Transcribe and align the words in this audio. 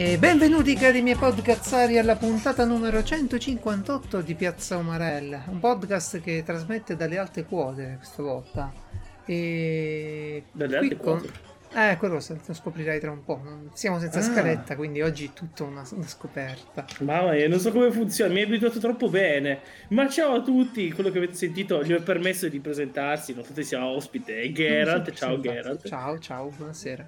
E 0.00 0.16
benvenuti 0.16 0.72
cari 0.76 1.02
miei 1.02 1.14
podcazzari 1.14 1.98
alla 1.98 2.16
puntata 2.16 2.64
numero 2.64 3.02
158 3.02 4.22
di 4.22 4.34
Piazza 4.34 4.78
Umarella, 4.78 5.44
un 5.48 5.60
podcast 5.60 6.22
che 6.22 6.42
trasmette 6.42 6.96
dalle 6.96 7.18
alte 7.18 7.44
quote 7.44 7.96
questa 7.98 8.22
volta. 8.22 8.72
E 9.26 10.44
Dalle 10.52 10.76
alte 10.78 10.96
qui 10.96 11.04
con- 11.04 11.18
quote? 11.18 11.32
Eh, 11.74 11.96
quello 11.98 12.14
lo 12.14 12.54
scoprirai 12.54 12.98
tra 12.98 13.10
un 13.10 13.22
po'. 13.24 13.42
Siamo 13.74 13.98
senza 13.98 14.20
Ah. 14.20 14.22
scaletta, 14.22 14.74
quindi 14.74 15.02
oggi 15.02 15.26
è 15.26 15.32
tutta 15.34 15.64
una, 15.64 15.86
una 15.92 16.06
scoperta. 16.08 16.86
Mamma 17.00 17.32
mia, 17.32 17.46
non 17.46 17.60
so 17.60 17.70
come 17.70 17.90
funziona, 17.92 18.32
mi 18.32 18.40
hai 18.40 18.46
abituato 18.46 18.78
troppo 18.78 19.10
bene. 19.10 19.60
Ma 19.90 20.08
ciao 20.08 20.36
a 20.36 20.40
tutti, 20.42 20.90
quello 20.92 21.10
che 21.10 21.18
avete 21.18 21.34
sentito 21.34 21.84
gli 21.84 21.92
ho 21.92 22.00
permesso 22.02 22.48
di 22.48 22.58
presentarsi, 22.58 23.32
nonostante 23.32 23.64
sia 23.64 23.84
ospite. 23.84 24.40
E 24.40 24.50
Geralt, 24.50 25.12
ciao 25.12 25.38
Geralt. 25.38 25.86
Ciao, 25.86 26.18
ciao, 26.18 26.48
buonasera. 26.56 27.06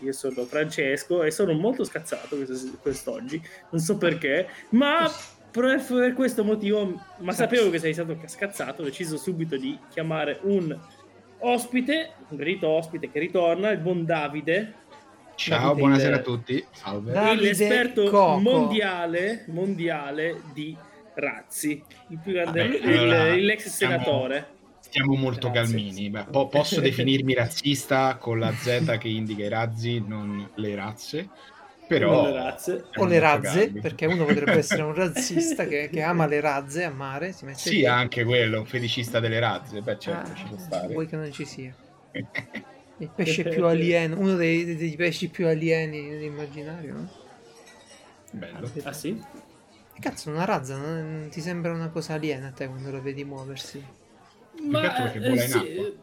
Io 0.00 0.12
sono 0.12 0.44
Francesco 0.44 1.22
e 1.22 1.30
sono 1.30 1.52
molto 1.54 1.84
scazzato 1.84 2.36
questo- 2.36 2.76
quest'oggi, 2.80 3.40
non 3.70 3.80
so 3.80 3.96
perché, 3.96 4.46
ma 4.70 5.10
per 5.50 5.82
per 5.82 6.12
questo 6.12 6.44
motivo, 6.44 7.00
ma 7.20 7.32
sapevo 7.32 7.70
che 7.70 7.78
sei 7.78 7.94
stato 7.94 8.16
scazzato, 8.26 8.82
ho 8.82 8.84
deciso 8.84 9.16
subito 9.16 9.56
di 9.56 9.78
chiamare 9.90 10.38
un 10.42 10.78
ospite, 11.38 12.10
un 12.28 12.36
gradito 12.36 12.68
ospite 12.68 13.10
che 13.10 13.18
ritorna, 13.18 13.70
il 13.70 13.78
buon 13.78 14.04
Davide, 14.04 14.84
Ciao, 15.34 15.58
Davide 15.68 15.80
buonasera 15.80 16.14
il- 16.14 16.20
a 16.20 16.22
tutti. 16.22 16.64
Salve. 16.72 17.12
Davide 17.12 17.42
l'esperto 17.42 18.04
Coco. 18.10 18.38
mondiale, 18.40 19.44
mondiale 19.48 20.40
di 20.54 20.74
razzi, 21.14 21.82
il 22.08 22.18
più 22.22 22.32
grande, 22.32 22.62
Vabbè, 22.68 22.76
il- 22.76 22.98
allora, 22.98 23.34
l'ex 23.34 23.68
siamo- 23.68 23.92
senatore. 24.02 24.46
Stiamo 24.86 25.14
molto 25.16 25.50
Grazie. 25.50 25.50
calmini. 25.50 26.10
Beh, 26.10 26.26
po- 26.30 26.48
posso 26.48 26.80
definirmi 26.80 27.34
razzista 27.34 28.16
con 28.18 28.38
la 28.38 28.56
Z 28.56 28.96
che 28.98 29.08
indica 29.08 29.44
i 29.44 29.48
razzi, 29.48 30.00
non 30.06 30.50
le 30.54 30.74
razze. 30.74 31.30
Però 31.86 32.10
Non 32.12 32.22
le 32.22 32.32
razze. 32.32 32.88
O 32.94 33.04
siamo 33.04 33.10
le 33.10 33.18
razze, 33.18 33.70
calmi. 33.70 33.80
perché 33.80 34.06
uno 34.06 34.24
potrebbe 34.24 34.58
essere 34.58 34.82
un 34.82 34.94
razzista 34.94 35.66
che, 35.66 35.88
che 35.90 36.02
ama 36.02 36.26
le 36.26 36.40
razze 36.40 36.84
a 36.84 36.90
mare, 36.90 37.32
si 37.32 37.44
mette 37.44 37.70
Sì, 37.70 37.76
lì. 37.80 37.84
anche 37.84 38.24
quello, 38.24 38.60
un 38.60 38.66
feticista 38.66 39.18
delle 39.20 39.38
razze. 39.40 39.82
Beh, 39.82 39.98
certo, 39.98 40.22
Ah, 40.22 40.34
ci 40.34 40.46
può 40.46 40.56
stare. 40.56 40.92
Vuoi 40.92 41.06
che 41.06 41.16
non 41.16 41.30
ci 41.32 41.44
sia? 41.44 41.76
Il 42.98 43.10
pesce 43.10 43.44
più 43.48 43.64
alieno, 43.64 44.18
uno 44.18 44.34
dei, 44.36 44.64
dei- 44.64 44.76
dei 44.76 44.96
pesci 44.96 45.28
più 45.30 45.46
alieni 45.46 46.08
dell'immaginario, 46.10 46.92
no? 46.94 47.08
Bello. 48.32 48.70
Ah 48.84 48.92
sì? 48.92 49.20
Cazzo, 50.00 50.30
una 50.30 50.44
razza 50.44 50.76
non, 50.76 51.20
non 51.20 51.28
ti 51.28 51.40
sembra 51.40 51.72
una 51.72 51.90
cosa 51.90 52.14
aliena 52.14 52.46
a 52.48 52.52
te 52.52 52.68
quando 52.68 52.90
lo 52.92 53.00
vedi 53.02 53.24
muoversi? 53.24 53.84
Ma 54.62 55.12
eh, 55.12 55.18
in 55.18 55.38
sì, 55.38 55.56
acqua. 55.56 55.64
eh, 55.66 55.94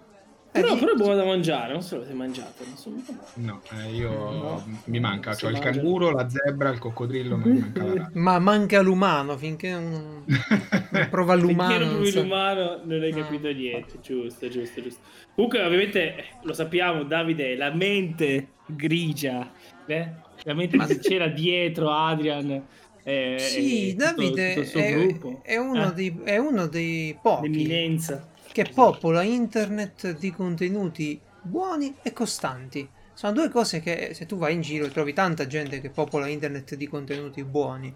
Però, 0.54 0.76
Eh, 0.76 0.78
però 0.80 0.92
è 0.94 0.96
buono 0.96 1.16
da 1.16 1.26
mangiare, 1.26 1.72
non 1.74 1.82
so 1.82 1.88
se 1.88 1.96
l'avete 1.96 2.14
mangiato. 2.14 2.64
So. 2.76 2.92
No, 3.36 3.62
eh, 3.72 3.92
io 3.92 4.10
No. 4.12 4.80
mi 4.86 5.00
manca. 5.00 5.34
C'ho 5.34 5.50
il 5.50 5.58
canguro, 5.58 6.12
la 6.12 6.30
zebra, 6.30 6.70
il 6.70 6.78
coccodrillo, 6.78 7.38
ma 7.38 7.46
mi 7.48 7.58
manca 7.60 7.84
la. 7.84 8.10
Ma 8.14 8.38
manca 8.38 8.82
l'umano 8.82 9.36
finché 9.36 9.72
non 9.72 10.24
prova 11.10 11.34
l'umano. 11.34 11.70
Finché 11.72 11.84
non 11.86 11.94
provi 11.96 12.12
sa- 12.12 12.22
l'umano 12.22 12.82
non 12.84 13.02
hai 13.02 13.12
Ah. 13.12 13.16
capito 13.16 13.52
niente, 13.52 14.00
giusto, 14.00 14.48
giusto, 14.48 14.82
giusto. 14.82 15.02
Comunque 15.34 15.64
ovviamente 15.64 16.16
eh, 16.18 16.24
lo 16.44 16.54
sappiamo, 16.54 17.04
Davide 17.04 17.54
è 17.54 17.56
la 17.56 17.72
mente 17.74 18.50
grigia, 18.68 19.52
eh? 19.88 20.12
la 20.44 20.54
mente 20.54 20.78
che 20.78 21.00
c'era 21.00 21.28
dietro 21.30 21.90
Adrian. 21.90 22.64
eh, 23.06 23.36
Sì, 23.40 23.96
tutto- 23.98 24.04
Davide 24.06 24.54
tutto 24.54 24.66
suo 24.68 24.80
è, 24.80 25.18
è 25.42 25.58
uno 25.58 25.90
Eh, 25.90 25.94
dei, 25.94 26.20
è 26.24 26.38
uno 26.38 26.68
dei 26.68 27.18
pochi 27.20 27.50
L'eminenza. 27.50 28.28
Che 28.54 28.70
popola 28.74 29.24
internet 29.24 30.18
di 30.18 30.32
contenuti 30.32 31.20
buoni 31.42 31.94
e 32.02 32.14
costanti. 32.14 32.88
Sono 33.14 33.34
due 33.34 33.50
cose 33.50 33.82
che 33.82 34.12
se 34.14 34.26
tu 34.26 34.38
vai 34.38 34.54
in 34.54 34.62
giro 34.62 34.88
trovi 34.88 35.12
tanta 35.12 35.46
gente 35.48 35.82
che 35.82 35.90
popola 35.90 36.28
internet 36.28 36.76
di 36.76 36.88
contenuti 36.88 37.44
buoni, 37.44 37.94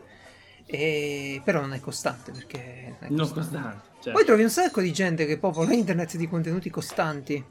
e... 0.66 1.42
però 1.44 1.62
non 1.62 1.74
è 1.74 1.80
costante 1.80 2.32
perché 2.32 2.96
non 3.00 3.10
è 3.10 3.14
Non 3.14 3.32
costante. 3.32 3.50
costante. 3.56 3.84
cioè. 4.02 4.14
Poi 4.14 4.26
trovi 4.26 4.44
un 4.44 4.50
sacco 4.50 4.82
di 4.82 4.92
gente 4.92 5.26
che 5.26 5.38
popola 5.38 5.74
internet 5.74 6.18
di 6.18 6.28
contenuti 6.28 6.70
costanti, 6.70 7.44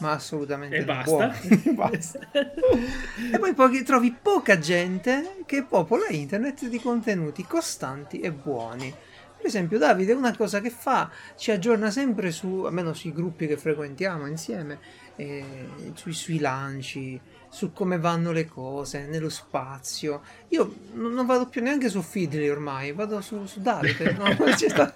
ma 0.00 0.12
assolutamente 0.12 0.76
E 0.76 0.84
basta. 0.84 1.10
buoni. 1.10 1.62
Basta. 1.76 2.18
E 2.32 3.38
poi 3.38 3.54
pochi- 3.54 3.82
trovi 3.82 4.14
poca 4.20 4.58
gente 4.58 5.42
che 5.46 5.62
popola 5.62 6.08
internet 6.08 6.66
di 6.68 6.80
contenuti 6.80 7.44
costanti 7.44 8.20
e 8.20 8.32
buoni. 8.32 8.92
Per 9.36 9.46
esempio, 9.46 9.78
Davide, 9.78 10.12
una 10.14 10.34
cosa 10.34 10.60
che 10.60 10.70
fa, 10.70 11.10
ci 11.36 11.50
aggiorna 11.50 11.90
sempre 11.90 12.30
su, 12.32 12.62
almeno 12.64 12.94
sui 12.94 13.12
gruppi 13.12 13.46
che 13.46 13.56
frequentiamo 13.58 14.26
insieme, 14.26 14.80
eh, 15.14 15.92
sui, 15.94 16.14
sui 16.14 16.38
lanci, 16.38 17.22
su 17.48 17.70
come 17.72 17.98
vanno 17.98 18.32
le 18.32 18.46
cose, 18.46 19.06
nello 19.06 19.28
spazio. 19.28 20.22
Io 20.48 20.80
non, 20.92 21.12
non 21.12 21.26
vado 21.26 21.48
più 21.48 21.62
neanche 21.62 21.88
su 21.90 22.00
Feedly 22.02 22.48
ormai, 22.48 22.92
vado 22.92 23.20
su, 23.20 23.44
su 23.46 23.60
Davide. 23.60 24.10
no? 24.14 24.36
Sta- 24.56 24.92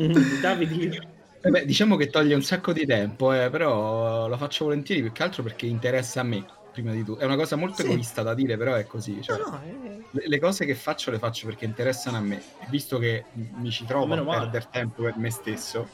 Mm, 0.00 0.38
Davide, 0.40 0.98
Eh 1.40 1.50
beh, 1.50 1.64
diciamo 1.66 1.96
che 1.96 2.08
toglie 2.10 2.34
un 2.34 2.42
sacco 2.42 2.72
di 2.72 2.86
tempo, 2.86 3.32
eh, 3.32 3.50
però 3.50 4.26
lo 4.28 4.36
faccio 4.38 4.64
volentieri 4.64 5.02
più 5.02 5.12
che 5.12 5.22
altro 5.22 5.42
perché 5.42 5.66
interessa 5.66 6.20
a 6.20 6.22
me, 6.24 6.46
prima 6.74 6.92
di 6.92 7.04
tutto. 7.04 7.20
È 7.20 7.24
una 7.24 7.36
cosa 7.36 7.54
molto 7.56 7.82
Sì. 7.82 7.88
egoista 7.88 8.22
da 8.22 8.34
dire, 8.34 8.56
però 8.56 8.74
è 8.74 8.86
così. 8.86 9.22
Cioè, 9.22 9.38
No, 9.38 9.50
no, 9.50 9.62
eh, 9.64 10.02
le, 10.10 10.22
le 10.26 10.38
cose 10.40 10.64
che 10.66 10.74
faccio 10.74 11.10
le 11.12 11.18
faccio 11.18 11.46
perché 11.46 11.64
interessano 11.64 12.16
a 12.16 12.20
me. 12.20 12.42
Visto 12.68 12.98
che 12.98 13.24
mi 13.32 13.70
ci 13.70 13.84
trovo 13.86 14.06
Meno 14.06 14.22
a 14.22 14.24
male. 14.24 14.40
perdere 14.40 14.66
tempo 14.70 15.02
per 15.04 15.16
me 15.16 15.30
stesso, 15.30 15.88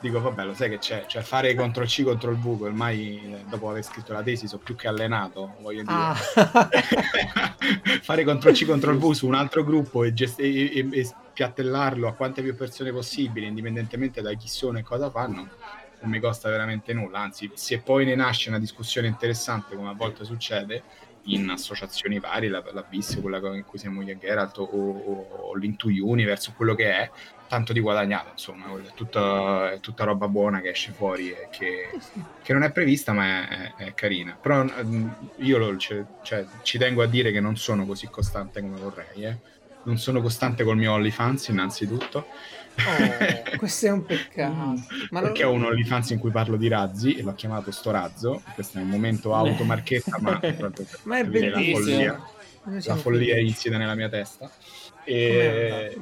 dico 0.00 0.20
vabbè, 0.20 0.44
lo 0.44 0.54
sai 0.54 0.70
che 0.70 0.78
c'è, 0.78 1.04
cioè 1.06 1.22
fare 1.22 1.54
CTRL 1.54 1.84
C 1.86 2.02
contro 2.02 2.30
il 2.30 2.38
V, 2.38 2.62
ormai 2.62 3.20
eh, 3.34 3.44
dopo 3.48 3.68
aver 3.70 3.82
scritto 3.84 4.12
la 4.14 4.22
tesi 4.22 4.48
sono 4.48 4.62
più 4.64 4.74
che 4.74 4.88
allenato, 4.88 5.54
voglio 5.60 5.82
dire. 5.82 5.92
ah, 5.94 6.14
fare 8.02 8.24
CTRL 8.24 8.52
C 8.52 8.64
contro 8.66 8.90
il 8.92 8.98
V 8.98 9.10
su 9.12 9.26
un 9.26 9.34
altro 9.34 9.62
gruppo 9.64 10.04
e, 10.04 10.12
gest- 10.12 10.40
e- 10.40 10.64
e- 10.78 10.88
e 10.90 11.04
spiattellarlo 11.04 12.06
a 12.08 12.12
quante 12.14 12.42
più 12.42 12.54
persone 12.54 12.92
possibile, 12.92 13.46
indipendentemente 13.46 14.20
da 14.22 14.32
chi 14.34 14.48
sono 14.48 14.78
e 14.78 14.82
cosa 14.82 15.10
fanno, 15.10 15.48
non 16.04 16.10
mi 16.12 16.20
costa 16.20 16.50
veramente 16.50 16.92
nulla. 16.92 17.20
Anzi, 17.20 17.50
se 17.54 17.82
poi 17.82 18.04
ne 18.04 18.14
nasce 18.14 18.48
una 18.48 18.58
discussione 18.58 19.06
interessante, 19.08 19.74
come 19.74 19.88
a 19.90 19.94
volte 19.94 20.24
succede 20.24 20.84
in 21.26 21.48
associazioni 21.48 22.18
varie, 22.20 22.50
la, 22.50 22.62
la 22.72 22.82
BIS, 22.82 23.18
quella 23.20 23.38
in 23.56 23.64
cui 23.64 23.78
siamo 23.78 24.02
io 24.02 24.12
e 24.12 24.18
Geralt, 24.18 24.58
o, 24.58 24.64
o, 24.64 25.48
o 25.50 25.54
l'Into 25.56 25.88
Universe, 25.88 26.52
quello 26.54 26.74
che 26.74 26.90
è, 26.92 27.10
tanto 27.46 27.72
di 27.72 27.80
guadagnato, 27.80 28.30
insomma, 28.30 28.66
è 28.78 28.92
tutta, 28.94 29.72
è 29.72 29.80
tutta 29.80 30.04
roba 30.04 30.28
buona 30.28 30.60
che 30.60 30.70
esce 30.70 30.92
fuori 30.92 31.30
e 31.30 31.48
che, 31.50 31.98
che 32.40 32.52
non 32.52 32.62
è 32.62 32.72
prevista 32.72 33.12
ma 33.12 33.48
è, 33.48 33.74
è- 33.74 33.84
è 33.86 33.94
carina. 33.94 34.36
Però 34.40 34.64
mm, 34.64 35.10
io 35.36 35.58
lo- 35.58 35.76
cioè, 35.76 36.04
cioè, 36.20 36.46
ci 36.62 36.78
tengo 36.78 37.02
a 37.02 37.06
dire 37.06 37.32
che 37.32 37.40
non 37.40 37.56
sono 37.56 37.86
così 37.86 38.08
costante 38.08 38.60
come 38.60 38.76
vorrei. 38.78 39.24
eh. 39.24 39.40
Non 39.82 39.98
sono 39.98 40.20
costante 40.22 40.64
col 40.64 40.76
mio 40.76 40.92
OnlyFans 40.92 41.48
innanzitutto. 41.48 42.26
Oh, 42.78 43.56
questo 43.56 43.86
è 43.86 43.90
un 43.90 44.04
peccato. 44.04 44.52
Ma 45.10 45.20
lo- 45.20 45.26
Perché 45.26 45.44
ho 45.44 45.52
un 45.52 45.64
OnlyFans 45.64 46.10
in 46.10 46.18
cui 46.18 46.30
parlo 46.30 46.56
di 46.56 46.68
razzi 46.68 47.14
e 47.14 47.22
l'ho 47.22 47.34
chiamato 47.34 47.70
Sto 47.70 47.90
Razzo. 47.90 48.42
Questo 48.54 48.78
è 48.78 48.82
un 48.82 48.88
momento 48.88 49.34
automarchetta, 49.34 50.16
ma, 50.20 50.40
Ma 51.04 51.18
è 51.18 51.24
capire 51.24 51.50
la 51.50 51.56
bellissimo. 51.56 51.78
follia, 51.78 52.20
la 52.86 52.96
follia 52.96 53.38
insita 53.38 53.76
nella 53.78 53.94
mia 53.94 54.08
testa. 54.08 54.50
E, 55.04 55.96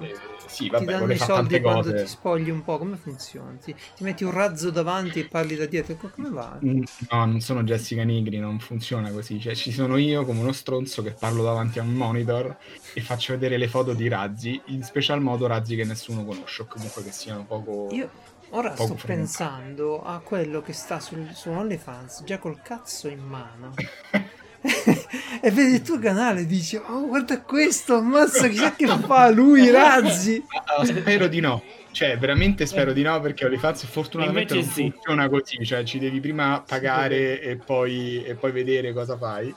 sì, 0.52 0.68
ti 0.74 0.84
vabbè, 0.84 0.86
danno 0.86 1.12
vorrei 1.12 1.16
i 1.16 1.18
soldi 1.18 1.60
quando 1.60 1.92
cose. 1.92 1.94
ti 1.94 2.06
spogli 2.06 2.50
un 2.50 2.62
po', 2.62 2.78
come 2.78 2.96
funziona? 2.96 3.56
Ti, 3.58 3.74
ti 3.94 4.02
metti 4.04 4.24
un 4.24 4.30
razzo 4.32 4.70
davanti 4.70 5.18
e 5.20 5.28
parli 5.28 5.56
da 5.56 5.66
dietro, 5.66 5.96
co- 5.96 6.10
come 6.10 6.30
va? 6.30 6.64
Mm, 6.64 6.82
No, 7.10 7.24
non 7.26 7.40
sono 7.40 7.62
Jessica 7.64 8.04
Nigri, 8.04 8.38
non 8.38 8.58
funziona 8.60 9.10
così. 9.10 9.41
Cioè, 9.41 9.54
ci 9.54 9.72
sono 9.72 9.96
io 9.96 10.24
come 10.24 10.41
uno 10.41 10.52
stronzo 10.52 11.02
che 11.02 11.16
parlo 11.16 11.42
davanti 11.42 11.78
a 11.78 11.82
un 11.82 11.92
monitor 11.92 12.56
e 12.92 13.00
faccio 13.00 13.32
vedere 13.32 13.56
le 13.58 13.68
foto 13.68 13.94
di 13.94 14.08
razzi, 14.08 14.62
in 14.66 14.82
special 14.82 15.20
modo 15.20 15.46
razzi 15.46 15.74
che 15.76 15.84
nessuno 15.84 16.24
conosce, 16.24 16.62
o 16.62 16.66
comunque 16.66 17.03
che 17.03 17.10
siano 17.12 17.44
poco. 17.47 17.94
Io 17.94 18.10
ora 18.48 18.74
sto 18.74 18.97
frequentati. 18.97 19.03
pensando 19.04 20.03
a 20.03 20.21
quello 20.22 20.60
che 20.62 20.72
sta 20.72 20.98
sul, 20.98 21.32
su 21.32 21.48
OnlyFans 21.50 22.24
già 22.24 22.38
col 22.41 22.60
cazzo 22.60 23.06
in 23.09 23.21
mano. 23.21 23.84
e 25.41 25.50
vedi 25.50 25.74
il 25.74 25.82
tuo 25.82 25.98
canale 25.98 26.41
e 26.42 26.47
dici, 26.47 26.76
oh 26.76 27.06
guarda 27.06 27.41
questo, 27.42 27.97
ammazza, 27.97 28.48
chissà 28.48 28.74
che 28.74 28.86
fa 28.86 29.28
lui, 29.30 29.64
i 29.64 29.70
razzi. 29.70 30.44
Ah, 30.64 30.84
spero 30.84 31.26
di 31.26 31.41
no. 31.41 31.62
Cioè, 31.91 32.16
veramente 32.16 32.64
spero 32.64 32.92
di 32.92 33.03
no 33.03 33.20
perché 33.20 33.44
OnlyFans 33.44 33.84
fortunatamente 33.84 34.54
Invece 34.54 34.80
non 34.80 34.86
sì. 34.86 34.91
funziona 34.91 35.28
così. 35.28 35.66
Cioè, 35.66 35.84
ci 35.84 35.98
devi 35.98 36.20
prima 36.20 36.62
pagare 36.66 37.41
e 37.42 37.56
poi, 37.56 38.24
e 38.24 38.34
poi 38.34 38.53
vedere 38.53 38.92
cosa 38.94 39.18
fai. 39.18 39.54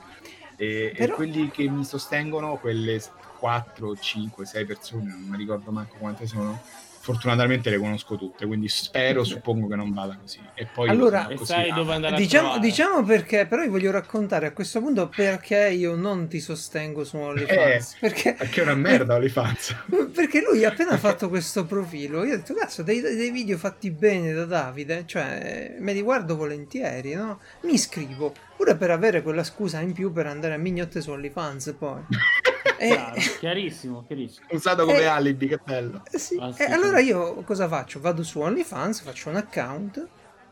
E, 0.56 0.86
e 0.86 0.94
Però- 0.94 1.14
quelli 1.14 1.50
che 1.50 1.68
mi 1.68 1.84
sostengono, 1.84 2.56
quelle 2.56 3.00
4, 3.38 3.96
5, 3.96 4.44
6 4.44 4.64
persone, 4.64 5.10
non 5.10 5.22
mi 5.28 5.36
ricordo 5.36 5.70
manco 5.70 5.96
quante 5.98 6.26
sono, 6.26 6.60
fortunatamente 7.06 7.70
le 7.70 7.78
conosco 7.78 8.16
tutte, 8.16 8.46
quindi 8.46 8.68
spero, 8.68 9.22
suppongo 9.22 9.68
che 9.68 9.76
non 9.76 9.92
vada 9.92 10.18
così. 10.20 10.40
E 10.54 10.66
poi 10.66 10.88
Allora- 10.88 11.26
così, 11.26 11.44
sai 11.44 11.70
ah, 11.70 11.74
dove 11.76 11.94
andare 11.94 12.16
a 12.16 12.18
Diciamo, 12.18 12.58
diciamo 12.58 13.04
perché, 13.04 13.46
però 13.46 13.62
vi 13.62 13.68
voglio 13.68 13.92
raccontare 13.92 14.46
a 14.46 14.50
questo 14.50 14.80
punto 14.80 15.08
perché 15.08 15.68
io 15.68 15.94
non 15.94 16.26
ti 16.26 16.40
sostengo 16.40 17.04
su 17.04 17.16
OnlyFans. 17.16 17.92
Eh, 17.92 17.96
perché 18.00 18.32
Perché 18.32 18.60
è 18.60 18.64
una 18.64 18.74
merda 18.74 19.14
OnlyFans. 19.14 19.76
Perché 20.12 20.40
lui 20.40 20.64
ha 20.64 20.70
appena 20.70 20.96
fatto 20.98 21.28
questo 21.28 21.64
profilo, 21.64 22.24
io 22.24 22.34
ho 22.34 22.36
detto, 22.38 22.54
cazzo, 22.54 22.82
dei, 22.82 23.00
dei 23.00 23.30
video 23.30 23.56
fatti 23.56 23.92
bene 23.92 24.32
da 24.32 24.44
Davide, 24.44 25.04
cioè 25.06 25.76
me 25.78 25.92
li 25.92 26.02
guardo 26.02 26.34
volentieri, 26.36 27.14
no? 27.14 27.38
Mi 27.60 27.74
iscrivo, 27.74 28.34
pure 28.56 28.76
per 28.76 28.90
avere 28.90 29.22
quella 29.22 29.44
scusa 29.44 29.80
in 29.80 29.92
più 29.92 30.12
per 30.12 30.26
andare 30.26 30.54
a 30.54 30.58
mignotte 30.58 31.00
su 31.00 31.10
OnlyFans 31.10 31.74
poi. 31.78 32.00
Chiaro, 32.78 33.14
chiarissimo, 33.38 34.04
chiarissimo. 34.06 34.46
Usato 34.50 34.84
come 34.84 34.98
Eh, 35.00 35.04
alibi, 35.06 35.46
che 35.48 35.58
bello. 35.64 36.02
Eh 36.10 36.18
sì, 36.18 36.36
Ah, 36.38 36.52
sì, 36.52 36.60
e 36.62 36.66
sì. 36.66 36.72
allora 36.72 37.00
io 37.00 37.36
cosa 37.42 37.66
faccio? 37.68 38.00
Vado 38.00 38.22
su 38.22 38.38
OnlyFans, 38.40 39.00
faccio 39.00 39.30
un 39.30 39.36
account 39.36 40.06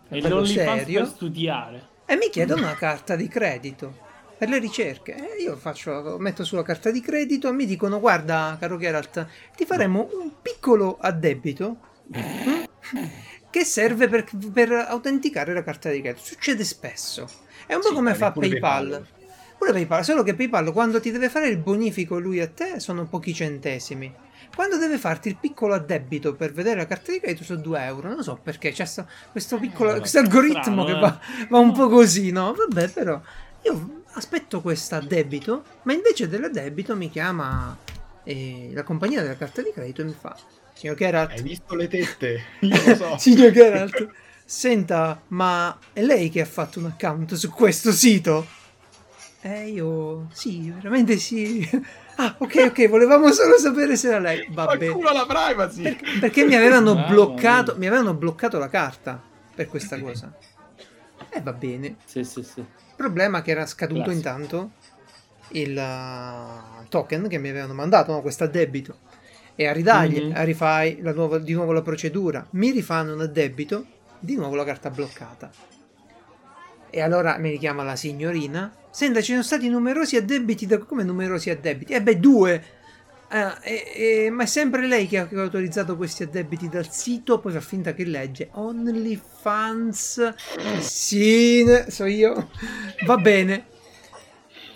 E 0.08 0.20
l'OnlyFans 0.26 0.78
serio 0.80 1.00
per 1.00 1.08
studiare. 1.08 1.88
e 2.06 2.16
mi 2.16 2.30
chiedono 2.30 2.62
una 2.62 2.74
carta 2.76 3.14
di 3.14 3.28
credito 3.28 3.94
per 4.38 4.48
le 4.48 4.58
ricerche. 4.58 5.14
E 5.36 5.42
io 5.42 5.54
faccio, 5.56 6.16
metto 6.18 6.44
sulla 6.44 6.62
carta 6.62 6.90
di 6.90 7.02
credito 7.02 7.48
e 7.48 7.52
mi 7.52 7.66
dicono: 7.66 8.00
Guarda, 8.00 8.56
caro 8.58 8.78
Geralt, 8.78 9.26
ti 9.54 9.66
faremo 9.66 10.08
un 10.12 10.30
piccolo 10.40 10.96
addebito 10.98 11.76
che 13.50 13.64
serve 13.64 14.08
per, 14.08 14.24
per 14.52 14.72
autenticare 14.72 15.52
la 15.52 15.62
carta 15.62 15.90
di 15.90 16.00
credito. 16.00 16.24
Succede 16.24 16.64
spesso. 16.64 17.28
È 17.66 17.74
un 17.74 17.80
po' 17.80 17.88
Sì, 17.88 17.94
come 17.94 18.14
fa 18.14 18.32
PayPal. 18.32 18.88
PayPal. 18.88 19.06
Pure 19.56 19.72
PayPal, 19.72 20.04
solo 20.04 20.22
che 20.22 20.34
PayPal 20.34 20.72
quando 20.72 21.00
ti 21.00 21.10
deve 21.10 21.28
fare 21.28 21.48
il 21.48 21.56
bonifico 21.58 22.18
lui 22.18 22.40
a 22.40 22.48
te 22.48 22.80
sono 22.80 23.06
pochi 23.06 23.32
centesimi. 23.34 24.12
Quando 24.54 24.76
deve 24.76 24.98
farti 24.98 25.28
il 25.28 25.36
piccolo 25.36 25.74
addebito 25.74 26.34
per 26.34 26.52
vedere 26.52 26.76
la 26.76 26.86
carta 26.86 27.10
di 27.12 27.18
credito 27.20 27.44
sono 27.44 27.60
2 27.60 27.84
euro. 27.84 28.08
Non 28.08 28.22
so 28.22 28.38
perché 28.40 28.70
c'è 28.72 28.84
sto- 28.84 29.06
questo 29.32 29.58
piccolo 29.58 29.94
Eh, 29.94 29.98
questo 29.98 30.18
algoritmo 30.18 30.62
strano, 30.62 30.84
che 30.84 30.92
eh. 30.92 30.98
va, 31.00 31.18
va 31.48 31.58
un 31.58 31.72
po' 31.72 31.88
così, 31.88 32.30
no? 32.30 32.52
Vabbè, 32.54 32.88
però 32.90 33.20
io 33.62 34.02
aspetto 34.12 34.60
questo 34.60 34.94
addebito, 34.96 35.64
ma 35.82 35.92
invece 35.92 36.28
dell'addebito 36.28 36.94
mi 36.94 37.10
chiama 37.10 37.76
eh, 38.24 38.70
la 38.72 38.82
compagnia 38.84 39.22
della 39.22 39.36
carta 39.36 39.62
di 39.62 39.72
credito 39.72 40.02
e 40.02 40.04
mi 40.04 40.14
fa: 40.18 40.36
Signor 40.74 40.96
Geralt, 40.96 41.30
Hai 41.30 41.42
visto 41.42 41.74
le 41.74 41.88
tette? 41.88 42.42
Io 42.60 42.76
lo 42.86 42.94
so. 42.94 43.18
Signor 43.18 43.50
Geralt, 43.50 44.08
senta, 44.44 45.20
ma 45.28 45.76
è 45.92 46.02
lei 46.02 46.28
che 46.30 46.40
ha 46.40 46.46
fatto 46.46 46.78
un 46.78 46.86
account 46.86 47.34
su 47.34 47.50
questo 47.50 47.92
sito? 47.92 48.46
Eh, 49.40 49.68
io 49.68 50.28
sì, 50.32 50.70
veramente 50.70 51.16
sì. 51.18 51.68
Ah, 52.16 52.32
ok, 52.38 52.66
ok, 52.68 52.88
volevamo 52.88 53.32
solo 53.32 53.58
sapere 53.58 53.96
se 53.96 54.06
era 54.06 54.20
lei. 54.20 54.46
Vabbè. 54.48 54.76
Qualcuno 54.86 55.08
alla 55.08 55.26
privacy. 55.26 55.82
Perché, 55.82 56.04
perché 56.20 56.44
mi 56.44 56.54
avevano 56.54 56.94
Mamma 56.94 57.08
bloccato, 57.08 57.72
mia. 57.72 57.80
mi 57.80 57.86
avevano 57.88 58.14
bloccato 58.14 58.56
la 58.60 58.68
carta 58.68 59.20
per 59.52 59.66
questa 59.66 59.98
cosa. 59.98 60.32
E 61.28 61.40
va 61.40 61.52
bene. 61.52 61.96
Sì, 62.04 62.22
sì, 62.22 62.44
sì. 62.44 62.60
Il 62.60 62.66
problema 62.94 63.38
è 63.38 63.42
che 63.42 63.50
era 63.50 63.66
scaduto 63.66 64.04
Classico. 64.04 64.16
intanto 64.28 64.70
il 65.48 65.76
uh, 65.76 66.86
token 66.88 67.26
che 67.26 67.38
mi 67.38 67.48
avevano 67.48 67.74
mandato, 67.74 68.12
no, 68.12 68.20
questo 68.22 68.44
addebito. 68.44 68.98
E 69.56 69.66
a 69.66 69.72
ridargli, 69.72 70.26
Mhm. 70.26 70.36
a 70.36 70.42
rifai 70.44 71.00
la 71.02 71.12
nuova- 71.12 71.38
di 71.38 71.52
nuovo 71.52 71.72
la 71.72 71.82
procedura. 71.82 72.46
Mi 72.50 72.70
rifanno 72.70 73.14
un 73.14 73.22
addebito, 73.22 73.84
di 74.24 74.36
nuovo 74.36 74.54
la 74.54 74.64
carta 74.64 74.90
bloccata. 74.90 75.50
E 76.90 77.00
allora 77.00 77.38
mi 77.38 77.50
richiama 77.50 77.82
la 77.82 77.96
signorina. 77.96 78.72
Senta, 78.90 79.20
ci 79.20 79.32
sono 79.32 79.42
stati 79.42 79.68
numerosi 79.68 80.16
addebiti. 80.16 80.66
Da... 80.66 80.78
Come 80.78 81.02
numerosi 81.02 81.50
addebiti? 81.50 81.92
Eh 81.92 82.00
beh, 82.00 82.20
due. 82.20 82.64
Ah, 83.28 83.58
e- 83.62 84.24
e- 84.26 84.30
ma 84.30 84.44
è 84.44 84.46
sempre 84.46 84.86
lei 84.86 85.08
che 85.08 85.18
ha, 85.18 85.28
autorizzato 85.32 85.96
questi 85.96 86.22
addebiti 86.22 86.68
dal 86.68 86.88
sito. 86.90 87.40
Poi 87.40 87.52
fa 87.52 87.60
finta 87.60 87.92
che 87.94 88.04
legge 88.04 88.50
OnlyFans. 88.52 90.34
Sì, 90.78 91.64
so 91.88 92.04
io. 92.04 92.50
Va 93.06 93.16
bene. 93.16 93.72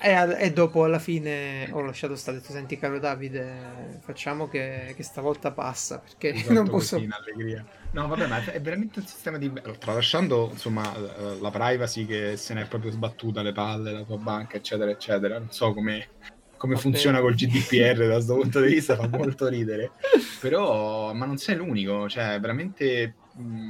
E, 0.01 0.37
e 0.39 0.53
dopo 0.53 0.85
alla 0.85 0.99
fine 0.99 1.69
ho 1.73 1.81
lasciato 1.81 2.15
stare. 2.17 2.37
Ho 2.37 2.41
detto, 2.41 2.53
senti, 2.53 2.79
caro 2.79 2.99
Davide, 2.99 3.99
facciamo 4.01 4.49
che, 4.49 4.93
che 4.97 5.03
stavolta 5.03 5.51
passa. 5.53 5.99
Perché 5.99 6.35
Esatto, 6.39 6.53
non 6.53 6.69
posso. 6.69 6.97
in 6.97 7.13
allegria. 7.13 7.65
No, 7.91 8.07
vabbè, 8.07 8.27
ma 8.27 8.45
è 8.45 8.61
veramente 8.61 9.01
un 9.01 9.07
sistema 9.07 9.39
di... 9.39 9.51
Tralasciando, 9.79 10.51
insomma, 10.53 10.95
eh, 10.95 11.39
la 11.41 11.51
privacy 11.51 12.05
che 12.07 12.37
se 12.37 12.55
ne 12.55 12.63
è 12.63 12.67
proprio 12.67 12.91
sbattuta 12.91 13.43
le 13.43 13.53
palle, 13.53 13.93
la 13.93 14.03
tua 14.03 14.19
banca, 14.19 14.57
eccetera, 14.57 14.91
eccetera. 14.91 15.39
Non 15.39 15.51
so 15.51 15.73
come, 15.73 16.09
come 16.57 16.77
funziona 16.77 17.21
col 17.21 17.35
GDPR 17.35 18.07
da 18.07 18.15
questo 18.15 18.37
punto 18.37 18.61
di 18.61 18.75
vista, 18.75 18.95
fa 18.95 19.09
molto 19.17 19.49
ridere. 19.49 19.93
Però, 20.41 21.13
ma 21.15 21.25
non 21.25 21.39
sei 21.39 21.57
l'unico, 21.57 22.09
cioè, 22.09 22.39
veramente 22.39 23.15
mh, 23.35 23.69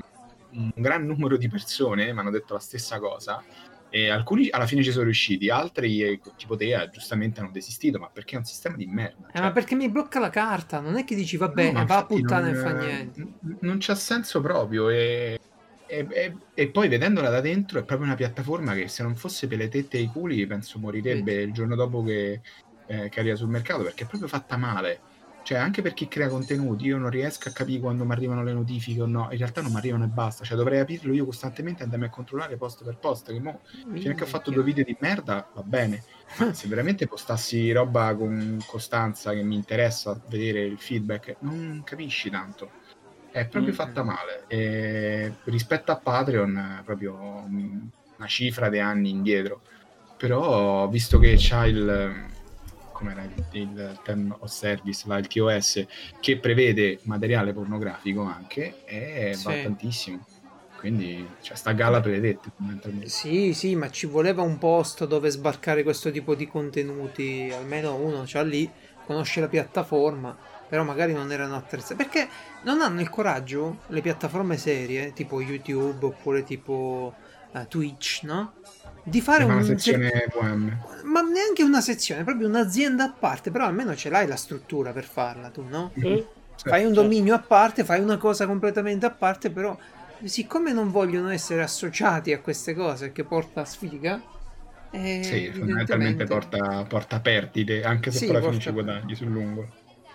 un 0.51 0.73
gran 0.75 1.05
numero 1.05 1.37
di 1.37 1.49
persone 1.49 2.13
mi 2.13 2.19
hanno 2.19 2.31
detto 2.31 2.55
la 2.55 2.61
stessa 2.61 2.99
cosa. 2.99 3.43
E 3.91 4.11
alcuni 4.11 4.51
alla 4.51 4.67
fine 4.67 4.83
ci 4.83 4.91
sono 4.91 5.05
riusciti, 5.05 5.49
altri, 5.49 6.03
eh, 6.03 6.21
tipo 6.37 6.57
te, 6.57 6.75
eh, 6.83 6.89
giustamente 6.91 7.41
hanno 7.41 7.51
desistito, 7.51 7.99
ma 7.99 8.09
perché 8.11 8.35
è 8.35 8.39
un 8.39 8.45
sistema 8.45 8.77
di 8.77 8.87
merda. 8.87 9.29
Eh, 9.29 9.33
cioè- 9.33 9.43
ma 9.43 9.53
perché 9.53 9.75
mi 9.75 9.91
blocca 9.91 10.19
la 10.21 10.31
carta? 10.31 10.81
Non 10.81 10.97
è 10.97 11.05
che 11.05 11.15
dici, 11.15 11.37
va 11.37 11.47
No, 11.47 11.55
bene, 11.55 11.73
ma 11.73 11.85
va 11.85 11.97
a 11.99 12.07
puttana 12.07 12.49
e 12.49 12.53
non- 12.53 12.55
fa 12.55 12.73
niente. 12.73 13.21
n- 13.41 13.57
Non 13.61 13.79
c'ha 13.81 13.95
senso 13.95 14.41
proprio. 14.41 14.91
E, 14.91 15.39
e- 15.87 16.07
e- 16.11 16.39
e 16.53 16.71
poi 16.71 16.89
vedendola 16.89 17.31
da 17.31 17.41
dentro 17.41 17.79
è 17.79 17.85
proprio 17.85 18.07
una 18.07 18.17
piattaforma 18.17 18.75
che 18.75 18.89
se 18.89 19.03
non 19.03 19.17
fosse 19.17 19.47
per 19.47 19.59
le 19.59 19.69
tette 19.69 19.97
e 19.99 20.03
i 20.03 20.13
culi 20.13 20.47
penso 20.47 20.79
morirebbe 20.79 21.33
il 21.43 21.53
giorno 21.53 21.75
dopo 21.75 22.03
che, 22.03 22.43
eh, 22.85 23.09
che 23.09 23.21
arriva 23.21 23.37
sul 23.37 23.49
mercato 23.49 23.83
perché 23.83 24.05
è 24.05 24.07
proprio 24.07 24.29
fatta 24.29 24.57
male. 24.59 25.05
Cioè, 25.49 25.57
anche 25.57 25.81
per 25.81 25.95
chi 25.95 26.09
crea 26.09 26.29
contenuti, 26.29 26.85
io 26.85 26.99
non 26.99 27.09
riesco 27.09 27.49
a 27.49 27.53
capire 27.53 27.81
quando 27.81 28.05
mi 28.05 28.13
arrivano 28.13 28.43
le 28.43 28.53
notifiche 28.53 29.01
o 29.01 29.07
no. 29.07 29.29
In 29.31 29.39
realtà 29.39 29.63
non 29.63 29.73
mi 29.73 29.79
arrivano 29.79 30.05
e 30.05 30.09
basta. 30.09 30.45
Cioè, 30.45 30.59
dovrei 30.59 30.81
aprirlo 30.81 31.15
io 31.15 31.25
costantemente 31.25 31.81
e 31.81 31.85
andarmi 31.85 32.05
a 32.05 32.11
controllare 32.11 32.59
posto 32.59 32.85
per 32.85 32.99
posto. 32.99 33.33
Che 33.33 33.41
mo, 33.41 33.63
fino 33.95 34.13
a 34.13 34.15
che 34.15 34.25
ho 34.25 34.27
fatto 34.27 34.51
due 34.51 34.63
video 34.63 34.85
di 34.85 34.95
merda, 35.01 35.49
va 35.55 35.63
bene. 35.63 36.05
Ma 36.37 36.53
se 36.53 36.69
veramente 36.69 37.07
postassi 37.07 37.73
roba 37.73 38.15
con 38.15 38.59
costanza 38.67 39.33
che 39.33 39.43
mi 39.43 39.55
interessa 39.55 40.21
vedere 40.29 40.67
il 40.67 40.77
feedback, 40.77 41.37
non 41.39 41.81
capisci 41.83 42.29
tanto. 42.29 42.71
È 43.31 43.47
proprio 43.47 43.73
Mm. 43.73 43.77
fatta 43.77 44.03
male. 44.03 44.45
E 44.49 45.33
rispetto 45.45 45.93
a 45.93 45.97
Patreon, 45.97 46.79
è 46.81 46.85
proprio 46.85 47.17
una 47.17 48.27
cifra 48.27 48.69
di 48.69 48.81
anni 48.81 49.09
indietro. 49.09 49.63
Però, 50.19 50.87
visto 50.89 51.19
che 51.19 51.37
c'ha 51.39 51.65
il 51.67 52.28
com'era 52.99 53.23
il, 53.23 53.33
il 53.53 53.99
term 54.03 54.37
of 54.41 54.51
service, 54.51 55.07
là, 55.07 55.19
il 55.19 55.29
TOS, 55.29 55.87
che 56.21 56.39
prevede 56.39 56.99
materiale 57.05 57.53
pornografico 57.53 58.23
anche, 58.23 58.75
e 58.87 59.39
va 59.45 59.53
Sì. 59.53 59.63
tantissimo. 59.63 60.19
Quindi, 60.77 61.29
cioè, 61.41 61.57
sta 61.57 61.73
galla 61.73 62.01
fondamentalmente. 62.03 63.09
Sì, 63.09 63.53
sì, 63.53 63.75
ma 63.75 63.91
ci 63.91 64.07
voleva 64.07 64.43
un 64.43 64.59
posto 64.59 65.07
dove 65.07 65.31
sbarcare 65.31 65.83
questo 65.83 66.11
tipo 66.11 66.35
di 66.35 66.47
contenuti. 66.47 67.51
Almeno 67.53 67.95
uno 67.97 68.23
c'ha 68.27 68.43
lì, 68.43 68.69
conosce 69.05 69.41
la 69.41 69.49
piattaforma, 69.49 70.37
però 70.69 70.85
magari 70.85 71.13
non 71.13 71.33
erano 71.33 71.57
attrezzati. 71.57 71.97
Perché 71.97 72.29
non 72.65 72.81
hanno 72.81 73.01
il 73.01 73.09
coraggio, 73.11 73.79
le 73.89 74.01
piattaforme 74.01 74.57
serie, 74.57 75.13
tipo 75.13 75.41
YouTube 75.41 76.07
oppure 76.07 76.45
tipo 76.45 77.13
eh, 77.55 77.67
Twitch, 77.69 78.23
no? 78.23 78.55
Di 79.09 79.21
fare 79.21 79.45
Fa 79.45 79.51
un 79.51 79.57
una 79.57 79.63
sezione 79.65 80.27
VM. 80.33 80.79
Ma 81.05 81.23
neanche 81.23 81.63
una 81.63 81.81
sezione, 81.81 82.25
proprio 82.25 82.47
un'azienda 82.49 83.05
a 83.05 83.15
parte, 83.19 83.51
però 83.51 83.65
almeno 83.65 83.95
ce 83.97 84.11
l'hai 84.11 84.27
la 84.27 84.37
struttura 84.37 84.93
per 84.93 85.05
farla 85.05 85.49
tu, 85.49 85.65
no? 85.67 85.93
Eh? 85.95 86.27
Fai 86.63 86.85
un 86.85 86.89
certo. 86.89 87.03
dominio 87.03 87.35
a 87.35 87.39
parte, 87.39 87.85
fai 87.85 88.01
una 88.01 88.19
cosa 88.19 88.47
completamente 88.47 89.07
a 89.07 89.11
parte, 89.11 89.51
però 89.51 89.77
siccome 90.25 90.73
non 90.73 90.91
vogliono 90.91 91.31
essere 91.31 91.63
associati 91.63 92.33
a 92.33 92.41
queste 92.41 92.75
cose 92.75 93.13
che 93.13 93.25
porta 93.25 93.65
sfiga, 93.65 94.21
eh, 94.91 95.21
Sì, 95.23 95.53
fondamentalmente 95.53 96.25
porta, 96.25 96.85
porta 96.85 97.21
perdite, 97.21 97.83
anche 97.85 98.11
se 98.11 98.19
Sì, 98.19 98.27
poi 98.27 98.37
alla 98.37 98.45
fine 98.45 98.59
ci 98.59 98.71
guadagni 98.71 99.15
sul 99.15 99.29
lungo. 99.29 99.69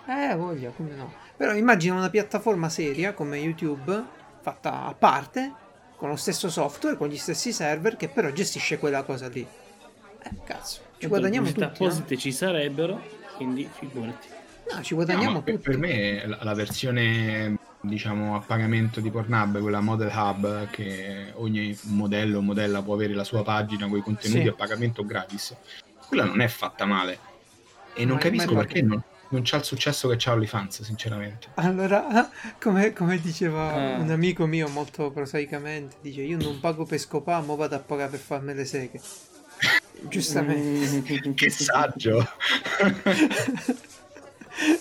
Eh, 0.06 0.36
voglia, 0.36 0.70
come 0.72 0.96
no. 0.96 1.14
Però 1.36 1.54
immagina 1.56 1.96
una 1.96 2.10
piattaforma 2.10 2.70
seria 2.70 3.14
come 3.14 3.38
YouTube, 3.38 4.04
fatta 4.42 4.84
a 4.86 4.94
parte, 4.94 5.54
con 5.96 6.10
lo 6.10 6.16
stesso 6.16 6.50
software, 6.50 6.98
con 6.98 7.08
gli 7.08 7.18
stessi 7.18 7.52
server, 7.54 7.96
che 7.98 8.10
però 8.10 8.30
gestisce 8.32 8.78
quella 8.78 9.04
cosa 9.04 9.28
lì. 9.30 9.46
Eh, 10.26 10.30
cazzo, 10.46 10.82
ci 10.98 11.08
guadagniamo 11.08 11.48
tutti, 11.48 11.60
no? 11.60 11.66
apposite 11.68 12.18
ci 12.18 12.32
sarebbero, 12.32 13.02
quindi 13.36 13.68
figurati. 13.72 14.28
No, 14.72 14.82
ci 14.82 14.94
No, 14.96 15.04
guadagniamo 15.04 15.34
ma 15.36 15.42
per, 15.42 15.56
tutti. 15.56 15.70
per 15.70 15.78
me 15.78 16.26
la, 16.26 16.40
la 16.42 16.54
versione 16.54 17.58
diciamo 17.82 18.36
a 18.38 18.40
pagamento 18.40 19.02
di 19.02 19.10
Pornhub, 19.12 19.60
quella 19.60 19.82
Model 19.82 20.10
Hub, 20.14 20.70
che 20.70 21.32
ogni 21.36 21.78
modello 21.84 22.38
o 22.38 22.42
modella 22.42 22.82
può 22.82 22.94
avere 22.94 23.14
la 23.14 23.26
sua 23.26 23.44
pagina 23.44 23.88
con 23.90 23.98
i 23.98 24.02
contenuti 24.02 24.42
Sì. 24.44 24.48
a 24.48 24.54
pagamento 24.54 25.06
gratis, 25.06 25.54
quella 26.08 26.24
non 26.24 26.40
è 26.40 26.48
fatta 26.48 26.86
male. 26.86 27.20
E 27.94 28.06
non 28.06 28.16
Ma- 28.16 28.22
capisco 28.22 28.54
ma- 28.54 28.60
perché 28.60 28.82
non, 28.82 29.04
non 29.34 29.42
c'ha 29.44 29.58
il 29.58 29.64
successo 29.64 30.08
che 30.08 30.16
c'ha 30.18 30.32
OnlyFans, 30.32 30.82
sinceramente. 30.84 31.48
Allora, 31.56 32.30
come, 32.62 32.94
come 32.94 33.20
diceva 33.20 33.74
Ah. 33.74 33.98
un 34.00 34.10
amico 34.12 34.46
mio 34.46 34.70
molto 34.70 35.12
prosaicamente, 35.12 35.98
dice 36.02 36.22
io 36.22 36.38
non 36.38 36.60
pago 36.60 36.86
per 36.86 37.00
scopare, 37.00 37.46
ma 37.46 37.56
vado 37.56 37.76
a 37.76 37.80
pagare 37.80 38.12
per 38.12 38.20
farmi 38.20 38.54
le 38.54 38.66
seghe. 38.66 39.02
Giustamente. 40.10 41.14
Mm. 41.30 41.34
che 41.34 41.50
saggio! 41.50 42.28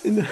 No, 0.03 0.23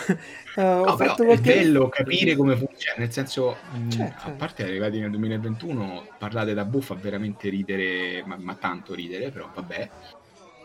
eh, 0.56 0.62
ho 0.62 0.86
No, 0.86 0.96
però 0.96 1.10
fatto 1.10 1.24
è 1.24 1.26
qualche... 1.26 1.54
bello 1.56 1.90
capire 1.90 2.36
come 2.36 2.56
funziona, 2.56 3.00
nel 3.00 3.12
senso, 3.12 3.58
mh, 3.74 3.90
Certo. 3.90 4.28
a 4.28 4.32
parte 4.32 4.64
arrivati 4.64 5.00
nel 5.00 5.10
2021, 5.10 6.08
parlare 6.20 6.54
da 6.54 6.64
buff 6.64 6.88
fa 6.88 6.94
veramente 6.96 7.50
ridere, 7.50 8.22
ma, 8.26 8.36
ma 8.38 8.54
tanto 8.56 8.94
ridere, 8.94 9.32
però 9.32 9.50
vabbè. 9.54 9.90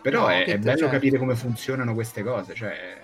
Però 0.02 0.20
No, 0.22 0.28
è, 0.30 0.44
è 0.44 0.58
bello 0.58 0.76
certo. 0.78 0.92
capire 0.92 1.16
come 1.18 1.34
funzionano 1.36 1.94
queste 1.94 2.22
cose, 2.22 2.54
cioè... 2.54 2.98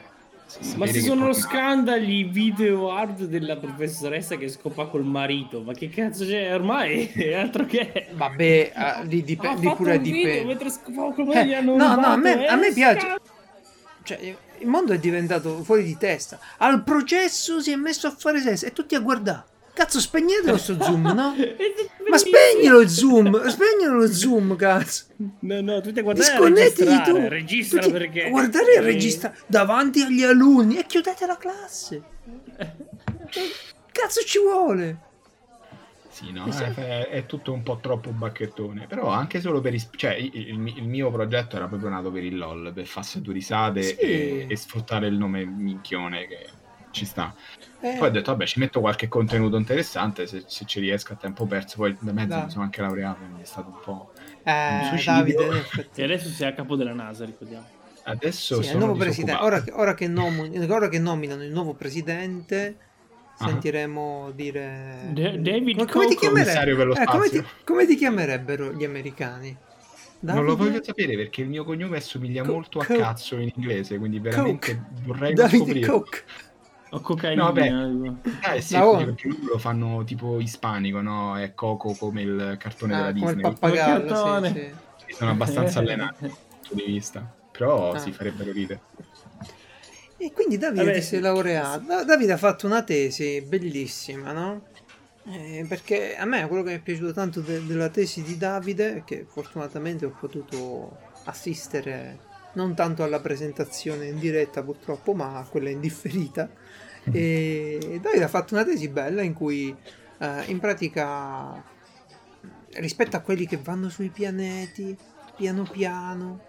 s- 0.61 0.75
Ma 0.75 0.87
che 0.87 1.01
sono 1.01 1.27
Pornhub- 1.27 1.35
scandali 1.41 2.25
video 2.25 2.91
hard 2.93 3.25
della 3.25 3.57
professoressa 3.57 4.37
che 4.37 4.49
scopa 4.49 4.87
col 4.87 5.05
marito. 5.05 5.61
Ma 5.63 5.73
che 5.73 5.89
cazzo 5.89 6.25
c'è? 6.25 6.53
Ormai 6.55 7.07
è 7.13 7.35
altro 7.35 7.65
che. 7.67 8.09
Vabbè, 8.13 8.73
lì, 9.05 9.21
Ha 9.21 9.25
dip- 9.25 9.43
fatto 9.45 9.75
pure 9.77 10.01
dipende. 10.01 10.45
mentre 10.45 10.71
scopava 10.71 11.13
col 11.13 11.25
marito. 11.27 11.45
Eh, 11.45 11.47
gli 11.49 11.55
hanno 11.55 11.77
no, 11.77 11.87
no, 11.87 11.91
a 11.91 11.95
rubato, 11.95 12.19
me, 12.19 12.45
eh, 12.45 12.49
a 12.49 12.57
me 12.57 12.73
piace. 12.73 13.15
Cioè, 14.05 14.19
io, 14.21 14.37
il 14.59 14.67
mondo 14.67 14.93
è 14.93 14.99
diventato 14.99 15.63
fuori 15.63 15.85
di 15.85 15.97
testa. 15.97 16.39
Al 16.59 16.83
processo 16.83 17.61
si 17.61 17.71
è 17.73 17.77
messo 17.77 18.07
a 18.09 18.15
fare 18.17 18.41
sesso 18.41 18.67
e 18.67 18.73
tutti 18.73 18.95
a 18.95 19.01
guardare. 19.01 19.45
Cazzo, 19.75 20.01
spegnetelo 20.01 20.59
sto 20.59 20.77
zoom, 20.83 21.03
no? 21.15 21.35
Ma 22.11 22.19
spegnilo 22.19 22.81
il 22.81 22.89
zoom, 22.91 23.49
spegnilo 23.49 23.95
lo 23.95 24.07
zoom, 24.07 24.55
cazzo. 24.57 25.05
No, 25.41 25.61
no, 25.63 25.81
tutti 25.81 25.99
a 25.99 26.03
guardare 26.03 26.29
Disconnettiti 26.31 27.03
tu. 27.05 27.17
registra 27.29 27.81
Tutti 27.81 27.93
perché... 27.93 28.29
guardare 28.29 28.75
Eh, 28.75 28.81
registra 28.81 29.33
davanti 29.47 30.03
agli 30.03 30.23
alunni 30.23 30.77
e 30.79 30.85
chiudete 30.85 31.25
la 31.27 31.37
classe. 31.39 32.03
Cazzo 33.91 34.21
ci 34.27 34.39
vuole? 34.39 34.99
Sì, 36.11 36.31
no, 36.33 36.45
è, 36.45 37.09
è 37.09 37.25
tutto 37.25 37.55
un 37.55 37.63
po' 37.63 37.79
troppo 37.81 38.11
bacchettone. 38.11 38.87
Però 38.87 39.09
anche 39.09 39.41
solo 39.41 39.63
per... 39.63 39.73
is- 39.73 39.89
Cioè, 39.97 40.13
il, 40.15 40.31
il- 40.35 40.77
il 40.77 40.87
mio 40.87 41.11
progetto 41.11 41.57
era 41.57 41.67
proprio 41.67 41.89
nato 41.89 42.11
per 42.13 42.23
il 42.25 42.37
LOL, 42.37 42.73
per 42.75 42.87
farsi 42.87 43.23
due 43.23 43.33
risate 43.33 43.83
Sì. 43.83 43.95
e, 43.97 44.47
e 44.51 44.57
sfruttare 44.57 45.07
il 45.07 45.15
nome 45.17 45.47
minchione 45.47 46.27
che 46.27 46.47
ci 46.93 47.05
sta. 47.05 47.35
Eh, 47.81 47.97
Poi 47.99 48.09
ho 48.09 48.11
detto, 48.13 48.31
vabbè, 48.31 48.47
ci 48.47 48.61
metto 48.61 48.79
qualche 48.81 49.09
contenuto 49.09 49.57
interessante 49.57 50.27
se, 50.29 50.45
se 50.47 50.65
ci 50.67 50.79
riesco 50.79 51.15
a 51.15 51.17
tempo 51.17 51.45
perso. 51.47 51.77
Poi 51.79 51.97
da 51.99 52.13
mezzo 52.13 52.29
Dai. 52.29 52.45
mi 52.45 52.51
sono 52.51 52.63
anche 52.63 52.81
laureato, 52.81 53.19
quindi 53.19 53.43
è 53.43 53.45
stato 53.45 53.69
un 53.69 53.81
po'... 53.83 54.13
eh, 54.45 54.81
suicidio. 54.89 55.13
Davide. 55.15 55.65
E 55.95 56.05
adesso 56.05 56.29
sei 56.29 56.49
a 56.49 56.53
capo 56.55 56.77
della 56.77 56.93
NASA, 56.95 57.25
ricordiamo. 57.25 57.67
Adesso 58.05 58.63
Sì, 58.63 58.69
sono 58.69 58.85
nuovo 58.87 58.99
presidente. 58.99 59.43
Ora, 59.43 59.63
che- 59.63 59.73
ora 59.73 59.95
che 59.95 60.07
nomu- 60.09 60.71
ora 60.71 60.89
che 60.89 60.99
nominano 60.99 61.43
il 61.43 61.51
nuovo 61.53 61.75
presidente, 61.75 62.77
Ah. 63.39 63.47
sentiremo 63.49 64.31
dire. 64.35 65.09
Da- 65.13 65.37
David 65.37 65.77
come, 65.79 65.91
come 65.91 66.07
ti 66.07 66.15
Coco, 66.15 66.21
chiamere- 66.21 66.45
commissario 66.45 66.77
per 66.77 66.87
lo 66.87 66.95
eh, 66.95 67.05
come, 67.05 67.29
ti, 67.29 67.37
spazio. 67.39 67.55
come 67.65 67.87
ti 67.87 67.95
chiamerebbero 67.97 68.73
gli 68.73 68.85
americani? 68.85 69.57
Non 70.21 70.45
lo 70.45 70.55
Davide? 70.55 70.71
voglio 70.71 70.85
sapere 70.85 71.17
perché 71.17 71.41
il 71.43 71.49
mio 71.49 71.65
cognome 71.65 71.97
assomiglia 71.97 72.43
Co- 72.45 72.53
molto 72.53 72.79
a 72.79 72.85
co- 72.85 72.97
cazzo 72.97 73.37
in 73.39 73.51
inglese, 73.57 73.99
quindi 73.99 74.21
veramente 74.21 74.77
Coke. 74.77 75.03
vorrei 75.05 75.35
Davide 75.35 75.57
scoprire. 75.65 75.87
Cook. 75.89 76.25
O 76.95 77.01
cocaina. 77.01 77.51
No, 77.51 77.53
tipo. 77.53 78.17
Eh 78.55 78.61
sì, 78.61 78.77
No. 78.77 78.97
perché 78.97 79.29
loro 79.29 79.53
lo 79.53 79.59
fanno 79.59 80.05
tipo 80.05 80.39
ispanico, 80.41 81.01
no? 81.01 81.39
È 81.39 81.55
Coco 81.55 81.93
come 81.95 82.23
il 82.23 82.57
cartone 82.59 82.95
Ah, 82.95 82.97
della 82.99 83.13
come 83.19 83.31
il 83.31 83.37
Disney. 83.37 83.53
pappagallo. 83.53 84.45
Sì, 84.47 84.53
sì. 85.07 85.15
Sono 85.15 85.31
abbastanza 85.31 85.79
allenati 85.81 86.17
dal 86.21 86.31
punto 86.31 86.75
di 86.75 86.83
vista. 86.85 87.35
Però 87.51 87.93
Ah. 87.93 87.99
si 87.99 88.13
farebbero 88.13 88.53
ridere. 88.53 88.81
E 90.19 90.33
quindi 90.33 90.57
Davide 90.59 90.85
Vabbè, 90.85 91.01
sei 91.01 91.17
sì. 91.19 91.21
laureato. 91.21 91.85
Da- 91.87 92.05
Davide 92.05 92.33
ha 92.33 92.37
fatto 92.37 92.67
una 92.67 92.83
tesi 92.83 93.41
bellissima, 93.41 94.33
no? 94.33 94.63
Eh, 95.25 95.65
perché 95.69 96.17
a 96.17 96.25
me 96.25 96.47
quello 96.47 96.63
che 96.63 96.71
mi 96.71 96.77
è 96.77 96.81
piaciuto 96.81 97.13
tanto 97.13 97.41
de- 97.41 97.65
della 97.65 97.89
tesi 97.89 98.23
di 98.23 98.37
Davide, 98.37 99.03
che 99.05 99.25
fortunatamente 99.29 100.05
ho 100.05 100.15
potuto 100.19 100.97
assistere 101.25 102.19
non 102.55 102.75
tanto 102.75 103.03
alla 103.03 103.21
presentazione 103.21 104.07
in 104.07 104.19
diretta 104.19 104.63
purtroppo, 104.63 105.15
ma 105.15 105.39
a 105.39 105.45
quella 105.45 105.71
indifferita. 105.71 106.49
E 107.05 107.99
Davide 108.01 108.25
ha 108.25 108.29
fatto 108.29 108.55
una 108.55 108.65
tesi 108.65 108.89
bella 108.89 109.23
in 109.23 109.33
cui 109.33 109.75
eh, 110.19 110.43
in 110.47 110.61
pratica 110.61 111.63
rispetto 112.75 113.17
a 113.17 113.21
quelli 113.21 113.47
che 113.47 113.59
vanno 113.59 113.89
sui 113.89 114.09
pianeti 114.09 114.97
piano 115.37 115.65
piano 115.65 116.41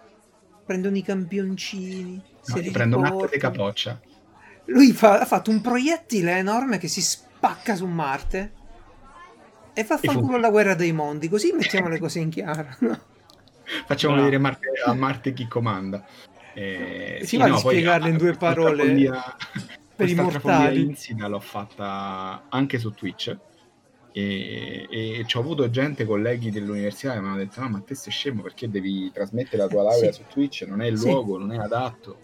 prendono 0.64 0.96
i 0.96 1.02
campioncini 1.02 2.22
No, 2.46 2.54
se 2.56 2.60
li 2.60 2.70
prendo 2.70 2.98
un 2.98 3.04
atto 3.06 3.28
di 3.30 3.38
capoccia. 3.38 3.98
Lui 4.66 4.92
fa- 4.92 5.20
ha 5.20 5.24
fatto 5.24 5.50
un 5.50 5.60
proiettile 5.60 6.36
enorme 6.36 6.78
che 6.78 6.88
si 6.88 7.00
spacca 7.02 7.74
su 7.74 7.86
Marte 7.86 8.52
e 9.72 9.84
fa 9.84 9.98
fanculo 9.98 10.38
la 10.38 10.50
guerra 10.50 10.74
dei 10.74 10.92
mondi, 10.92 11.28
così 11.28 11.52
mettiamo 11.52 11.88
le 11.88 11.98
cose 11.98 12.20
in 12.20 12.30
chiaro. 12.30 12.76
no? 12.80 13.00
Facciamo 13.86 14.14
Bravo. 14.14 14.28
vedere 14.28 14.42
Marte, 14.42 14.68
a 14.84 14.94
Marte 14.94 15.32
chi 15.32 15.46
comanda. 15.48 16.04
Eh, 16.52 17.18
Si 17.20 17.26
sì, 17.26 17.36
va 17.38 17.46
no, 17.46 17.60
poi, 17.60 17.74
spiegarle 17.74 18.08
in 18.10 18.16
due 18.16 18.32
parole 18.34 18.84
follia- 18.84 19.36
per 19.96 20.08
i 20.08 20.14
mortali. 20.14 20.82
insita 20.82 21.26
l'ho 21.26 21.40
fatta 21.40 22.44
anche 22.48 22.78
su 22.78 22.92
Twitch. 22.92 23.36
E, 24.16 24.86
e 24.90 25.24
ci 25.26 25.36
ho 25.36 25.40
avuto 25.40 25.68
gente, 25.70 26.04
colleghi 26.04 26.50
dell'università 26.52 27.14
che 27.14 27.20
mi 27.20 27.26
hanno 27.26 27.36
detto: 27.38 27.60
No, 27.60 27.68
ma 27.68 27.82
te 27.84 27.94
sei 27.96 28.12
scemo 28.12 28.42
perché 28.42 28.70
devi 28.70 29.10
trasmettere 29.10 29.56
la 29.56 29.66
tua 29.68 29.82
laurea 29.82 30.12
Sì. 30.12 30.22
su 30.22 30.28
Twitch? 30.32 30.62
Non 30.68 30.80
è 30.80 30.86
il 30.86 30.96
Sì. 30.98 31.06
luogo, 31.08 31.38
non 31.38 31.50
è 31.52 31.56
adatto. 31.58 32.18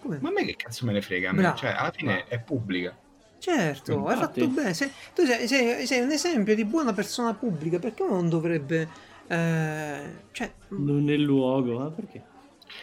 Come? 0.00 0.18
Ma 0.20 0.28
a 0.30 0.32
me 0.32 0.44
che 0.44 0.56
cazzo 0.56 0.84
me 0.86 0.92
ne 0.92 1.02
frega? 1.02 1.30
a 1.30 1.32
me? 1.32 1.54
Cioè, 1.56 1.70
alla 1.70 1.92
fine 1.94 2.14
bravo. 2.14 2.28
è 2.30 2.40
pubblica. 2.40 2.96
Certo, 3.38 4.06
hai 4.06 4.14
Infatti. 4.14 4.40
fatto 4.40 4.52
bene. 4.52 4.74
Sei- 4.74 4.90
tu 5.14 5.24
sei, 5.24 5.46
sei- 5.46 5.86
sei 5.86 6.00
un 6.00 6.10
esempio 6.10 6.54
di 6.56 6.64
buona 6.64 6.92
persona 6.92 7.32
pubblica, 7.34 7.78
perché 7.78 8.02
uno 8.02 8.14
non 8.14 8.28
dovrebbe... 8.28 8.88
eh, 9.28 10.28
cioè, 10.32 10.56
Non 10.68 11.08
è 11.10 11.16
luogo, 11.16 11.78
ma 11.78 11.92
perché? 11.92 12.28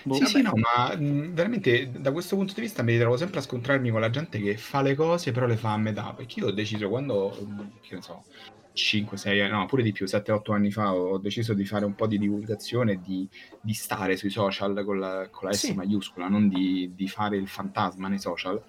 Boh, 0.03 0.19
Sì, 0.19 0.25
vabbè. 0.25 0.27
sì, 0.27 0.41
no, 0.41 0.51
ma 0.55 0.95
mh, 0.95 1.33
veramente 1.33 1.89
da 1.89 2.12
questo 2.12 2.35
punto 2.35 2.53
di 2.53 2.62
vista 2.62 2.83
mi 2.83 2.91
ritrovo 2.93 3.17
sempre 3.17 3.39
a 3.39 3.41
scontrarmi 3.41 3.89
con 3.89 4.00
la 4.00 4.09
gente 4.12 4.39
che 4.39 4.57
fa 4.57 4.81
le 4.83 4.93
cose 4.95 5.31
però 5.31 5.47
le 5.47 5.57
fa 5.57 5.73
a 5.73 5.77
metà. 5.77 6.13
Perché 6.13 6.39
io 6.39 6.47
ho 6.47 6.51
deciso 6.51 6.88
quando, 6.89 7.35
mh, 7.43 7.79
che 7.81 7.95
ne 7.95 8.01
so, 8.01 8.25
5, 8.71 9.17
6, 9.17 9.47
no, 9.50 9.65
pure 9.65 9.81
di 9.83 9.91
più, 9.91 10.05
7, 10.05 10.31
8 10.31 10.51
anni 10.53 10.69
fa 10.71 10.93
ho 10.93 11.17
deciso 11.17 11.53
di 11.55 11.65
fare 11.65 11.85
un 11.85 11.95
po' 11.95 12.05
di 12.07 12.17
divulgazione, 12.19 12.97
di, 13.00 13.27
di 13.59 13.73
stare 13.73 14.15
sui 14.15 14.29
social 14.29 14.83
con 14.85 15.00
la, 15.00 15.27
con 15.31 15.50
la 15.50 15.55
S 15.57 15.69
Sì. 15.69 15.73
maiuscola, 15.73 16.27
non 16.27 16.47
di, 16.47 16.91
di 16.93 17.07
fare 17.07 17.38
il 17.38 17.47
fantasma 17.47 18.07
nei 18.07 18.19
social. 18.19 18.62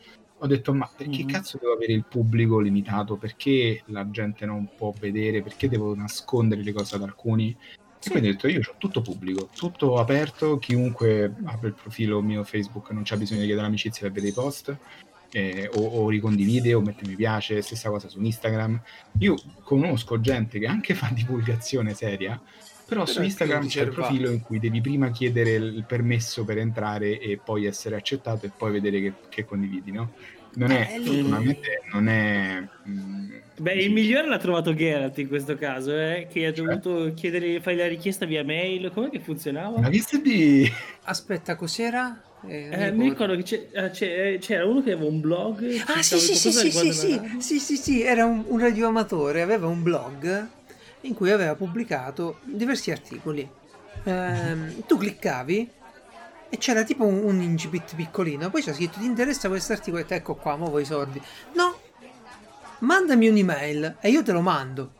Ho 0.44 0.46
detto, 0.46 0.74
ma 0.74 0.86
perché 0.94 1.22
Mhm. 1.22 1.26
cazzo 1.28 1.56
devo 1.58 1.72
avere 1.72 1.94
il 1.94 2.04
pubblico 2.04 2.58
limitato? 2.58 3.16
Perché 3.16 3.82
la 3.86 4.10
gente 4.10 4.44
non 4.44 4.68
può 4.76 4.92
vedere? 5.00 5.40
Perché 5.40 5.70
devo 5.70 5.94
nascondere 5.94 6.62
le 6.62 6.72
cose 6.74 6.96
ad 6.96 7.02
alcuni? 7.02 7.56
E 8.06 8.10
quindi 8.10 8.28
ho 8.28 8.32
detto, 8.32 8.48
io 8.48 8.60
ho 8.60 8.74
tutto 8.76 9.00
pubblico, 9.00 9.48
tutto 9.56 9.96
aperto, 9.96 10.58
chiunque 10.58 11.34
apre 11.44 11.68
il 11.68 11.74
profilo 11.74 12.20
mio 12.20 12.44
Facebook 12.44 12.90
non 12.90 13.04
c'ha 13.06 13.16
bisogno 13.16 13.40
di 13.40 13.46
chiedere 13.46 13.66
amicizia 13.66 14.02
per 14.02 14.12
vedere 14.12 14.32
i 14.32 14.34
post, 14.34 14.76
eh, 15.32 15.70
o, 15.76 15.82
o 15.82 16.10
ricondivide 16.10 16.74
o 16.74 16.82
mette 16.82 17.08
mi 17.08 17.14
piace, 17.14 17.62
stessa 17.62 17.88
cosa 17.88 18.10
su 18.10 18.20
Instagram. 18.20 18.78
Io 19.20 19.36
conosco 19.62 20.20
gente 20.20 20.58
che 20.58 20.66
anche 20.66 20.94
fa 20.94 21.08
divulgazione 21.14 21.94
seria, 21.94 22.38
però, 22.86 23.06
su 23.06 23.20
è 23.20 23.24
Instagram 23.24 23.66
c'è 23.66 23.82
il 23.82 23.92
profilo 23.92 24.30
in 24.30 24.42
cui 24.42 24.58
devi 24.58 24.80
prima 24.82 25.10
chiedere 25.10 25.54
il 25.54 25.84
permesso 25.88 26.44
per 26.44 26.58
entrare 26.58 27.18
e 27.18 27.40
poi 27.42 27.64
essere 27.64 27.96
accettato 27.96 28.44
e 28.44 28.50
poi 28.54 28.72
vedere 28.72 29.00
che, 29.00 29.12
che 29.30 29.44
condividi, 29.46 29.90
no? 29.90 30.12
Non 30.56 30.70
è, 30.70 30.88
Eh, 30.94 31.22
non 31.92 32.08
è... 32.08 32.62
mm, 32.88 33.30
Beh, 33.56 33.74
il 33.74 33.92
migliore 33.92 34.28
l'ha 34.28 34.38
trovato 34.38 34.74
Geralt 34.74 35.18
in 35.18 35.28
questo 35.28 35.56
caso, 35.56 35.92
eh, 35.92 36.26
che 36.30 36.46
ha 36.46 36.52
dovuto 36.52 37.12
chiedere, 37.14 37.60
fare 37.60 37.76
la 37.76 37.88
richiesta 37.88 38.26
via 38.26 38.44
mail. 38.44 38.90
Com'è 38.92 39.10
che 39.10 39.20
funzionava? 39.20 39.80
Ma 39.80 39.88
visto 39.88 40.18
di... 40.18 40.68
aspetta, 41.04 41.54
cos'era? 41.56 42.20
Eh, 42.48 42.86
Eh, 42.86 42.90
mi 42.92 43.08
ricordo 43.08 43.36
che 43.36 43.42
c'è- 43.42 43.68
eh, 43.72 44.38
c'era 44.38 44.66
uno 44.66 44.82
che 44.82 44.92
aveva 44.92 45.08
un 45.08 45.20
blog. 45.20 45.82
Ah, 45.86 46.02
sì, 46.02 46.18
sì, 46.18 46.34
sì, 46.34 46.52
sì, 46.52 46.70
sì, 46.70 46.92
sì, 46.92 47.10
la 47.10 47.22
sì, 47.38 47.58
sì, 47.58 47.76
sì, 47.76 48.02
era 48.02 48.24
un, 48.26 48.44
un 48.48 48.58
radioamatore, 48.58 49.40
aveva 49.40 49.66
un 49.66 49.82
blog 49.82 50.46
in 51.02 51.14
cui 51.14 51.30
aveva 51.30 51.54
pubblicato 51.54 52.38
diversi 52.44 52.90
articoli. 52.90 53.48
Ehm, 54.04 54.84
tu 54.86 54.96
cliccavi 54.98 55.70
e 56.54 56.58
c'era 56.58 56.84
tipo 56.84 57.04
un, 57.04 57.24
un 57.24 57.40
incipit 57.40 57.96
piccolino, 57.96 58.48
poi 58.48 58.62
c'è 58.62 58.72
scritto 58.72 59.00
ti 59.00 59.04
interessa 59.04 59.48
questo 59.48 59.72
articolo 59.72 60.02
e 60.02 60.06
te, 60.06 60.14
ecco 60.14 60.36
qua, 60.36 60.56
muovo 60.56 60.78
i 60.78 60.84
soldi. 60.84 61.20
No, 61.54 61.78
mandami 62.78 63.28
un'email 63.28 63.96
e 64.00 64.08
io 64.10 64.22
te 64.22 64.30
lo 64.32 64.40
mando. 64.40 64.92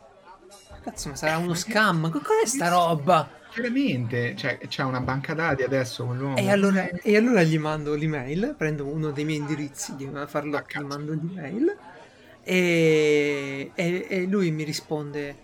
Cazzo, 0.83 1.09
ma 1.09 1.15
sarà 1.15 1.37
uno 1.37 1.53
scam? 1.55 2.09
Co- 2.11 2.19
Cos'è 2.19 2.45
sta 2.45 2.67
roba? 2.67 3.29
Veramente, 3.55 4.35
cioè, 4.35 4.57
c'è 4.67 4.83
una 4.83 4.99
banca 4.99 5.33
dati 5.33 5.63
adesso 5.63 6.05
quell'uomo. 6.05 6.37
E 6.37 6.49
allora, 6.51 6.89
e 6.89 7.15
allora 7.15 7.41
gli 7.43 7.57
mando 7.57 7.95
l'email, 7.95 8.53
prendo 8.57 8.85
uno 8.85 9.11
dei 9.11 9.23
miei 9.23 9.39
indirizzi 9.39 9.95
di 9.95 10.09
farlo, 10.27 10.57
Ah, 10.57 10.63
gli 10.67 10.83
mando 10.83 11.13
l'email 11.13 11.77
e, 12.43 13.71
e- 13.73 14.07
e 14.09 14.21
lui 14.25 14.51
mi 14.51 14.63
risponde. 14.63 15.43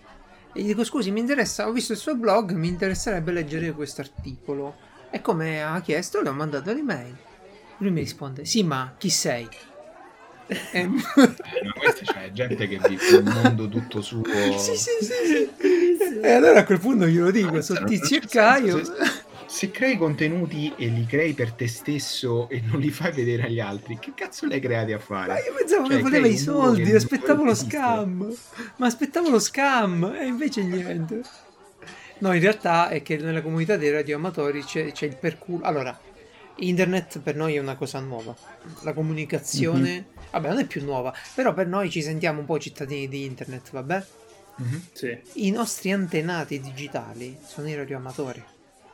E 0.52 0.60
gli 0.60 0.66
dico 0.66 0.84
scusi, 0.84 1.10
mi 1.10 1.20
interessa, 1.20 1.66
ho 1.66 1.72
visto 1.72 1.92
il 1.92 1.98
suo 1.98 2.14
blog, 2.14 2.52
mi 2.52 2.68
interesserebbe 2.68 3.32
leggere 3.32 3.72
questo 3.72 4.02
articolo. 4.02 4.90
E 5.14 5.20
come 5.20 5.62
ha 5.62 5.78
chiesto, 5.82 6.22
le 6.22 6.30
ho 6.30 6.32
mandato 6.32 6.72
l'email. 6.72 7.14
Lui 7.76 7.90
mi 7.90 8.00
risponde, 8.00 8.46
sì, 8.46 8.62
ma 8.62 8.94
chi 8.96 9.10
sei? 9.10 9.46
Eh, 10.46 10.86
ma 10.86 11.02
questa 11.78 12.02
c'è 12.04 12.30
gente 12.32 12.66
che 12.66 12.78
vive 12.86 13.16
un 13.18 13.24
mondo 13.42 13.68
tutto 13.68 14.00
suo. 14.00 14.22
sì, 14.58 14.74
sì, 14.74 14.90
sì, 15.04 15.14
sì. 15.98 16.20
E 16.20 16.32
allora 16.32 16.60
a 16.60 16.64
quel 16.64 16.80
punto 16.80 17.06
glielo 17.06 17.30
dico, 17.30 17.52
Ma 17.52 17.60
sono 17.60 17.84
Tizio 17.84 18.16
e 18.16 18.26
Caio. 18.26 18.82
Se, 18.82 18.92
se 19.46 19.70
crei 19.70 19.98
contenuti 19.98 20.72
e 20.78 20.86
li 20.86 21.04
crei 21.04 21.34
per 21.34 21.52
te 21.52 21.68
stesso 21.68 22.48
e 22.48 22.62
non 22.64 22.80
li 22.80 22.90
fai 22.90 23.12
vedere 23.12 23.44
agli 23.44 23.60
altri, 23.60 23.98
che 23.98 24.12
cazzo 24.14 24.46
li 24.46 24.54
hai 24.54 24.60
creati 24.60 24.92
a 24.92 24.98
fare? 24.98 25.32
Ma 25.32 25.38
io 25.38 25.54
pensavo 25.54 25.86
Cioè, 25.88 25.96
che 25.96 26.02
voleva 26.02 26.26
i 26.26 26.38
soldi, 26.38 26.90
aspettavo 26.94 27.44
lo 27.44 27.54
scam. 27.54 28.34
Ma 28.76 28.86
aspettavo 28.86 29.28
lo 29.28 29.38
scam 29.38 30.16
e 30.18 30.26
invece 30.26 30.62
niente. 30.62 31.20
No, 32.22 32.32
in 32.32 32.40
realtà 32.40 32.88
è 32.88 33.02
che 33.02 33.16
nella 33.16 33.42
comunità 33.42 33.76
dei 33.76 33.90
radioamatori 33.90 34.62
c'è, 34.62 34.92
c'è 34.92 35.06
il 35.06 35.16
perculo. 35.16 35.64
Allora, 35.64 35.98
internet 36.56 37.18
per 37.18 37.34
noi 37.34 37.56
è 37.56 37.58
una 37.58 37.74
cosa 37.74 37.98
nuova. 37.98 38.34
La 38.82 38.92
comunicazione, 38.92 40.06
vabbè, 40.30 40.48
non 40.48 40.58
è 40.60 40.66
più 40.66 40.84
nuova, 40.84 41.12
però 41.34 41.52
per 41.52 41.66
noi 41.66 41.90
ci 41.90 42.00
sentiamo 42.00 42.38
un 42.38 42.46
po' 42.46 42.60
cittadini 42.60 43.08
di 43.08 43.24
internet, 43.24 43.70
vabbè. 43.72 44.04
Mhm. 44.54 44.82
Sì. 44.92 45.20
I 45.34 45.50
nostri 45.50 45.90
antenati 45.90 46.60
digitali 46.60 47.36
sono 47.44 47.68
i 47.68 47.74
radioamatori. 47.74 48.42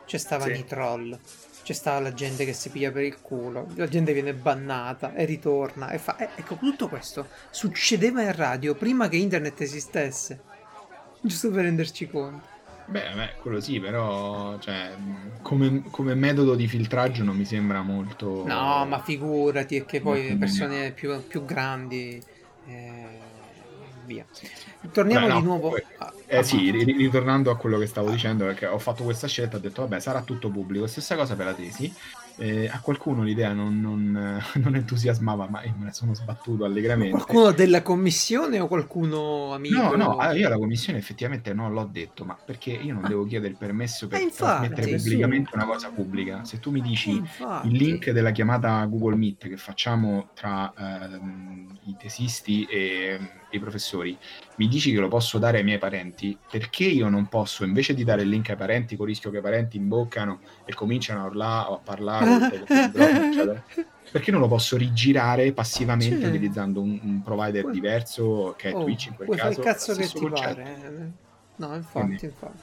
C'è 0.06 0.16
stavano 0.16 0.54
Sì. 0.54 0.61
i 0.61 0.64
troll, 0.64 1.18
c'è 1.62 1.75
stata 1.75 2.00
la 2.00 2.14
gente 2.14 2.47
che 2.47 2.54
si 2.54 2.70
piglia 2.70 2.90
per 2.90 3.02
il 3.02 3.20
culo, 3.20 3.66
la 3.75 3.88
gente 3.88 4.14
viene 4.14 4.32
bannata 4.32 5.12
e 5.14 5.26
ritorna 5.26 5.90
e 5.90 5.99
fa... 5.99 6.16
eh, 6.16 6.30
ecco, 6.35 6.56
tutto 6.56 6.88
questo 6.88 7.28
succedeva 7.50 8.23
in 8.23 8.35
radio 8.35 8.75
prima 8.75 9.06
che 9.11 9.16
internet 9.16 9.61
esistesse, 9.61 10.40
giusto 11.20 11.50
per 11.50 11.64
renderci 11.64 12.08
conto. 12.08 12.56
Beh, 12.90 13.12
beh, 13.14 13.37
quello 13.38 13.61
sì, 13.61 13.78
però 13.80 14.59
cioè, 14.59 14.97
come, 15.42 15.83
come 15.90 16.14
metodo 16.14 16.54
di 16.54 16.66
filtraggio 16.66 17.23
non 17.23 17.37
mi 17.37 17.45
sembra 17.45 17.83
molto... 17.83 18.26
No, 18.40 18.87
ma 18.87 19.00
figurati, 19.02 19.76
è 19.76 19.85
che 19.85 20.00
poi 20.00 20.37
persone 20.38 20.92
più, 20.92 21.26
più 21.26 21.45
grandi... 21.45 22.25
eh, 22.64 23.21
via. 24.04 24.26
Torniamo 24.92 25.26
Beh, 25.26 25.33
no, 25.33 25.40
di 25.40 25.42
nuovo... 25.42 25.68
poi- 25.68 25.83
a- 25.97 26.14
Eh 26.30 26.42
a 26.42 26.42
sì, 26.42 26.71
ritornando 26.71 27.50
a 27.50 27.57
quello 27.57 27.78
che 27.78 27.87
stavo 27.87 28.11
dicendo, 28.11 28.45
perché 28.45 28.66
ho 28.66 28.78
fatto 28.78 29.02
questa 29.04 29.26
scelta, 29.26 29.57
ho 29.57 29.61
detto 29.61 29.80
vabbè 29.83 29.99
sarà 29.99 30.23
tutto 30.25 30.50
pubblico, 30.50 30.87
stessa 30.87 31.16
cosa 31.16 31.35
per 31.37 31.47
la 31.47 31.54
tesi, 31.54 31.95
Eh, 32.40 32.68
a 32.68 32.80
qualcuno 32.80 33.25
l'idea 33.25 33.52
non, 33.52 33.80
non- 33.80 34.40
non 34.62 34.75
entusiasmava, 34.76 35.49
ma 35.49 35.64
io 35.64 35.75
me 35.76 35.87
ne 35.87 35.92
sono 35.92 36.14
sbattuto 36.14 36.64
allegramente. 36.64 37.11
Qualcuno 37.11 37.50
della 37.50 37.83
commissione 37.83 38.61
o 38.61 38.68
qualcuno 38.68 39.52
amico? 39.54 39.97
No, 39.97 39.97
no, 39.97 40.16
ah, 40.18 40.33
io 40.35 40.47
alla 40.47 40.57
commissione 40.57 40.99
effettivamente 40.99 41.52
non 41.52 41.73
l'ho 41.73 41.88
detto, 41.90 42.25
ma 42.25 42.38
perché 42.42 42.71
io 42.71 42.95
non 42.95 43.02
devo 43.09 43.25
chiedere 43.25 43.50
il 43.52 43.59
permesso 43.59 44.07
per 44.07 44.21
Eh, 44.21 44.23
infatti, 44.23 44.68
trasmettere 44.68 44.99
sì. 44.99 45.04
pubblicamente 45.04 45.50
una 45.54 45.66
cosa 45.66 45.90
pubblica. 45.90 46.45
Se 46.45 46.61
tu 46.61 46.71
mi 46.71 46.78
Eh, 46.78 46.83
dici 46.83 47.11
infatti. 47.11 47.66
il 47.68 47.75
link 47.75 48.11
della 48.11 48.30
chiamata 48.30 48.85
Google 48.85 49.16
Meet 49.16 49.49
che 49.49 49.57
facciamo 49.57 50.30
tra 50.35 50.73
ehm, 50.76 51.78
i 51.87 51.97
tesisti 51.99 52.64
e 52.64 53.18
i 53.50 53.59
professori, 53.59 54.19
mi 54.57 54.69
dici 54.69 54.93
che 54.93 54.99
lo 54.99 55.09
posso 55.09 55.38
dare 55.38 55.59
ai 55.59 55.64
miei 55.64 55.78
parenti, 55.78 56.38
perché 56.50 56.85
io 56.85 57.09
non 57.09 57.28
posso, 57.28 57.64
invece 57.64 57.95
di 57.95 58.05
dare 58.05 58.23
il 58.23 58.28
link 58.28 58.50
ai 58.50 58.57
parenti, 58.57 58.97
con 58.97 59.07
il 59.07 59.12
rischio 59.12 59.31
che 59.31 59.38
i 59.38 59.43
parenti 59.43 59.76
imboccano 59.76 60.40
e 60.64 60.75
cominciano 60.75 61.23
a 61.23 61.26
urlare 61.26 61.69
o 61.71 61.75
a 61.75 61.78
parlare, 61.78 62.31
il 62.31 63.62
perché 64.11 64.31
non 64.31 64.40
lo 64.40 64.49
posso 64.49 64.76
rigirare 64.76 65.52
passivamente 65.52 66.21
Cioè. 66.21 66.28
utilizzando 66.28 66.81
un, 66.81 66.99
un 67.02 67.23
provider 67.23 67.61
Puoi- 67.62 67.75
diverso 67.75 68.55
che 68.57 68.71
è 68.71 68.73
Oh, 68.75 68.85
Twitch 68.85 69.07
in 69.09 69.14
quel 69.17 69.26
puoi 69.28 69.38
fare 69.38 69.50
caso? 69.50 69.61
il 69.61 69.67
cazzo 69.67 69.93
è 69.93 69.95
lo 69.95 70.00
che 70.00 70.07
ti 70.09 70.19
concetto. 70.19 70.40
pare. 70.55 70.76
eh. 70.85 71.26
No, 71.57 71.75
infatti, 71.75 71.99
Quindi- 72.07 72.25
infatti. 72.25 72.62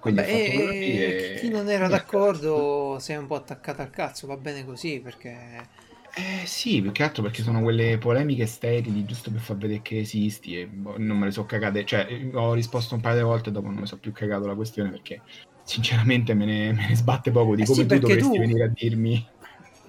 Quindi 0.00 0.20
Vabbè, 0.20 0.32
fatto 0.32 0.70
e- 0.72 1.36
chi 1.38 1.48
non 1.48 1.70
era 1.70 1.86
d'accordo 1.86 2.96
si 2.98 3.12
è 3.12 3.16
un 3.16 3.28
po' 3.28 3.36
attaccato 3.36 3.82
al 3.82 3.90
cazzo, 3.90 4.26
va 4.26 4.36
bene 4.36 4.64
così 4.64 4.98
perché... 5.00 5.90
Eh 6.14 6.44
sì, 6.46 6.82
più 6.82 6.92
che 6.92 7.02
altro 7.04 7.22
perché 7.22 7.42
sono 7.42 7.62
quelle 7.62 7.96
polemiche 7.96 8.44
sterili, 8.46 9.04
giusto 9.06 9.30
per 9.30 9.40
far 9.40 9.56
vedere 9.56 9.80
che 9.80 9.98
esisti 10.00 10.58
e 10.60 10.68
boh, 10.68 10.96
non 10.98 11.16
me 11.16 11.24
le 11.26 11.30
so 11.30 11.46
cagate, 11.46 11.86
cioè 11.86 12.06
ho 12.34 12.52
risposto 12.52 12.94
un 12.94 13.00
paio 13.00 13.16
di 13.16 13.22
volte 13.22 13.48
e 13.48 13.52
dopo 13.52 13.68
non 13.68 13.78
mi 13.80 13.86
so 13.86 13.98
più 13.98 14.12
cagato 14.12 14.46
la 14.46 14.54
questione 14.54 14.90
perché 14.90 15.22
sinceramente 15.62 16.34
me 16.34 16.44
ne, 16.44 16.72
me 16.74 16.88
ne 16.88 16.96
sbatte 16.96 17.30
poco 17.30 17.54
di 17.54 17.64
Eh 17.64 17.64
come 17.64 17.86
sì, 17.86 17.86
tu 17.86 17.98
dovresti 17.98 18.38
tu- 18.38 18.38
venire 18.38 18.64
a 18.64 18.68
dirmi 18.68 19.26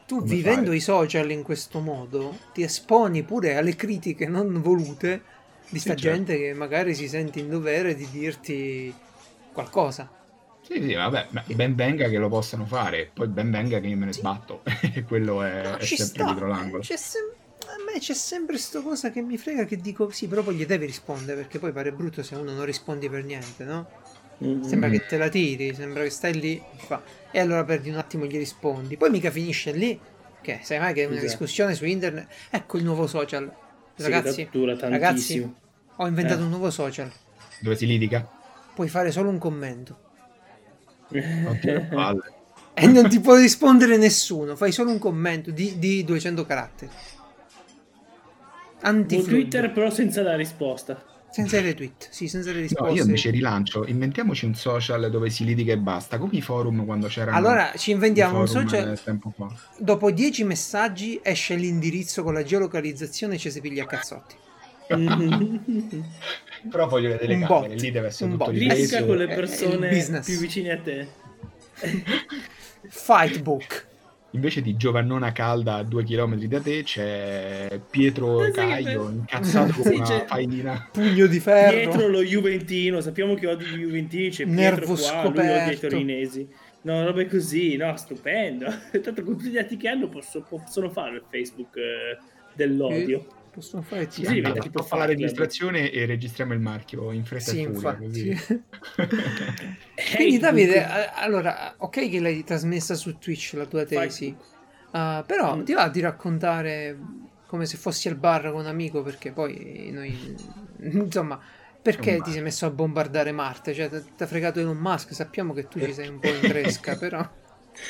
Tu 0.06 0.24
vivendo 0.24 0.72
fare? 0.72 0.72
i 0.72 0.80
social 0.80 1.30
in 1.32 1.44
questo 1.44 1.82
modo 1.82 2.46
ti 2.54 2.62
esponi 2.62 3.26
pure 3.26 3.56
alle 3.58 3.76
critiche 3.76 4.28
non 4.28 4.62
volute 4.62 5.26
di 5.68 5.78
sta 5.80 5.94
Sì, 5.94 5.98
certo. 5.98 6.26
gente 6.26 6.38
che 6.38 6.54
magari 6.54 6.96
si 6.96 7.08
sente 7.10 7.40
in 7.40 7.50
dovere 7.50 7.94
di 7.96 8.08
dirti 8.08 9.02
qualcosa. 9.52 10.10
Sì, 10.66 10.82
sì, 10.82 10.94
vabbè, 10.94 11.28
ma 11.32 11.44
ben 11.48 11.76
venga 11.76 12.08
che 12.08 12.18
lo 12.18 12.30
possano 12.30 12.66
fare, 12.66 13.10
poi 13.14 13.28
ben 13.28 13.52
venga 13.52 13.80
che 13.80 13.88
io 13.88 13.98
me 13.98 14.06
ne 14.06 14.14
sbatto, 14.14 14.62
e 14.94 15.04
quello 15.04 15.44
è, 15.44 15.62
No, 15.62 15.76
è 15.78 15.84
sempre 15.86 16.06
sta, 16.06 16.24
dietro 16.24 16.48
l'angolo. 16.48 16.82
c'è 16.82 16.96
sem- 16.96 17.34
a 17.66 17.76
me 17.92 18.00
c'è 18.00 18.14
sempre 18.14 18.58
sta 18.58 18.82
cosa 18.82 19.12
che 19.12 19.22
mi 19.22 19.38
frega 19.38 19.66
che 19.66 19.78
dico 19.78 20.10
sì, 20.12 20.28
però 20.28 20.42
poi 20.42 20.56
gli 20.56 20.66
devi 20.66 20.86
rispondere 20.86 21.42
perché 21.42 21.60
poi 21.60 21.72
pare 21.74 21.92
brutto 21.92 22.24
se 22.24 22.36
uno 22.36 22.54
non 22.54 22.66
rispondi 22.66 23.10
per 23.10 23.24
niente, 23.26 23.64
no? 23.66 23.88
Mm. 24.44 24.62
Sembra 24.64 24.90
che 24.90 25.06
te 25.06 25.18
la 25.18 25.30
tiri, 25.30 25.74
sembra 25.76 26.04
che 26.04 26.10
stai 26.10 26.40
lì 26.40 26.56
e 26.56 26.78
fa- 26.78 27.02
e 27.32 27.40
allora 27.40 27.64
perdi 27.66 27.90
un 27.90 27.98
attimo 27.98 28.24
e 28.24 28.28
gli 28.28 28.38
rispondi. 28.38 28.96
Poi 28.98 29.10
mica 29.10 29.32
finisce 29.32 29.72
lì, 29.74 30.00
che 30.42 30.60
sai 30.64 30.80
mai 30.80 30.94
che 30.94 31.04
è 31.04 31.06
una 31.06 31.16
Esatto. 31.16 31.30
discussione 31.30 31.76
su 31.76 31.86
internet. 31.86 32.28
Ecco 32.50 32.78
il 32.78 32.84
nuovo 32.84 33.06
social. 33.08 33.52
Sì, 33.96 34.04
Ragazzi, 34.04 34.48
dura 34.52 34.76
ragazzi, 34.80 35.54
ho 35.98 36.08
inventato 36.08 36.40
Eh. 36.40 36.44
un 36.44 36.50
nuovo 36.50 36.70
social. 36.72 37.12
Dove 37.60 37.76
si 37.76 37.86
litiga? 37.86 38.28
Puoi 38.74 38.88
fare 38.90 39.12
solo 39.12 39.30
un 39.30 39.38
commento. 39.38 40.00
Non 40.00 40.02
ti 40.02 40.12
do 40.70 40.86
palle. 40.86 40.93
E 42.76 42.88
non 42.88 43.08
ti 43.08 43.20
può 43.20 43.36
rispondere 43.36 43.98
nessuno. 43.98 44.56
Fai 44.56 44.72
solo 44.72 44.90
un 44.90 44.98
commento 44.98 45.52
di, 45.52 45.78
di 45.78 46.04
200 46.04 46.44
caratteri. 46.44 46.92
Un 46.92 48.90
Anti 48.90 49.22
Twitter 49.22 49.72
però 49.72 49.92
senza 49.92 50.24
la 50.24 50.36
risposta. 50.36 51.02
Senza 51.30 51.58
i 51.58 51.62
retweet. 51.62 52.10
Sì, 52.10 52.28
senza 52.28 52.50
le 52.50 52.58
No, 52.58 52.62
risposte. 52.62 52.94
io 52.96 53.04
invece 53.04 53.30
rilancio, 53.30 53.86
inventiamoci 53.88 54.46
un 54.46 54.56
social 54.56 55.10
dove 55.10 55.30
si 55.30 55.46
litiga 55.46 55.74
e 55.74 55.78
basta, 55.78 56.18
come 56.18 56.34
i 56.34 56.42
forum 56.42 56.84
quando 56.86 57.08
c'erano 57.08 57.38
Allora 57.38 57.72
ci 57.76 57.92
inventiamo 57.92 58.40
un 58.40 58.48
social. 58.48 58.90
eh, 58.92 59.00
tempo 59.04 59.32
fa. 59.36 59.48
Dopo 59.78 60.12
10 60.12 60.44
messaggi 60.44 61.20
esce 61.24 61.56
l'indirizzo 61.56 62.24
con 62.24 62.34
la 62.34 62.44
geolocalizzazione 62.44 63.36
e 63.36 63.38
ci 63.38 63.50
si 63.52 63.62
piglia 63.62 63.84
a 63.84 63.88
cazzotti. 63.88 64.36
Però 66.70 66.88
voglio 66.88 67.10
vedere 67.10 67.28
le 67.28 67.34
Un 67.36 67.46
camere, 67.48 67.74
bot. 67.74 67.82
lì 67.82 67.92
deve 67.92 68.08
essere 68.08 68.32
Un 68.32 68.38
tutto 68.38 68.52
bot. 68.52 68.60
Litiga 68.60 69.04
con 69.06 69.18
le 69.18 69.24
È- 69.24 69.28
è 69.28 69.32
il 69.32 69.36
persone 69.40 70.22
più 70.24 70.38
vicine 70.40 70.72
a 70.72 70.78
te. 70.78 71.08
Fightbook. 72.88 73.88
Invece 74.32 74.62
di 74.64 74.76
Giovannona 74.76 75.32
calda 75.32 75.76
a 75.76 75.84
due 75.84 76.04
chilometri 76.04 76.48
da 76.48 76.60
te 76.60 76.82
c'è 76.82 77.80
Pietro 77.88 78.44
Eh 78.44 78.50
Caio 78.52 79.06
che- 79.08 79.14
incazzato 79.14 79.74
con 79.74 79.84
Sì, 79.84 79.94
una 79.96 80.04
c'è- 80.06 80.26
faina. 80.26 80.90
Pugno 80.92 81.28
di 81.28 81.40
ferro. 81.40 81.76
Dietro 81.78 82.08
lo 82.08 82.24
Juventino, 82.24 83.00
sappiamo 83.00 83.36
che 83.36 83.46
odio 83.48 83.68
gli 83.68 83.82
Juventini, 83.82 84.30
c'è 84.30 84.46
Nervo 84.46 84.96
Pietro 84.96 85.12
qua, 85.12 85.22
lui 85.22 85.30
odia 85.40 85.54
i 85.54 85.60
scoperto. 85.76 85.88
torinesi. 85.88 86.48
No, 86.82 87.06
robe 87.06 87.28
così, 87.28 87.76
no, 87.78 87.96
stupendo. 87.96 88.66
Tanto 89.04 89.24
con 89.24 89.38
tutti 89.38 89.50
gli 89.50 89.58
altri 89.60 89.78
che 89.78 89.88
hanno 89.88 90.10
posso- 90.10 90.42
possono 90.42 90.90
fare 90.90 91.16
il 91.18 91.24
Facebook 91.30 91.78
eh, 91.78 92.18
dell'odio. 92.56 93.26
Possono 93.54 93.84
fare 93.84 94.10
Sì, 94.10 94.24
sì, 94.26 94.34
diventa 94.34 94.60
tipo 94.60 94.88
la 94.92 95.06
registrazione 95.06 95.92
e 95.92 96.06
registriamo 96.06 96.54
il 96.54 96.60
marchio 96.60 97.12
in 97.12 97.26
fretta 97.26 97.52
Sì, 97.52 97.62
e 97.62 97.62
furia. 97.62 97.96
Quindi 97.96 98.32
Hey, 99.96 100.38
Davide, 100.40 100.84
a- 100.86 101.12
allora, 101.14 101.76
ok 101.78 102.10
che 102.10 102.20
l'hai 102.20 102.44
trasmessa 102.44 102.96
su 102.96 103.18
Twitch 103.18 103.54
la 103.54 103.66
tua 103.68 103.86
tesi, 103.86 104.38
uh, 104.92 105.24
però 105.26 105.62
Mm. 105.62 105.64
ti 105.64 105.74
va 105.74 105.90
di 105.90 106.00
raccontare 106.00 107.00
come 107.46 107.66
se 107.66 107.78
fossi 107.78 108.08
al 108.08 108.18
bar 108.18 108.52
con 108.52 108.62
un 108.62 108.66
amico? 108.68 109.02
Perché 109.04 109.32
poi 109.34 109.90
noi, 109.92 110.36
insomma, 110.80 111.40
perché 111.82 112.22
ti 112.22 112.32
sei 112.32 112.42
messo 112.42 112.66
a 112.66 112.72
bombardare 112.72 113.32
Marte? 113.32 113.74
Cioè, 113.74 113.90
ti 114.16 114.24
ha 114.24 114.28
fregato 114.28 114.60
Elon 114.60 114.78
Musk, 114.78 115.14
sappiamo 115.14 115.54
che 115.54 115.68
tu 115.68 115.80
ci 115.82 115.94
sei 115.94 116.08
un 116.08 116.20
po' 116.20 116.34
in 116.34 116.46
fresca, 116.46 116.96
però... 116.98 117.20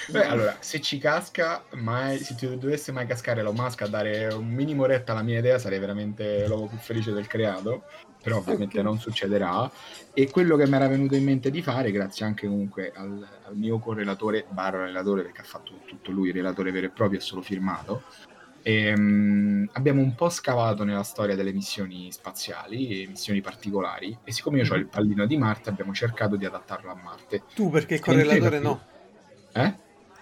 Beh, 0.05 0.25
allora, 0.25 0.57
se 0.61 0.79
ci 0.81 0.97
casca, 0.97 1.67
mai, 1.71 2.23
se 2.23 2.35
ti 2.35 2.57
dovesse 2.57 2.91
mai 2.91 3.05
cascare 3.07 3.39
Elon 3.41 3.55
Musk 3.55 3.81
a 3.81 3.87
dare 3.87 4.27
un 4.27 4.47
minimo 4.47 4.85
retta 4.85 5.11
alla 5.13 5.23
mia 5.23 5.39
idea, 5.39 5.59
sarei 5.59 5.79
veramente 5.79 6.45
l'uomo 6.47 6.67
più 6.67 6.77
felice 6.77 7.11
del 7.11 7.27
creato, 7.27 7.85
però 8.21 8.37
ovviamente 8.37 8.79
Ok. 8.79 8.83
non 8.83 8.97
succederà. 8.99 9.69
E 10.11 10.29
quello 10.29 10.55
che 10.55 10.67
mi 10.67 10.75
era 10.75 10.87
venuto 10.87 11.15
in 11.15 11.23
mente 11.23 11.49
di 11.49 11.61
fare, 11.61 11.91
grazie 11.91 12.25
anche 12.25 12.47
comunque 12.47 12.91
al, 12.91 13.41
al 13.43 13.57
mio 13.57 13.79
correlatore, 13.79 14.45
barra 14.49 14.85
relatore, 14.85 15.23
perché 15.23 15.41
ha 15.41 15.45
fatto 15.45 15.81
tutto 15.85 16.11
lui, 16.11 16.29
il 16.29 16.33
relatore 16.35 16.71
vero 16.71 16.87
e 16.87 16.91
proprio, 16.91 17.19
è 17.19 17.21
solo 17.21 17.41
firmato, 17.41 18.03
ehm, 18.61 19.69
abbiamo 19.73 20.01
un 20.01 20.15
po' 20.15 20.29
scavato 20.29 20.83
nella 20.83 21.03
storia 21.03 21.35
delle 21.35 21.51
missioni 21.53 22.11
spaziali, 22.11 23.05
missioni 23.07 23.41
particolari, 23.41 24.17
e 24.23 24.31
siccome 24.31 24.61
io 24.61 24.71
ho 24.71 24.75
il 24.75 24.87
pallino 24.89 25.25
di 25.25 25.37
Marte, 25.37 25.69
abbiamo 25.69 25.93
cercato 25.93 26.35
di 26.35 26.45
adattarlo 26.45 26.91
a 26.91 26.95
Marte. 26.95 27.43
Tu 27.53 27.69
perché 27.69 27.95
il 27.95 27.99
correlatore 27.99 28.59
no. 28.59 28.81
Eh? 29.53 29.73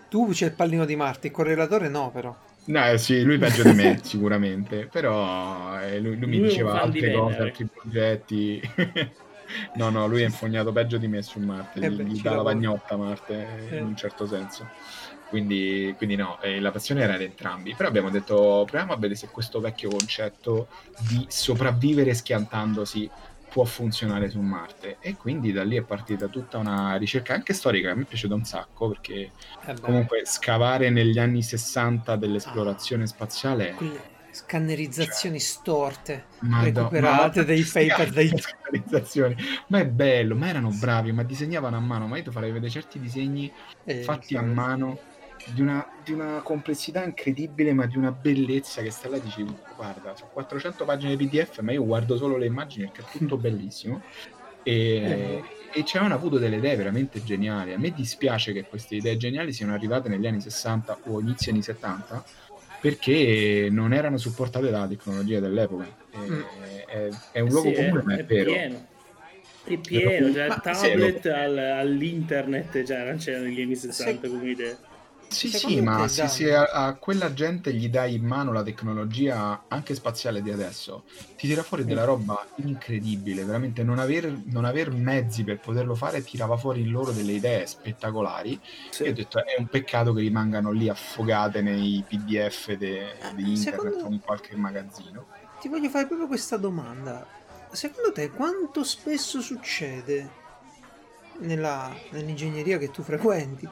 Tu 0.10 0.28
c'è 0.30 0.46
il 0.46 0.54
pallino 0.54 0.86
di 0.86 0.96
Marte, 0.96 1.26
il 1.26 1.34
correlatore 1.34 1.90
no 1.90 2.12
però. 2.12 2.40
No, 2.66 2.86
eh, 2.88 2.98
sì, 3.00 3.24
lui 3.24 3.38
peggio 3.40 3.64
di 3.64 3.74
me 3.74 4.00
sicuramente, 4.04 4.88
però 4.88 5.80
eh, 5.82 6.00
lui, 6.00 6.18
lui 6.18 6.30
mi 6.30 6.38
Lui 6.38 6.40
diceva 6.40 6.76
fan 6.76 6.92
di 6.92 7.02
altre 7.02 7.10
cose, 7.10 7.42
altri 7.42 7.68
progetti. 7.68 8.62
no, 9.74 9.90
no, 9.90 10.08
lui 10.08 10.22
è 10.22 10.26
infognato 10.26 10.72
peggio 10.72 10.98
di 10.98 11.08
me 11.08 11.22
su 11.24 11.40
Marte, 11.40 11.80
Eh 11.80 11.90
gli, 11.90 11.96
beh, 11.96 12.06
gli 12.06 12.20
dà 12.22 12.36
la 12.36 12.44
pagnotta 12.44 12.94
a 12.94 12.98
Marte 12.98 13.68
Eh. 13.68 13.78
in 13.78 13.86
un 13.86 13.96
certo 13.96 14.26
senso. 14.28 14.74
Quindi, 15.26 15.94
quindi 15.98 16.16
no, 16.18 16.40
eh, 16.42 16.60
la 16.60 16.72
passione 16.72 17.02
era 17.02 17.18
di 17.18 17.24
entrambi, 17.24 17.74
però 17.76 17.88
abbiamo 17.90 18.10
detto 18.10 18.66
proviamo 18.68 18.92
a 18.94 18.96
vedere 18.96 19.16
se 19.16 19.30
questo 19.32 19.60
vecchio 19.62 19.90
concetto 19.90 20.70
di 20.98 21.26
sopravvivere 21.30 22.14
schiantandosi 22.14 23.10
può 23.52 23.66
funzionare 23.66 24.30
su 24.30 24.40
Marte. 24.40 24.98
E 25.02 25.16
quindi 25.18 25.52
da 25.52 25.64
lì 25.64 25.76
è 25.76 25.82
partita 25.84 26.28
tutta 26.28 26.58
una 26.58 26.96
ricerca 26.96 27.34
anche 27.34 27.54
storica 27.54 27.88
che 27.88 27.94
a 27.94 27.96
me 27.98 28.04
è 28.04 28.06
piaciuta 28.06 28.34
un 28.34 28.46
sacco 28.46 28.88
perché 28.88 29.32
Eh 29.66 29.80
comunque 29.82 30.22
scavare 30.26 30.90
negli 30.90 31.20
anni 31.20 31.44
60 31.44 32.16
dell'esplorazione 32.16 33.06
spaziale 33.08 33.74
quelle 33.74 34.10
scannerizzazioni 34.32 35.40
storte 35.40 36.26
Madò- 36.40 36.84
recuperate 36.84 37.40
ma- 37.40 37.46
dei 37.46 37.64
paper 37.64 38.10
dei 38.12 38.32
scannerizzazioni. 38.38 39.36
ma 39.68 39.80
è 39.80 39.86
bello 39.88 40.36
ma 40.36 40.48
erano 40.48 40.70
bravi 40.70 41.12
ma 41.12 41.24
disegnavano 41.24 41.76
a 41.76 41.80
mano 41.82 42.08
ma 42.08 42.16
io 42.16 42.24
ti 42.24 42.32
farei 42.32 42.52
vedere 42.54 42.72
certi 42.72 42.98
disegni 43.00 43.52
eh, 43.84 44.04
fatti 44.04 44.38
a 44.38 44.42
mano 44.42 45.00
di 45.54 45.62
una, 45.62 45.86
di 46.04 46.14
una 46.14 46.42
complessità 46.44 47.04
incredibile 47.04 47.74
ma 47.74 47.86
di 47.86 47.98
una 47.98 48.12
bellezza 48.12 48.82
che 48.82 48.92
sta 48.92 49.10
là 49.10 49.18
dici 49.18 49.46
guarda 49.76 50.16
sono 50.16 50.30
400 50.34 50.86
pagine 50.86 51.16
pdf 51.16 51.60
ma 51.60 51.72
io 51.72 51.86
guardo 51.86 52.18
solo 52.18 52.38
le 52.38 52.46
immagini 52.46 52.86
perché 52.86 53.02
è 53.02 53.18
tutto 53.18 53.38
bellissimo 53.38 54.02
e, 54.64 54.74
Eh. 54.74 55.44
e 55.74 55.86
ci 55.86 55.98
avevano 55.98 56.20
avuto 56.20 56.38
delle 56.38 56.58
idee 56.58 56.76
veramente 56.76 57.24
geniali. 57.24 57.74
A 57.74 57.80
me 57.80 57.92
dispiace 57.92 58.54
che 58.54 58.64
queste 58.64 58.96
idee 58.96 59.18
geniali 59.18 59.54
siano 59.54 59.74
arrivate 59.74 60.10
negli 60.10 60.28
anni 60.28 60.42
60 60.42 61.00
o 61.06 61.20
inizi 61.20 61.50
anni 61.50 61.62
70 61.62 62.24
perché 62.80 63.68
non 63.70 63.94
erano 63.94 64.18
supportate 64.18 64.70
dalla 64.70 64.88
tecnologia 64.88 65.40
dell'epoca. 65.40 65.88
È, 66.10 66.18
mm. 66.18 66.42
è, 66.88 67.10
è 67.32 67.40
un 67.40 67.50
luogo 67.50 67.70
sì, 67.70 67.76
comune, 67.76 68.02
ma 68.04 68.16
è, 68.16 68.18
è 68.18 68.26
vero. 68.26 68.52
Pieno. 68.52 68.88
È 69.64 69.78
pieno, 69.78 70.34
cioè, 70.34 70.48
Ma 70.48 70.58
tablet 70.58 71.22
sì, 71.22 71.28
al- 71.28 71.58
all'internet, 71.58 72.84
cioè 72.84 73.06
non 73.06 73.18
c'erano 73.18 73.46
negli 73.46 73.62
anni 73.62 73.76
60 73.76 74.28
come 74.28 74.50
idea. 74.50 74.76
Sì, 75.32 75.48
Secondo 75.48 75.78
sì, 75.78 75.82
ma 75.82 76.08
se, 76.10 76.28
se 76.28 76.54
a, 76.54 76.64
a 76.66 76.94
quella 76.96 77.32
gente 77.34 77.74
gli 77.74 77.88
dai 77.88 78.16
in 78.16 78.26
mano 78.26 78.52
la 78.52 78.64
tecnologia 78.64 79.64
anche 79.70 79.96
spaziale 79.96 80.42
di 80.42 80.52
adesso, 80.52 81.04
ti 81.38 81.48
tira 81.48 81.64
fuori 81.64 81.86
della 81.86 82.04
roba 82.04 82.46
incredibile, 82.56 83.46
veramente 83.46 83.82
non 83.84 83.98
aver, 83.98 84.30
non 84.48 84.66
aver 84.66 84.92
mezzi 84.92 85.46
per 85.46 85.60
poterlo 85.60 85.96
fare 85.96 86.22
tirava 86.22 86.58
fuori 86.58 86.82
in 86.82 86.92
loro 86.92 87.12
delle 87.12 87.32
idee 87.32 87.66
spettacolari. 87.66 88.60
Sì. 88.90 89.04
Io 89.04 89.12
ho 89.12 89.14
detto 89.14 89.40
è 89.40 89.56
un 89.58 89.68
peccato 89.68 90.12
che 90.14 90.20
rimangano 90.20 90.72
lì 90.72 90.90
affogate 90.90 91.62
nei 91.62 92.04
PDF 92.06 92.74
de- 92.74 93.14
di 93.34 93.54
internet 93.54 93.60
secondo- 93.60 94.06
o 94.06 94.12
in 94.12 94.20
qualche 94.20 94.56
magazzino. 94.58 95.26
Ti 95.62 95.70
voglio 95.70 95.90
fare 95.90 96.08
proprio 96.08 96.28
questa 96.28 96.58
domanda. 96.58 97.26
Secondo 97.72 98.12
te 98.12 98.30
quanto 98.32 98.84
spesso 98.84 99.40
succede 99.40 100.30
nella- 101.40 101.96
nell'ingegneria 102.10 102.78
che 102.78 102.92
tu 102.92 103.02
frequenti 103.02 103.68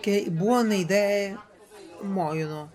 che 0.00 0.26
buone 0.30 0.76
idee 0.76 1.36
muoiono 2.02 2.70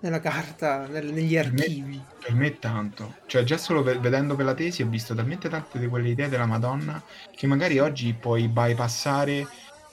nella 0.00 0.20
carta, 0.20 0.86
nel- 0.86 1.12
negli 1.12 1.34
Per 1.34 1.52
me- 1.52 1.60
archivi? 1.60 2.04
Per 2.18 2.34
me 2.34 2.58
tanto, 2.58 3.14
cioè 3.26 3.44
già 3.44 3.56
solo 3.56 3.82
ve- 3.82 3.98
vedendo 3.98 4.34
per 4.34 4.44
la 4.46 4.54
tesi 4.54 4.82
ho 4.82 4.88
visto 4.88 5.14
talmente 5.14 5.48
tante 5.48 5.78
di 5.78 5.86
quelle 5.86 6.08
idee 6.10 6.28
della 6.28 6.46
Madonna 6.46 7.02
che 7.30 7.46
magari 7.46 7.78
oggi 7.78 8.14
puoi 8.14 8.48
bypassare 8.48 9.46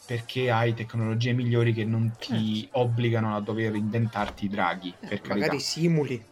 perché 0.05 0.49
hai 0.51 0.73
tecnologie 0.73 1.33
migliori 1.33 1.73
che 1.73 1.85
non 1.85 2.11
ti 2.17 2.67
obbligano 2.71 3.35
a 3.35 3.41
dover 3.41 3.75
inventarti 3.75 4.45
i 4.45 4.49
draghi, 4.49 4.93
Eh, 4.99 5.07
per 5.07 5.21
carità. 5.21 5.45
magari 5.45 5.59
simuli, 5.59 6.23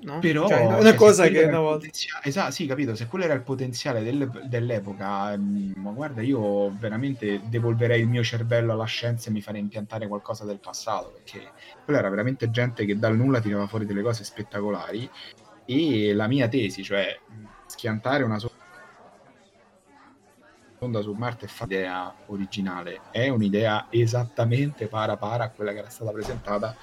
no? 0.00 0.18
Però 0.20 0.46
Cioè, 0.46 0.60
è 0.60 0.66
una 0.66 0.82
cioè, 0.82 0.94
cosa 0.94 1.28
che 1.28 1.42
una 1.44 1.58
volta... 1.58 1.86
Esatto, 2.22 2.50
sì, 2.52 2.66
capito, 2.66 2.94
se 2.94 3.06
quello 3.06 3.24
era 3.24 3.34
il 3.34 3.42
potenziale 3.42 4.02
del- 4.02 4.46
dell'epoca, 4.48 5.36
mm, 5.36 5.72
ma 5.76 5.90
guarda, 5.90 6.22
io 6.22 6.70
veramente 6.76 7.40
devolverei 7.48 8.00
il 8.00 8.08
mio 8.08 8.22
cervello 8.22 8.72
alla 8.72 8.84
scienza 8.84 9.28
e 9.28 9.32
mi 9.32 9.40
farei 9.40 9.60
impiantare 9.60 10.06
qualcosa 10.06 10.44
del 10.44 10.58
passato, 10.58 11.10
perché 11.12 11.50
quella 11.84 11.98
era 11.98 12.08
veramente 12.10 12.50
gente 12.50 12.84
che 12.84 12.98
dal 12.98 13.16
nulla 13.16 13.40
tirava 13.40 13.66
fuori 13.66 13.86
delle 13.86 14.02
cose 14.02 14.24
spettacolari 14.24 15.08
e 15.64 16.14
la 16.14 16.28
mia 16.28 16.48
tesi, 16.48 16.82
cioè 16.82 17.18
mh, 17.26 17.44
schiantare 17.66 18.22
una 18.22 18.38
so- 18.38 18.52
sonda 20.78 21.00
su 21.00 21.12
Marte 21.12 21.46
e 21.46 21.48
fare 21.48 21.74
un'idea 21.74 22.14
originale, 22.26 23.00
è 23.10 23.28
un'idea 23.28 23.86
esattamente 23.90 24.86
para 24.86 25.16
para 25.16 25.44
a 25.44 25.50
quella 25.50 25.72
che 25.72 25.78
era 25.78 25.88
stata 25.88 26.12
presentata 26.12 26.76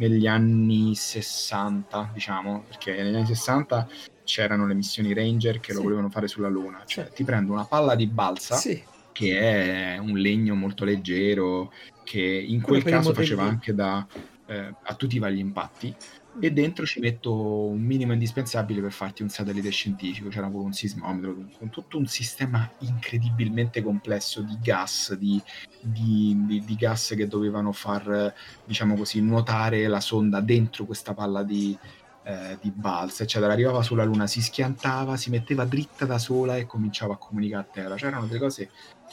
negli 0.00 0.26
anni 0.26 0.94
60, 0.94 2.10
diciamo, 2.12 2.64
perché 2.66 3.02
negli 3.02 3.14
anni 3.16 3.26
60 3.26 3.86
c'erano 4.24 4.66
le 4.66 4.74
missioni 4.74 5.12
Ranger 5.12 5.60
che 5.60 5.72
lo 5.72 5.78
Sì. 5.78 5.84
volevano 5.84 6.08
fare 6.10 6.26
sulla 6.28 6.48
Luna, 6.48 6.84
cioè 6.86 7.06
Sì. 7.06 7.12
ti 7.12 7.24
prendo 7.24 7.52
una 7.52 7.66
palla 7.66 7.94
di 7.94 8.06
balsa 8.08 8.56
Sì, 8.56 8.82
che 9.12 9.94
è 9.94 9.98
un 9.98 10.16
legno 10.18 10.54
molto 10.54 10.84
leggero 10.84 11.70
che 12.02 12.20
in 12.20 12.62
Quello 12.62 12.80
quel 12.80 12.82
i 12.82 12.84
caso 12.94 13.12
faceva 13.12 13.42
anche 13.44 13.74
da 13.74 14.06
eh, 14.46 14.74
attutiva 14.82 15.26
agli 15.28 15.38
impatti 15.38 15.94
e 16.40 16.50
dentro 16.52 16.86
ci 16.86 17.00
metto 17.00 17.32
un 17.66 17.80
minimo 17.80 18.12
indispensabile 18.12 18.80
per 18.80 18.92
farti 18.92 19.22
un 19.22 19.28
satellite 19.28 19.70
scientifico, 19.70 20.28
c'era 20.28 20.48
pure 20.48 20.64
un 20.64 20.72
sismometro 20.72 21.36
con 21.58 21.68
tutto 21.70 21.98
un 21.98 22.06
sistema 22.06 22.68
incredibilmente 22.78 23.82
complesso 23.82 24.40
di 24.42 24.56
gas, 24.62 25.14
di, 25.14 25.40
di- 25.80 26.34
di- 26.46 26.64
di 26.64 26.74
gas 26.76 27.14
che 27.16 27.28
dovevano 27.28 27.72
far, 27.72 28.32
diciamo 28.64 28.96
così, 28.96 29.20
nuotare 29.20 29.86
la 29.86 30.00
sonda 30.00 30.40
dentro 30.40 30.84
questa 30.86 31.14
palla 31.14 31.42
di, 31.42 31.76
eh, 32.24 32.58
di 32.60 32.70
balsa, 32.70 33.22
eccetera. 33.24 33.52
Arrivava 33.52 33.82
sulla 33.82 34.04
Luna, 34.04 34.26
si 34.26 34.40
schiantava, 34.40 35.16
si 35.16 35.30
metteva 35.30 35.64
dritta 35.64 36.04
da 36.06 36.18
sola 36.18 36.56
e 36.56 36.66
cominciava 36.66 37.14
a 37.14 37.18
comunicare 37.18 37.62
a 37.62 37.70
terra. 37.70 37.94
C'erano 37.96 38.26
delle 38.26 38.38
cose 38.38 38.70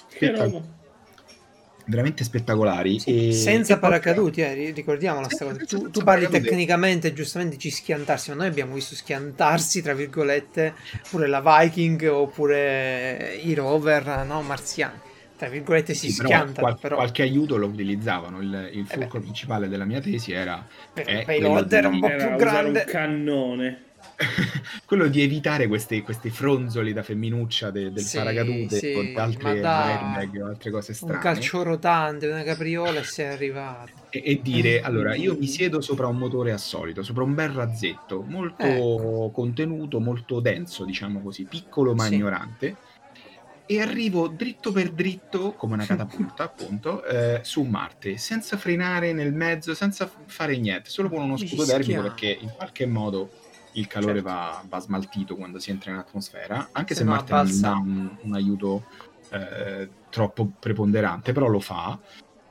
Che 0.09 0.15
spettac- 0.27 0.51
roba. 0.51 0.76
Veramente 1.87 2.23
spettacolari. 2.23 2.99
sì, 2.99 3.29
e- 3.29 3.31
senza 3.33 3.73
e 3.73 3.79
poi- 3.79 3.89
paracaduti, 3.89 4.41
eh, 4.41 4.53
ri- 4.53 4.71
ricordiamola 4.71 5.25
sta 5.27 5.37
Senza- 5.45 5.53
cosa. 5.53 5.65
senza- 5.67 5.77
Tu, 5.85 5.91
tu 5.91 6.03
parli 6.03 6.23
paracadute. 6.25 6.49
tecnicamente, 6.49 7.13
giustamente 7.13 7.55
dici 7.55 7.69
schiantarsi, 7.71 8.29
ma 8.29 8.35
noi 8.37 8.47
abbiamo 8.47 8.73
visto 8.75 8.95
schiantarsi, 8.95 9.81
tra 9.81 9.93
virgolette, 9.93 10.73
pure 11.09 11.27
la 11.27 11.41
Viking 11.41 12.07
oppure 12.11 13.39
i 13.43 13.53
rover 13.53 14.23
no, 14.25 14.41
marziani. 14.41 14.99
Tra 15.37 15.49
virgolette 15.49 15.93
si 15.93 16.09
Sì, 16.09 16.17
però 16.17 16.29
schiantano, 16.29 16.67
qual- 16.67 16.79
però 16.79 16.95
qualche 16.95 17.21
aiuto 17.21 17.57
lo 17.57 17.67
utilizzavano. 17.67 18.41
Il, 18.41 18.69
il 18.73 18.87
fulcro 18.87 19.19
beh. 19.19 19.25
principale 19.25 19.67
della 19.69 19.85
mia 19.85 20.01
tesi 20.01 20.31
era 20.31 20.65
per 20.91 21.07
il 21.07 21.23
payload 21.25 21.67
quello 21.67 21.77
era 21.77 21.87
un 21.89 21.93
di- 21.93 21.99
po' 21.99 22.07
più 22.07 22.35
grande. 22.37 22.79
un 22.85 22.91
cannone. 22.91 23.81
quello 24.85 25.07
di 25.07 25.21
evitare 25.21 25.67
questi, 25.67 26.01
questi 26.01 26.29
fronzoli 26.29 26.91
da 26.93 27.03
femminuccia 27.03 27.69
de- 27.71 27.91
del 27.91 28.09
Sì, 28.09 28.11
paracadute 28.11 28.79
sì, 28.79 28.91
con 28.91 29.09
altre 29.13 29.69
airbag 29.71 30.41
o 30.41 30.47
altre 30.47 30.71
cose 30.71 30.93
Un 30.99 31.17
strane. 31.17 31.17
calcio 31.17 31.63
rotante, 31.63 32.27
una 32.27 32.43
capriola 32.43 32.99
e 32.99 33.03
sei 33.03 33.27
arrivato. 33.27 34.09
e, 34.09 34.21
e 34.25 34.41
dire 34.41 34.79
Eh. 34.79 34.81
allora 34.81 35.15
io 35.15 35.35
mi 35.37 35.47
siedo 35.47 35.81
sopra 35.81 36.07
un 36.07 36.17
motore 36.17 36.51
a 36.51 36.57
solito, 36.57 37.03
sopra 37.03 37.23
un 37.23 37.33
bel 37.33 37.49
razzetto 37.49 38.23
molto 38.23 38.67
Ecco. 38.69 39.27
contenuto, 39.33 39.99
molto 39.99 40.39
denso, 40.39 40.85
diciamo 40.85 41.21
così, 41.21 41.47
piccolo 41.47 41.93
ma 41.93 42.07
Sì. 42.07 42.07
ignorante. 42.07 42.79
E 43.69 43.81
arrivo 43.81 44.29
dritto 44.29 44.71
per 44.71 44.93
dritto, 44.93 45.55
come 45.55 45.73
una 45.73 45.85
catapulta, 45.85 46.43
appunto, 46.45 47.03
eh, 47.03 47.41
su 47.43 47.63
Marte, 47.63 48.17
senza 48.17 48.55
frenare 48.57 49.11
nel 49.11 49.33
mezzo, 49.33 49.73
senza 49.75 50.09
fare 50.25 50.57
niente, 50.57 50.89
solo 50.89 51.09
con 51.09 51.21
uno 51.21 51.35
scudo 51.37 51.65
termico 51.65 52.01
perché 52.01 52.27
in 52.31 52.53
qualche 52.53 52.85
modo 52.85 53.33
il 53.77 53.87
calore 53.87 54.21
Certo. 54.21 54.27
va, 54.29 54.63
va 54.67 54.79
smaltito 54.79 55.35
quando 55.35 55.59
si 55.59 55.69
entra 55.71 55.91
in 55.91 55.97
atmosfera, 55.97 56.69
anche 56.71 56.93
Se 56.93 57.01
se, 57.01 57.05
no 57.05 57.11
Marte 57.11 57.33
non 57.33 57.59
dà 57.61 57.71
un, 57.73 58.17
un 58.21 58.33
aiuto 58.33 58.85
eh, 59.29 59.89
troppo 60.09 60.51
preponderante, 60.59 61.31
però 61.31 61.47
lo 61.47 61.59
fa. 61.59 61.99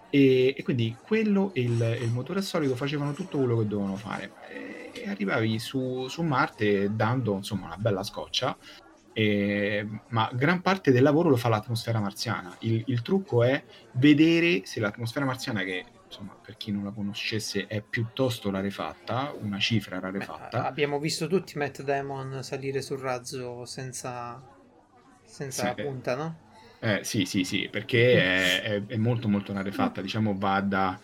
E, 0.09 0.55
e 0.57 0.63
quindi 0.63 0.97
quello 1.03 1.51
e 1.53 1.63
il, 1.63 1.99
il 2.01 2.11
motore 2.11 2.39
a 2.39 2.43
solido 2.43 2.77
facevano 2.77 3.13
tutto 3.13 3.39
quello 3.39 3.59
che 3.59 3.67
dovevano 3.67 3.97
fare. 3.97 4.33
E, 4.49 4.91
e 4.95 5.09
arrivavi 5.09 5.59
su, 5.59 6.07
su 6.09 6.23
Marte 6.23 6.95
dando 6.95 7.35
insomma 7.35 7.67
una 7.67 7.77
bella 7.77 8.03
scoccia. 8.03 8.57
e- 9.13 9.87
ma 10.09 10.31
gran 10.33 10.61
parte 10.61 10.93
del 10.93 11.03
lavoro 11.03 11.29
lo 11.29 11.37
fa 11.37 11.49
l'atmosfera 11.49 11.99
marziana. 12.01 12.55
Il, 12.61 12.83
il 12.87 13.03
trucco 13.03 13.43
è 13.43 13.63
vedere 13.93 14.63
se 14.65 14.79
l'atmosfera 14.79 15.25
marziana, 15.25 15.63
che 15.63 15.87
insomma 16.17 16.39
per 16.41 16.57
chi 16.57 16.71
non 16.73 16.85
la 16.85 16.93
conoscesse 16.93 17.67
è 17.67 17.83
piuttosto 17.83 18.51
rarefatta, 18.51 19.35
una 19.39 19.59
cifra 19.59 19.97
Beh, 19.97 20.01
rarefatta. 20.01 20.59
abbiamo 20.67 20.99
visto 20.99 21.27
tutti 21.27 21.59
Matt 21.59 21.83
Damon 21.83 22.43
salire 22.43 22.81
sul 22.81 22.99
razzo 22.99 23.65
senza, 23.67 24.43
senza 25.25 25.75
Sì. 25.75 25.83
punta, 25.83 26.15
no? 26.17 26.37
Eh, 26.81 27.05
sì, 27.05 27.25
sì, 27.25 27.45
sì, 27.45 27.69
perché 27.71 28.61
è, 28.61 28.63
è- 28.63 28.87
è 28.87 28.97
molto 28.97 29.29
molto 29.29 29.53
rarefatta, 29.53 30.01
diciamo 30.03 30.37
va 30.39 30.61
da, 30.61 30.99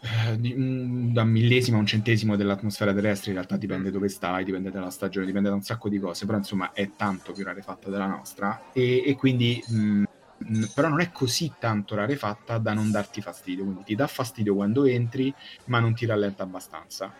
eh, 0.00 0.36
da 0.36 1.22
un 1.22 1.28
millesimo 1.30 1.76
a 1.76 1.80
un 1.80 1.86
centesimo 1.86 2.36
dell'atmosfera 2.36 2.92
terrestre, 2.92 3.30
in 3.30 3.36
realtà 3.36 3.56
dipende 3.56 3.90
dove 3.90 4.08
stai, 4.08 4.44
dipende 4.44 4.70
dalla 4.70 4.90
stagione, 4.90 5.26
dipende 5.26 5.48
da 5.48 5.54
un 5.54 5.62
sacco 5.62 5.88
di 5.88 5.98
cose, 5.98 6.26
però 6.26 6.38
insomma 6.38 6.72
è 6.72 6.94
tanto 6.94 7.32
più 7.32 7.44
rarefatta 7.44 7.88
della 7.90 8.06
nostra 8.06 8.64
e, 8.72 9.02
e 9.06 9.14
quindi 9.14 9.62
mh, 9.66 10.02
mh, 10.46 10.64
però 10.74 10.88
non 10.88 11.00
è 11.00 11.10
così 11.10 11.54
tanto 11.58 11.94
rarefatta 11.94 12.58
da 12.58 12.72
non 12.72 12.90
darti 12.90 13.20
fastidio, 13.20 13.64
quindi 13.64 13.84
ti 13.84 13.94
dà 13.94 14.06
fastidio 14.06 14.54
quando 14.54 14.84
entri, 14.84 15.34
ma 15.66 15.80
non 15.80 15.94
ti 15.94 16.06
rallenta 16.06 16.42
abbastanza. 16.42 17.12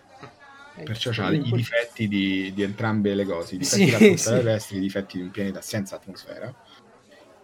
Eh, 0.76 0.82
Perciò 0.84 1.10
giusto, 1.10 1.24
ha 1.24 1.32
i 1.34 1.50
difetti 1.52 2.08
di, 2.08 2.52
di 2.54 2.62
entrambe 2.62 3.14
le 3.14 3.24
cose, 3.24 3.54
i 3.54 3.58
difetti 3.58 3.84
Sì, 3.84 3.90
dell'atmosfera 3.90 4.36
sì. 4.36 4.42
terrestre, 4.42 4.76
i 4.76 4.80
difetti 4.80 5.16
di 5.18 5.22
un 5.24 5.30
pianeta 5.30 5.60
senza 5.60 5.96
atmosfera. 5.96 6.54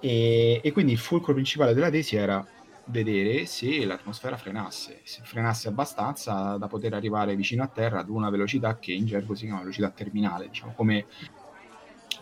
E, 0.00 0.60
e 0.62 0.72
quindi 0.72 0.92
il 0.92 0.98
fulcro 0.98 1.34
principale 1.34 1.74
della 1.74 1.90
tesi 1.90 2.16
era 2.16 2.44
vedere 2.90 3.44
se 3.46 3.84
l'atmosfera 3.84 4.36
frenasse, 4.36 5.00
se 5.04 5.20
frenasse 5.24 5.68
abbastanza 5.68 6.56
da 6.56 6.66
poter 6.68 6.94
arrivare 6.94 7.36
vicino 7.36 7.62
a 7.62 7.68
terra 7.68 8.00
ad 8.00 8.08
una 8.08 8.30
velocità 8.30 8.78
che 8.78 8.92
in 8.92 9.04
gergo 9.04 9.34
si 9.34 9.44
chiama 9.44 9.60
velocità 9.60 9.90
terminale, 9.90 10.48
diciamo 10.48 10.72
come 10.72 11.06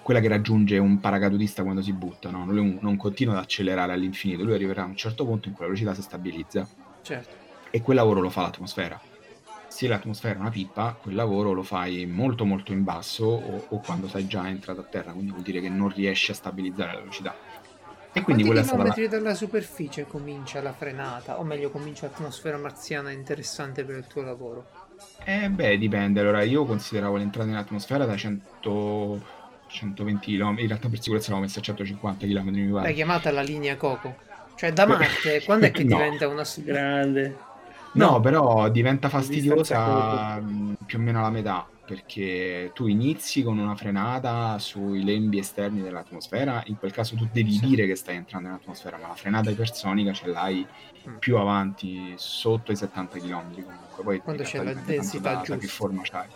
quella 0.06 0.20
che 0.20 0.28
raggiunge 0.28 0.78
un 0.78 1.00
paracadutista 1.00 1.64
quando 1.64 1.82
si 1.82 1.92
butta, 1.92 2.30
no? 2.30 2.46
lui 2.46 2.78
non 2.80 2.96
continua 2.96 3.34
ad 3.34 3.40
accelerare 3.40 3.92
all'infinito, 3.92 4.44
lui 4.44 4.54
arriverà 4.54 4.84
a 4.84 4.86
un 4.86 4.94
certo 4.94 5.24
punto 5.24 5.48
in 5.48 5.54
cui 5.54 5.64
la 5.64 5.72
velocità 5.72 5.94
si 5.94 6.02
stabilizza 6.02 6.64
Certo. 7.02 7.34
e 7.70 7.82
quel 7.82 7.96
lavoro 7.96 8.20
lo 8.20 8.30
fa 8.30 8.42
l'atmosfera. 8.42 9.00
Se 9.66 9.88
l'atmosfera 9.88 10.36
è 10.36 10.38
una 10.38 10.50
pippa, 10.50 10.96
quel 11.02 11.16
lavoro 11.16 11.50
lo 11.52 11.64
fai 11.64 12.06
molto 12.06 12.44
molto 12.44 12.70
in 12.70 12.84
basso 12.84 13.24
o, 13.24 13.64
o 13.68 13.80
quando 13.80 14.06
sei 14.06 14.28
già 14.28 14.46
entrato 14.48 14.78
a 14.78 14.84
terra, 14.84 15.10
quindi 15.10 15.32
vuol 15.32 15.42
dire 15.42 15.60
che 15.60 15.68
non 15.68 15.88
riesci 15.88 16.30
a 16.30 16.34
stabilizzare 16.34 16.92
la 16.92 16.98
velocità. 17.00 17.34
E 18.12 18.22
quindi 18.22 18.44
Quanti 18.44 18.44
quella 18.44 18.60
è 18.60 18.64
stata 18.64 19.00
la... 19.00 19.08
dalla 19.08 19.34
superficie 19.34 20.06
comincia 20.06 20.62
la 20.62 20.72
frenata? 20.72 21.40
O 21.40 21.42
meglio, 21.42 21.70
comincia 21.70 22.06
l'atmosfera 22.06 22.58
marziana 22.58 23.10
interessante 23.10 23.84
per 23.84 23.96
il 23.96 24.06
tuo 24.06 24.22
lavoro? 24.22 24.66
Eh 25.24 25.50
beh, 25.50 25.76
dipende. 25.76 26.20
Allora, 26.20 26.44
io 26.44 26.64
consideravo 26.64 27.16
l'entrata 27.16 27.50
in 27.50 27.56
atmosfera 27.56 28.06
da 28.06 28.16
100 28.16 29.35
120 29.76 30.36
km, 30.36 30.58
in 30.58 30.66
realtà 30.68 30.88
per 30.88 31.00
sicurezza 31.00 31.28
l'avevo 31.30 31.46
messa 31.46 31.60
a 31.60 31.62
150 31.62 32.26
km 32.26 32.48
mi 32.50 32.70
pare. 32.70 32.84
L'hai 32.84 32.94
chiamata 32.94 33.30
la 33.30 33.42
linea 33.42 33.76
Coco? 33.76 34.14
Cioè 34.56 34.72
da 34.72 34.86
Marte, 34.86 35.42
quando 35.44 35.66
è 35.66 35.70
che 35.70 35.84
No. 35.84 35.96
diventa 35.96 36.28
una... 36.28 36.42
Grande. 36.56 37.36
No, 37.92 38.10
No. 38.12 38.20
però 38.20 38.68
diventa 38.70 39.08
fastidiosa 39.08 40.40
mh, 40.40 40.76
più 40.86 40.98
o 40.98 41.00
meno 41.02 41.18
alla 41.20 41.30
metà, 41.30 41.66
perché 41.86 42.70
tu 42.74 42.86
inizi 42.86 43.42
con 43.42 43.58
una 43.58 43.74
frenata 43.74 44.58
sui 44.58 45.02
lembi 45.04 45.38
esterni 45.38 45.80
dell'atmosfera, 45.82 46.62
in 46.66 46.76
quel 46.78 46.92
caso 46.92 47.16
tu 47.16 47.26
devi 47.32 47.52
Sì. 47.52 47.66
dire 47.66 47.86
che 47.86 47.94
stai 47.94 48.16
entrando 48.16 48.48
nell'atmosfera, 48.48 48.98
ma 48.98 49.08
la 49.08 49.14
frenata 49.14 49.50
ipersonica 49.50 50.12
ce 50.12 50.26
l'hai 50.28 50.66
Mm. 51.08 51.16
più 51.18 51.36
avanti, 51.36 52.14
sotto 52.16 52.72
i 52.72 52.76
70 52.76 53.18
km 53.18 53.62
comunque. 53.62 54.02
Poi 54.02 54.20
Quando 54.20 54.42
in 54.42 54.48
c'è 54.48 54.62
la 54.62 54.72
densità 54.74 55.34
da, 55.34 55.36
da 55.36 55.42
che 55.54 55.58
giusta. 55.60 55.76
forma 55.76 56.02
c'hai. 56.02 56.26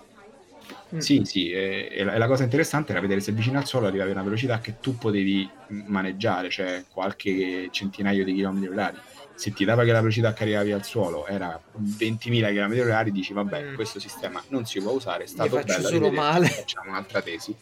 Mm. 0.94 0.98
Sì, 0.98 1.20
sì, 1.24 1.50
e, 1.52 1.88
e 1.92 2.04
la, 2.04 2.14
e 2.14 2.18
la 2.18 2.26
cosa 2.26 2.42
interessante 2.42 2.90
era 2.92 3.00
vedere 3.00 3.20
se 3.20 3.32
vicino 3.32 3.58
al 3.58 3.66
suolo 3.66 3.86
arrivavi 3.86 4.10
a 4.10 4.14
una 4.14 4.22
velocità 4.24 4.58
che 4.60 4.76
tu 4.80 4.98
potevi 4.98 5.48
maneggiare, 5.86 6.50
cioè 6.50 6.84
qualche 6.90 7.68
centinaio 7.70 8.24
di 8.24 8.34
chilometri 8.34 8.68
orari. 8.68 8.96
Se 9.34 9.52
ti 9.52 9.64
dava 9.64 9.84
che 9.84 9.92
la 9.92 10.00
velocità 10.00 10.32
che 10.32 10.42
arrivavi 10.42 10.72
al 10.72 10.84
suolo 10.84 11.26
era 11.26 11.58
20.000 11.96 12.48
km 12.50 12.78
orari, 12.80 13.12
dici 13.12 13.32
vabbè, 13.32 13.70
Mm. 13.70 13.74
questo 13.74 13.98
sistema 14.00 14.42
non 14.48 14.66
si 14.66 14.80
può 14.80 14.92
usare, 14.92 15.24
è 15.24 15.26
stato 15.26 15.60
bello, 15.64 15.88
solo 15.88 16.10
male. 16.10 16.46
facciamo 16.48 16.90
un'altra 16.90 17.22
tesi. 17.22 17.54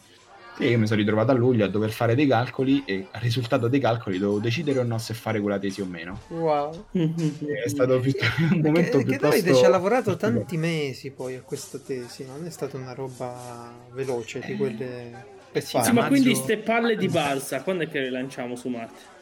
E 0.61 0.71
io 0.71 0.79
mi 0.79 0.87
sono 0.89 0.99
ritrovato 0.99 1.31
a 1.31 1.35
luglio 1.35 1.65
a 1.65 1.69
dover 1.69 1.91
fare 1.91 2.17
dei 2.17 2.27
calcoli 2.27 2.83
e 2.85 3.07
al 3.13 3.21
risultato 3.21 3.69
dei 3.69 3.79
calcoli 3.79 4.19
dovevo 4.19 4.41
decidere 4.41 4.81
o 4.81 4.83
no 4.83 4.99
se 4.99 5.15
fare 5.15 5.41
quella 5.41 5.59
tesi 5.59 5.81
o 5.81 5.85
meno. 5.87 6.19
Wow. 6.29 6.87
È 6.93 7.69
stato 7.69 8.01
più- 8.01 8.13
un 8.53 8.61
momento 8.65 8.99
Che, 8.99 9.05
che 9.05 9.11
piuttosto... 9.11 9.29
Davide 9.37 9.55
ci 9.55 9.65
ha 9.65 9.69
lavorato 9.69 10.17
tanti 10.17 10.57
mesi 10.57 11.11
poi 11.13 11.37
a 11.37 11.43
questa 11.43 11.79
tesi, 11.79 12.25
non 12.27 12.45
è 12.45 12.51
stata 12.51 12.77
una 12.77 12.93
roba 12.93 13.73
veloce 13.93 14.41
di 14.45 14.57
quelle 14.57 15.37
per 15.51 15.63
sì, 15.63 15.77
ma 15.77 15.93
maggio- 15.93 16.09
quindi 16.09 16.35
ste 16.35 16.59
palle 16.59 16.97
di 16.97 17.09
balsa, 17.09 17.63
quando 17.63 17.85
è 17.85 17.89
che 17.89 18.01
le 18.01 18.11
lanciamo 18.11 18.57
su 18.57 18.69
Marte? 18.69 19.17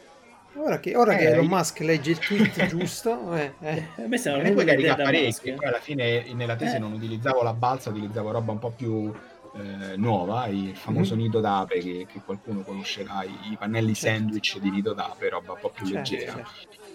Ora 0.55 0.79
che, 0.79 0.95
ora 0.95 1.15
che 1.15 1.27
Eh, 1.27 1.31
Elon 1.33 1.43
io- 1.43 1.49
Musk 1.49 1.79
legge 1.81 2.11
il 2.11 2.17
tweet 2.19 2.65
giusto, 2.65 3.31
eh, 3.35 3.51
eh. 3.61 3.83
A 4.03 4.07
me 4.07 4.17
sembra 4.17 4.41
E 4.47 4.51
poi 4.53 4.65
carica 4.65 4.95
parecchio, 4.95 5.53
poi 5.55 5.67
alla 5.67 5.79
fine 5.79 6.25
nella 6.33 6.55
tesi 6.55 6.77
Eh. 6.77 6.79
non 6.79 6.93
utilizzavo 6.93 7.43
la 7.43 7.53
balsa, 7.53 7.91
utilizzavo 7.91 8.31
roba 8.31 8.51
un 8.53 8.59
po' 8.59 8.71
più 8.75 9.13
eh, 9.57 9.97
nuova, 9.97 10.47
il 10.47 10.75
famoso 10.75 11.13
Mhm. 11.15 11.21
nido 11.21 11.39
d'ape 11.39 11.79
che, 11.79 12.05
che 12.07 12.21
qualcuno 12.23 12.63
conoscerà, 12.63 13.23
i, 13.23 13.51
i 13.51 13.57
pannelli 13.57 13.93
Certo. 13.95 14.17
sandwich 14.19 14.59
di 14.59 14.69
nido 14.71 14.93
d'ape, 14.93 15.29
roba 15.29 15.53
un 15.53 15.59
po' 15.59 15.71
più 15.71 15.85
Certo, 15.85 16.09
leggera. 16.09 16.33
certo. 16.33 16.51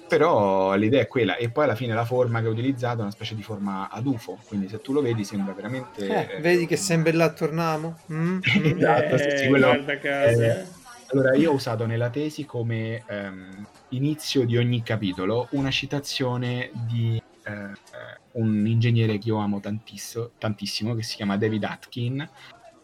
Però 0.07 0.75
l'idea 0.75 1.01
è 1.01 1.07
quella, 1.09 1.37
e 1.37 1.51
poi 1.51 1.64
alla 1.64 1.75
fine 1.75 1.94
la 1.94 2.05
forma 2.05 2.40
che 2.42 2.46
ho 2.46 2.51
utilizzato 2.51 2.98
è 2.98 3.03
una 3.03 3.11
specie 3.11 3.35
di 3.35 3.42
forma 3.42 3.88
ad 3.88 4.07
UFO, 4.07 4.42
quindi 4.46 4.68
se 4.68 4.81
tu 4.81 4.92
lo 4.92 5.01
vedi 5.01 5.25
sembra 5.25 5.55
veramente... 5.55 6.07
Eh, 6.07 6.37
eh, 6.37 6.40
vedi 6.40 6.66
che 6.66 6.77
sempre 6.77 7.12
là 7.12 7.33
torniamo? 7.33 8.03
Mm? 8.12 8.38
Esatto, 8.77 9.16
sì, 9.16 9.25
sì, 9.37 9.44
Eh, 9.46 9.48
quello- 9.48 9.66
guarda 9.68 9.98
caso, 9.98 10.42
eh. 10.42 10.66
Allora, 11.12 11.35
io 11.37 11.51
ho 11.51 11.55
usato 11.55 11.87
nella 11.87 12.11
tesi 12.11 12.44
come 12.44 13.05
ehm, 13.07 13.66
inizio 13.88 14.44
di 14.46 14.57
ogni 14.57 14.83
capitolo 14.83 15.48
una 15.53 15.70
citazione 15.70 16.70
di 16.75 17.21
eh, 17.44 17.52
eh, 17.52 18.20
un 18.33 18.66
ingegnere 18.66 19.18
che 19.18 19.28
io 19.28 19.37
amo 19.38 19.61
tantisso- 19.61 20.33
tantissimo, 20.38 20.94
che 20.94 21.02
si 21.02 21.16
chiama 21.16 21.37
David 21.37 21.64
Atkin, 21.64 22.28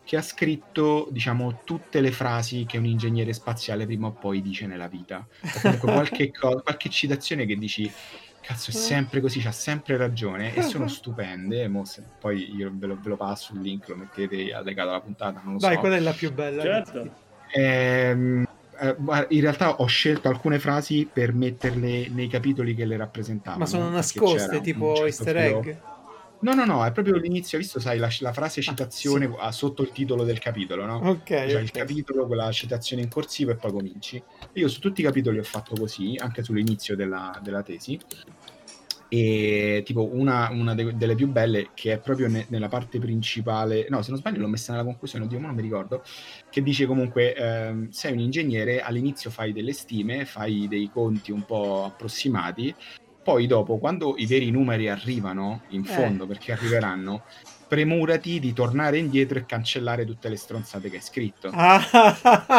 che 0.04 0.16
ha 0.16 0.22
scritto, 0.22 1.08
diciamo, 1.10 1.60
tutte 1.64 2.00
le 2.00 2.10
frasi 2.12 2.64
che 2.66 2.78
un 2.78 2.86
ingegnere 2.86 3.32
spaziale 3.34 3.84
prima 3.84 4.06
o 4.06 4.12
poi 4.12 4.40
dice 4.40 4.66
nella 4.66 4.88
vita. 4.88 5.26
Comunque 5.60 5.92
qualche, 5.92 6.30
co- 6.32 6.62
qualche 6.62 6.88
citazione 6.88 7.44
che 7.44 7.56
dici, 7.56 7.90
cazzo, 8.40 8.70
è 8.70 8.74
sempre 8.74 9.20
così, 9.20 9.40
c'ha 9.40 9.52
sempre 9.52 9.98
ragione, 9.98 10.54
e 10.54 10.62
sono 10.62 10.88
stupende. 10.88 11.68
mo 11.68 11.84
se- 11.84 12.02
poi 12.18 12.54
io 12.54 12.70
ve 12.74 12.86
lo, 12.86 12.98
ve 12.98 13.08
lo 13.10 13.16
passo 13.18 13.52
il 13.52 13.60
link, 13.60 13.88
lo 13.88 13.96
mettete 13.96 14.52
allegato 14.54 14.88
alla 14.88 15.00
puntata, 15.00 15.42
non 15.44 15.54
lo 15.54 15.58
Dai, 15.58 15.74
so. 15.74 15.80
quella 15.80 15.96
è 15.96 16.00
la 16.00 16.12
più 16.12 16.32
bella. 16.32 16.62
Certo. 16.62 17.26
Ehm, 17.54 18.42
eh, 18.42 18.46
in 19.28 19.40
realtà 19.40 19.76
ho 19.76 19.86
scelto 19.86 20.28
alcune 20.28 20.58
frasi 20.58 21.08
per 21.12 21.32
metterle 21.34 22.08
nei 22.08 22.28
capitoli 22.28 22.74
che 22.74 22.84
le 22.84 22.96
rappresentavano. 22.96 23.60
Ma 23.62 23.66
sono 23.66 23.88
nascoste, 23.90 24.60
tipo 24.60 24.94
certo 24.94 25.06
easter 25.06 25.36
filo- 25.36 25.60
egg? 25.60 25.76
No, 26.40 26.54
no, 26.54 26.64
no, 26.64 26.84
è 26.84 26.92
proprio 26.92 27.16
l'inizio, 27.16 27.58
visto, 27.58 27.80
sai, 27.80 27.98
la, 27.98 28.08
la 28.20 28.32
frase 28.32 28.62
citazione 28.62 29.26
sì. 29.26 29.34
ah, 29.40 29.50
sotto 29.50 29.82
il 29.82 29.90
titolo 29.90 30.22
del 30.22 30.38
capitolo, 30.38 30.84
no? 30.86 30.98
Ok, 30.98 31.24
Cioè 31.26 31.60
il 31.60 31.64
ok. 31.64 31.70
capitolo, 31.72 32.26
quella 32.26 32.52
citazione 32.52 33.02
in 33.02 33.08
corsivo 33.08 33.50
e 33.50 33.56
poi 33.56 33.72
cominci. 33.72 34.22
Io 34.52 34.68
su 34.68 34.78
tutti 34.78 35.00
i 35.00 35.04
capitoli 35.04 35.38
ho 35.38 35.42
fatto 35.42 35.74
così, 35.74 36.14
anche 36.16 36.44
sull'inizio 36.44 36.94
della, 36.94 37.36
della 37.42 37.62
tesi. 37.62 37.98
E 39.10 39.82
tipo 39.86 40.12
una, 40.14 40.50
una 40.50 40.74
de- 40.74 40.94
delle 40.94 41.14
più 41.14 41.28
belle, 41.28 41.70
che 41.72 41.92
è 41.94 42.00
proprio 42.00 42.28
ne- 42.28 42.46
nella 42.50 42.68
parte 42.68 42.98
principale, 42.98 43.86
no, 43.88 44.02
se 44.02 44.10
non 44.10 44.18
sbaglio 44.18 44.40
l'ho 44.40 44.48
messa 44.48 44.72
nella 44.72 44.84
conclusione, 44.84 45.24
oddio, 45.24 45.40
ma 45.40 45.46
non 45.46 45.56
mi 45.56 45.62
ricordo, 45.62 46.02
che 46.48 46.62
dice 46.62 46.84
comunque: 46.86 47.34
ehm, 47.34 47.88
sei 47.88 48.12
un 48.12 48.18
ingegnere, 48.18 48.80
all'inizio 48.80 49.30
fai 49.30 49.52
delle 49.52 49.72
stime, 49.72 50.26
fai 50.26 50.68
dei 50.68 50.88
conti 50.88 51.30
un 51.32 51.44
po' 51.44 51.84
approssimati, 51.84 52.76
poi 53.22 53.46
dopo, 53.46 53.78
quando 53.78 54.14
i 54.16 54.26
veri 54.26 54.50
numeri 54.50 54.88
arrivano 54.88 55.64
in 55.68 55.80
Eh. 55.80 55.84
fondo, 55.84 56.26
perché 56.26 56.52
arriveranno, 56.52 57.24
premurati 57.66 58.38
di 58.40 58.52
tornare 58.52 58.98
indietro 58.98 59.38
e 59.38 59.44
cancellare 59.46 60.04
tutte 60.04 60.28
le 60.28 60.36
stronzate 60.36 60.88
che 60.90 60.96
hai 60.96 61.02
scritto. 61.02 61.48
Ah, 61.50 61.80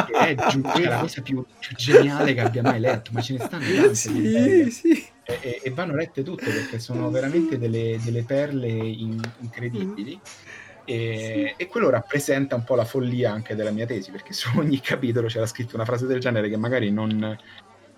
Che 0.03 0.13
è 0.13 0.35
cioè, 0.38 0.88
la 0.88 0.97
cosa 0.99 1.21
più, 1.21 1.45
più 1.57 1.75
geniale 1.75 2.33
che 2.33 2.41
abbia 2.41 2.63
mai 2.63 2.79
letto, 2.79 3.12
ma 3.13 3.21
ce 3.21 3.33
ne 3.33 3.39
stanno 3.39 3.71
tante 3.73 3.93
sì, 3.95 4.69
sì. 4.71 5.17
E, 5.41 5.61
e- 5.63 5.69
vanno 5.71 5.95
lette 5.95 6.23
tutte 6.23 6.51
perché 6.51 6.79
sono 6.79 7.09
veramente 7.11 7.57
delle, 7.57 7.99
delle 8.03 8.23
perle 8.23 8.67
in- 8.67 9.21
incredibili. 9.41 10.19
E, 10.85 11.53
e 11.55 11.67
quello 11.67 11.89
rappresenta 11.91 12.55
un 12.55 12.63
po' 12.63 12.73
la 12.73 12.83
follia 12.85 13.31
anche 13.31 13.53
della 13.53 13.69
mia 13.69 13.85
tesi, 13.85 14.09
perché 14.09 14.33
su 14.33 14.49
ogni 14.57 14.79
capitolo 14.81 15.27
c'era 15.27 15.45
scritto 15.45 15.75
una 15.75 15.85
frase 15.85 16.07
del 16.07 16.19
genere 16.19 16.49
che 16.49 16.57
magari 16.57 16.89
non, 16.91 17.37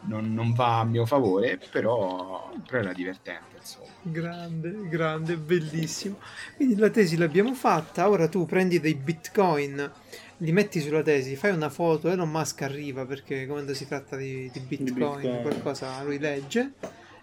non- 0.02 0.34
non 0.34 0.54
va 0.54 0.80
a 0.80 0.84
mio 0.84 1.06
favore, 1.06 1.58
però, 1.72 2.52
però 2.66 2.80
era 2.80 2.92
divertente, 2.94 3.56
insomma. 3.58 3.88
Grande, 4.02 4.90
grande, 4.90 5.38
bellissimo. 5.38 6.18
Quindi 6.58 6.76
la 6.76 6.90
tesi 6.90 7.16
l'abbiamo 7.16 7.54
fatta, 7.54 8.10
ora 8.10 8.28
tu 8.28 8.46
prendi 8.46 8.82
dei 8.82 8.96
bitcoin, 8.96 9.90
li 10.38 10.52
metti 10.52 10.82
sulla 10.82 11.04
tesi, 11.04 11.36
fai 11.36 11.52
una 11.54 11.70
foto, 11.70 12.10
Elon 12.10 12.30
Musk 12.30 12.64
arriva 12.64 13.06
perché 13.06 13.46
quando 13.46 13.74
si 13.74 13.88
tratta 13.88 14.18
di, 14.18 14.50
di 14.52 14.60
bitcoin, 14.60 15.22
bitcoin. 15.22 15.42
qualcosa 15.44 16.02
lui 16.04 16.20
legge 16.20 16.72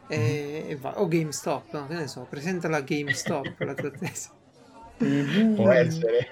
e, 0.08 0.64
e 0.68 0.76
va. 0.76 1.00
O 1.00 1.06
GameStop, 1.08 1.72
no, 1.72 1.86
che 1.86 1.94
ne 1.94 2.06
so, 2.06 2.26
presenta 2.28 2.68
la 2.68 2.80
GameStop 2.80 3.60
la 3.60 3.74
tua 3.74 3.90
tesi. 3.90 4.28
Può 5.54 5.70
essere, 5.70 6.28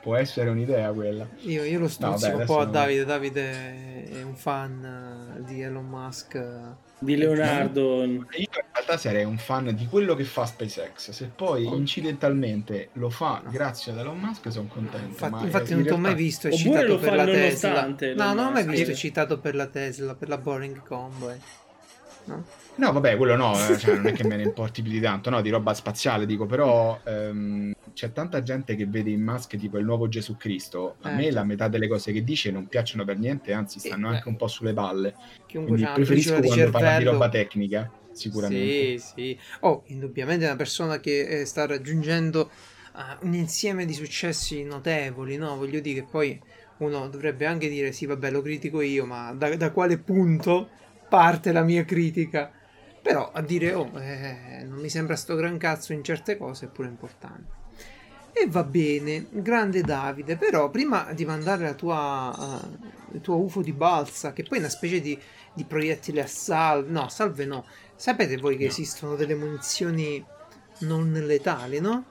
può 0.00 0.16
essere 0.16 0.48
un'idea 0.50 0.90
quella. 0.92 1.26
Io, 1.40 1.64
io 1.64 1.78
lo 1.78 1.88
stuzzico 1.88 2.30
vabbè, 2.30 2.40
un 2.40 2.44
po' 2.46 2.58
a 2.60 2.64
Davide, 2.66 3.04
Davide 3.04 4.10
è 4.10 4.22
un 4.22 4.34
fan 4.34 5.36
eh, 5.36 5.44
di 5.44 5.60
Elon 5.60 5.86
Musk. 5.86 6.34
eh. 6.36 6.90
Di 7.02 7.16
Leonardo. 7.16 8.04
Io 8.04 8.20
in 8.30 8.46
realtà 8.72 8.96
sarei 8.96 9.24
un 9.24 9.36
fan 9.36 9.74
di 9.74 9.86
quello 9.88 10.14
che 10.14 10.22
fa 10.24 10.46
SpaceX. 10.46 11.10
Se 11.10 11.26
poi 11.34 11.66
Oh. 11.66 11.74
incidentalmente 11.76 12.90
lo 12.94 13.10
fa 13.10 13.42
grazie 13.50 13.90
ad 13.92 13.98
Elon 13.98 14.18
Musk, 14.20 14.52
sono 14.52 14.68
contento. 14.68 15.06
Infatti, 15.08 15.30
ma 15.32 15.42
infatti 15.42 15.70
in 15.72 15.78
non 15.78 15.86
ti 15.86 15.92
ho 15.92 15.98
mai 15.98 16.14
visto 16.14 16.46
Oppure 16.46 16.58
citato 16.58 16.98
per 16.98 17.14
la 17.14 17.24
Tesla. 17.24 17.86
No, 18.14 18.32
non 18.34 18.46
ho 18.46 18.50
mai 18.52 18.64
visto 18.66 18.94
citato 18.94 19.38
per 19.40 19.54
la 19.56 19.66
Tesla, 19.66 20.14
per 20.14 20.28
la 20.28 20.38
Boring 20.38 20.80
Combo. 20.86 21.30
eh. 21.30 21.38
No? 22.26 22.44
No, 22.74 22.90
vabbè, 22.92 23.16
quello 23.18 23.36
no, 23.36 23.72
eh, 23.74 23.78
cioè, 23.78 23.94
non 23.94 24.06
è 24.06 24.12
che 24.14 24.24
me 24.24 24.36
ne 24.36 24.44
importi 24.44 24.80
più 24.82 24.90
di 24.90 25.00
tanto, 25.00 25.28
no, 25.28 25.42
di 25.42 25.50
roba 25.50 25.74
spaziale 25.74 26.24
dico, 26.24 26.46
però 26.46 27.02
ehm, 27.04 27.70
c'è 27.92 28.12
tanta 28.12 28.42
gente 28.42 28.74
che 28.76 28.86
vede 28.86 29.10
in 29.10 29.22
Musk 29.22 29.56
tipo 29.58 29.76
il 29.78 29.84
nuovo 29.84 30.08
Gesù 30.08 30.36
Cristo. 30.36 30.96
A 31.02 31.10
Eh, 31.10 31.10
me 31.10 31.30
la 31.30 31.44
certo. 31.44 31.44
metà 31.44 31.68
delle 31.68 31.86
cose 31.86 32.12
che 32.12 32.24
dice 32.24 32.50
non 32.50 32.68
piacciono 32.68 33.04
per 33.04 33.18
niente, 33.18 33.52
anzi 33.52 33.78
stanno 33.78 34.08
Eh, 34.08 34.08
anche 34.08 34.28
un 34.28 34.36
po' 34.36 34.48
sulle 34.48 34.72
balle. 34.72 35.18
Chiunque 35.46 35.76
Quindi 35.76 35.90
preferisco 35.90 36.42
quando 36.42 36.70
parla 36.70 36.92
di 36.92 37.02
cervello. 37.02 37.04
roba 37.04 37.28
tecnica, 37.28 37.92
sicuramente. 38.10 38.88
Sì, 38.88 38.98
sì. 38.98 39.38
Oh, 39.60 39.84
indubbiamente 39.88 40.44
è 40.44 40.48
una 40.48 40.56
persona 40.56 40.98
che 41.00 41.40
eh, 41.42 41.44
sta 41.44 41.66
raggiungendo 41.66 42.50
eh, 42.96 43.18
un 43.26 43.34
insieme 43.34 43.84
di 43.84 43.92
successi 43.94 44.62
notevoli, 44.64 45.36
no? 45.36 45.56
Voglio 45.56 45.80
dire 45.80 46.00
che 46.02 46.06
poi 46.08 46.42
uno 46.78 47.08
dovrebbe 47.08 47.46
anche 47.46 47.68
dire 47.68 47.92
sì, 47.92 48.06
vabbè, 48.06 48.30
lo 48.30 48.40
critico 48.42 48.80
io, 48.80 49.04
ma 49.06 49.32
da, 49.34 49.54
da 49.56 49.70
quale 49.72 50.02
punto 50.02 50.72
parte 51.06 51.52
la 51.52 51.62
mia 51.62 51.84
critica? 51.84 52.52
Però 53.02 53.30
a 53.32 53.42
dire, 53.42 53.74
oh, 53.74 53.90
eh, 54.00 54.64
non 54.64 54.78
mi 54.78 54.88
sembra 54.88 55.16
sto 55.16 55.34
gran 55.34 55.58
cazzo 55.58 55.92
in 55.92 56.04
certe 56.04 56.36
cose 56.36 56.66
è 56.66 56.68
pure 56.68 56.88
importante. 56.88 57.60
E 58.32 58.46
va 58.48 58.62
bene, 58.64 59.26
grande 59.30 59.82
Davide, 59.82 60.36
però 60.36 60.70
prima 60.70 61.12
di 61.12 61.24
mandare 61.26 61.64
la 61.64 61.74
tua, 61.74 62.60
eh, 62.62 63.14
il 63.16 63.20
tuo 63.20 63.36
UFO 63.36 63.60
di 63.60 63.72
balsa, 63.72 64.32
che 64.32 64.44
poi 64.44 64.58
è 64.58 64.60
una 64.60 64.70
specie 64.70 65.00
di, 65.00 65.18
di 65.52 65.64
proiettile 65.64 66.22
a 66.22 66.26
salve, 66.26 66.90
no, 66.90 67.08
salve 67.08 67.44
no, 67.44 67.66
sapete 67.94 68.36
voi 68.38 68.56
che 68.56 68.64
No. 68.64 68.70
esistono 68.70 69.16
delle 69.16 69.34
munizioni 69.34 70.24
non 70.80 71.12
letali, 71.12 71.80
no? 71.80 72.04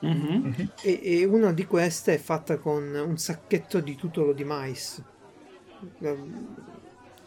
Mhm. 0.00 0.54
Mhm. 0.56 0.70
E, 0.82 1.00
e 1.02 1.24
una 1.24 1.52
di 1.52 1.66
queste 1.66 2.14
è 2.14 2.18
fatta 2.18 2.58
con 2.58 2.94
un 2.94 3.18
sacchetto 3.18 3.80
di 3.80 3.96
tutolo 3.96 4.32
di 4.32 4.44
mais. 4.44 5.02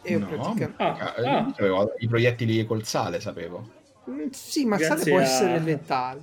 E 0.04 0.18
No, 0.18 0.26
praticamente... 0.26 0.74
Ah, 0.82 0.96
ah, 0.98 1.14
ah. 1.16 1.46
sapevo 1.48 1.94
i 1.98 2.06
proiettili 2.06 2.66
col 2.66 2.84
sale, 2.84 3.20
sapevo. 3.20 3.68
Mm, 4.10 4.28
Sì, 4.30 4.66
ma 4.66 4.76
il 4.76 4.82
sale 4.82 5.02
può 5.04 5.18
a- 5.18 5.22
essere 5.22 5.58
letale. 5.60 6.20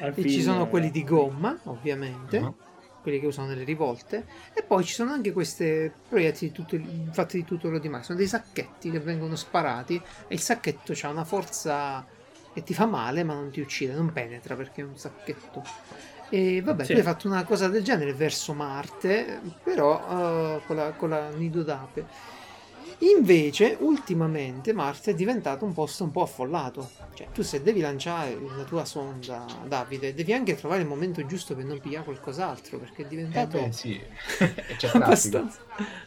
Al 0.00 0.12
E 0.16 0.22
ci 0.22 0.42
sono 0.42 0.68
quelli 0.68 0.88
eh, 0.88 0.92
di 0.92 1.04
gomma, 1.04 1.58
ovviamente. 1.64 2.40
No? 2.40 2.56
quelli 3.00 3.20
che 3.20 3.26
usano 3.26 3.48
nelle 3.48 3.64
rivolte. 3.64 4.26
E 4.52 4.62
poi 4.62 4.84
ci 4.84 4.92
sono 4.92 5.12
anche 5.12 5.32
questi 5.32 5.90
proiettili 6.08 6.52
tutto, 6.52 6.78
fatti 7.10 7.38
di 7.38 7.44
tutto 7.44 7.68
l'oro 7.68 7.78
di 7.78 7.88
Max. 7.88 8.04
Sono 8.04 8.18
dei 8.18 8.26
sacchetti 8.26 8.90
che 8.90 9.00
vengono 9.00 9.34
sparati 9.34 9.96
e 10.26 10.34
il 10.34 10.40
sacchetto 10.40 10.92
ha 11.00 11.08
una 11.08 11.24
forza 11.24 12.04
che 12.52 12.62
ti 12.62 12.74
fa 12.74 12.86
male, 12.86 13.24
ma 13.24 13.34
non 13.34 13.50
ti 13.50 13.60
uccide, 13.60 13.94
non 13.94 14.12
penetra 14.12 14.56
perché 14.56 14.82
è 14.82 14.84
un 14.84 14.96
sacchetto. 14.96 15.62
E 16.30 16.60
vabbè, 16.60 16.84
sì. 16.84 16.92
tu 16.92 16.98
hai 16.98 17.04
fatto 17.04 17.26
una 17.26 17.44
cosa 17.44 17.68
del 17.68 17.82
genere 17.82 18.12
verso 18.12 18.52
Marte, 18.52 19.40
però 19.62 20.56
uh, 20.56 20.60
con, 20.66 20.76
la, 20.76 20.92
con 20.92 21.08
la 21.08 21.30
nido 21.30 21.62
d'ape. 21.62 22.36
Invece, 23.00 23.76
ultimamente 23.80 24.72
Marte 24.72 25.12
è 25.12 25.14
diventato 25.14 25.64
un 25.64 25.72
posto 25.72 26.02
un 26.02 26.10
po' 26.10 26.22
affollato. 26.22 26.90
Cioè, 27.14 27.28
tu 27.32 27.42
se 27.42 27.62
devi 27.62 27.80
lanciare 27.80 28.36
la 28.56 28.64
tua 28.64 28.84
sonda, 28.84 29.44
Davide, 29.66 30.14
devi 30.14 30.32
anche 30.32 30.56
trovare 30.56 30.80
il 30.80 30.88
momento 30.88 31.24
giusto 31.24 31.54
per 31.54 31.64
non 31.64 31.78
pigliare 31.78 32.04
qualcos'altro, 32.04 32.78
perché 32.78 33.04
è 33.04 33.06
diventato 33.06 33.58
eh 33.58 33.66
beh, 33.66 33.72
sì. 33.72 34.00
abbastanza 34.94 35.60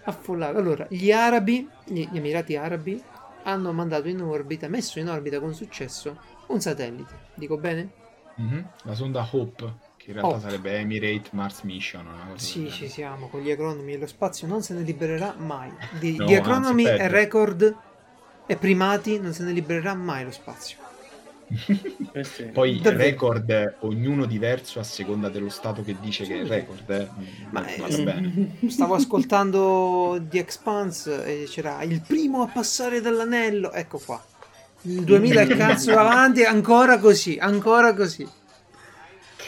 affollato. 0.04 0.58
Allora, 0.58 0.86
gli 0.90 1.12
arabi, 1.12 1.68
gli 1.86 2.08
Emirati 2.12 2.58
Arabi, 2.58 3.02
hanno 3.44 3.72
mandato 3.72 4.10
in 4.10 4.22
orbita, 4.22 4.68
messo 4.68 5.00
in 5.00 5.08
orbita 5.08 5.40
con 5.40 5.54
successo, 5.54 6.18
un 6.48 6.60
satellite. 6.60 7.30
Dico 7.36 7.58
bene? 7.58 7.92
Mm-hmm. 8.40 8.62
La 8.84 8.96
sonda 8.96 9.28
Hope 9.32 9.90
che 10.04 10.12
in 10.12 10.14
realtà 10.18 10.36
oh. 10.36 10.40
sarebbe 10.40 10.78
Emirate 10.78 11.30
Mars 11.32 11.62
Mission. 11.62 12.08
sì, 12.36 12.70
ci 12.72 12.90
siamo 12.90 13.28
con 13.28 13.42
gli 13.42 13.52
acronimi 13.52 13.94
e 13.94 13.98
lo 14.00 14.08
spazio 14.08 14.48
non 14.48 14.64
se 14.64 14.74
ne 14.74 14.82
libererà 14.82 15.36
mai. 15.38 15.72
Di, 16.00 16.16
no, 16.18 16.26
di 16.26 16.36
acronimi 16.36 16.86
e 16.86 17.08
record 17.08 17.76
e 18.48 18.56
primati 18.56 19.20
non 19.20 19.34
se 19.34 19.44
ne 19.44 19.52
libererà 19.52 19.94
mai 19.94 20.24
lo 20.24 20.32
spazio. 20.32 20.78
eh 22.14 22.24
sì. 22.24 22.46
Poi 22.46 22.80
Davvero. 22.80 23.04
record 23.04 23.76
ognuno 23.82 24.26
diverso 24.26 24.80
a 24.80 24.84
seconda 24.84 25.30
dello 25.30 25.50
stato 25.50 25.84
che 25.84 25.96
dice 26.00 26.24
sì. 26.24 26.32
che 26.32 26.42
è 26.42 26.46
record. 26.46 26.90
Eh. 26.90 27.08
Ma 27.52 27.66
eh, 27.68 28.50
stavo 28.70 28.96
ascoltando 28.96 30.20
The 30.30 30.40
Expanse 30.40 31.26
e 31.26 31.46
c'era 31.46 31.84
il 31.84 32.02
primo 32.02 32.42
a 32.42 32.48
passare 32.48 33.02
dall'anello. 33.02 33.72
Ecco 33.72 34.00
qua. 34.00 34.24
Il 34.84 35.04
2000 35.04 35.46
cazzo 35.48 35.92
avanti, 35.96 36.44
ancora 36.44 36.98
così, 36.98 37.38
ancora 37.40 37.94
così. 37.94 38.28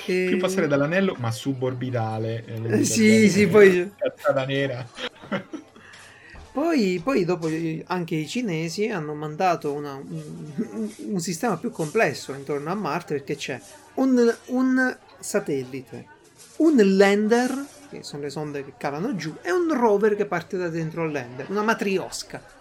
E... 0.06 0.26
Più 0.30 0.38
passare 0.38 0.68
dall'anello, 0.68 1.16
ma 1.20 1.32
suborbitale. 1.32 2.46
Eh, 2.46 2.84
sì, 2.84 3.30
sì, 3.30 3.48
poi... 3.48 3.92
Cazzata 3.96 4.46
nera. 4.46 4.86
Poi, 6.54 7.02
poi, 7.04 7.26
dopo 7.26 7.50
anche 7.86 8.13
i 8.13 8.28
cinesi 8.28 8.88
hanno 8.88 9.16
mandato 9.16 9.74
una, 9.74 9.96
un, 9.96 10.89
un, 11.08 11.20
sistema 11.20 11.58
più 11.58 11.72
complesso 11.72 12.32
intorno 12.32 12.70
a 12.70 12.76
Marte 12.76 13.16
perché 13.16 13.36
c'è 13.36 13.60
un, 13.96 14.32
un, 14.48 14.98
satellite, 15.18 16.06
un 16.58 16.76
lander, 16.96 17.66
che 17.89 18.04
sono 18.04 18.22
le 18.22 18.30
sonde 18.30 18.63
che 18.63 18.74
calano 18.78 19.16
giù, 19.16 19.36
e 19.42 19.52
un 19.52 19.74
rover 19.74 20.16
che 20.16 20.26
parte 20.26 20.56
da 20.56 20.70
dentro 20.70 21.06
il 21.06 21.12
lander, 21.12 21.50
una 21.50 21.63
matriosca. 21.63 22.53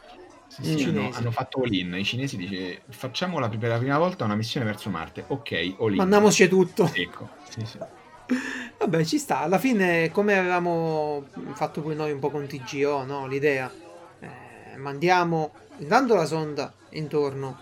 Sì, 0.53 0.79
sì, 0.79 0.85
hanno, 0.85 1.09
hanno, 1.15 1.31
fatto 1.31 1.63
all-in. 1.63 1.95
I 1.95 2.05
cinesi 2.05 2.37
dice 2.37 2.83
facciamo 2.91 3.39
la, 3.39 3.49
per 3.49 3.71
la 3.71 3.79
prima 3.79 3.97
volta 3.97 4.25
una 4.25 4.35
missione 4.35 4.67
verso 4.67 4.91
Marte. 4.91 5.25
Ok, 5.29 5.77
all-in. 5.79 5.97
Mandiamoci 5.97 6.47
tutto. 6.47 6.91
Ecco, 6.93 7.31
sì, 7.49 7.65
sì. 7.65 7.79
Vabbè, 8.77 9.03
ci 9.03 9.17
sta. 9.17 9.41
Alla 9.41 9.59
fine, 9.59 10.11
come 10.11 10.37
avevamo 10.37 11.25
fatto 11.55 11.81
poi 11.81 11.97
noi 11.97 12.13
un 12.13 12.19
po' 12.19 12.29
con 12.29 12.47
TGO, 12.47 13.03
no? 13.05 13.27
L'idea. 13.27 13.73
Eh, 14.21 14.77
mandiamo 14.77 15.53
intanto 15.79 16.15
la 16.15 16.27
sonda 16.27 16.71
intorno, 16.91 17.59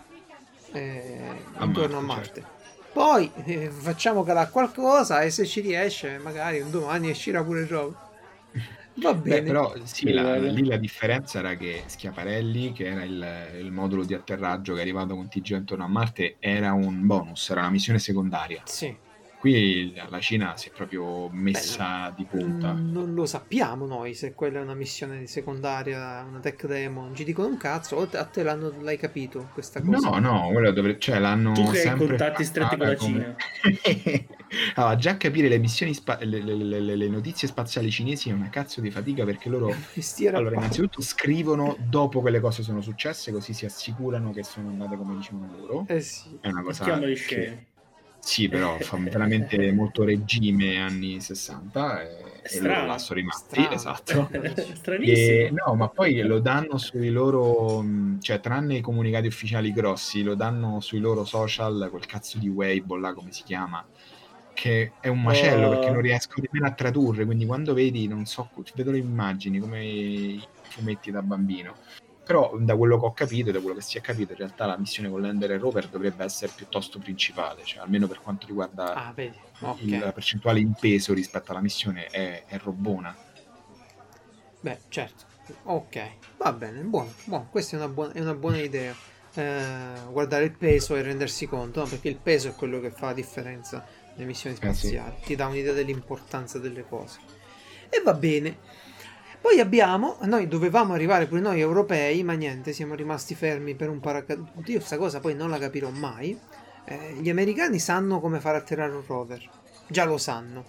eh, 0.72 1.20
a 1.59 1.64
intorno 1.64 2.00
Marte, 2.00 2.12
a 2.12 2.16
Marte. 2.16 2.40
Certo. 2.40 2.59
Poi 2.92 3.31
eh, 3.44 3.70
facciamo 3.70 4.24
calare 4.24 4.50
qualcosa 4.50 5.20
e 5.20 5.31
se 5.31 5.46
ci 5.46 5.61
riesce, 5.61 6.18
magari 6.18 6.61
un 6.61 6.72
domani 6.72 7.11
uscirà 7.11 7.44
pure 7.44 7.61
il 7.61 7.68
rover. 7.68 8.09
Va 9.01 9.15
bene. 9.15 9.41
Beh, 9.41 9.47
però 9.47 9.75
sì, 9.85 10.13
la, 10.13 10.37
lì 10.37 10.65
la 10.65 10.77
differenza 10.77 11.39
era 11.39 11.55
che 11.55 11.83
Schiaparelli, 11.87 12.73
che 12.73 12.87
era 12.87 13.05
il, 13.05 13.61
il, 13.61 13.71
modulo 13.71 14.05
di 14.05 14.15
atterraggio 14.15 14.75
che 14.75 14.81
è 14.81 14.83
arrivato 14.83 15.15
con 15.15 15.29
TG 15.29 15.51
intorno 15.51 15.85
a 15.85 15.89
Marte, 15.89 16.37
era 16.39 16.73
un 16.73 17.07
bonus, 17.07 17.51
era 17.51 17.61
una 17.61 17.71
missione 17.71 17.99
secondaria. 17.99 18.63
Sì. 18.65 18.95
Qui 19.41 19.95
la 20.11 20.21
Cina 20.21 20.55
si 20.59 20.69
è 20.69 20.73
proprio 20.73 21.31
messa 21.31 22.11
Beh, 22.11 22.15
di 22.15 22.25
punta. 22.27 22.73
Non 22.73 23.15
lo 23.15 23.25
sappiamo 23.25 23.87
noi 23.87 24.13
se 24.13 24.35
quella 24.35 24.59
è 24.59 24.63
una 24.63 24.75
missione 24.75 25.27
secondaria, 25.27 26.23
una 26.29 26.41
tech 26.41 26.67
demo. 26.67 27.05
Non 27.05 27.15
ci 27.15 27.25
dicono 27.25 27.49
un 27.49 27.57
cazzo. 27.57 27.97
O 27.97 28.09
a 28.13 28.25
te 28.25 28.43
l'hai 28.43 28.99
capito 28.99 29.49
questa 29.55 29.81
cosa? 29.81 30.11
No, 30.11 30.19
no, 30.19 30.51
quello 30.53 30.71
dovre... 30.73 30.99
cioè, 30.99 31.19
l'hanno 31.19 31.53
tu 31.53 31.71
che 31.71 31.89
hai 31.89 31.97
contatti 31.97 32.45
stretti 32.45 32.77
con 32.77 32.87
la 32.87 32.97
Cina. 32.97 33.37
allora, 34.75 34.97
già 34.97 35.17
capire 35.17 35.49
le 35.49 35.59
missioni, 35.59 35.95
spa... 35.95 36.19
le, 36.23 36.43
le, 36.43 36.55
le, 36.55 36.97
le, 36.97 37.09
notizie 37.09 37.47
spaziali 37.47 37.91
cinesi 37.91 38.31
è 38.31 38.33
una 38.33 38.49
cazzo 38.49 38.81
di 38.81 38.91
fatica 38.91 39.25
perché 39.25 39.49
loro. 39.49 39.69
allora, 40.33 40.57
innanzitutto 40.57 41.03
scrivono 41.03 41.77
dopo 41.89 42.23
che 42.23 42.31
le 42.31 42.41
cose 42.41 42.63
sono 42.63 42.81
successe, 42.81 43.33
così 43.33 43.53
si 43.53 43.65
assicurano 43.65 44.33
che 44.33 44.43
sono 44.43 44.69
andate 44.69 44.97
come 44.97 45.17
dicevano 45.17 45.57
loro. 45.57 45.85
Eh 45.89 46.01
sì. 46.01 46.39
È 46.41 46.49
una 46.49 46.63
cosa. 46.63 46.99
Che... 46.99 47.67
Sì, 48.21 48.49
però 48.49 48.77
fa 48.79 48.97
veramente 49.01 49.73
molto 49.73 50.05
regime 50.05 50.79
anni 50.79 51.21
60 51.21 52.03
e, 52.03 52.43
e 52.43 52.61
loro 52.61 52.87
là 52.87 52.99
sono 52.99 53.19
rimasti, 53.19 53.61
Strano. 53.61 53.75
esatto. 53.75 54.31
Stranissimo. 54.75 55.17
E, 55.17 55.53
no, 55.53 55.75
ma 55.75 55.89
poi 55.89 56.21
lo 56.21 56.39
danno 56.39 56.77
sui 56.77 57.11
loro, 57.11 57.85
cioè 58.21 58.41
tranne 58.41 58.77
i 58.77 58.81
comunicati 58.81 59.27
ufficiali 59.27 59.73
grossi, 59.73 60.23
lo 60.23 60.35
danno 60.35 60.81
sui 60.81 60.99
loro 60.99 61.25
social, 61.25 61.89
quel 61.91 62.07
cazzo 62.07 62.39
di 62.39 62.49
Weibo 62.49 62.97
là 62.97 63.15
come 63.15 63.33
si 63.33 63.43
chiama, 63.43 63.85
che 64.55 64.93
è 65.01 65.09
un 65.09 65.23
macello 65.23 65.67
oh. 65.67 65.71
perché 65.71 65.91
non 65.91 66.01
riesco 66.01 66.41
nemmeno 66.41 66.67
a 66.67 66.75
tradurre, 66.75 67.25
quindi 67.25 67.47
quando 67.47 67.75
vedi, 67.75 68.07
non 68.07 68.27
so, 68.27 68.51
vedo 68.75 68.91
le 68.91 68.99
immagini 68.99 69.59
come 69.59 69.85
i 69.85 70.43
fumetti 70.63 71.11
da 71.11 71.23
bambino 71.23 71.75
però 72.31 72.57
da 72.61 72.77
quello 72.77 73.01
che 73.01 73.07
ho 73.07 73.13
capito 73.13 73.49
e 73.49 73.53
da 73.53 73.59
quello 73.59 73.75
che 73.75 73.83
si 73.83 73.99
è 73.99 74.01
capito 74.01 74.31
in 74.31 74.39
realtà 74.39 74.65
la 74.65 74.79
missione 74.79 75.11
con 75.11 75.21
l'Ender 75.21 75.51
e 75.51 75.59
Rover 75.59 75.89
dovrebbe 75.89 76.23
essere 76.23 76.53
piuttosto 76.55 77.01
principale 77.01 77.65
cioè 77.65 77.83
almeno 77.83 78.07
per 78.07 78.21
quanto 78.21 78.47
riguarda 78.47 78.95
ah, 78.95 79.09
okay. 79.11 79.33
il, 79.79 79.99
la 79.99 80.13
percentuale 80.13 80.61
in 80.61 80.73
peso 80.79 81.13
rispetto 81.13 81.51
alla 81.51 81.61
missione 81.61 82.07
è, 82.07 82.45
è 82.47 82.57
robona 82.59 83.17
beh 84.61 84.79
certo 84.87 85.25
ok 85.65 86.11
va 86.37 86.53
bene 86.53 86.83
buono, 86.83 87.13
buono. 87.25 87.49
questa 87.51 87.75
è 87.77 87.81
una 87.81 87.89
buona, 87.89 88.13
è 88.13 88.21
una 88.21 88.35
buona 88.35 88.59
idea 88.59 88.95
eh, 89.35 89.95
guardare 90.11 90.45
il 90.45 90.53
peso 90.53 90.95
e 90.95 91.03
rendersi 91.03 91.49
conto 91.49 91.81
no? 91.81 91.89
perché 91.89 92.09
il 92.09 92.17
peso 92.17 92.51
è 92.51 92.55
quello 92.55 92.79
che 92.79 92.93
fa 92.93 93.07
la 93.07 93.15
differenza 93.15 93.85
nelle 94.14 94.27
missioni 94.27 94.57
spaziali 94.57 95.14
eh 95.16 95.20
sì. 95.20 95.27
ti 95.27 95.37
dà 95.37 95.46
un'idea 95.46 95.73
dell'importanza 95.73 96.59
delle 96.59 96.85
cose 96.87 97.18
e 97.88 98.01
va 98.03 98.14
bene 98.14 98.57
poi 99.40 99.59
abbiamo, 99.59 100.18
noi 100.25 100.46
dovevamo 100.49 100.92
arrivare 100.92 101.27
pure 101.27 101.40
noi 101.40 101.61
europei, 101.61 102.23
ma 102.23 102.35
niente, 102.35 102.75
siamo 102.75 102.94
rimasti 102.94 103.35
fermi 103.35 103.75
per 103.75 103.88
un 103.88 103.99
paracadute. 103.99 104.70
Io 104.70 104.77
questa 104.77 104.99
cosa 104.99 105.18
poi 105.18 105.35
non 105.35 105.49
la 105.49 105.59
capirò 105.59 105.88
mai. 105.88 106.38
Eh, 106.85 107.14
gli 107.20 107.31
americani 107.31 107.79
sanno 107.79 108.20
come 108.20 108.38
far 108.38 108.57
atterrare 108.57 108.92
un 108.92 109.03
rover, 109.07 109.42
già 109.88 110.05
lo 110.05 110.18
sanno. 110.18 110.66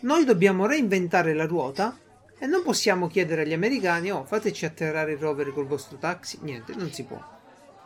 Noi 0.00 0.24
dobbiamo 0.24 0.64
reinventare 0.64 1.34
la 1.34 1.44
ruota 1.44 1.98
e 2.38 2.46
non 2.46 2.62
possiamo 2.62 3.06
chiedere 3.06 3.42
agli 3.42 3.52
americani, 3.52 4.10
oh 4.10 4.24
fateci 4.24 4.64
atterrare 4.64 5.12
il 5.12 5.18
rover 5.18 5.52
col 5.52 5.66
vostro 5.66 5.98
taxi. 5.98 6.38
Niente, 6.40 6.74
non 6.74 6.90
si 6.90 7.04
può. 7.04 7.33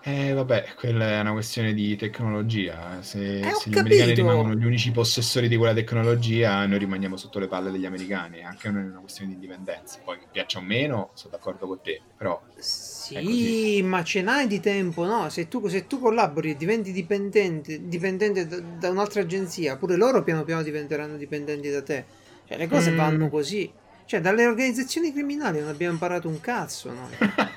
Eh, 0.09 0.33
vabbè, 0.33 0.68
quella 0.75 1.11
è 1.11 1.21
una 1.21 1.33
questione 1.33 1.75
di 1.75 1.94
tecnologia. 1.94 3.03
Se, 3.03 3.40
eh, 3.40 3.53
se 3.53 3.68
gli 3.68 3.77
americani 3.77 4.14
rimangono 4.14 4.55
gli 4.55 4.64
unici 4.64 4.90
possessori 4.90 5.49
di 5.49 5.57
quella 5.59 5.75
tecnologia, 5.75 6.64
noi 6.64 6.79
rimaniamo 6.79 7.18
sotto 7.18 7.38
le 7.38 7.47
palle 7.47 7.71
degli 7.71 7.85
americani. 7.85 8.38
È 8.38 8.42
anche 8.42 8.68
una 8.68 9.01
questione 9.01 9.29
di 9.29 9.35
indipendenza. 9.35 9.99
Poi 10.03 10.18
che 10.18 10.25
piaccia 10.33 10.61
o 10.61 10.62
meno, 10.62 11.11
sono 11.12 11.33
d'accordo 11.33 11.66
con 11.66 11.83
te, 11.83 12.01
però. 12.16 12.40
Sì, 12.57 13.83
ma 13.83 14.03
ce 14.03 14.23
n'hai 14.23 14.47
di 14.47 14.61
tempo, 14.61 15.05
no? 15.05 15.29
Se 15.29 15.47
tu, 15.47 15.66
se 15.68 15.87
tu 15.87 16.01
collabori 16.01 16.53
e 16.53 16.57
diventi 16.57 16.90
dipendente, 16.90 17.87
dipendente 17.87 18.47
da, 18.47 18.61
da, 18.61 18.89
un'altra 18.89 19.20
agenzia, 19.20 19.76
pure 19.76 19.97
loro 19.97 20.22
piano 20.22 20.43
piano 20.43 20.62
diventeranno 20.62 21.18
dipendenti 21.18 21.68
da 21.68 21.82
te. 21.82 22.05
Cioè, 22.47 22.57
le 22.57 22.66
cose 22.66 22.93
mm. 22.93 22.97
vanno 22.97 23.28
così. 23.28 23.70
Cioè, 24.07 24.22
dalle 24.22 24.47
organizzazioni 24.47 25.12
criminali 25.12 25.61
non 25.61 25.68
abbiamo 25.68 25.93
imparato 25.93 26.28
un 26.28 26.41
cazzo, 26.41 26.91
no? 26.91 27.11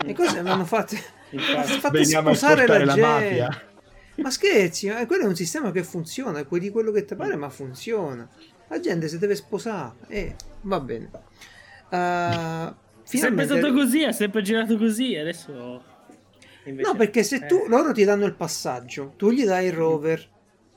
Le 0.03 0.13
cose 0.13 0.41
vanno 0.41 0.65
fatte. 0.65 1.19
Infatti, 1.31 1.97
veniamo 1.97 2.29
a 2.29 2.31
portare 2.31 2.67
la, 2.67 2.85
la 2.85 2.97
mafia. 2.97 3.63
Ma 4.17 4.29
scherzi, 4.29 4.87
eh? 4.87 5.05
quello 5.05 5.23
è 5.23 5.27
un 5.27 5.35
sistema 5.35 5.71
che 5.71 5.83
funziona, 5.83 6.43
puoi 6.43 6.59
dire 6.59 6.71
quello 6.71 6.91
che 6.91 7.05
ti 7.05 7.15
pare, 7.15 7.35
ma 7.35 7.49
funziona. 7.49 8.27
La 8.67 8.79
gente 8.79 9.07
si 9.07 9.17
deve 9.17 9.35
sposare 9.35 9.95
e 10.07 10.19
eh, 10.19 10.35
va 10.61 10.79
bene. 10.79 11.09
Uh, 11.89 12.73
sempre 13.03 13.45
stato 13.45 13.73
così, 13.73 14.03
ha 14.03 14.11
sempre 14.11 14.41
girato 14.41 14.77
così, 14.77 15.15
adesso... 15.15 15.89
Invece... 16.65 16.87
No, 16.87 16.95
perché 16.95 17.23
se 17.23 17.47
tu, 17.47 17.63
eh. 17.65 17.67
loro 17.67 17.91
ti 17.91 18.03
danno 18.03 18.25
il 18.25 18.35
passaggio, 18.35 19.13
tu 19.17 19.31
gli 19.31 19.43
dai 19.43 19.65
il 19.65 19.73
rover, 19.73 20.29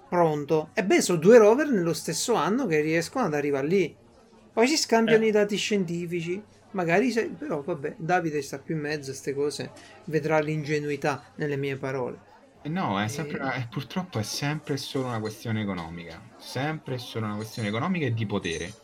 pronto, 0.09 0.71
e 0.73 0.83
beh, 0.83 1.03
sono 1.03 1.19
due 1.19 1.37
rover 1.37 1.69
nello 1.69 1.93
stesso 1.93 2.35
anno 2.35 2.67
che 2.67 2.81
riescono 2.81 3.27
ad 3.27 3.35
arrivare 3.35 3.67
lì. 3.67 3.97
Poi 4.53 4.67
si 4.67 4.77
scambiano 4.77 5.25
eh. 5.25 5.29
i 5.29 5.31
dati 5.31 5.57
scientifici, 5.57 6.43
Magari 6.75 7.11
se, 7.11 7.35
però 7.35 7.63
vabbè, 7.63 7.97
Davide 7.99 8.43
sta 8.43 8.59
più 8.61 8.75
in 8.75 8.81
mezzo 8.83 9.11
a 9.11 9.13
queste 9.13 9.33
cose, 9.35 9.73
vedrà 10.05 10.39
l'ingenuità 10.41 11.33
nelle 11.37 11.57
mie 11.57 11.77
parole. 11.79 12.23
Eh, 12.63 12.69
no, 12.71 13.01
è 13.01 13.09
sempre, 13.09 13.39
è, 13.41 13.69
purtroppo 13.69 14.19
è 14.19 14.23
sempre 14.23 14.77
solo 14.79 15.07
una 15.09 15.21
questione 15.21 15.61
economica, 15.63 16.33
sempre 16.37 16.99
solo 16.99 17.27
una 17.27 17.37
questione 17.37 17.69
economica 17.69 18.07
e 18.07 18.15
di 18.15 18.27
potere. 18.27 18.79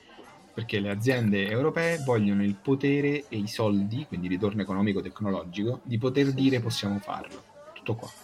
perché 0.52 0.80
le 0.80 0.90
aziende 0.90 1.48
europee 1.48 1.98
vogliono 1.98 2.44
il 2.44 2.56
potere 2.60 3.26
e 3.28 3.38
i 3.38 3.48
soldi, 3.48 4.06
quindi 4.06 4.28
ritorno 4.28 4.62
economico-tecnologico, 4.62 5.80
di 5.84 5.98
poter 5.98 6.32
dire 6.34 6.60
possiamo 6.60 7.00
farlo. 7.00 7.44
Tutto 7.72 7.96
qua. 7.96 8.14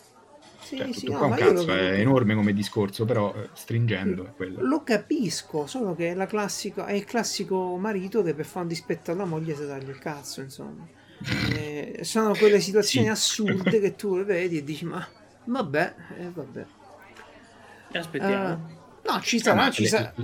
Sì, 0.68 0.76
Cioè, 0.76 0.92
sì, 0.92 1.06
tutto 1.06 1.12
no, 1.12 1.18
qua 1.18 1.26
un 1.26 1.30
ma 1.30 1.38
io 1.38 1.52
cazzo, 1.52 1.72
lo- 1.72 1.74
è 1.74 1.98
enorme 2.00 2.34
come 2.34 2.52
discorso, 2.52 3.04
però 3.04 3.32
eh, 3.34 3.50
stringendo 3.54 4.26
è 4.26 4.34
quello. 4.34 4.60
Lo 4.60 4.82
capisco, 4.82 5.66
solo 5.66 5.94
che 5.94 6.10
è, 6.12 6.14
la 6.14 6.26
classica, 6.26 6.86
è 6.86 6.92
il 6.92 7.04
classico 7.04 7.76
marito 7.76 8.22
che 8.22 8.34
per 8.34 8.46
fare 8.46 8.62
un 8.62 8.68
dispetto 8.68 9.10
alla 9.10 9.24
moglie 9.26 9.54
si 9.54 9.66
taglia 9.66 9.90
il 9.90 9.98
cazzo, 9.98 10.40
insomma. 10.40 10.88
Eh, 11.38 12.00
sono 12.02 12.36
quelle 12.36 12.60
situazioni 12.60 13.08
Sì. 13.08 13.10
assurde 13.10 13.80
che 13.80 13.94
tu 13.94 14.16
le 14.16 14.24
vedi 14.24 14.58
e 14.58 14.62
dici, 14.64 14.84
ma 14.86 15.06
vabbè, 15.44 15.94
eh, 16.18 16.30
vabbè. 16.32 16.66
Aspettiamo. 17.94 18.54
Eh, 19.04 19.10
no, 19.12 19.20
ci 19.20 19.38
Ah, 19.38 19.42
sarà, 19.44 19.54
ma 19.54 19.70
ci 19.70 19.82
le- 19.82 19.88
sarà. 19.88 20.14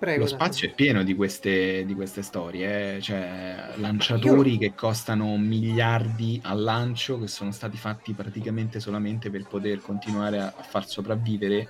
Prego. 0.00 0.22
Lo 0.22 0.28
spazio 0.28 0.66
è 0.66 0.72
pieno 0.72 1.02
di 1.02 1.14
queste, 1.14 1.84
di 1.84 1.94
queste 1.94 2.22
storie, 2.22 2.96
eh. 2.96 3.02
cioè 3.02 3.74
lanciatori 3.76 4.56
che 4.56 4.74
costano 4.74 5.36
miliardi 5.36 6.40
al 6.42 6.62
lancio, 6.62 7.20
che 7.20 7.26
sono 7.26 7.52
stati 7.52 7.76
fatti 7.76 8.14
praticamente 8.14 8.80
solamente 8.80 9.28
per 9.28 9.46
poter 9.46 9.82
continuare 9.82 10.38
a, 10.40 10.54
a 10.56 10.62
far 10.62 10.88
sopravvivere 10.88 11.68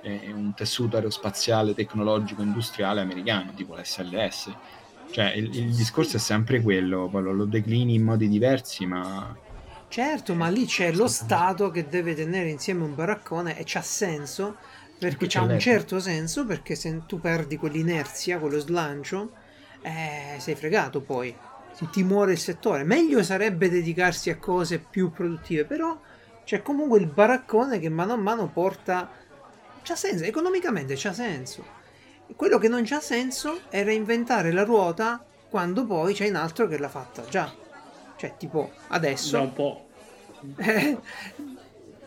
eh, 0.00 0.30
un 0.32 0.54
tessuto 0.54 0.94
aerospaziale 0.94 1.74
tecnologico 1.74 2.40
industriale 2.42 3.00
americano, 3.00 3.52
tipo 3.52 3.74
l'SLS. 3.74 4.54
Cioè 5.10 5.32
il, 5.32 5.52
il 5.52 5.74
discorso 5.74 6.18
è 6.18 6.20
sempre 6.20 6.60
quello, 6.60 7.10
lo, 7.12 7.32
lo 7.32 7.44
declini 7.46 7.94
in 7.94 8.04
modi 8.04 8.28
diversi, 8.28 8.86
ma 8.86 9.36
Certo, 9.88 10.34
ma 10.34 10.48
lì 10.48 10.66
c'è 10.66 10.92
lo 10.92 11.08
Stato 11.08 11.72
che 11.72 11.88
deve 11.88 12.14
tenere 12.14 12.48
insieme 12.48 12.84
un 12.84 12.94
baraccone 12.94 13.58
e 13.58 13.64
c'ha 13.66 13.82
senso, 13.82 14.56
perché 15.08 15.26
c'è 15.26 15.40
c'ha 15.40 15.44
un 15.44 15.58
certo 15.58 15.98
senso, 15.98 16.46
perché 16.46 16.76
se 16.76 17.02
tu 17.06 17.18
perdi 17.18 17.56
quell'inerzia, 17.56 18.38
quello 18.38 18.60
slancio, 18.60 19.32
eh, 19.82 20.36
sei 20.38 20.54
fregato 20.54 21.00
poi, 21.00 21.34
ti, 21.90 22.04
muore 22.04 22.32
il 22.32 22.38
settore. 22.38 22.84
Meglio 22.84 23.20
sarebbe 23.24 23.68
dedicarsi 23.68 24.30
a 24.30 24.36
cose 24.36 24.78
più 24.78 25.10
produttive, 25.10 25.64
però 25.64 25.98
c'è 26.44 26.62
comunque 26.62 27.00
il 27.00 27.06
baraccone 27.06 27.80
che 27.80 27.88
mano 27.88 28.12
a 28.12 28.16
mano 28.16 28.48
porta... 28.48 29.10
C'ha 29.82 29.96
senso, 29.96 30.22
economicamente 30.22 30.94
c'ha 30.96 31.12
senso. 31.12 31.64
Quello 32.36 32.58
che 32.58 32.68
non 32.68 32.84
c'ha 32.84 33.00
senso 33.00 33.62
è 33.68 33.82
reinventare 33.82 34.52
la 34.52 34.62
ruota 34.62 35.24
quando 35.50 35.84
poi 35.84 36.14
c'è 36.14 36.28
un 36.28 36.36
altro 36.36 36.68
che 36.68 36.78
l'ha 36.78 36.88
fatta 36.88 37.24
già. 37.28 37.52
Cioè, 38.16 38.34
tipo, 38.36 38.70
adesso... 38.88 39.32
Da 39.32 39.42
un 39.42 39.52
po'. 39.52 39.86
Eh, 40.56 40.98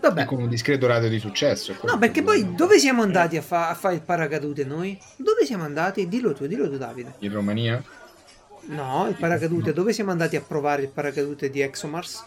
vabbè, 0.10 0.26
con 0.26 0.42
un 0.42 0.50
discreto 0.50 0.88
radio 0.88 1.10
di 1.10 1.20
successo. 1.20 1.76
no, 1.84 1.98
perché 1.98 2.24
poi 2.24 2.56
dove 2.56 2.80
siamo 2.80 3.02
andati 3.02 3.38
a, 3.38 3.42
fa- 3.42 3.70
a 3.70 3.76
fare 3.76 3.96
il 3.96 4.02
paracadute 4.02 4.66
noi? 4.66 4.98
Dove 5.18 5.46
siamo 5.46 5.64
andati? 5.64 6.08
Dillo 6.08 6.34
tu, 6.34 6.48
dillo 6.48 6.70
tu, 6.70 6.78
Davide. 6.78 7.16
In 7.20 7.32
Romania? 7.32 7.84
No, 8.68 9.08
il 9.08 9.16
paracadute, 9.16 9.74
dove 9.74 9.94
siamo 9.94 10.12
andati 10.12 10.36
a 10.36 10.42
provare 10.42 10.84
il 10.84 10.90
paracadute 10.90 11.50
di 11.50 11.62
ExoMars? 11.62 12.24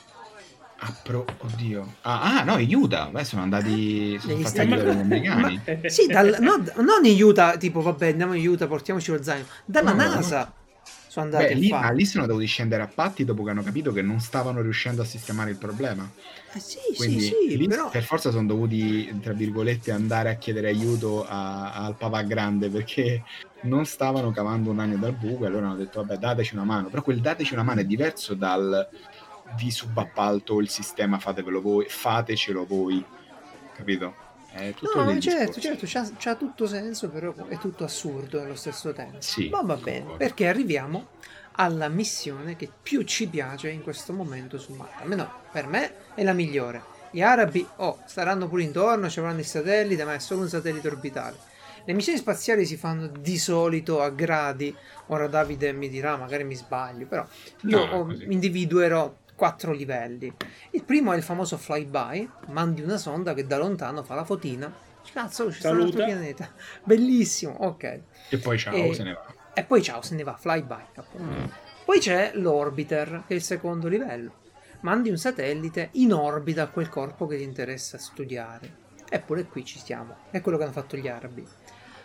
Ah, 0.81 0.95
pro... 1.03 1.25
Oddio. 1.39 1.95
Ah, 2.03 2.39
ah, 2.39 2.45
no, 2.45 2.59
in 2.59 2.73
Utah. 2.73 3.07
Beh, 3.07 3.25
sono 3.25 3.43
andati... 3.43 4.17
Sono 4.21 4.37
fatti 4.37 4.47
Stati 4.47 4.69
vedere 4.69 4.91
Uniti. 4.91 5.21
gli 5.21 5.27
americani. 5.27 5.91
Sì, 5.91 6.07
dal, 6.07 6.37
no, 6.39 6.63
non 6.77 7.05
in 7.05 7.21
Utah, 7.21 7.57
tipo, 7.57 7.81
vabbè, 7.83 8.11
andiamo 8.11 8.35
in 8.35 8.47
Utah, 8.47 8.69
portiamoci 8.69 9.11
lo 9.11 9.21
zaino. 9.21 9.47
Dalla 9.65 9.93
No, 9.93 10.03
no, 10.03 10.15
NASA 10.15 10.53
sono 11.19 11.23
andati 11.23 11.47
Beh, 11.47 11.53
a 11.53 11.57
lì, 11.57 11.69
ma 11.71 11.91
lì 11.91 12.05
sono 12.05 12.27
dovuti 12.27 12.47
scendere 12.47 12.83
a 12.83 12.91
patti 12.93 13.25
dopo 13.25 13.43
che 13.43 13.51
hanno 13.51 13.63
capito 13.63 13.93
che 13.93 14.03
non 14.03 14.21
stavano 14.21 14.61
riuscendo 14.61 15.03
a 15.03 15.05
sistemare 15.05 15.51
il 15.51 15.57
problema. 15.57 16.09
Eh, 16.53 16.61
sì, 16.61 16.79
Quindi 16.97 17.21
sì, 17.21 17.35
sì, 17.49 17.67
però... 17.67 17.91
per 17.91 18.05
forza 18.05 18.31
sono 18.31 18.47
dovuti, 18.47 19.19
tra 19.21 19.33
virgolette, 19.33 19.91
andare 19.91 20.31
a 20.31 20.35
chiedere 20.35 20.69
aiuto 20.69 21.27
a- 21.27 21.73
al 21.73 21.97
papà 21.97 22.23
grande 22.23 22.69
perché 22.69 23.23
non 23.63 23.85
stavano 23.85 24.31
cavando 24.31 24.71
un 24.71 24.77
ragno 24.77 24.97
dal 24.97 25.15
buco 25.15 25.45
e 25.45 25.47
allora 25.49 25.67
hanno 25.67 25.77
detto 25.77 26.01
vabbè 26.03 26.19
dateci 26.19 26.55
una 26.55 26.65
mano. 26.65 26.89
Però 26.89 27.03
quel 27.03 27.21
dateci 27.21 27.55
una 27.55 27.65
mano 27.65 27.81
è 27.81 27.85
diverso 27.85 28.35
dal 28.35 28.89
vi 29.57 29.71
subappalto 29.71 30.61
il 30.61 30.69
sistema, 30.69 31.19
fatevelo 31.19 31.61
voi, 31.61 31.87
fatecelo 31.89 32.65
voi. 32.65 33.05
Capito? 33.75 34.28
È 34.51 34.75
tutto 34.75 35.03
No, 35.05 35.19
certo, 35.21 35.61
certo, 35.61 35.85
c'ha, 35.87 36.11
c'ha 36.17 36.35
tutto 36.37 36.67
senso, 36.67 37.11
però 37.11 37.35
è 37.47 37.59
tutto 37.59 37.85
assurdo 37.85 38.41
allo 38.43 38.55
stesso 38.55 38.93
tempo. 38.93 39.21
Sì, 39.21 39.49
Ma 39.49 39.61
va 39.63 39.79
concordo. 39.79 39.81
bene, 39.81 40.17
perché 40.17 40.47
arriviamo 40.49 41.11
alla 41.53 41.89
missione 41.89 42.57
che 42.57 42.73
più 42.81 43.03
ci 43.03 43.29
piace 43.29 43.69
in 43.71 43.83
questo 43.83 44.13
momento 44.13 44.59
su 44.59 44.73
Marte. 44.75 45.03
Almeno 45.03 45.31
per 45.51 45.67
me 45.67 45.95
è 46.15 46.23
la 46.23 46.33
migliore. 46.33 46.89
Gli 47.11 47.21
arabi, 47.23 47.73
oh, 47.77 48.03
staranno 48.07 48.49
pure 48.49 48.63
intorno, 48.63 49.09
ci 49.11 49.19
avranno 49.19 49.41
i 49.41 49.45
satelliti, 49.45 50.03
ma 50.05 50.15
è 50.15 50.19
solo 50.19 50.43
un 50.43 50.49
satellite 50.49 50.87
orbitale. 50.89 51.41
Le 51.85 51.93
missioni 51.95 52.19
spaziali 52.19 52.67
si 52.67 52.77
fanno 52.77 53.07
di 53.09 53.39
solito 53.39 54.01
a 54.03 54.11
gradi. 54.11 54.75
Ora 55.07 55.27
Davide 55.27 55.73
mi 55.73 55.89
dirà, 55.89 56.17
magari 56.17 56.45
mi 56.45 56.55
sbaglio, 56.55 57.07
però 57.07 57.27
io 57.63 57.87
No, 57.87 58.15
individuerò 58.29 59.15
quattro 59.39 59.71
livelli. 59.73 60.35
Il 60.73 60.83
primo 60.83 61.13
è 61.13 61.17
il 61.17 61.23
famoso 61.23 61.57
flyby, 61.57 62.29
mandi 62.49 62.83
una 62.83 62.97
sonda 62.97 63.35
che 63.35 63.47
da 63.47 63.57
lontano 63.57 64.03
fa 64.03 64.17
la 64.17 64.25
fotina. 64.25 64.71
Cazzo, 65.13 65.51
ci 65.53 65.61
sta 65.61 65.71
un 65.71 65.83
altro 65.83 66.05
pianeta. 66.05 66.51
Bellissimo, 66.83 67.55
ok. 67.61 68.01
E 68.31 68.39
poi 68.39 68.59
ciao, 68.59 68.75
E- 68.75 68.93
se 68.95 69.05
ne 69.05 69.13
va. 69.13 69.25
E 69.55 69.63
poi 69.65 69.81
ciao, 69.81 70.03
se 70.03 70.17
ne 70.17 70.25
va, 70.25 70.35
flyby. 70.37 70.75
appunto. 70.97 71.53
Poi 71.85 72.01
c'è 72.01 72.33
l'orbiter, 72.35 73.23
che 73.27 73.35
è 73.35 73.37
il 73.37 73.43
secondo 73.43 73.87
livello. 73.87 74.33
Mandi 74.81 75.09
un 75.09 75.17
satellite 75.17 75.91
in 75.93 76.13
orbita 76.13 76.65
a 76.65 76.69
quel 76.69 76.89
corpo 76.89 77.27
che 77.27 77.37
ti 77.37 77.43
interessa 77.45 77.97
studiare. 77.97 78.87
Eppure 79.09 79.45
qui 79.45 79.65
ci 79.65 79.79
stiamo. 79.79 80.17
È 80.31 80.41
quello 80.41 80.59
che 80.59 80.65
hanno 80.65 80.73
fatto 80.73 80.97
gli 80.97 81.09
arabi. 81.09 81.47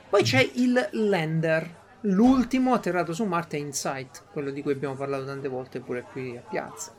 Poi 0.07 0.21
c'è 0.23 0.47
il 0.53 0.89
lander. 0.91 1.81
L'ultimo 2.01 2.73
atterrato 2.73 3.11
su 3.13 3.23
Marte 3.25 3.57
è 3.57 3.59
InSight, 3.59 4.25
quello 4.31 4.51
di 4.51 4.61
cui 4.61 4.71
abbiamo 4.73 4.95
parlato 4.95 5.25
tante 5.25 5.47
volte 5.47 5.79
pure 5.79 6.03
qui 6.03 6.37
a 6.37 6.41
piazza. 6.41 6.93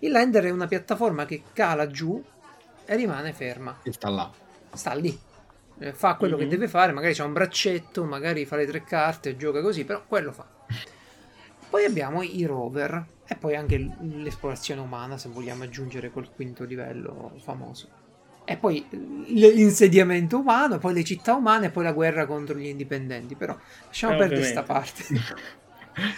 Il 0.00 0.10
lander 0.10 0.44
è 0.44 0.50
una 0.50 0.66
piattaforma 0.66 1.24
che 1.26 1.42
cala 1.52 1.86
giù 1.86 2.22
e 2.86 2.96
rimane 2.96 3.32
ferma 3.32 3.76
E 3.82 3.92
sta 3.92 4.08
là. 4.08 4.30
sta 4.74 4.94
lì, 4.94 5.18
Eh, 5.82 5.94
fa 5.94 6.16
quello 6.16 6.36
Mhm. 6.36 6.42
che 6.42 6.48
deve 6.48 6.68
fare, 6.68 6.92
magari 6.92 7.14
c'ha 7.14 7.24
un 7.24 7.32
braccetto, 7.32 8.04
magari 8.04 8.44
fa 8.44 8.56
le 8.56 8.66
tre 8.66 8.84
carte, 8.84 9.36
gioca 9.36 9.62
così, 9.62 9.84
però 9.84 10.02
quello 10.06 10.30
fa. 10.30 10.44
Poi 11.70 11.84
abbiamo 11.84 12.22
i 12.22 12.44
rover 12.44 13.02
e 13.26 13.34
poi 13.36 13.54
anche 13.56 13.78
l'esplorazione 14.00 14.80
umana, 14.82 15.16
se 15.16 15.28
vogliamo 15.28 15.62
aggiungere 15.64 16.10
quel 16.10 16.28
quinto 16.34 16.64
livello 16.64 17.32
famoso. 17.42 17.88
E 18.44 18.56
poi 18.56 18.84
l'insediamento 19.28 20.38
umano, 20.40 20.78
poi 20.78 20.92
le 20.92 21.04
città 21.04 21.34
umane 21.34 21.66
e 21.66 21.70
poi 21.70 21.84
la 21.84 21.92
guerra 21.92 22.26
contro 22.26 22.56
gli 22.56 22.66
indipendenti. 22.66 23.36
Però 23.36 23.56
lasciamo 23.86 24.14
Eh, 24.14 24.16
perdere 24.18 24.42
sta 24.42 24.60
ovviamente. 24.60 25.04
parte. 25.04 25.04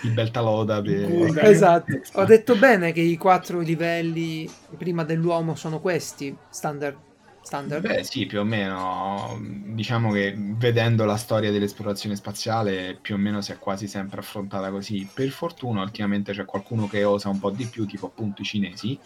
Il 0.03 0.13
bel 0.13 0.31
taloda 0.31 0.81
per... 0.83 1.09
Guarda. 1.09 1.43
esatto. 1.43 2.01
Ho 2.15 2.25
detto 2.25 2.57
bene 2.57 2.93
che 2.93 3.01
i 3.01 3.17
quattro 3.17 3.61
livelli 3.61 4.49
prima 4.77 5.05
dell'uomo 5.05 5.55
sono 5.55 5.81
questi, 5.81 6.37
standard. 6.51 6.97
standard. 7.43 7.87
Beh, 7.87 8.05
sì, 8.05 8.27
più 8.27 8.41
o 8.41 8.45
meno. 8.45 9.41
Diciamo 9.41 10.13
che 10.13 10.35
vedendo 10.37 11.05
la 11.05 11.17
storia 11.17 11.51
dell'esplorazione 11.51 12.17
spaziale, 12.17 12.99
più 13.01 13.15
o 13.15 13.19
meno 13.19 13.41
si 13.41 13.53
è 13.53 13.59
quasi 13.59 13.87
sempre 13.87 14.21
affrontata 14.21 14.71
così. 14.71 15.09
Per 15.13 15.29
fortuna, 15.31 15.83
ultimamente 15.83 16.33
c'è 16.33 16.45
qualcuno 16.45 16.87
che 16.87 17.05
osa 17.05 17.29
un 17.29 17.39
po' 17.39 17.51
di 17.51 17.67
più, 17.67 17.87
tipo 17.87 18.07
appunto 18.07 18.43
i 18.43 18.45
cinesi, 18.45 18.99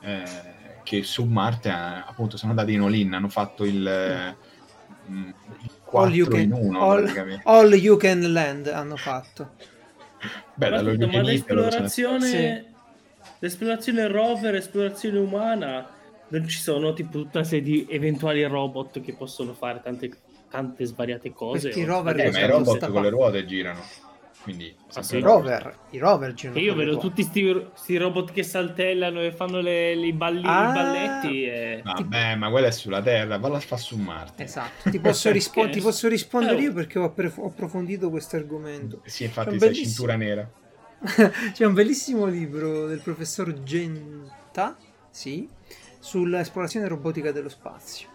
eh, 0.00 0.22
che 0.82 1.02
su 1.02 1.24
Marte 1.24 1.68
eh, 1.68 1.72
appunto 1.72 2.36
sono 2.36 2.50
andati 2.50 2.72
in 2.72 2.80
all-in, 2.80 3.12
hanno 3.12 3.28
fatto 3.28 3.64
il, 3.64 3.86
eh, 3.86 4.36
mm, 5.10 5.28
il 5.62 5.70
4 5.84 6.14
you 6.14 6.28
can- 6.28 6.40
in 6.40 6.52
1 6.52 6.80
all-. 6.80 7.40
All 7.44 7.72
You 7.74 7.96
Can 7.96 8.32
Land 8.32 8.66
hanno 8.68 8.96
fatto. 8.96 9.52
Beh, 10.54 10.66
scusa, 10.66 10.82
ma 10.82 10.82
loro 10.82 11.06
sono- 11.08 11.22
l'esplorazione, 11.22 12.64
l'esplorazione 13.38 14.06
rover, 14.08 14.52
l'esplorazione 14.52 15.18
umana, 15.18 15.88
non 16.28 16.48
ci 16.48 16.58
sono 16.58 16.92
tipo 16.92 17.10
tutta 17.22 17.38
una 17.38 17.46
serie 17.46 17.64
di 17.64 17.86
eventuali 17.90 18.42
robot 18.44 19.00
che 19.00 19.14
possono 19.14 19.52
fare 19.52 19.80
tante, 19.82 20.10
tante 20.50 20.84
svariate 20.84 21.32
cose. 21.32 21.68
Perché 21.68 21.80
i 21.80 21.84
rover 21.84 22.18
Eh, 22.20 22.30
ma 22.30 22.38
i 22.38 22.46
robot 22.46 22.90
con 22.90 23.02
le 23.02 23.08
ruote 23.10 23.44
girano. 23.44 23.80
Quindi, 24.42 24.74
Ah, 24.94 25.02
sì? 25.02 25.20
Rover, 25.20 25.78
i 25.90 25.98
rover 25.98 26.34
girano. 26.34 26.58
Io 26.58 26.74
vedo 26.74 26.98
tutti 26.98 27.22
sti, 27.22 27.66
sti 27.74 27.96
robot 27.96 28.32
che 28.32 28.42
saltellano 28.42 29.22
e 29.22 29.32
fanno 29.32 29.60
le, 29.60 29.92
i, 29.92 30.12
balli, 30.12 30.42
Ah. 30.44 30.68
i 30.68 30.72
balletti. 30.72 31.44
E... 31.44 31.80
Vabbè, 31.84 32.34
ma 32.34 32.50
quella 32.50 32.66
è 32.66 32.70
sulla 32.72 33.00
Terra, 33.00 33.38
valla 33.38 33.58
a 33.58 33.60
fa 33.60 33.76
su 33.76 33.96
Marte. 33.96 34.42
Esatto, 34.42 34.90
ti 34.90 34.98
posso, 35.00 35.30
rispo- 35.30 35.68
ti 35.70 35.80
posso 35.80 36.08
rispondere 36.08 36.58
Eh, 36.58 36.62
io 36.62 36.72
perché 36.72 36.98
ho, 36.98 37.04
approf- 37.04 37.38
ho 37.38 37.46
approfondito 37.46 38.10
questo 38.10 38.36
argomento. 38.36 39.00
Sì, 39.04 39.24
infatti 39.24 39.50
sei 39.50 39.58
bellissimo- 39.58 39.86
cintura 39.86 40.16
nera. 40.16 40.50
C'è 41.52 41.64
un 41.64 41.74
bellissimo 41.74 42.26
libro 42.26 42.86
del 42.86 43.00
professor 43.00 43.62
Genta, 43.62 44.76
sì, 45.10 45.48
sull'esplorazione 46.00 46.88
robotica 46.88 47.30
dello 47.32 47.48
spazio. 47.48 48.08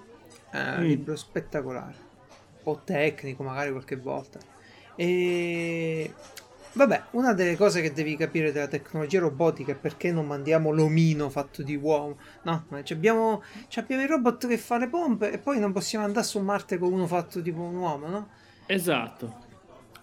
Un 0.53 0.75
Mm. 0.80 0.84
libro 0.84 1.15
spettacolare, 1.15 1.95
un 1.97 2.63
po' 2.63 2.82
tecnico 2.84 3.43
magari 3.43 3.71
qualche 3.71 3.95
volta. 3.95 4.39
E 4.98 6.14
vabbè, 6.78 7.04
una 7.12 7.34
delle 7.34 7.56
cose 7.56 7.82
che 7.82 7.91
devi 7.91 8.16
capire 8.16 8.52
della 8.52 8.68
tecnologia 8.68 9.20
robotica 9.20 9.72
è 9.72 9.76
perché 9.76 10.12
non 10.12 10.28
mandiamo 10.28 10.72
l'omino 10.72 11.30
fatto 11.30 11.64
di 11.64 11.76
uomo. 11.76 12.18
No, 12.43 12.66
abbiamo, 12.70 13.43
abbiamo 13.76 14.02
il 14.02 14.08
robot 14.08 14.48
che 14.48 14.58
fa 14.58 14.78
le 14.78 14.88
pompe 14.88 15.32
e 15.32 15.38
poi 15.39 15.60
non 15.60 15.72
possiamo 15.74 16.06
andare 16.06 16.26
su 16.26 16.39
Marte 16.39 16.78
con 16.78 16.93
uno 16.93 17.08
fatto 17.08 17.41
tipo 17.41 17.62
un 17.62 17.76
uomo, 17.76 18.08
no? 18.08 18.30
Esatto. 18.68 19.45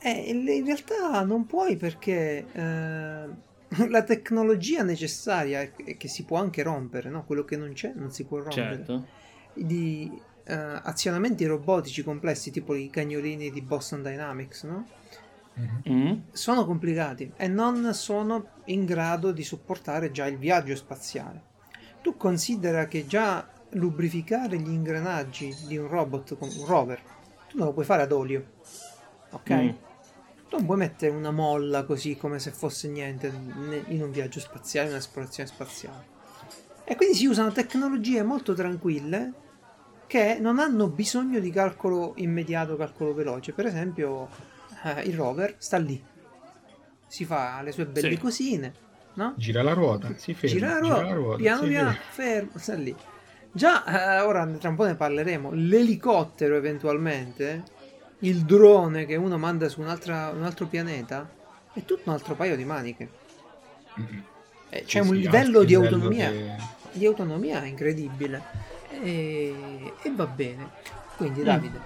Eh, 0.01 0.31
in 0.31 0.65
realtà 0.65 1.23
non 1.23 1.47
puoi 1.47 1.77
perché 1.77 2.47
eh, 2.53 3.29
la 3.89 4.03
tecnologia 4.03 4.83
necessaria 4.83 5.63
e 5.63 5.97
che 5.97 6.09
si 6.09 6.25
può 6.25 6.39
anche 6.39 6.63
rompere, 6.63 7.09
no? 7.09 7.25
quello 7.25 7.45
che 7.45 7.57
non 7.57 7.73
c'è 7.73 7.93
non 7.95 8.11
si 8.11 8.25
può 8.25 8.39
rompere. 8.39 8.77
Certo. 8.77 9.07
Di 9.55 10.11
azionamenti 10.53 11.47
robotici 11.47 12.03
complessi 12.03 12.51
tipo 12.51 12.75
i 12.75 12.91
cagnolini 12.91 13.51
di 13.51 13.63
Boston 13.63 14.03
Dynamics, 14.03 14.65
no? 14.65 14.87
Mm. 15.89 16.15
sono 16.33 16.67
complicati 16.67 17.33
e 17.37 17.47
non 17.47 17.95
sono 17.95 18.49
in 18.65 18.85
grado 18.85 19.31
di 19.31 19.45
supportare 19.45 20.11
già 20.11 20.27
il 20.27 20.37
viaggio 20.37 20.75
spaziale. 20.75 21.53
Tu 22.03 22.17
considera 22.17 22.87
che 22.87 23.07
già 23.07 23.49
lubrificare 23.71 24.59
gli 24.59 24.71
ingranaggi 24.71 25.55
di 25.67 25.77
un 25.77 25.89
robot 25.89 26.37
con 26.37 26.49
un 26.49 26.67
rover, 26.67 27.01
tu 27.49 27.57
non 27.57 27.69
lo 27.69 27.73
puoi 27.73 27.85
fare 27.85 28.03
ad 28.03 28.13
olio, 28.13 28.45
ok? 29.31 29.51
Mm. 29.51 29.69
Tu 30.49 30.57
non 30.57 30.67
puoi 30.67 30.79
mettere 30.79 31.15
una 31.15 31.31
molla 31.31 31.85
così 31.85 32.17
come 32.17 32.39
se 32.39 32.51
fosse 32.51 32.89
niente 32.89 33.33
in 33.87 34.03
un 34.03 34.11
viaggio 34.11 34.41
spaziale, 34.41 34.89
in 34.89 34.95
un'esplorazione 34.95 35.49
spaziale. 35.49 36.13
E 36.85 36.97
quindi 36.97 37.15
si 37.15 37.27
usano 37.27 37.51
tecnologie 37.51 38.23
molto 38.23 38.53
tranquille 38.55 39.33
che 40.07 40.39
non 40.41 40.59
hanno 40.59 40.89
bisogno 40.89 41.41
di 41.41 41.51
calcolo 41.51 42.13
immediato, 42.17 42.77
calcolo 42.77 43.15
veloce. 43.15 43.53
Per 43.53 43.67
esempio, 43.67 44.29
eh, 44.85 45.03
il 45.03 45.15
rover 45.17 45.57
sta 45.59 45.77
lì, 45.79 46.03
si 47.07 47.25
fa 47.25 47.63
le 47.63 47.73
sue 47.73 47.87
belle 47.87 48.11
Sì. 48.11 48.19
cosine, 48.19 48.73
no? 49.15 49.35
Gira 49.37 49.63
la 49.63 49.73
ruota, 49.73 50.13
si 50.17 50.35
ferma. 50.35 50.57
Gira 50.57 50.69
la 50.69 50.81
gira 50.81 50.95
ruota, 50.95 51.05
la 51.05 51.15
ruota, 51.15 51.37
piano 51.37 51.67
piano, 51.67 51.91
ferma. 51.91 52.05
fermo, 52.11 52.51
sta 52.59 52.75
lì. 52.75 52.97
Già, 53.53 54.19
eh, 54.19 54.21
ora 54.23 54.47
tra 54.59 54.69
un 54.69 54.75
po' 54.77 54.85
ne 54.85 54.95
parleremo, 54.97 55.53
l'elicottero 55.53 56.57
eventualmente, 56.57 57.63
il 58.21 58.43
drone 58.45 59.07
che 59.07 59.15
uno 59.17 59.39
manda 59.39 59.69
su 59.69 59.81
un'altra- 59.81 60.31
un 60.35 60.43
altro 60.43 60.67
pianeta, 60.67 61.29
è 61.73 61.85
tutto 61.85 62.03
un 62.07 62.15
altro 62.15 62.35
paio 62.35 62.57
di 62.57 62.65
maniche. 62.65 63.09
Mm-mm. 64.01 64.25
Eh, 64.71 64.79
Sì, 64.81 64.85
C'è 64.87 65.01
un 65.01 65.15
sì, 65.15 65.21
livello 65.21 65.61
di 65.63 65.75
livello 65.75 65.97
autonomia, 65.97 66.31
che- 66.31 66.57
di 66.95 67.07
autonomia 67.07 67.65
incredibile. 67.65 68.43
E, 69.03 69.93
e 70.03 70.11
va 70.15 70.27
bene. 70.27 70.71
Quindi 71.17 71.41
Mm. 71.41 71.45
Davide, 71.45 71.81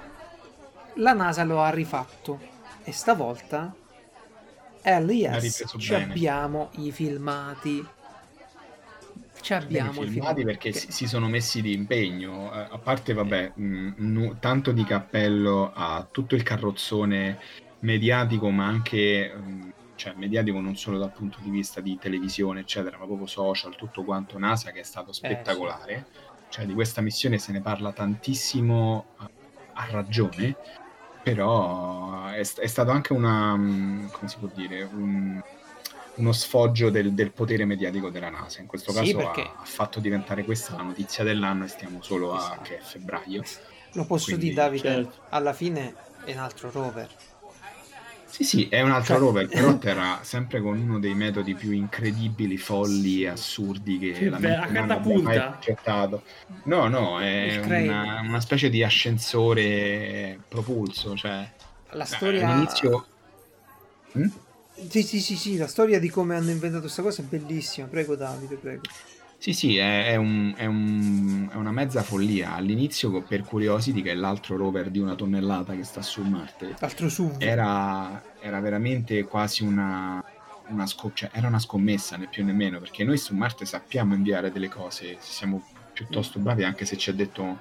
la 0.95 1.13
NASA 1.13 1.45
lo 1.45 1.63
ha 1.63 1.71
rifatto 1.71 2.41
e 2.85 2.93
stavolta 2.93 3.75
LES 4.83 5.41
ripreso 5.41 5.79
ci 5.79 5.93
bene. 5.93 6.05
abbiamo 6.13 6.71
i 6.73 6.91
filmati. 6.93 7.87
Ci 9.41 9.55
abbiamo 9.55 9.91
Bene, 9.91 10.05
i 10.07 10.11
filmati 10.11 10.43
filmati 10.43 10.45
perché 10.45 10.71
che- 10.73 10.91
si, 10.93 11.07
sono 11.07 11.29
messi 11.29 11.63
di 11.63 11.73
impegno, 11.73 12.53
eh, 12.53 12.67
a 12.71 12.79
parte 12.79 13.13
vabbè, 13.13 13.53
mh, 13.55 13.93
nu- 13.99 14.39
tanto 14.39 14.73
di 14.73 14.85
cappello 14.85 15.71
a 15.73 16.07
tutto 16.11 16.35
il 16.35 16.43
carrozzone 16.43 17.39
mediatico, 17.81 18.51
ma 18.51 18.67
anche 18.67 19.33
mh, 19.33 19.73
cioè, 19.95 20.15
mediatico 20.17 20.61
non 20.61 20.77
solo 20.77 20.99
dal 20.99 21.13
punto 21.13 21.39
di 21.41 21.51
vista 21.51 21.81
di 21.81 21.99
televisione, 21.99 22.61
eccetera, 22.61 22.99
ma 22.99 23.05
proprio 23.07 23.27
social, 23.27 23.75
tutto 23.77 24.05
quanto 24.05 24.39
NASA 24.39 24.71
che 24.73 24.81
è 24.81 24.85
stato 24.85 25.13
spettacolare. 25.13 26.07
Cioè, 26.49 26.65
di 26.67 26.75
questa 26.75 27.01
missione 27.01 27.39
se 27.39 27.53
ne 27.53 27.61
parla 27.61 27.93
tantissimo 27.93 29.07
a, 29.17 29.87
ragione, 29.91 30.57
però 31.23 32.27
è, 32.27 32.41
è 32.41 32.67
stato 32.67 32.91
anche 32.91 33.13
una, 33.13 33.53
come 34.11 34.29
si 34.29 34.39
può 34.39 34.49
dire, 34.53 34.83
un- 34.83 35.41
uno 36.15 36.33
sfoggio 36.33 36.91
del, 36.91 37.13
del 37.13 37.31
potere 37.31 37.65
mediatico 37.65 38.11
della 38.11 38.29
NASA. 38.29 38.61
In 38.61 38.67
questo 38.67 38.91
Sì, 38.91 38.99
caso 38.99 39.17
perché- 39.19 39.43
ha, 39.43 39.61
ha 39.61 39.65
fatto 39.65 40.01
diventare 40.01 40.45
questa 40.45 40.75
la 40.75 40.83
notizia 40.83 41.23
dell'anno 41.23 41.65
e 41.65 41.69
stiamo 41.69 42.03
solo 42.03 42.33
a 42.33 42.39
Esatto. 42.39 42.63
che 42.63 42.79
è 42.79 42.81
febbraio. 42.81 43.43
Lo 43.93 44.05
posso 44.05 44.25
Quindi, 44.27 44.49
dire, 44.49 44.55
Davide, 44.57 44.89
certo. 44.89 45.23
alla 45.29 45.53
fine 45.53 45.95
è 46.25 46.33
un 46.33 46.39
altro 46.39 46.71
rover. 46.71 47.09
Sì, 48.31 48.45
sì, 48.45 48.69
è 48.69 48.83
un 48.83 48.91
altro 48.91 49.15
Cioè- 49.15 49.25
rover, 49.25 49.49
però 49.49 49.79
terrà 49.79 50.21
sempre 50.23 50.61
con 50.61 50.79
uno 50.79 50.99
dei 50.99 51.15
metodi 51.15 51.55
più 51.55 51.73
incredibili, 51.73 52.57
folli 52.57 53.23
e 53.23 53.29
assurdi 53.29 53.99
che 53.99 54.15
Sì, 54.15 54.29
la 54.29 54.39
beh, 54.39 54.69
mente 54.69 54.79
abbia 54.79 55.21
mai 55.23 55.41
progettato. 55.41 56.23
No, 56.65 56.87
no, 56.89 57.21
è 57.21 57.61
Il 57.65 57.83
una, 57.85 58.21
una 58.21 58.41
specie 58.41 58.69
di 58.69 58.85
ascensore 58.85 60.39
propulso, 60.47 61.17
cioè 61.17 61.51
La 61.93 62.05
eh, 62.05 62.07
storia... 62.07 62.49
all'inizio... 62.49 63.07
Mm? 64.19 64.27
Sì, 64.89 65.03
sì, 65.03 65.21
sì, 65.21 65.37
sì, 65.37 65.57
la 65.57 65.67
storia 65.67 65.99
di 65.99 66.09
come 66.09 66.37
hanno 66.37 66.51
inventato 66.51 66.83
questa 66.83 67.03
cosa 67.03 67.23
è 67.23 67.25
bellissima. 67.25 67.87
Prego, 67.89 68.15
Davide, 68.15 68.55
prego. 68.57 68.83
Sì, 69.41 69.53
sì, 69.53 69.77
è, 69.77 70.11
è 70.11 70.17
un- 70.17 70.53
è 70.57 70.67
un- 70.67 71.49
è 71.51 71.55
una 71.55 71.71
mezza 71.71 72.03
follia. 72.03 72.55
All'inizio 72.55 73.23
per 73.23 73.45
Curiosity, 73.45 74.03
che 74.03 74.11
è 74.11 74.15
l'altro 74.15 74.57
rover 74.57 74.91
di 74.91 74.99
una 74.99 75.15
tonnellata 75.15 75.75
che 75.75 75.85
sta 75.85 76.03
su 76.03 76.23
Marte, 76.23 76.75
L'altro 76.81 77.09
SUV. 77.09 77.41
era, 77.41 78.23
era 78.41 78.61
veramente 78.61 79.25
quasi 79.25 79.63
una, 79.65 80.21
una 80.71 80.87
sco- 80.87 81.13
cioè, 81.15 81.31
era 81.33 81.47
una 81.47 81.61
scommessa, 81.61 82.17
né 82.17 82.27
più 82.27 82.45
né 82.45 82.53
meno, 82.53 82.81
perché 82.81 83.05
noi 83.05 83.17
su 83.17 83.35
Marte 83.35 83.65
sappiamo 83.65 84.15
inviare 84.15 84.51
delle 84.51 84.69
cose, 84.69 85.17
siamo 85.21 85.63
piuttosto 85.93 86.41
bravi, 86.41 86.65
anche 86.65 86.85
se 86.85 86.97
ci 86.97 87.11
ha 87.11 87.13
detto 87.15 87.59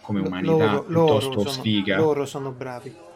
come 0.00 0.20
umanità, 0.20 0.50
loro, 0.52 0.84
loro 0.88 0.88
piuttosto 0.88 1.40
sono, 1.40 1.52
sfiga. 1.60 1.96
loro 1.98 2.24
sono 2.24 2.52
bravi. 2.52 3.06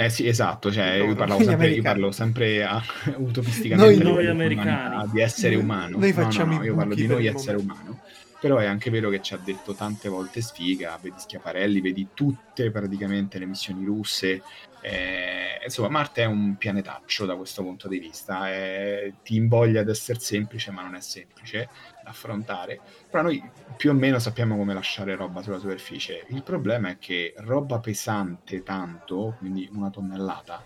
Eh 0.00 0.10
sì, 0.10 0.28
esatto, 0.28 0.70
cioè, 0.70 0.92
io, 0.92 1.16
parlavo 1.16 1.42
sempre, 1.42 1.70
io 1.70 1.82
parlo 1.82 2.12
sempre 2.12 2.62
a, 2.64 2.80
utopisticamente 3.18 3.96
Noi- 3.96 3.96
di 3.96 4.02
Noi 4.04 4.26
americani. 4.28 5.10
di 5.10 5.20
essere 5.20 5.54
Noi- 5.56 5.64
umano. 5.64 5.98
noi 5.98 6.12
No, 6.12 6.16
no, 6.18 6.22
facciamo 6.22 6.54
no, 6.56 6.62
i 6.62 6.66
io 6.66 6.74
parlo 6.76 6.94
di 6.94 7.06
noi 7.08 7.26
essere 7.26 7.56
umano. 7.56 8.00
Però 8.40 8.58
è 8.58 8.66
anche 8.66 8.90
vero 8.90 9.10
che 9.10 9.20
ci 9.20 9.34
ha 9.34 9.40
detto 9.42 9.74
tante 9.74 10.08
volte 10.08 10.40
sfiga, 10.40 10.96
vedi 11.02 11.16
Schiaparelli, 11.18 11.80
vedi 11.80 12.06
tutte 12.14 12.70
praticamente 12.70 13.40
le 13.40 13.46
missioni 13.46 13.84
russe. 13.84 14.40
eh, 14.80 15.58
insomma, 15.64 15.88
Marte 15.88 16.22
è 16.22 16.26
un 16.26 16.54
pianetaccio 16.56 17.26
da 17.26 17.34
questo 17.34 17.64
punto 17.64 17.88
di 17.88 17.98
vista. 17.98 18.54
eh, 18.54 19.14
ti 19.24 19.34
invoglia 19.34 19.80
ad 19.80 19.88
essere 19.88 20.20
semplice, 20.20 20.70
ma 20.70 20.82
non 20.82 20.94
è 20.94 21.00
semplice 21.00 21.68
affrontare. 22.08 22.80
Però 23.10 23.22
noi 23.22 23.42
più 23.76 23.90
o 23.90 23.94
meno 23.94 24.18
sappiamo 24.18 24.56
come 24.56 24.74
lasciare 24.74 25.14
roba 25.14 25.42
sulla 25.42 25.58
superficie. 25.58 26.24
Il 26.28 26.42
problema 26.42 26.90
è 26.90 26.98
che 26.98 27.34
roba 27.38 27.78
pesante 27.78 28.62
tanto, 28.62 29.36
quindi 29.38 29.68
una 29.72 29.90
tonnellata, 29.90 30.62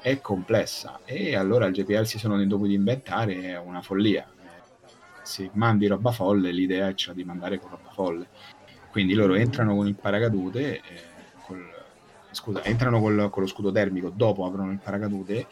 è 0.00 0.20
complessa 0.20 1.00
e 1.04 1.34
allora 1.34 1.66
il 1.66 1.72
GPL 1.72 2.04
si 2.04 2.18
sono 2.18 2.42
dovuti 2.44 2.74
inventare 2.74 3.40
è 3.42 3.58
una 3.58 3.82
follia. 3.82 4.26
Se 5.22 5.50
mandi 5.54 5.86
roba 5.86 6.12
folle, 6.12 6.52
l'idea 6.52 6.88
è 6.88 6.94
quella 6.94 7.14
di 7.14 7.24
mandare 7.24 7.58
con 7.58 7.70
roba 7.70 7.90
folle. 7.90 8.28
Quindi 8.90 9.14
loro 9.14 9.34
entrano 9.34 9.74
con 9.74 9.86
il 9.86 9.94
paracadute, 9.94 10.76
eh, 10.76 10.82
col- 11.46 11.72
scusa, 12.30 12.62
entrano 12.64 13.00
col- 13.00 13.28
con 13.30 13.42
lo 13.42 13.48
scudo 13.48 13.72
termico, 13.72 14.10
dopo 14.10 14.44
aprono 14.44 14.70
il 14.70 14.78
paracadute 14.78 15.46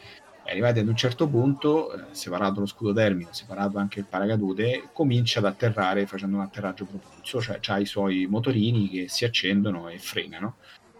e 0.45 0.51
arrivati 0.51 0.79
ad 0.79 0.87
un 0.87 0.95
certo 0.95 1.27
punto, 1.27 1.93
eh, 1.93 2.03
separato 2.11 2.59
lo 2.59 2.65
scudo 2.65 2.93
termico, 2.93 3.31
separato 3.31 3.77
anche 3.77 3.99
il 3.99 4.05
paracadute, 4.05 4.89
comincia 4.93 5.39
ad 5.39 5.45
atterrare 5.45 6.05
facendo 6.05 6.35
un 6.37 6.43
atterraggio 6.43 6.85
propulso, 6.85 7.41
cioè 7.41 7.59
ha 7.65 7.79
i 7.79 7.85
suoi 7.85 8.25
motorini 8.27 8.89
che 8.89 9.07
si 9.07 9.23
accendono 9.25 9.87
e 9.89 9.99
frenano, 9.99 10.55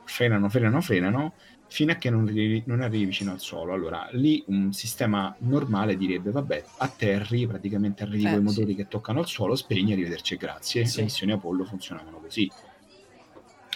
frenano, 0.06 0.50
frenano, 0.50 0.82
frenano, 0.82 1.34
fino 1.68 1.92
a 1.92 1.96
che 1.96 2.10
non 2.10 2.28
arrivi, 2.28 2.64
non 2.68 2.82
arrivi 2.82 3.06
vicino 3.06 3.32
al 3.32 3.40
suolo. 3.40 3.74
Allora, 3.74 4.08
lì 4.12 4.44
un 4.48 4.72
sistema 4.72 5.36
normale 5.40 5.98
direbbe, 5.98 6.32
vabbè, 6.32 6.64
atterri, 6.78 7.48
praticamente 7.48 8.04
arrivi 8.04 8.26
Eh, 8.26 8.30
con 8.30 8.46
i 8.46 8.50
sì. 8.50 8.60
motori 8.60 8.76
che 8.76 8.88
toccano 8.88 9.22
il 9.22 9.28
suolo, 9.28 9.56
spegni, 9.56 9.92
arrivederci 9.92 10.36
e 10.36 10.38
grazie. 10.38 10.86
Sì. 10.86 10.98
Le 10.98 11.04
missioni 11.04 11.32
Apollo 11.32 11.66
funzionavano 11.66 12.20
così. 12.20 12.50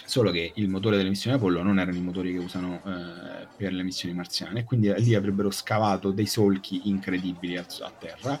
Solo 0.08 0.30
che 0.30 0.52
il 0.54 0.70
motore 0.70 0.96
delle 0.96 1.10
missioni 1.10 1.36
Apollo 1.36 1.62
non 1.62 1.78
erano 1.78 1.98
i 1.98 2.00
motori 2.00 2.32
che 2.32 2.38
usano 2.38 2.80
eh, 2.82 3.46
per 3.54 3.74
le 3.74 3.82
missioni 3.82 4.14
marziane, 4.14 4.64
quindi 4.64 4.90
lì 5.02 5.14
avrebbero 5.14 5.50
scavato 5.50 6.12
dei 6.12 6.24
solchi 6.24 6.88
incredibili 6.88 7.58
a, 7.58 7.66
a 7.82 7.90
terra 7.90 8.40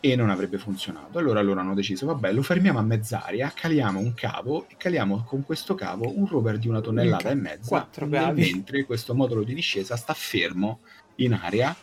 e 0.00 0.16
non 0.16 0.30
avrebbe 0.30 0.56
funzionato. 0.56 1.18
Allora 1.18 1.42
loro 1.42 1.60
hanno 1.60 1.74
deciso, 1.74 2.06
vabbè, 2.06 2.32
lo 2.32 2.40
fermiamo 2.40 2.78
a 2.78 2.82
mezz'aria, 2.82 3.52
caliamo 3.54 4.00
un 4.00 4.14
cavo 4.14 4.64
e 4.66 4.76
caliamo 4.78 5.24
con 5.24 5.44
questo 5.44 5.74
cavo 5.74 6.10
un 6.16 6.26
rover 6.26 6.56
di 6.56 6.68
una 6.68 6.80
tonnellata 6.80 7.28
e 7.28 7.34
mezza, 7.34 7.86
mentre 8.32 8.86
questo 8.86 9.14
modulo 9.14 9.42
di 9.42 9.52
discesa 9.52 9.96
sta 9.96 10.14
fermo 10.14 10.80
in 11.16 11.34
aria 11.34 11.76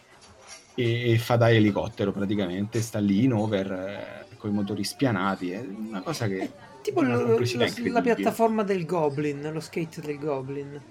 e, 0.73 1.11
e 1.11 1.17
fa 1.19 1.35
da 1.35 1.51
elicottero 1.51 2.11
praticamente, 2.11 2.81
sta 2.81 2.97
lì 2.97 3.25
in 3.25 3.33
over 3.33 4.25
con 4.37 4.49
i 4.49 4.53
motori 4.53 4.83
spianati, 4.83 5.51
è 5.51 5.59
una 5.59 6.01
cosa 6.01 6.27
che... 6.27 6.69
Tipo 6.81 7.01
lo- 7.01 7.37
la 7.37 7.43
incredibile. 7.43 8.01
piattaforma 8.01 8.63
del 8.63 8.85
Goblin, 8.85 9.49
lo 9.53 9.59
skate 9.59 10.01
del 10.01 10.17
Goblin. 10.17 10.81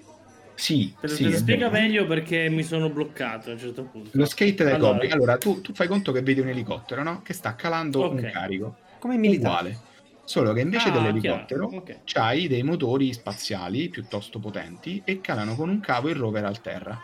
Sì, 0.53 0.93
Te 0.99 1.07
sì, 1.07 1.23
te 1.23 1.29
lo 1.31 1.37
spiega 1.37 1.69
vero. 1.69 1.81
meglio 1.83 2.05
perché 2.07 2.47
mi 2.49 2.61
sono 2.63 2.89
bloccato 2.89 3.49
a 3.49 3.53
un 3.53 3.59
certo 3.59 3.83
punto. 3.83 4.09
Lo 4.13 4.25
skate 4.25 4.63
del 4.63 4.75
Allora. 4.75 4.91
Goblin. 4.93 5.11
Allora, 5.13 5.37
tu, 5.37 5.59
tu 5.61 5.73
fai 5.73 5.87
conto 5.87 6.11
che 6.11 6.21
vedi 6.21 6.39
un 6.39 6.49
elicottero, 6.49 7.01
no? 7.03 7.21
Che 7.23 7.33
sta 7.33 7.55
calando 7.55 8.03
Ok. 8.03 8.11
un 8.13 8.29
carico. 8.31 8.77
Come 8.99 9.15
i 9.15 9.17
militari. 9.17 9.69
Uguale. 9.69 9.89
Solo 10.23 10.53
che 10.53 10.61
invece 10.61 10.89
Ah, 10.89 10.91
dell'elicottero 10.91 11.67
chiaro, 11.67 11.83
ok. 11.83 11.97
c'hai 12.05 12.47
dei 12.47 12.61
motori 12.63 13.11
spaziali 13.11 13.89
piuttosto 13.89 14.39
potenti 14.39 15.01
e 15.03 15.19
calano 15.19 15.55
con 15.55 15.67
un 15.69 15.79
cavo 15.79 16.09
il 16.09 16.15
rover 16.15 16.45
al 16.45 16.61
terra. 16.61 17.01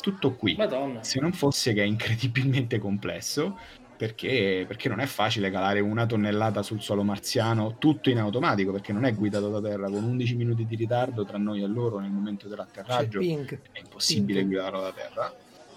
Tutto 0.00 0.34
qui. 0.34 0.56
Madonna. 0.56 1.02
Se 1.04 1.20
non 1.20 1.32
fosse 1.32 1.72
che 1.72 1.82
è 1.82 1.86
incredibilmente 1.86 2.78
complesso 2.78 3.58
perché, 3.96 4.64
perché 4.66 4.88
non 4.88 5.00
è 5.00 5.06
facile 5.06 5.50
calare 5.50 5.80
una 5.80 6.06
tonnellata 6.06 6.62
sul 6.62 6.80
suolo 6.80 7.02
marziano 7.02 7.76
tutto 7.78 8.10
in 8.10 8.18
automatico 8.18 8.72
perché 8.72 8.92
non 8.92 9.04
è 9.04 9.14
guidato 9.14 9.48
da 9.48 9.66
terra. 9.66 9.88
Con 9.88 10.04
11 10.04 10.34
minuti 10.36 10.66
di 10.66 10.76
ritardo 10.76 11.24
tra 11.24 11.38
noi 11.38 11.62
e 11.62 11.66
loro 11.66 11.98
nel 11.98 12.10
momento 12.10 12.48
dell'atterraggio 12.48 13.20
è 13.20 13.78
impossibile 13.78 14.40
Pink. 14.40 14.52
guidarlo 14.52 14.80
da 14.80 14.92
terra. 14.92 15.34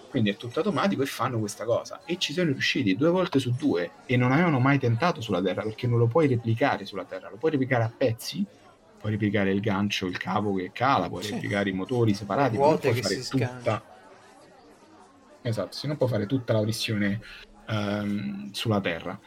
Quindi 0.09 0.31
è 0.31 0.37
tutto 0.37 0.59
automatico 0.59 1.03
e 1.03 1.05
fanno 1.05 1.37
questa 1.39 1.65
cosa. 1.65 2.01
E 2.03 2.17
ci 2.17 2.33
sono 2.33 2.51
riusciti 2.51 2.95
due 2.95 3.09
volte 3.09 3.39
su 3.39 3.53
due 3.55 3.91
e 4.05 4.17
non 4.17 4.31
avevano 4.31 4.59
mai 4.59 4.79
tentato 4.79 5.21
sulla 5.21 5.41
terra 5.41 5.61
perché 5.61 5.85
non 5.85 5.99
lo 5.99 6.07
puoi 6.07 6.27
replicare 6.27 6.85
sulla 6.85 7.05
terra. 7.05 7.29
Lo 7.29 7.37
puoi 7.37 7.51
replicare 7.51 7.83
a 7.83 7.91
pezzi 7.95 8.45
puoi 8.99 9.13
replicare 9.13 9.51
il 9.51 9.61
gancio 9.61 10.05
il 10.07 10.17
cavo 10.17 10.55
che 10.55 10.71
cala 10.73 11.07
puoi 11.07 11.23
sì. 11.23 11.31
replicare 11.31 11.69
i 11.69 11.73
motori 11.73 12.13
separati 12.13 12.57
non 12.57 12.77
puoi 12.77 13.01
fare 13.01 13.17
tutta 13.21 13.83
esatto 15.41 15.71
se 15.71 15.87
non 15.87 15.95
puoi 15.95 16.09
fare 16.09 16.25
tutta 16.25 16.51
la 16.51 16.63
missione 16.63 17.21
ehm, 17.69 18.51
sulla 18.51 18.81
Terra. 18.81 19.19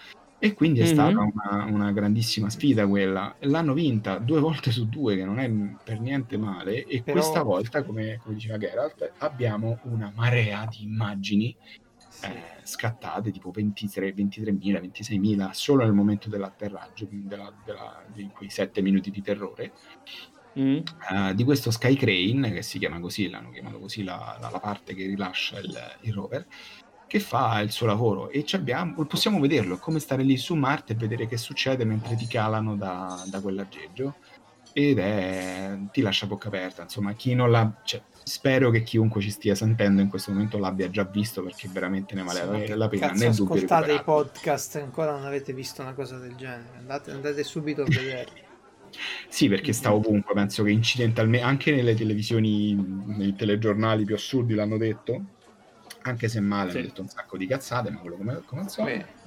E 0.45 0.55
quindi 0.55 0.81
è 0.81 0.85
mm-hmm. 0.85 0.93
stata 0.93 1.19
una, 1.21 1.65
una, 1.67 1.93
grandissima 1.93 2.51
sfida 2.51 2.85
quella. 2.89 3.37
L'hanno 3.43 3.75
vinta 3.75 4.19
due 4.19 4.41
volte 4.41 4.73
su 4.73 4.89
due, 4.89 5.15
che 5.15 5.25
non 5.25 5.39
è 5.39 5.49
per 5.85 6.01
niente 6.01 6.37
male. 6.37 6.85
E 6.85 7.01
Però... 7.01 7.17
questa 7.17 7.43
volta, 7.43 7.85
come, 7.85 8.19
come, 8.21 8.35
diceva 8.35 8.59
Geralt, 8.59 9.13
abbiamo 9.19 9.79
una 9.85 10.13
marea 10.13 10.67
di 10.69 10.83
immagini 10.83 11.57
sì. 12.09 12.27
eh, 12.27 12.43
scattate, 12.65 13.31
tipo 13.31 13.53
23, 13.53 14.15
23.000, 14.15 14.83
26.000, 14.83 15.51
solo 15.53 15.85
nel 15.85 15.93
momento 15.93 16.29
dell'atterraggio, 16.29 17.07
della, 17.09 17.53
della, 17.65 18.03
di 18.13 18.29
quei 18.35 18.51
sette 18.51 18.83
minuti 18.83 19.13
di 19.13 19.23
terrore. 19.23 19.73
Mm. 20.59 20.79
Uh, 21.09 21.33
di 21.35 21.45
questo 21.45 21.71
Sky 21.71 21.95
Crane, 21.95 22.53
che 22.53 22.63
si 22.63 22.81
chiama 22.81 22.99
così, 22.99 23.31
l'hanno 23.31 23.51
chiamato 23.51 23.79
così 23.79 24.03
la, 24.03 24.37
la, 24.41 24.51
la 24.51 24.59
parte 24.59 24.95
che 24.95 25.07
rilascia 25.07 25.61
il, 25.61 25.73
il 26.01 26.13
rover, 26.13 26.47
che 27.13 27.21
fa 27.21 27.61
il 27.61 27.71
suo 27.71 27.87
lavoro 27.87 28.31
e 28.31 28.43
abbiamo, 28.53 29.05
possiamo 29.05 29.39
vederlo, 29.39 29.77
come 29.77 29.99
stare 29.99 30.23
lì 30.23 30.39
su 30.39 30.55
Marte 30.55 30.95
e 30.95 30.97
vedere 30.97 31.27
che 31.27 31.37
succede 31.37 31.85
mentre 31.85 32.17
ti 32.17 32.27
calano 32.27 32.75
da, 32.75 33.23
da 33.27 33.39
quell'aggeggio 33.43 34.15
ed 34.73 34.99
è, 34.99 35.77
ti 35.93 36.01
lascia 36.01 36.25
bocca 36.25 36.49
aperta, 36.49 36.85
insomma, 36.85 37.13
chi 37.13 37.35
non 37.35 37.51
l'ha... 37.51 37.71
Cioè, 37.85 38.01
spero 38.23 38.71
che 38.71 38.83
chiunque 38.83 39.21
ci 39.21 39.29
stia 39.29 39.55
sentendo 39.55 40.01
in 40.01 40.09
questo 40.09 40.33
momento 40.33 40.57
l'abbia 40.57 40.89
già 40.89 41.05
visto 41.05 41.43
perché 41.43 41.69
veramente 41.71 42.15
ne 42.15 42.23
vale 42.23 42.67
sì, 42.67 42.75
la 42.77 42.89
pena. 42.89 43.09
Cazzo, 43.09 43.29
ascoltate 43.29 43.93
i 43.93 44.03
podcast 44.03 44.77
ancora 44.77 45.13
non 45.13 45.27
avete 45.27 45.53
visto 45.53 45.83
una 45.83 45.93
cosa 45.93 46.17
del 46.17 46.35
genere, 46.35 46.79
andate, 46.79 47.11
andate 47.11 47.45
subito 47.45 47.83
a 47.83 47.85
vederli. 47.85 48.41
Sì, 49.29 49.49
perché 49.49 49.73
sta 49.73 49.95
ovunque, 49.95 50.35
penso 50.35 50.63
che 50.63 50.71
incidentalmente, 50.71 51.47
anche 51.47 51.75
nelle 51.75 51.95
televisioni, 51.95 52.75
nei 53.07 53.35
telegiornali 53.35 54.05
più 54.05 54.15
assurdi 54.15 54.53
l'hanno 54.53 54.77
detto, 54.77 55.25
anche 56.03 56.29
se 56.29 56.41
male 56.41 56.71
sì. 56.71 56.77
hanno 56.79 56.87
detto 56.87 57.01
un 57.03 57.09
sacco 57.09 57.37
di 57.37 57.47
cazzate, 57.47 57.91
ma 57.91 57.99
quello 57.99 58.17
come, 58.17 58.43
come 58.45 58.61
al 58.63 58.71
solito. 58.71 59.21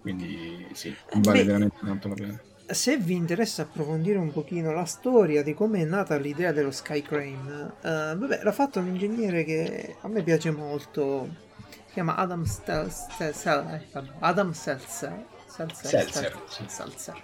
Quindi 0.00 0.68
sì, 0.72 0.94
vale 1.14 1.38
Beh, 1.38 1.44
veramente 1.44 1.76
tanto 1.84 2.08
la 2.08 2.14
pena. 2.14 2.40
Se 2.68 2.96
vi 2.96 3.14
interessa 3.14 3.62
approfondire 3.62 4.18
un 4.18 4.32
pochino 4.32 4.72
la 4.72 4.84
storia 4.84 5.42
di 5.42 5.54
come 5.54 5.80
è 5.80 5.84
nata 5.84 6.16
l'idea 6.16 6.52
dello 6.52 6.70
Sky 6.70 7.02
Crane, 7.02 7.72
uh, 7.80 8.18
vabbè, 8.18 8.40
l'ha 8.42 8.52
fatto 8.52 8.78
un 8.80 8.88
ingegnere 8.88 9.44
che 9.44 9.96
a 10.00 10.08
me 10.08 10.22
piace 10.22 10.50
molto, 10.50 11.28
si 11.68 11.92
chiama 11.92 12.16
Adam 12.16 12.44
Stel- 12.44 12.90
Stel- 12.90 13.34
Stel- 13.34 13.66
eh, 13.92 14.02
Adam 14.18 14.52
Seltzer. 14.52 15.24
Seltzer. 15.46 17.22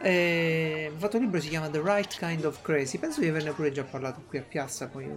Ha 0.00 0.98
fatto 0.98 1.16
un 1.16 1.22
libro 1.22 1.40
si 1.40 1.48
chiama 1.48 1.68
The 1.68 1.80
Right 1.80 2.16
Kind 2.18 2.44
of 2.44 2.60
Crazy. 2.62 2.98
Penso 2.98 3.20
di 3.20 3.28
averne 3.28 3.52
pure 3.52 3.72
già 3.72 3.84
parlato 3.84 4.22
qui 4.26 4.38
a 4.38 4.42
Piazza. 4.42 4.88
Poi 4.88 5.10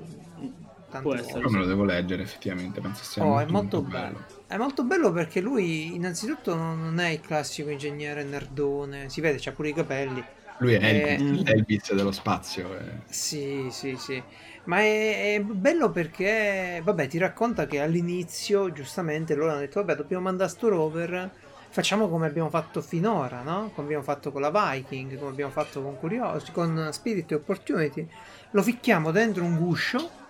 Può 0.90 1.14
essere. 1.14 1.50
Me 1.50 1.60
lo 1.60 1.66
devo 1.66 1.84
leggere 1.84 2.24
effettivamente, 2.24 2.80
penso 2.80 3.04
sia 3.04 3.24
oh, 3.24 3.28
molto, 3.28 3.48
è 3.48 3.52
molto, 3.52 3.82
molto 3.82 3.92
bello. 3.92 4.14
bello. 4.14 4.44
È 4.48 4.58
molto 4.58 4.84
bello 4.84 5.12
perché 5.12 5.42
lui 5.42 5.96
innanzitutto 5.96 6.56
non 6.56 7.00
è 7.00 7.10
il 7.10 7.20
classico 7.20 7.70
ingegnere 7.70 8.24
nerdone, 8.24 9.10
si 9.10 9.20
vede, 9.20 9.38
c'ha 9.40 9.52
pure 9.52 9.70
i 9.70 9.74
capelli. 9.74 10.24
Lui 10.60 10.74
è 10.74 10.84
eh, 10.84 11.14
Elvis, 11.14 11.42
mm. 11.42 11.48
Elvis 11.48 11.94
dello 11.94 12.12
spazio. 12.12 12.74
Eh. 12.78 13.02
Sì, 13.06 13.68
sì, 13.70 13.96
sì. 13.98 14.22
Ma 14.64 14.80
è, 14.80 15.36
è, 15.36 15.42
bello 15.42 15.92
perché, 15.92 16.82
vabbè, 16.84 17.08
ti 17.08 17.18
racconta 17.18 17.68
che 17.68 17.80
all'inizio, 17.80 18.72
giustamente, 18.72 19.36
loro 19.36 19.52
hanno 19.52 19.60
detto, 19.60 19.80
vabbè, 19.82 19.96
dobbiamo 19.96 20.24
mandare 20.24 20.50
sto 20.50 20.70
rover, 20.70 21.32
facciamo 21.70 22.10
come 22.10 22.26
abbiamo 22.26 22.50
fatto 22.50 22.82
finora, 22.82 23.44
no? 23.44 23.72
Come 23.74 23.88
abbiamo 23.88 24.04
fatto 24.04 24.32
con 24.32 24.42
la 24.42 24.52
Viking, 24.52 25.18
come 25.18 25.32
abbiamo 25.32 25.52
fatto 25.52 25.82
con 25.82 25.98
Curiosity, 25.98 26.52
con 26.52 26.90
Spirit 26.92 27.32
e 27.32 27.36
Opportunity. 27.36 28.08
Lo 28.52 28.64
ficchiamo 28.64 29.12
dentro 29.12 29.44
un 29.44 29.58
guscio 29.58 30.26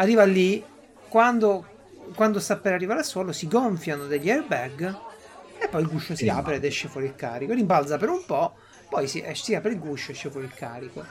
arriva 0.00 0.24
lì, 0.24 0.64
quando, 1.08 1.66
quando 2.14 2.40
sta 2.40 2.56
per 2.56 2.72
arrivare 2.72 3.00
al 3.00 3.04
suolo 3.04 3.32
si 3.32 3.46
gonfiano 3.46 4.06
degli 4.06 4.30
airbag 4.30 4.98
e 5.58 5.68
poi 5.68 5.82
il 5.82 5.88
guscio 5.88 6.16
si 6.16 6.28
apre 6.28 6.56
ed 6.56 6.64
esce 6.64 6.88
fuori 6.88 7.06
il 7.06 7.14
carico. 7.14 7.52
Rimbalza 7.52 7.98
per 7.98 8.08
un 8.08 8.24
po', 8.24 8.54
poi 8.88 9.06
si, 9.06 9.20
eh, 9.20 9.34
si 9.34 9.54
apre 9.54 9.72
il 9.72 9.78
guscio 9.78 10.10
e 10.10 10.14
esce 10.14 10.30
fuori 10.30 10.46
il 10.46 10.54
carico. 10.54 11.04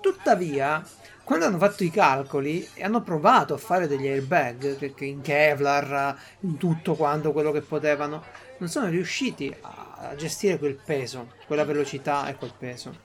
Tuttavia, 0.00 0.84
quando 1.24 1.46
hanno 1.46 1.56
fatto 1.56 1.82
i 1.82 1.90
calcoli 1.90 2.68
e 2.74 2.84
hanno 2.84 3.02
provato 3.02 3.54
a 3.54 3.58
fare 3.58 3.88
degli 3.88 4.06
airbag, 4.06 4.92
in 5.00 5.22
Kevlar, 5.22 6.16
in 6.40 6.58
tutto 6.58 6.94
quanto 6.94 7.32
quello 7.32 7.50
che 7.50 7.62
potevano, 7.62 8.22
non 8.58 8.68
sono 8.68 8.88
riusciti 8.88 9.54
a, 9.62 10.10
a 10.10 10.14
gestire 10.14 10.58
quel 10.58 10.78
peso, 10.84 11.32
quella 11.46 11.64
velocità 11.64 12.28
e 12.28 12.36
quel 12.36 12.52
peso. 12.56 13.04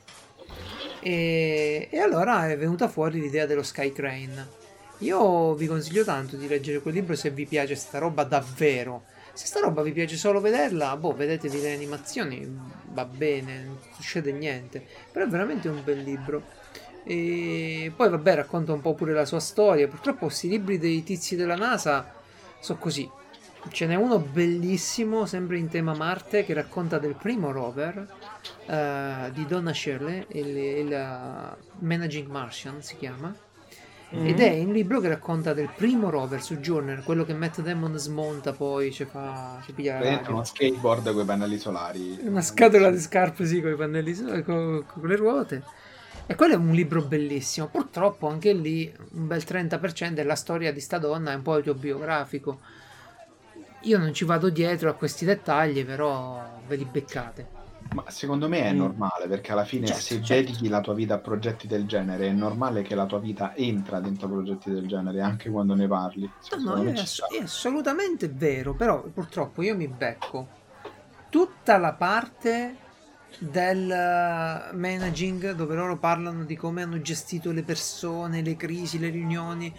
E, 1.00 1.88
e 1.90 2.00
allora 2.00 2.50
è 2.50 2.58
venuta 2.58 2.90
fuori 2.90 3.22
l'idea 3.22 3.46
dello 3.46 3.64
Sky 3.64 3.94
Crane 3.94 4.60
io 5.02 5.56
vi 5.56 5.66
consiglio 5.66 6.04
tanto 6.04 6.36
di 6.36 6.48
leggere 6.48 6.80
quel 6.80 6.94
libro 6.94 7.16
se 7.16 7.32
vi 7.32 7.48
piace 7.48 7.74
sta 7.74 7.98
roba 7.98 8.24
davvero. 8.24 9.06
Se 9.34 9.48
sta 9.48 9.60
roba 9.60 9.82
vi 9.82 9.94
piace 9.94 10.16
solo 10.16 10.40
vederla, 10.40 10.96
boh, 10.96 11.16
vedetevi 11.16 11.60
le 11.60 11.74
animazioni, 11.74 12.60
va 12.92 13.06
bene, 13.06 13.64
non 13.64 13.78
succede 13.96 14.32
niente. 14.32 14.86
Però 15.12 15.26
è 15.26 15.28
veramente 15.28 15.70
un 15.70 15.82
bel 15.84 16.04
libro. 16.04 16.44
E 17.04 17.92
poi 17.96 18.10
vabbè, 18.10 18.36
racconta 18.36 18.74
un 18.74 18.82
po' 18.82 18.94
pure 18.94 19.14
la 19.14 19.26
sua 19.26 19.40
storia. 19.40 19.88
Purtroppo 19.88 20.26
questi 20.26 20.48
libri 20.48 20.78
dei 20.78 21.02
tizi 21.02 21.36
della 21.36 21.56
NASA 21.56 22.14
sono 22.60 22.78
così. 22.78 23.10
Ce 23.70 23.88
n'è 23.88 23.96
uno 23.96 24.20
bellissimo, 24.20 25.26
sempre 25.26 25.58
in 25.58 25.68
tema 25.68 25.96
Marte, 25.96 26.46
che 26.46 26.54
racconta 26.54 27.00
del 27.00 27.16
primo 27.16 27.52
rover 27.52 28.08
uh, 28.68 29.32
di 29.32 29.48
Donna 29.48 29.74
Shirley, 29.74 30.26
il, 30.30 30.58
il 30.58 30.88
uh, 30.88 31.86
Managing 31.86 32.28
Martian 32.28 32.82
si 32.84 32.98
chiama 32.98 33.36
Mm. 34.14 34.28
Ed 34.28 34.40
è 34.42 34.60
un 34.60 34.74
libro 34.74 35.00
che 35.00 35.08
racconta 35.08 35.54
del 35.54 35.70
primo 35.74 36.10
rover 36.10 36.42
su 36.42 36.58
Journer, 36.58 37.02
quello 37.04 37.24
che 37.24 37.34
Matt 37.34 37.62
Damon 37.62 37.98
smonta 37.98 38.52
poi, 38.52 38.92
ci 38.92 39.06
fa 39.06 39.62
ci 39.64 39.72
piglia 39.72 40.00
la 40.00 40.22
uno 40.28 40.44
skateboard 40.44 41.14
con 41.14 41.22
i 41.22 41.26
pannelli 41.26 41.58
solari. 41.58 42.20
Una 42.24 42.42
scatola 42.42 42.92
di 42.92 43.00
scarpe, 43.00 43.46
sì, 43.46 43.62
con 43.62 43.72
i 43.72 43.76
pannelli 43.76 44.14
solari, 44.14 44.44
con, 44.44 44.84
con 44.86 45.08
le 45.08 45.16
ruote. 45.16 45.64
E 46.26 46.36
quello 46.36 46.56
è 46.56 46.58
un 46.58 46.72
libro 46.72 47.02
bellissimo. 47.04 47.68
Purtroppo 47.68 48.28
anche 48.28 48.52
lì 48.52 48.94
un 49.14 49.28
bel 49.28 49.44
30% 49.48 50.12
della 50.12 50.36
storia 50.36 50.74
di 50.74 50.82
sta 50.82 50.98
donna 50.98 51.32
è 51.32 51.36
un 51.36 51.42
po' 51.42 51.54
autobiografico. 51.54 52.60
Io 53.84 53.98
non 53.98 54.14
ci 54.14 54.26
vado 54.26 54.50
dietro 54.50 54.90
a 54.90 54.94
questi 54.94 55.24
dettagli, 55.24 55.86
però 55.86 56.60
ve 56.68 56.76
li 56.76 56.86
beccate. 56.86 57.60
Ma 57.94 58.06
secondo 58.08 58.48
me 58.48 58.62
è 58.64 58.74
mm. 58.74 58.78
normale 58.78 59.28
perché 59.28 59.52
alla 59.52 59.66
fine 59.66 59.88
certo, 59.88 60.02
se 60.02 60.24
certo. 60.24 60.34
dedichi 60.34 60.70
la 60.70 60.80
tua 60.80 60.94
vita 60.94 61.16
a 61.16 61.20
progetti 61.20 61.68
del 61.68 61.86
genere 61.86 62.28
è 62.28 62.32
normale 62.32 62.84
che 62.84 62.96
la 62.96 63.06
tua 63.06 63.20
vita 63.20 63.54
entra 63.56 64.00
dentro 64.00 64.30
progetti 64.30 64.72
del 64.72 64.88
genere 64.88 65.22
anche 65.22 65.50
quando 65.50 65.76
ne 65.76 65.88
parli. 65.88 66.32
No, 66.64 66.76
no, 66.76 66.84
è, 66.84 67.00
ass- 67.00 67.28
è 67.28 67.42
assolutamente 67.42 68.30
vero, 68.30 68.74
però 68.74 69.02
purtroppo 69.02 69.62
io 69.62 69.76
mi 69.76 69.88
becco 69.88 70.48
tutta 71.30 71.78
la 71.78 71.94
parte 71.94 72.76
del 73.40 73.88
managing 74.74 75.52
dove 75.52 75.76
loro 75.76 75.98
parlano 75.98 76.44
di 76.44 76.56
come 76.56 76.84
hanno 76.84 77.02
gestito 77.02 77.52
le 77.52 77.64
persone, 77.64 78.42
le 78.42 78.56
crisi, 78.56 79.00
le 79.00 79.10
riunioni 79.10 79.74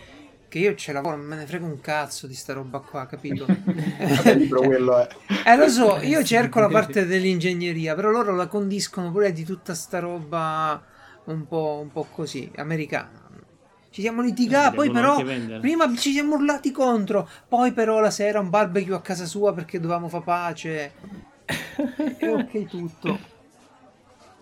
che 0.53 0.59
io 0.59 0.74
ce 0.74 0.92
lavoro, 0.92 1.16
non 1.16 1.24
me 1.24 1.36
ne 1.36 1.46
frega 1.46 1.64
un 1.64 1.80
cazzo 1.80 2.26
di 2.26 2.34
sta 2.34 2.53
roba 2.53 2.80
qua, 2.80 3.07
capito? 3.07 3.46
Vabbè, 3.48 4.34
libro 4.34 4.61
quello 4.61 4.98
è. 4.98 5.09
Eh 5.46 5.57
lo 5.57 5.66
so, 5.70 5.96
io 6.03 6.22
cerco 6.22 6.61
la 6.61 6.68
parte 6.68 7.07
dell'ingegneria, 7.07 7.94
però 7.94 8.11
loro 8.11 8.36
la 8.36 8.48
condiscono 8.48 9.11
pure 9.11 9.32
di 9.32 9.44
tutta 9.44 9.72
sta 9.72 9.98
roba 9.98 10.78
un 11.24 11.46
po', 11.46 11.78
un 11.80 11.90
po 11.90 12.07
così, 12.11 12.50
americana. 12.57 13.30
Ci 13.88 14.03
siamo 14.03 14.20
litigati, 14.20 14.76
poi 14.76 14.90
però 14.90 15.16
prima 15.59 15.90
ci 15.96 16.12
siamo 16.12 16.34
urlati 16.34 16.70
contro, 16.70 17.26
poi 17.48 17.72
però 17.72 18.00
la 18.00 18.11
sera 18.11 18.38
un 18.38 18.50
barbecue 18.50 18.94
a 18.94 19.00
casa 19.00 19.24
sua 19.24 19.55
perché 19.55 19.80
dovevamo 19.80 20.09
fare 20.09 20.24
pace. 20.24 20.92
e 22.18 22.28
ok 22.28 22.66
tutto. 22.66 23.18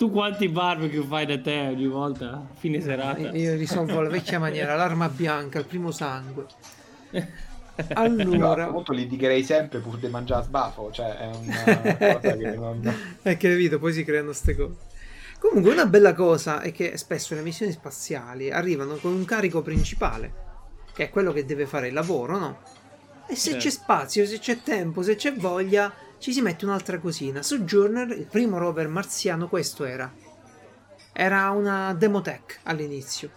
Tu 0.00 0.10
quanti 0.10 0.48
barbecue 0.48 1.04
fai 1.04 1.26
da 1.26 1.38
te 1.38 1.58
ogni 1.74 1.86
volta? 1.86 2.48
Fine 2.54 2.80
serata. 2.80 3.18
Io 3.32 3.54
risolvo 3.56 4.00
la 4.00 4.08
vecchia 4.08 4.38
maniera, 4.40 4.74
l'arma 4.74 5.10
bianca, 5.10 5.58
il 5.58 5.66
primo 5.66 5.90
sangue. 5.90 6.46
Allora, 7.92 8.64
no, 8.64 8.68
appunto 8.70 8.94
litigherei 8.94 9.44
sempre 9.44 9.80
pur 9.80 9.98
di 9.98 10.08
mangiare 10.08 10.40
a 10.40 10.44
sbafo, 10.44 10.90
cioè 10.90 11.18
è 11.18 11.26
una 11.26 11.64
cosa 11.98 12.34
che 12.34 12.50
non... 12.54 12.94
È 13.20 13.36
che 13.36 13.50
capito, 13.50 13.78
poi 13.78 13.92
si 13.92 14.02
creano 14.02 14.28
queste 14.28 14.56
cose. 14.56 14.74
Comunque 15.38 15.70
una 15.70 15.84
bella 15.84 16.14
cosa 16.14 16.62
è 16.62 16.72
che 16.72 16.96
spesso 16.96 17.34
le 17.34 17.42
missioni 17.42 17.72
spaziali 17.72 18.50
arrivano 18.50 18.94
con 18.94 19.12
un 19.12 19.26
carico 19.26 19.60
principale, 19.60 20.32
che 20.94 21.04
è 21.04 21.10
quello 21.10 21.30
che 21.30 21.44
deve 21.44 21.66
fare 21.66 21.88
il 21.88 21.92
lavoro, 21.92 22.38
no? 22.38 22.58
E 23.28 23.36
se 23.36 23.50
Certo. 23.50 23.64
c'è 23.64 23.70
spazio, 23.70 24.24
se 24.24 24.38
c'è 24.38 24.62
tempo, 24.62 25.02
se 25.02 25.16
c'è 25.16 25.34
voglia, 25.34 25.92
ci 26.20 26.32
si 26.32 26.42
mette 26.42 26.64
un'altra 26.64 26.98
cosina. 26.98 27.42
Sojourner, 27.42 28.10
il 28.10 28.26
primo 28.26 28.58
rover 28.58 28.86
marziano, 28.88 29.48
questo 29.48 29.84
era. 29.84 30.12
Era 31.12 31.50
una 31.50 31.92
demotech 31.94 32.60
all'inizio. 32.64 33.30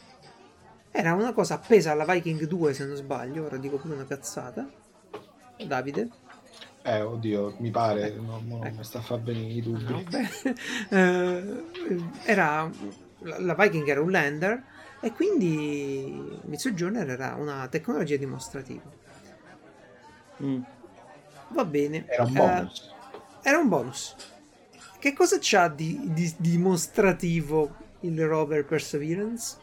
Era 0.91 1.13
una 1.13 1.33
cosa 1.33 1.55
appesa 1.55 1.91
alla 1.91 2.05
Viking 2.05 2.45
2, 2.45 2.73
se 2.73 2.85
non 2.85 2.95
sbaglio. 2.95 3.45
Ora 3.45 3.57
dico 3.57 3.77
pure 3.77 3.95
una 3.95 4.05
cazzata. 4.05 4.69
Davide? 5.65 6.09
Eh, 6.83 7.01
oddio, 7.01 7.55
mi 7.59 7.71
pare, 7.71 8.07
Ecco, 8.07 8.21
non, 8.21 8.45
non 8.45 8.65
ecco. 8.65 8.77
mi 8.77 8.83
sta 8.83 8.99
a 8.99 9.01
far 9.01 9.21
venire 9.21 9.53
i 9.53 9.61
dubbi. 9.61 9.91
No, 9.91 10.03
beh, 10.03 10.55
eh, 10.89 11.63
era 12.25 12.69
la 13.23 13.55
Viking 13.55 13.87
era 13.87 14.01
un 14.01 14.11
lander 14.11 14.63
e 14.99 15.11
quindi 15.11 16.39
il 16.49 16.59
Sojourner 16.59 17.09
era 17.09 17.35
una 17.35 17.67
tecnologia 17.69 18.17
dimostrativa. 18.17 18.83
Mm. 20.41 20.61
Va 21.53 21.65
bene. 21.65 22.05
Era 22.07 22.23
un 22.23 22.33
eh, 22.33 22.39
bonus. 22.39 22.91
era 23.41 23.57
un 23.59 23.67
bonus. 23.69 24.15
Che 24.99 25.13
cosa 25.13 25.37
c'ha 25.39 25.67
di, 25.67 25.99
di- 26.13 26.35
dimostrativo 26.37 27.75
il 28.01 28.25
rover 28.25 28.65
Perseverance? 28.65 29.57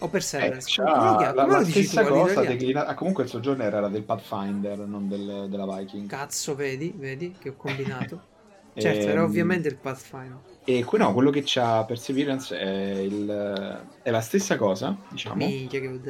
O 0.00 0.08
Eh, 0.08 0.10
Perseverance? 0.10 0.70
chiami? 0.72 1.16
la, 1.34 1.46
la 1.46 1.62
dici 1.62 1.82
stessa 1.82 2.04
cosa 2.06 2.40
declinata. 2.44 2.88
ah, 2.88 2.94
comunque 2.94 3.24
il 3.24 3.28
Sojourner 3.28 3.72
era 3.74 3.88
del 3.88 4.04
Pathfinder, 4.04 4.78
non 4.78 5.08
del- 5.08 5.46
della 5.50 5.66
Viking. 5.76 6.08
Cazzo, 6.08 6.54
vedi? 6.54 6.92
Vedi 6.96 7.36
che 7.38 7.50
ho 7.50 7.56
combinato? 7.56 8.28
Certo, 8.76 9.08
era 9.08 9.22
Ehm, 9.22 9.24
ovviamente 9.24 9.68
il 9.68 9.76
Pathfinder. 9.76 10.38
E 10.64 10.84
que- 10.84 10.98
no, 10.98 11.12
quello 11.12 11.30
che 11.30 11.42
c'ha 11.44 11.84
Perseverance 11.84 12.56
è, 12.58 12.98
il- 13.00 13.88
è 14.02 14.10
la 14.10 14.20
stessa 14.20 14.56
cosa, 14.56 14.96
diciamo, 15.10 15.52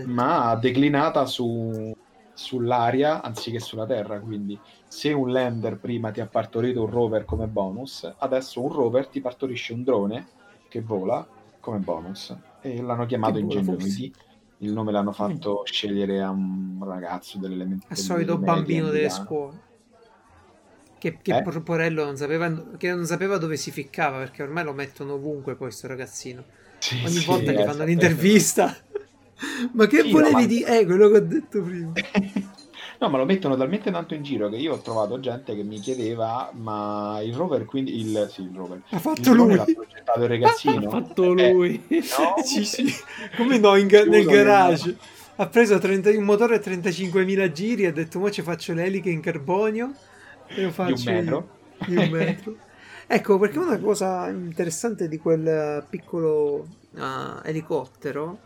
ma 0.04 0.54
declinata 0.56 1.24
su- 1.26 1.92
sull'aria 2.40 3.22
anziché 3.22 3.60
sulla 3.60 3.86
terra. 3.86 4.18
Quindi, 4.18 4.58
se 4.88 5.12
un 5.12 5.30
lander 5.30 5.78
prima 5.78 6.10
ti 6.10 6.20
ha 6.20 6.26
partorito 6.26 6.82
un 6.82 6.90
rover 6.90 7.24
come 7.24 7.46
bonus, 7.46 8.10
adesso 8.18 8.62
un 8.62 8.72
rover 8.72 9.08
ti 9.08 9.20
partorisce 9.20 9.74
un 9.74 9.84
drone 9.84 10.28
che 10.68 10.80
vola 10.80 11.26
come 11.60 11.78
bonus. 11.78 12.34
E 12.62 12.80
l'hanno 12.80 13.06
chiamato 13.06 13.34
Che 13.34 13.40
Ingenuity. 13.40 14.12
Il 14.58 14.72
nome 14.72 14.92
l'hanno 14.92 15.12
fatto 15.12 15.62
scegliere 15.64 16.20
a 16.22 16.30
un 16.30 16.78
ragazzo 16.82 17.38
dell'elemento. 17.38 17.86
Al 17.88 17.96
solito 17.96 18.36
bambino 18.38 18.88
delle 18.90 19.10
scuole. 19.10 19.68
Che, 20.98 21.18
che 21.22 21.36
Eh? 21.38 21.60
porello 21.62 22.04
non 22.04 22.16
sapeva, 22.18 22.76
che 22.76 22.92
non 22.92 23.06
sapeva 23.06 23.38
dove 23.38 23.56
si 23.56 23.70
ficcava 23.70 24.18
perché 24.18 24.42
ormai 24.42 24.64
lo 24.64 24.74
mettono 24.74 25.14
ovunque 25.14 25.56
poi 25.56 25.70
sto 25.72 25.86
ragazzino. 25.86 26.44
Ogni 27.06 27.24
volta 27.24 27.52
gli 27.52 27.62
fanno 27.62 27.84
l'intervista. 27.84 28.76
ma 29.74 29.86
che 29.86 30.02
Sì, 30.02 30.10
volevi 30.10 30.32
ma- 30.34 30.46
dire? 30.46 30.80
Eh, 30.80 30.84
quello 30.86 31.08
che 31.08 31.16
ho 31.16 31.20
detto 31.20 31.62
prima. 31.62 31.92
No, 33.00 33.08
ma 33.08 33.16
lo 33.18 33.24
mettono 33.24 33.56
talmente 33.56 33.90
tanto 33.90 34.14
in 34.14 34.22
giro 34.22 34.48
che 34.50 34.56
io 34.56 34.74
ho 34.74 34.80
trovato 34.82 35.18
gente 35.20 35.54
che 35.54 35.62
mi 35.62 35.80
chiedeva: 35.80 36.50
ma 36.54 37.20
il 37.22 37.34
rover, 37.34 37.64
quindi 37.64 37.98
il, 38.00 38.28
sì, 38.30 38.42
il 38.42 38.54
rover, 38.54 38.82
Ha 38.92 38.98
fatto 38.98 39.32
lui. 39.32 39.54
l'ha 39.56 39.64
progettato 39.64 40.20
il 40.22 40.28
ragazzino? 40.28 40.86
Ha 40.86 40.90
fatto 40.90 41.32
Eh, 41.36 41.52
lui. 41.52 41.86
no, 41.88 42.34
sì, 42.44 42.64
sì. 42.64 42.84
Come 43.36 43.58
no, 43.58 43.76
in 43.76 43.86
nel 43.88 44.26
garage. 44.26 44.96
Ha 45.36 45.48
preso 45.48 45.78
30 45.78 46.10
un 46.10 46.24
motore 46.24 46.56
a 46.56 46.58
35.000 46.58 47.50
giri 47.50 47.84
e 47.84 47.86
ha 47.86 47.92
detto, 47.92 48.18
mo 48.18 48.30
ci 48.30 48.42
faccio 48.42 48.74
le 48.74 48.84
eliche 48.84 49.08
in 49.10 49.20
carbonio 49.22 49.94
e 50.54 50.62
lo 50.62 50.70
faccio 50.70 51.10
io." 51.10 51.14
metro. 51.14 51.48
Di 51.82 51.96
un 51.96 52.08
metro. 52.08 52.56
ecco, 53.06 53.38
perché 53.38 53.58
una 53.58 53.78
cosa 53.78 54.28
interessante 54.28 55.08
di 55.08 55.16
quel 55.18 55.86
piccolo 55.88 56.68
ah, 56.96 57.40
elicottero 57.44 58.42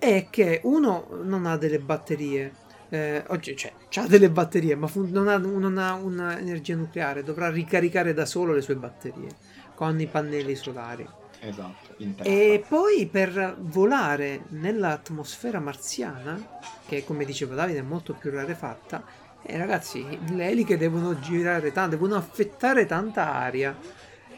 è 0.00 0.26
che 0.30 0.60
uno 0.64 1.06
non 1.22 1.46
ha 1.46 1.56
delle 1.56 1.78
batterie. 1.78 2.52
Eh, 2.88 3.22
oggi 3.28 3.54
cioè, 3.54 3.72
ha 3.94 4.06
delle 4.08 4.30
batterie, 4.30 4.74
ma 4.74 4.88
fun- 4.88 5.10
non 5.12 5.28
ha, 5.28 5.36
non 5.36 5.78
ha 5.78 5.94
un'energia 5.94 6.74
nucleare, 6.74 7.22
dovrà 7.22 7.48
ricaricare 7.48 8.12
da 8.12 8.26
solo 8.26 8.52
le 8.52 8.62
sue 8.62 8.74
batterie 8.74 9.28
con 9.76 10.00
i 10.00 10.06
pannelli 10.06 10.56
solari. 10.56 11.06
Esatto. 11.42 11.94
E 12.22 12.64
poi 12.66 13.06
per 13.06 13.56
volare 13.58 14.44
nell'atmosfera 14.48 15.60
marziana, 15.60 16.60
che 16.86 17.04
come 17.04 17.24
diceva 17.24 17.54
Davide 17.54 17.78
è 17.78 17.82
molto 17.82 18.14
più 18.14 18.30
rarefatta, 18.30 19.04
eh, 19.42 19.56
ragazzi, 19.56 20.04
le 20.32 20.48
eliche 20.48 20.76
devono 20.76 21.18
girare 21.18 21.72
tanto, 21.72 21.96
devono 21.96 22.16
affettare 22.16 22.84
tanta 22.86 23.32
aria. 23.32 23.74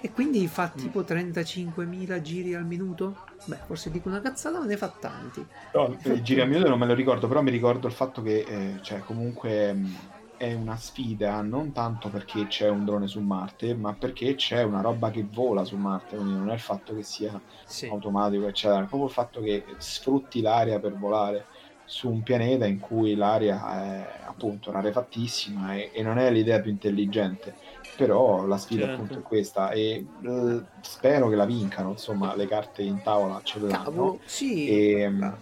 E 0.04 0.10
quindi 0.10 0.48
fa 0.48 0.68
tipo 0.68 1.04
35.000 1.04 2.20
giri 2.20 2.54
al 2.54 2.66
minuto? 2.66 3.20
Beh, 3.44 3.62
forse 3.64 3.90
dico 3.90 4.08
una 4.08 4.20
cazzata, 4.20 4.58
ma 4.58 4.66
ne 4.66 4.76
fa 4.76 4.90
tanti. 4.90 5.48
No, 5.74 5.98
i 6.04 6.20
giri 6.22 6.42
a 6.42 6.44
minuto 6.46 6.68
non 6.68 6.78
me 6.78 6.86
lo 6.86 6.92
ricordo, 6.94 7.28
però 7.28 7.40
mi 7.40 7.50
ricordo 7.50 7.86
il 7.86 7.94
fatto 7.94 8.20
che 8.20 8.40
eh, 8.74 8.80
cioè, 8.82 9.02
comunque 9.02 9.72
mh, 9.72 10.12
è 10.36 10.52
una 10.52 10.76
sfida 10.76 11.40
non 11.40 11.72
tanto 11.72 12.10
perché 12.10 12.46
c'è 12.46 12.68
un 12.68 12.84
drone 12.84 13.06
su 13.08 13.20
Marte, 13.22 13.74
ma 13.74 13.94
perché 13.96 14.34
c'è 14.34 14.62
una 14.64 14.82
roba 14.82 15.10
che 15.10 15.26
vola 15.30 15.64
su 15.64 15.78
Marte, 15.78 16.16
quindi 16.16 16.34
non 16.34 16.50
è 16.50 16.54
il 16.54 16.60
fatto 16.60 16.94
che 16.94 17.02
sia 17.02 17.42
Sì. 17.64 17.86
automatico, 17.86 18.46
eccetera, 18.48 18.82
è 18.82 18.86
proprio 18.86 19.06
il 19.08 19.14
fatto 19.14 19.40
che 19.40 19.76
sfrutti 19.78 20.42
l'aria 20.42 20.78
per 20.78 20.94
volare 20.96 21.48
su 21.92 22.08
un 22.08 22.22
pianeta 22.22 22.64
in 22.64 22.80
cui 22.80 23.14
l'aria 23.14 23.84
è 23.84 24.20
appunto 24.24 24.70
rarefattissima 24.70 25.74
e, 25.74 25.90
e 25.92 26.02
non 26.02 26.16
è 26.16 26.30
l'idea 26.30 26.58
più 26.58 26.70
intelligente. 26.70 27.54
Però 27.98 28.46
la 28.46 28.56
sfida 28.56 28.86
Certo. 28.86 29.02
appunto 29.02 29.18
è 29.18 29.22
questa 29.22 29.70
e 29.72 30.06
eh, 30.24 30.62
spero 30.80 31.28
che 31.28 31.36
la 31.36 31.44
vincano, 31.44 31.90
insomma, 31.90 32.34
le 32.34 32.48
carte 32.48 32.80
in 32.82 33.02
tavola 33.02 33.42
ce 33.42 33.60
le 33.60 33.68
danno. 33.68 34.20
Sì. 34.24 34.68
E, 34.68 35.06
mh, 35.06 35.36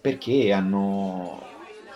perché 0.00 0.52
hanno, 0.52 1.42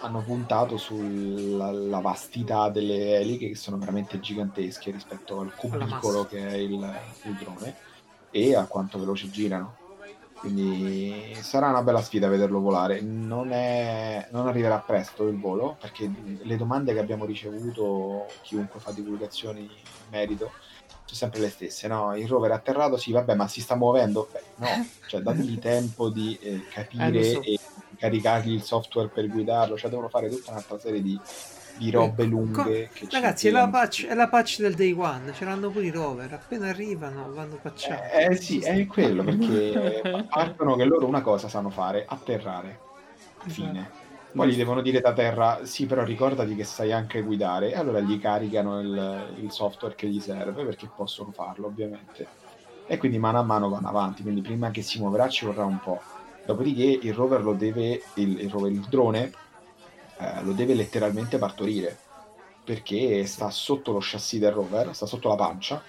hanno 0.00 0.20
puntato 0.22 0.76
sulla 0.76 1.70
la 1.70 2.00
vastità 2.00 2.70
delle 2.70 3.20
eliche 3.20 3.50
che 3.50 3.54
sono 3.54 3.78
veramente 3.78 4.18
gigantesche 4.18 4.90
rispetto 4.90 5.38
al 5.38 5.54
cubicolo 5.54 6.26
che 6.26 6.44
è 6.44 6.54
il, 6.54 6.72
il 6.72 7.34
drone 7.34 7.76
e 8.32 8.56
a 8.56 8.66
quanto 8.66 8.98
veloce 8.98 9.30
girano. 9.30 9.76
Quindi 10.40 11.34
sarà 11.42 11.68
una 11.68 11.82
bella 11.82 12.00
sfida 12.00 12.28
vederlo 12.28 12.60
volare. 12.60 13.02
Non, 13.02 13.52
è- 13.52 14.26
non 14.30 14.48
arriverà 14.48 14.78
presto 14.78 15.26
il 15.26 15.38
volo 15.38 15.76
perché 15.78 16.10
le 16.42 16.56
domande 16.56 16.94
che 16.94 16.98
abbiamo 16.98 17.26
ricevuto, 17.26 18.26
chiunque 18.42 18.80
fa 18.80 18.90
divulgazioni 18.90 19.60
in 19.60 19.68
merito, 20.10 20.50
sono 21.04 21.18
sempre 21.18 21.40
le 21.40 21.50
stesse. 21.50 21.88
No, 21.88 22.16
il 22.16 22.26
rover 22.26 22.52
è 22.52 22.54
atterrato, 22.54 22.96
sì, 22.96 23.12
vabbè, 23.12 23.34
ma 23.34 23.48
si 23.48 23.60
sta 23.60 23.76
muovendo? 23.76 24.28
Beh, 24.32 24.42
no, 24.56 24.86
cioè 25.08 25.20
dategli 25.20 25.58
tempo 25.58 26.08
di 26.08 26.38
eh, 26.40 26.54
Eh, 26.54 26.68
capire 26.68 27.22
so. 27.24 27.42
e 27.42 27.58
caricargli 27.98 28.52
il 28.52 28.62
software 28.62 29.08
per 29.08 29.28
guidarlo, 29.28 29.76
cioè 29.76 29.90
devono 29.90 30.08
fare 30.08 30.30
tutta 30.30 30.52
un'altra 30.52 30.78
serie 30.78 31.02
di, 31.02 31.20
di 31.80 31.90
robe 31.90 32.24
lunghe. 32.24 32.90
co- 32.94 33.06
Ragazzi, 33.10 33.48
è 33.48 33.50
la, 33.50 33.66
patch, 33.68 34.06
è 34.06 34.14
la 34.14 34.28
patch 34.28 34.60
del 34.60 34.74
day 34.74 34.92
one, 34.92 35.32
ce 35.32 35.46
l'hanno 35.46 35.70
pure 35.70 35.86
i 35.86 35.90
rover, 35.90 36.30
appena 36.30 36.68
arrivano 36.68 37.32
vanno 37.32 37.58
patchati. 37.60 38.16
Eh, 38.16 38.24
eh, 38.24 38.36
sì, 38.36 38.60
è 38.60 38.86
quello 38.86 39.24
perché 39.24 40.26
partono 40.28 40.76
che 40.76 40.84
loro 40.84 41.06
una 41.06 41.22
cosa 41.22 41.48
sanno 41.48 41.70
fare, 41.70 42.04
atterrare. 42.06 42.78
Fine. 43.46 43.98
Poi 44.32 44.48
gli 44.50 44.56
devono 44.56 44.82
dire 44.82 45.00
da 45.00 45.14
terra, 45.14 45.60
sì, 45.64 45.86
però 45.86 46.04
ricordati 46.04 46.54
che 46.54 46.64
sai 46.64 46.92
anche 46.92 47.22
guidare, 47.22 47.72
e 47.72 47.76
allora 47.76 48.00
gli 48.00 48.20
caricano 48.20 48.78
il, 48.80 49.34
il 49.40 49.50
software 49.50 49.94
che 49.94 50.06
gli 50.06 50.20
serve 50.20 50.64
perché 50.64 50.88
possono 50.94 51.32
farlo, 51.32 51.66
ovviamente. 51.66 52.26
E 52.86 52.98
quindi 52.98 53.18
mano 53.18 53.38
a 53.38 53.42
mano 53.42 53.70
vanno 53.70 53.88
avanti, 53.88 54.22
quindi 54.22 54.42
prima 54.42 54.70
che 54.70 54.82
si 54.82 54.98
muoverà 54.98 55.28
ci 55.28 55.46
vorrà 55.46 55.64
un 55.64 55.80
po'. 55.80 56.00
Dopodiché 56.44 56.98
il 57.02 57.14
rover 57.14 57.42
lo 57.42 57.54
deve, 57.54 58.02
il, 58.14 58.40
il 58.40 58.50
rover, 58.50 58.70
il 58.70 58.86
drone, 58.88 59.32
eh, 60.20 60.42
lo 60.42 60.52
deve 60.52 60.74
letteralmente 60.74 61.38
partorire 61.38 61.96
perché 62.62 63.24
sta 63.26 63.50
sotto 63.50 63.90
lo 63.90 63.98
chassis 64.00 64.38
del 64.38 64.52
rover, 64.52 64.94
sta 64.94 65.06
sotto 65.06 65.28
la 65.28 65.34
pancia, 65.34 65.82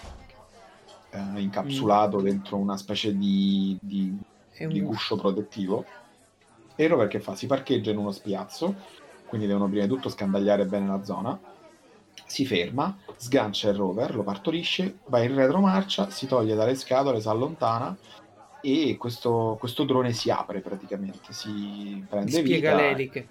eh, 1.11 1.39
incapsulato 1.39 2.21
dentro 2.21 2.57
una 2.57 2.77
specie 2.77 3.15
di, 3.15 3.77
di, 3.79 4.17
di 4.67 4.82
guscio 4.82 5.15
protettivo. 5.15 5.86
E 6.75 6.84
il 6.84 6.89
rover 6.89 7.07
che 7.07 7.19
fa? 7.19 7.36
Si 7.36 7.45
parcheggia 7.45 7.91
in 7.91 7.97
uno 7.97 8.11
spiazzo, 8.11 8.73
quindi 9.27 9.45
devono 9.45 9.67
prima 9.67 9.84
di 9.84 9.89
tutto 9.89 10.09
scandagliare 10.09 10.65
bene 10.65 10.88
la 10.88 11.03
zona. 11.03 11.39
Si 12.25 12.45
ferma, 12.45 12.97
sgancia 13.17 13.69
il 13.69 13.75
rover, 13.75 14.15
lo 14.15 14.23
partorisce, 14.23 14.99
va 15.07 15.21
in 15.21 15.36
retromarcia, 15.36 16.09
si 16.09 16.25
toglie 16.25 16.55
dalle 16.55 16.75
scatole, 16.75 17.19
si 17.19 17.27
allontana 17.27 17.95
e 18.61 18.95
questo, 18.97 19.57
questo 19.59 19.84
drone 19.84 20.13
si 20.13 20.32
apre 20.32 20.61
praticamente, 20.61 21.34
si 21.34 22.03
prende 22.07 22.32
spiega 22.32 22.71
vita 22.71 22.82
le 22.82 22.89
eliche. 22.89 23.27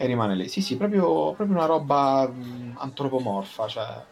E 0.00 0.06
rimane 0.06 0.34
lì. 0.36 0.48
Sì, 0.48 0.60
sì, 0.62 0.76
proprio, 0.76 1.34
proprio 1.34 1.56
una 1.56 1.66
roba 1.66 2.28
mh, 2.28 2.74
antropomorfa, 2.78 3.66
cioè 3.68 4.06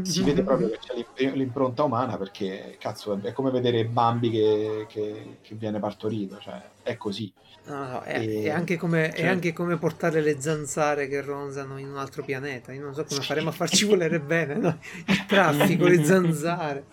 si 0.00 0.22
vede 0.22 0.42
proprio 0.44 0.68
che 0.68 0.78
c'è 0.78 0.94
l'im- 0.94 1.34
l'impronta 1.34 1.82
umana 1.84 2.16
perché 2.18 2.76
cazzo 2.78 3.20
è 3.22 3.32
come 3.32 3.50
vedere 3.50 3.86
Bambi 3.88 4.30
che, 4.30 4.86
che- 4.88 5.38
che 5.42 5.54
viene 5.56 5.80
partorito, 5.80 6.38
cioè 6.38 6.62
è 6.82 6.96
così. 6.96 7.32
No, 7.66 7.86
no, 7.88 8.00
è, 8.02 8.18
E- 8.20 8.42
è 8.42 8.50
anche 8.50 8.76
come, 8.76 9.12
è 9.12 9.20
cioè- 9.20 9.26
anche 9.26 9.52
come 9.54 9.78
portare 9.78 10.20
le 10.20 10.38
zanzare 10.40 11.08
che 11.08 11.22
ronzano 11.22 11.78
in 11.78 11.88
un 11.88 11.96
altro 11.96 12.22
pianeta. 12.22 12.72
Io 12.72 12.82
non 12.82 12.94
so 12.94 13.04
come 13.06 13.22
faremo 13.22 13.48
a 13.48 13.52
farci 13.52 13.86
volere 13.86 14.20
bene, 14.20 14.54
no? 14.56 14.78
Il 15.06 15.24
traffico, 15.24 15.86
le 15.86 16.02
zanzare. 16.04 16.88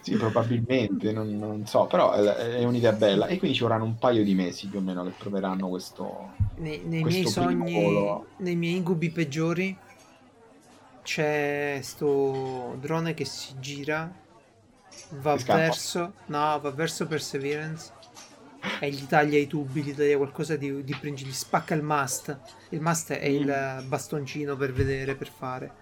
Sì, 0.00 0.16
probabilmente, 0.16 1.12
non, 1.12 1.38
non 1.38 1.66
so, 1.66 1.86
però 1.86 2.12
è, 2.12 2.22
è, 2.22 2.64
un'idea 2.64 2.92
bella. 2.92 3.26
E 3.26 3.38
quindi 3.38 3.56
ci 3.56 3.62
vorranno 3.62 3.84
un 3.84 3.96
paio 3.98 4.22
di 4.22 4.34
mesi 4.34 4.68
più 4.68 4.78
o 4.78 4.82
meno 4.82 5.04
che 5.04 5.12
proveranno 5.16 5.68
questo. 5.68 6.32
Nei, 6.56 6.82
nei 6.84 7.02
questo 7.02 7.44
miei 7.46 7.62
sogni, 7.66 8.24
nei 8.38 8.56
miei 8.56 8.76
incubi 8.76 9.10
peggiori, 9.10 9.76
c'è 11.02 11.78
sto 11.82 12.76
drone 12.80 13.14
che 13.14 13.24
si 13.24 13.54
gira, 13.58 14.10
va 15.20 15.36
verso, 15.36 16.14
no, 16.26 16.58
va 16.60 16.70
verso 16.70 17.06
Perseverance 17.06 17.92
e 18.80 18.90
gli 18.90 19.04
taglia 19.04 19.38
i 19.38 19.46
tubi, 19.46 19.82
gli 19.82 19.94
taglia 19.94 20.16
qualcosa 20.16 20.56
di, 20.56 20.82
di 20.82 20.94
principio, 20.94 21.32
gli 21.32 21.34
spacca 21.36 21.74
il 21.74 21.82
mast. 21.82 22.38
Il 22.70 22.80
mast 22.80 23.12
è 23.12 23.30
mm. 23.30 23.34
il 23.34 23.84
bastoncino 23.86 24.56
per 24.56 24.72
vedere, 24.72 25.14
per 25.14 25.28
fare. 25.28 25.72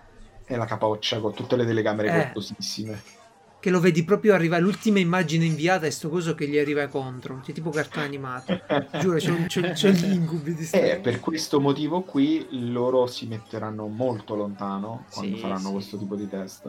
E 0.44 0.56
la 0.56 0.66
capoccia 0.66 1.20
con 1.20 1.32
tutte 1.34 1.56
le 1.56 1.64
telecamere 1.64 2.08
eh. 2.08 2.22
cortosissime 2.24 3.20
che 3.62 3.70
lo 3.70 3.78
vedi 3.78 4.02
proprio 4.02 4.34
arrivare. 4.34 4.60
L'ultima 4.60 4.98
immagine 4.98 5.44
inviata 5.44 5.86
è 5.86 5.90
sto 5.90 6.08
coso 6.08 6.34
che 6.34 6.48
gli 6.48 6.58
arriva 6.58 6.88
contro. 6.88 7.38
C'è 7.44 7.52
tipo 7.52 7.70
cartone 7.70 8.04
animato. 8.04 8.60
Giuro, 8.98 9.18
c'è, 9.18 9.46
c'è, 9.46 9.70
c'è 9.70 9.90
gli 9.92 10.12
incubi 10.12 10.52
di 10.56 10.68
E 10.72 10.88
eh, 10.88 10.98
per 10.98 11.20
questo 11.20 11.60
motivo 11.60 12.02
qui 12.02 12.44
loro 12.72 13.06
si 13.06 13.28
metteranno 13.28 13.86
molto 13.86 14.34
lontano 14.34 15.04
quando 15.12 15.36
sì, 15.36 15.40
faranno 15.40 15.66
sì. 15.68 15.72
questo 15.74 15.96
tipo 15.96 16.16
di 16.16 16.28
test. 16.28 16.66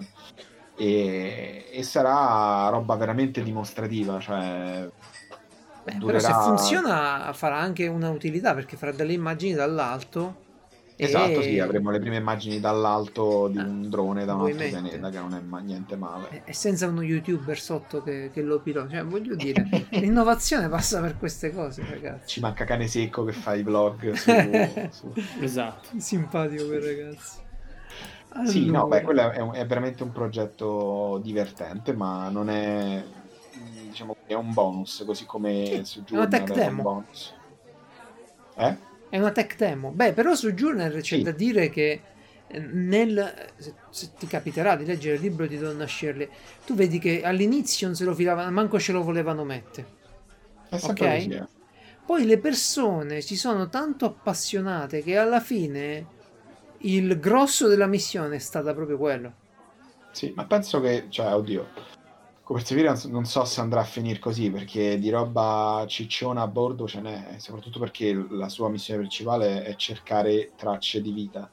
E, 0.76 1.66
e, 1.72 1.82
sarà 1.82 2.70
roba 2.70 2.96
veramente 2.96 3.42
dimostrativa. 3.42 4.20
Cioè, 4.20 4.88
Beh, 5.86 5.96
durerà... 5.98 6.20
Però 6.20 6.20
se 6.20 6.48
funziona 6.48 7.34
farà 7.34 7.58
anche 7.58 7.88
una 7.88 8.12
utilità 8.12 8.54
perché 8.54 8.78
farà 8.78 8.92
delle 8.92 9.14
immagini 9.14 9.54
dall'alto 9.54 10.42
Esatto, 10.96 11.40
e... 11.40 11.44
sì, 11.44 11.60
avremo 11.60 11.90
le 11.92 12.00
prime 12.00 12.18
immagini 12.18 12.60
dall'alto 12.60 13.48
di 13.48 13.58
un 13.58 13.90
drone 13.90 14.26
da 14.26 14.36
un 14.36 14.46
altro 14.46 14.68
pianeta, 14.68 15.10
che 15.10 15.18
non 15.18 15.34
è 15.34 15.40
ma- 15.40 15.60
niente 15.60 15.96
male. 15.96 16.44
E 16.46 16.54
senza 16.54 16.88
uno 16.88 17.02
youtuber 17.02 17.60
sotto 17.60 18.04
che, 18.04 18.30
che 18.32 18.42
lo 18.42 18.60
pilota, 18.60 18.90
cioè 18.90 19.04
voglio 19.04 19.36
dire, 19.36 19.68
l'innovazione 19.92 20.70
passa 20.70 21.02
per 21.02 21.18
queste 21.18 21.52
cose, 21.52 21.84
ragazzi. 21.90 22.28
Ci 22.28 22.40
manca 22.40 22.66
cane 22.66 22.88
secco 22.88 23.24
che 23.24 23.32
fa 23.32 23.56
i 23.56 23.64
vlog 23.64 24.12
su... 24.12 24.32
su... 24.92 25.14
Esatto. 25.40 25.90
Simpatico 25.98 26.66
quel 26.66 26.82
ragazzo. 26.82 27.42
Allora... 28.30 28.50
Sì, 28.52 28.70
no, 28.70 28.88
beh, 28.88 29.02
quello 29.02 29.32
è, 29.32 29.40
un, 29.40 29.54
è 29.54 29.66
veramente 29.66 30.04
un 30.04 30.12
progetto 30.12 31.20
divertente, 31.24 31.94
ma 31.94 32.30
non 32.30 32.50
è 32.50 33.04
diciamo 33.94 34.16
è 34.26 34.34
un 34.34 34.52
bonus, 34.54 35.04
così 35.06 35.26
come 35.26 35.66
sì, 35.66 35.86
su 35.86 36.04
Journal 36.04 36.32
è 36.32 36.36
una 36.36 36.46
tech 36.46 36.56
demo. 36.56 36.78
un 36.78 36.84
bonus. 36.84 37.34
Eh? 38.56 38.92
È 39.14 39.20
una 39.20 39.32
tech 39.32 39.58
demo. 39.58 39.92
Beh, 39.92 40.14
però 40.14 40.34
su 40.34 40.54
Journal 40.54 40.92
c'è 40.92 41.18
sì. 41.18 41.22
da 41.22 41.30
dire 41.30 41.70
che 41.70 42.02
eh, 42.48 42.60
nel, 42.60 43.52
se, 43.58 43.76
se, 43.92 44.10
ti 44.18 44.26
capiterà 44.26 44.76
di 44.76 44.86
leggere 44.86 45.18
il 45.18 45.22
libro 45.22 45.46
di 45.46 45.56
Donna 45.60 45.86
Shirley, 45.86 46.28
tu 46.66 46.74
vedi 46.74 46.98
che 46.98 47.22
all'inizio 47.22 47.86
non 47.86 47.96
se 47.96 48.06
lo 48.06 48.16
filavano, 48.16 48.50
manco 48.50 48.80
ce 48.80 48.92
lo 48.92 49.04
volevano 49.04 49.44
mettere. 49.44 49.86
Ok? 50.72 51.02
Eh. 51.02 51.46
Poi 52.04 52.26
le 52.26 52.40
persone 52.40 53.22
si 53.22 53.38
sono 53.38 53.70
tanto 53.70 54.06
appassionate 54.06 55.04
che 55.04 55.16
alla 55.16 55.40
fine 55.40 56.08
il 56.80 57.20
grosso 57.20 57.68
della 57.68 57.86
missione 57.86 58.38
è 58.38 58.40
stata 58.40 58.74
proprio 58.74 58.98
quello. 58.98 59.34
Sì, 60.10 60.34
ma 60.36 60.46
penso 60.46 60.82
che, 60.82 61.06
cioè, 61.10 61.36
oddio, 61.36 61.68
Perseverance 62.46 63.08
non 63.08 63.26
so 63.26 63.46
se 63.46 63.62
andrà 63.62 63.80
a 63.82 63.86
finire 63.86 64.20
così 64.20 64.52
perché 64.52 65.00
di 65.00 65.10
roba 65.10 65.86
cicciona 65.88 66.42
a 66.42 66.48
bordo 66.48 66.88
ce 66.88 67.00
n'è, 67.00 67.36
soprattutto 67.38 67.80
perché 67.80 68.14
la 68.30 68.50
sua 68.50 68.68
missione 68.68 69.00
principale 69.00 69.64
è 69.64 69.76
cercare 69.76 70.52
tracce 70.58 71.02
di 71.02 71.12
vita 71.12 71.50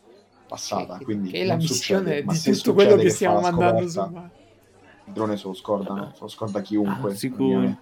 passata. 0.49 0.99
Che, 0.99 1.05
quindi 1.05 1.30
che 1.30 1.43
è 1.43 1.45
la 1.45 1.55
missione 1.55 2.24
succede, 2.24 2.51
di 2.51 2.57
tutto 2.57 2.74
quello 2.74 2.97
che, 2.97 3.03
che 3.03 3.11
stiamo 3.11 3.41
mandando 3.41 3.88
su 3.88 4.01
Marte. 4.01 4.38
Il 5.05 5.12
drone 5.12 5.36
se 5.36 5.47
lo 5.47 5.55
scordano, 5.55 6.11
se 6.12 6.20
lo 6.20 6.28
scorda 6.28 6.61
chiunque. 6.61 7.12
Ah, 7.12 7.14
sicuro. 7.14 7.78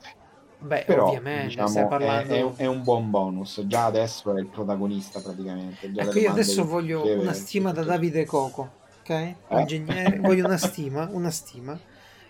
Beh, 0.61 0.85
Però, 0.87 1.07
ovviamente, 1.07 1.47
diciamo, 1.47 1.89
parlando... 1.89 2.35
è, 2.35 2.45
è, 2.45 2.55
è, 2.57 2.67
un 2.67 2.83
buon 2.83 3.11
bonus. 3.11 3.63
Già 3.67 3.87
adesso 3.87 4.37
è 4.37 4.41
il 4.41 4.49
protagonista 4.49 5.21
praticamente. 5.21 5.91
Già 5.93 6.03
ecco, 6.03 6.19
io 6.19 6.31
adesso 6.31 6.65
voglio 6.67 7.05
una 7.19 7.33
stima 7.33 7.73
da 7.73 7.85
Davide 7.85 8.27
Coco, 8.27 8.71
ok? 9.01 9.09
Eh? 9.11 9.37
Ingegnere, 9.49 10.19
voglio 10.19 10.45
una 10.45 10.59
stima, 10.59 11.09
una 11.11 11.31
stima 11.31 11.79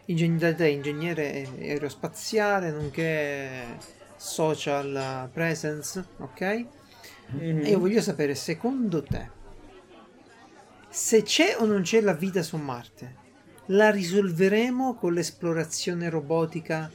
Ingegn- 0.08 0.38
da 0.38 0.54
te, 0.54 0.68
ingegnere 0.68 1.46
aerospaziale, 1.58 2.70
nonché 2.70 3.76
social 4.16 5.28
presence, 5.32 6.02
ok? 6.16 6.66
Mm-hmm. 7.34 7.64
E 7.64 7.70
io 7.70 7.78
voglio 7.78 8.00
sapere, 8.00 8.34
secondo 8.34 9.02
te, 9.02 9.28
se 10.88 11.22
c'è 11.22 11.56
o 11.58 11.66
non 11.66 11.82
c'è 11.82 12.00
la 12.00 12.14
vita 12.14 12.42
su 12.42 12.56
Marte, 12.56 13.16
la 13.66 13.90
risolveremo 13.90 14.94
con 14.94 15.12
l'esplorazione 15.12 16.08
robotica? 16.08 16.90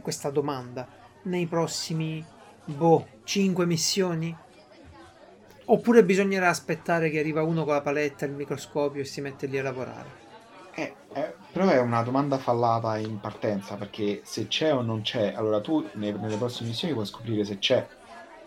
Questa 0.00 0.30
domanda 0.30 0.88
nei 1.24 1.46
prossimi 1.46 2.24
boh, 2.64 3.06
5 3.24 3.66
missioni? 3.66 4.34
Oppure 5.66 6.02
bisognerà 6.02 6.48
aspettare 6.48 7.10
che 7.10 7.18
arriva 7.18 7.42
uno 7.42 7.64
con 7.64 7.74
la 7.74 7.82
paletta 7.82 8.24
e 8.24 8.28
il 8.30 8.34
microscopio 8.34 9.02
e 9.02 9.04
si 9.04 9.20
mette 9.20 9.46
lì 9.46 9.58
a 9.58 9.62
lavorare? 9.62 10.27
Eh, 10.78 10.94
eh, 11.12 11.34
però 11.50 11.66
è 11.70 11.80
una 11.80 12.02
domanda 12.02 12.38
fallata 12.38 12.98
in 12.98 13.18
partenza 13.18 13.74
perché 13.74 14.20
se 14.22 14.46
c'è 14.46 14.72
o 14.72 14.80
non 14.80 15.00
c'è, 15.02 15.32
allora 15.34 15.60
tu 15.60 15.84
nei, 15.94 16.12
nelle 16.12 16.36
prossime 16.36 16.68
missioni 16.68 16.94
puoi 16.94 17.04
scoprire 17.04 17.44
se 17.44 17.58
c'è, 17.58 17.84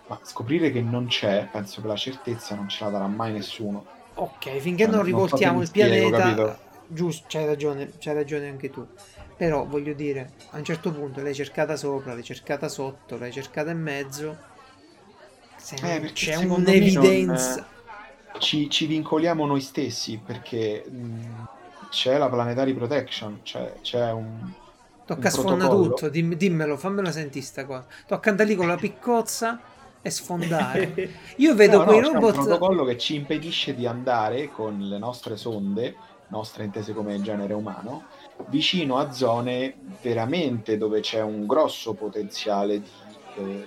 ma 0.08 0.18
scoprire 0.24 0.72
che 0.72 0.82
non 0.82 1.08
c'è, 1.08 1.50
penso 1.52 1.82
che 1.82 1.88
la 1.88 1.98
certezza 1.98 2.56
non 2.56 2.70
ce 2.70 2.86
la 2.86 2.90
darà 2.92 3.08
mai 3.08 3.34
nessuno. 3.34 3.86
Ok, 4.14 4.60
finché 4.60 4.86
non, 4.86 4.96
non 4.96 5.04
rivoltiamo 5.04 5.56
non 5.56 5.64
il 5.64 5.68
spiego, 5.68 6.08
pianeta, 6.08 6.18
capito? 6.18 6.58
giusto, 6.88 7.26
c'hai 7.28 7.46
ragione, 7.46 7.92
c'hai 8.00 8.14
ragione 8.14 8.48
anche 8.48 8.70
tu. 8.70 8.88
Però 9.36 9.66
voglio 9.66 9.94
dire, 9.94 10.32
a 10.52 10.58
un 10.58 10.64
certo 10.64 10.94
punto 10.94 11.22
l'hai 11.22 11.36
cercata 11.36 11.76
sopra, 11.76 12.14
l'hai 12.14 12.24
cercata 12.24 12.70
sotto, 12.70 13.18
l'hai 13.18 13.34
cercata 13.34 13.72
in 13.72 13.82
mezzo. 13.82 14.38
Se 15.58 15.76
eh, 15.76 16.14
c'è 16.14 16.36
un'evidenza. 16.36 17.56
Non, 17.56 17.66
eh, 18.36 18.40
ci, 18.40 18.70
ci, 18.70 18.86
vincoliamo 18.86 19.46
noi 19.46 19.60
stessi 19.60 20.18
perché. 20.26 20.86
Mh, 20.88 20.96
mm, 20.96 21.44
c'è 21.92 22.18
la 22.18 22.30
Planetary 22.30 22.74
Protection, 22.74 23.42
cioè 23.44 23.74
c'è 23.82 24.12
un. 24.12 24.52
Tocca 25.06 25.30
sfondare 25.30 25.70
tutto, 25.70 26.10
Dim, 26.10 26.36
dimmelo, 26.36 26.78
fammelo 26.78 27.12
sentire 27.12 27.46
sta 27.46 27.66
cosa. 27.66 27.86
Tocca 28.08 28.30
andare 28.30 28.50
lì 28.50 28.56
con 28.56 28.66
la 28.66 28.78
piccozza 28.78 29.60
e 30.02 30.10
sfondare. 30.10 31.12
Io 31.38 31.54
vedo 31.54 31.80
no, 31.80 31.84
quei 31.84 32.00
no, 32.00 32.14
robot. 32.14 32.32
C'è 32.32 32.38
un 32.38 32.46
protocollo 32.46 32.86
che 32.86 32.98
ci 32.98 33.16
impedisce 33.16 33.76
di 33.76 33.86
andare 33.86 34.50
con 34.50 34.80
le 34.80 34.98
nostre 34.98 35.36
sonde, 35.36 35.96
nostre 36.28 36.64
intese 36.64 36.94
come 36.94 37.22
genere 37.22 37.54
umano, 37.54 38.06
vicino 38.48 38.98
a 38.98 39.12
zone 39.12 39.76
veramente 40.02 40.78
dove 40.78 41.02
c'è 41.02 41.22
un 41.22 41.46
grosso 41.46 41.94
potenziale 41.94 42.80
di 42.80 42.90
eh, 43.36 43.66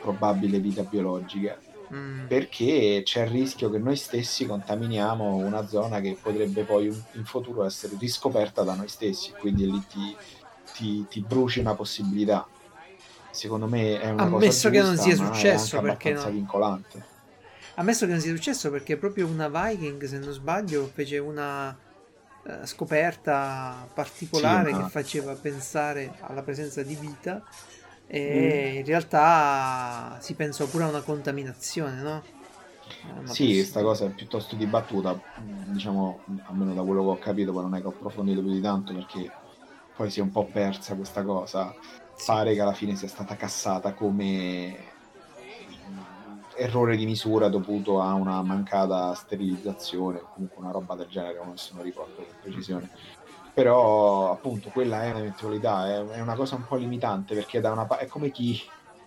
probabile 0.00 0.58
vita 0.60 0.82
biologica 0.82 1.58
mm. 1.94 2.26
perché 2.26 3.02
c'è 3.04 3.22
il 3.22 3.30
rischio 3.30 3.70
che 3.70 3.78
noi 3.78 3.96
stessi 3.96 4.46
contaminiamo 4.46 5.36
una 5.36 5.66
zona 5.66 6.00
che 6.00 6.16
potrebbe 6.20 6.64
poi 6.64 6.86
in 6.86 7.24
futuro 7.24 7.64
essere 7.64 7.96
riscoperta 7.98 8.62
da 8.62 8.74
noi 8.74 8.88
stessi, 8.88 9.32
quindi 9.38 9.70
lì 9.70 9.82
ti, 9.86 10.16
ti, 10.74 11.06
ti 11.08 11.20
bruci 11.20 11.60
una 11.60 11.74
possibilità. 11.74 12.46
Secondo 13.30 13.66
me 13.66 14.00
è 14.00 14.10
una 14.10 14.22
Ammesso 14.22 14.38
cosa 14.38 14.46
giusta, 14.48 14.70
che 14.70 14.80
non 14.80 14.96
sia 14.96 15.16
successo 15.16 15.80
perché 15.80 16.12
no. 16.12 16.30
vincolante. 16.30 17.04
Ammesso 17.74 18.06
che 18.06 18.12
non 18.12 18.20
sia 18.20 18.34
successo 18.34 18.70
perché 18.70 18.96
proprio 18.96 19.26
una 19.26 19.48
Viking, 19.48 20.04
se 20.04 20.18
non 20.18 20.32
sbaglio, 20.32 20.88
fece 20.92 21.18
una 21.18 21.76
uh, 22.42 22.64
scoperta 22.64 23.88
particolare 23.92 24.70
sì, 24.70 24.76
ma... 24.76 24.84
che 24.84 24.90
faceva 24.90 25.34
pensare 25.34 26.14
alla 26.20 26.42
presenza 26.42 26.82
di 26.84 26.94
vita 26.94 27.42
e 28.06 28.72
mm. 28.72 28.76
in 28.78 28.84
realtà 28.84 30.18
si 30.20 30.34
pensa 30.34 30.66
pure 30.66 30.84
a 30.84 30.88
una 30.88 31.00
contaminazione, 31.00 32.00
no? 32.00 32.22
Una 33.18 33.32
sì, 33.32 33.54
questa 33.54 33.82
cosa 33.82 34.06
è 34.06 34.10
piuttosto 34.10 34.56
dibattuta, 34.56 35.18
diciamo, 35.66 36.20
almeno 36.44 36.74
da 36.74 36.82
quello 36.82 37.02
che 37.02 37.08
ho 37.08 37.18
capito, 37.18 37.52
poi 37.52 37.62
non 37.62 37.74
è 37.74 37.80
che 37.80 37.86
ho 37.86 37.90
approfondito 37.90 38.40
più 38.40 38.52
di 38.52 38.60
tanto 38.60 38.92
perché 38.92 39.30
poi 39.96 40.10
si 40.10 40.20
è 40.20 40.22
un 40.22 40.30
po' 40.30 40.44
persa 40.44 40.94
questa 40.94 41.22
cosa. 41.22 41.74
Sì. 42.14 42.24
Pare 42.26 42.54
che 42.54 42.60
alla 42.60 42.72
fine 42.72 42.94
sia 42.94 43.08
stata 43.08 43.36
cassata 43.36 43.92
come 43.92 44.92
errore 46.56 46.96
di 46.96 47.06
misura 47.06 47.48
dovuto 47.48 48.00
a 48.00 48.12
una 48.14 48.40
mancata 48.42 49.12
sterilizzazione 49.14 50.18
o 50.18 50.28
comunque 50.32 50.62
una 50.62 50.70
roba 50.70 50.94
del 50.94 51.08
genere, 51.08 51.40
non 51.44 51.56
se 51.56 51.72
non 51.74 51.82
ricordo 51.82 52.16
con 52.16 52.26
precisione 52.40 52.88
però 53.54 54.32
appunto 54.32 54.70
quella 54.70 55.04
è 55.04 55.10
un'eventualità, 55.12 55.86
è, 55.88 56.04
è 56.04 56.20
una 56.20 56.34
cosa 56.34 56.56
un 56.56 56.66
po' 56.66 56.76
limitante 56.76 57.34
perché 57.34 57.60
da 57.60 57.70
una 57.70 57.86
pa- 57.86 57.98
è 57.98 58.08
come 58.08 58.30
chi, 58.32 58.52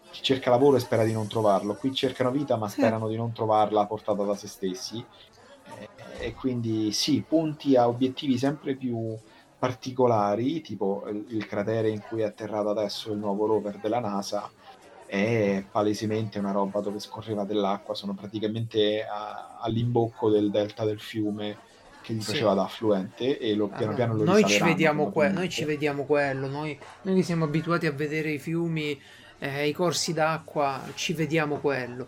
chi, 0.10 0.22
cerca 0.24 0.50
lavoro 0.50 0.78
e 0.78 0.80
spera 0.80 1.04
di 1.04 1.12
non 1.12 1.28
trovarlo, 1.28 1.76
qui 1.76 1.94
cercano 1.94 2.32
vita 2.32 2.56
ma 2.58 2.70
sperano 2.70 3.10
di 3.10 3.18
non 3.18 3.34
trovarla 3.34 3.86
portata 3.86 4.24
da 4.24 4.36
se 4.36 4.48
stessi. 4.48 5.06
E, 5.64 5.90
e 6.20 6.34
quindi 6.34 6.92
sì, 6.94 7.24
punti 7.24 7.76
a 7.76 7.88
obiettivi 7.90 8.38
sempre 8.38 8.76
più 8.78 9.20
particolari, 9.58 10.62
tipo 10.62 11.06
il, 11.10 11.26
il 11.30 11.46
cratere 11.46 11.90
in 11.90 12.02
cui 12.02 12.22
è 12.22 12.26
atterrato 12.26 12.70
adesso 12.70 13.12
il 13.12 13.20
nuovo 13.20 13.46
rover 13.48 13.80
della 13.80 14.00
NASA, 14.00 14.50
è 15.06 15.66
palesemente 15.70 16.40
una 16.40 16.52
roba 16.52 16.80
dove 16.82 17.00
scorreva 17.00 17.44
dell'acqua, 17.46 17.96
sono 17.96 18.14
praticamente 18.14 19.04
a, 19.06 19.58
all'imbocco 19.60 20.30
del 20.30 20.50
delta 20.52 20.86
del 20.86 21.00
fiume 21.02 21.60
che 22.08 22.14
gli 22.14 22.22
Sì. 22.22 22.32
faceva 22.32 22.54
da 22.54 22.64
affluente 22.64 23.38
e 23.38 23.54
lo 23.54 23.68
piano 23.68 23.94
piano 23.94 24.14
lo 24.16 24.24
noi, 24.24 24.46
ci 24.46 24.64
vediamo 24.64 25.12
que- 25.12 25.28
noi 25.30 25.50
ci 25.50 25.66
vediamo 25.66 26.06
quello, 26.06 26.48
noi, 26.48 26.80
noi 27.02 27.16
che 27.16 27.22
siamo 27.24 27.44
abituati 27.44 27.86
a 27.86 27.92
vedere 27.92 28.32
i 28.32 28.40
fiumi, 28.40 28.98
eh, 29.40 29.68
i 29.68 29.74
corsi 29.74 30.14
d'acqua, 30.14 30.82
ci 30.96 31.12
vediamo 31.12 31.58
quello. 31.58 32.08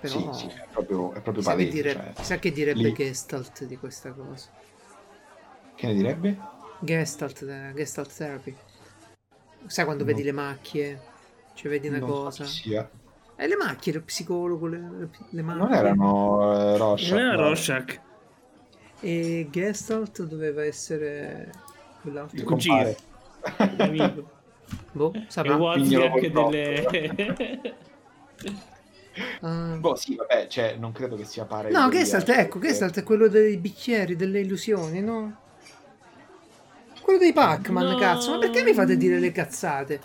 Però 0.00 0.32
Sì, 0.32 0.38
sì, 0.38 0.46
è 0.56 0.64
proprio, 0.72 1.10
è 1.12 1.20
proprio 1.20 1.34
chissà, 1.34 1.50
che 1.54 1.66
palese. 1.66 1.70
dire- 1.82 2.14
cioè, 2.24 2.38
che 2.38 2.50
direbbe 2.52 2.80
lì- 2.80 2.92
Gestalt 2.94 3.64
di 3.66 3.76
questa 3.76 4.12
cosa. 4.12 4.48
Che 5.74 5.86
ne 5.86 5.94
direbbe? 5.94 6.38
Gestalt, 6.78 7.42
eh, 7.42 7.72
Gestalt 7.74 8.16
therapy. 8.16 8.56
Sai 9.66 9.84
quando 9.84 10.02
No. 10.04 10.08
vedi 10.10 10.22
le 10.22 10.32
macchie? 10.32 11.00
Cioè 11.52 11.70
vedi 11.70 11.88
una 11.88 11.98
Non 11.98 12.08
cosa. 12.08 12.44
sia. 12.44 12.88
E 13.36 13.46
le 13.46 13.56
macchie, 13.56 13.92
lo 13.92 14.00
psicologo, 14.02 14.66
le, 14.66 14.78
le 15.28 15.42
macchie. 15.42 15.62
Non 15.62 15.72
erano 15.74 16.52
eh, 16.58 16.76
Rorschach, 16.78 17.10
Non 17.10 17.18
era 17.20 17.34
no? 17.36 17.42
Rorschach. 17.42 18.00
E 19.00 19.48
Gestalt 19.50 20.22
doveva 20.24 20.64
essere 20.64 21.50
Il 21.52 22.00
quell'altro. 22.02 22.44
Cugino. 22.44 22.74
compare. 22.76 22.96
Amico. 23.78 24.30
Boh, 24.92 25.12
E 25.14 25.24
saprà. 25.28 25.56
Wozniak 25.56 26.10
col 26.10 26.30
tocco. 26.30 26.50
delle... 26.50 27.74
Ah. 29.40 29.76
Boh, 29.78 29.96
sì, 29.96 30.14
vabbè, 30.14 30.46
cioè, 30.46 30.76
non 30.78 30.92
credo 30.92 31.16
che 31.16 31.24
sia 31.24 31.44
pare. 31.44 31.70
No, 31.70 31.88
Gestalt, 31.90 32.28
ecco, 32.28 32.58
Gestalt 32.60 32.96
è 32.98 33.02
quello 33.02 33.26
dei 33.28 33.56
bicchieri, 33.58 34.14
delle 34.16 34.40
illusioni, 34.40 35.00
no? 35.02 35.36
Quello 37.02 37.18
dei 37.18 37.32
Pac-Man, 37.32 37.86
No. 37.92 37.98
cazzo. 37.98 38.30
Ma 38.32 38.38
perché 38.38 38.62
mi 38.62 38.72
fate 38.72 38.96
dire 38.96 39.18
le 39.18 39.32
cazzate? 39.32 40.00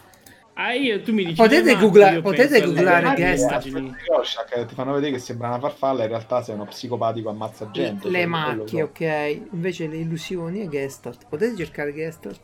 Ah, 0.58 0.72
io, 0.74 1.02
tu 1.02 1.12
mi 1.14 1.26
dici... 1.26 1.36
Potete 1.36 1.64
le 1.64 1.74
macchie, 1.74 1.86
googla- 1.86 2.12
io 2.12 2.22
potete 2.22 2.62
googlare 2.64 3.14
eh, 3.18 4.66
ti 4.66 4.74
fanno 4.74 4.94
vedere 4.94 5.12
che 5.12 5.20
sembra 5.20 5.50
una 5.50 5.60
farfalla, 5.60 6.04
in 6.04 6.10
realtà 6.10 6.42
sei 6.42 6.56
uno 6.56 6.64
psicopatico 6.66 7.30
ammazza 7.30 7.70
gente. 7.72 8.08
le 8.08 8.20
cioè, 8.20 8.26
macchie, 8.26 8.82
ok. 8.84 9.50
Invece 9.52 9.88
le 9.88 9.98
illusioni 9.98 10.66
è 10.66 10.70
Gestalt. 10.70 11.26
Potete 11.28 11.58
cercare 11.58 11.94
Gestalt? 11.94 12.40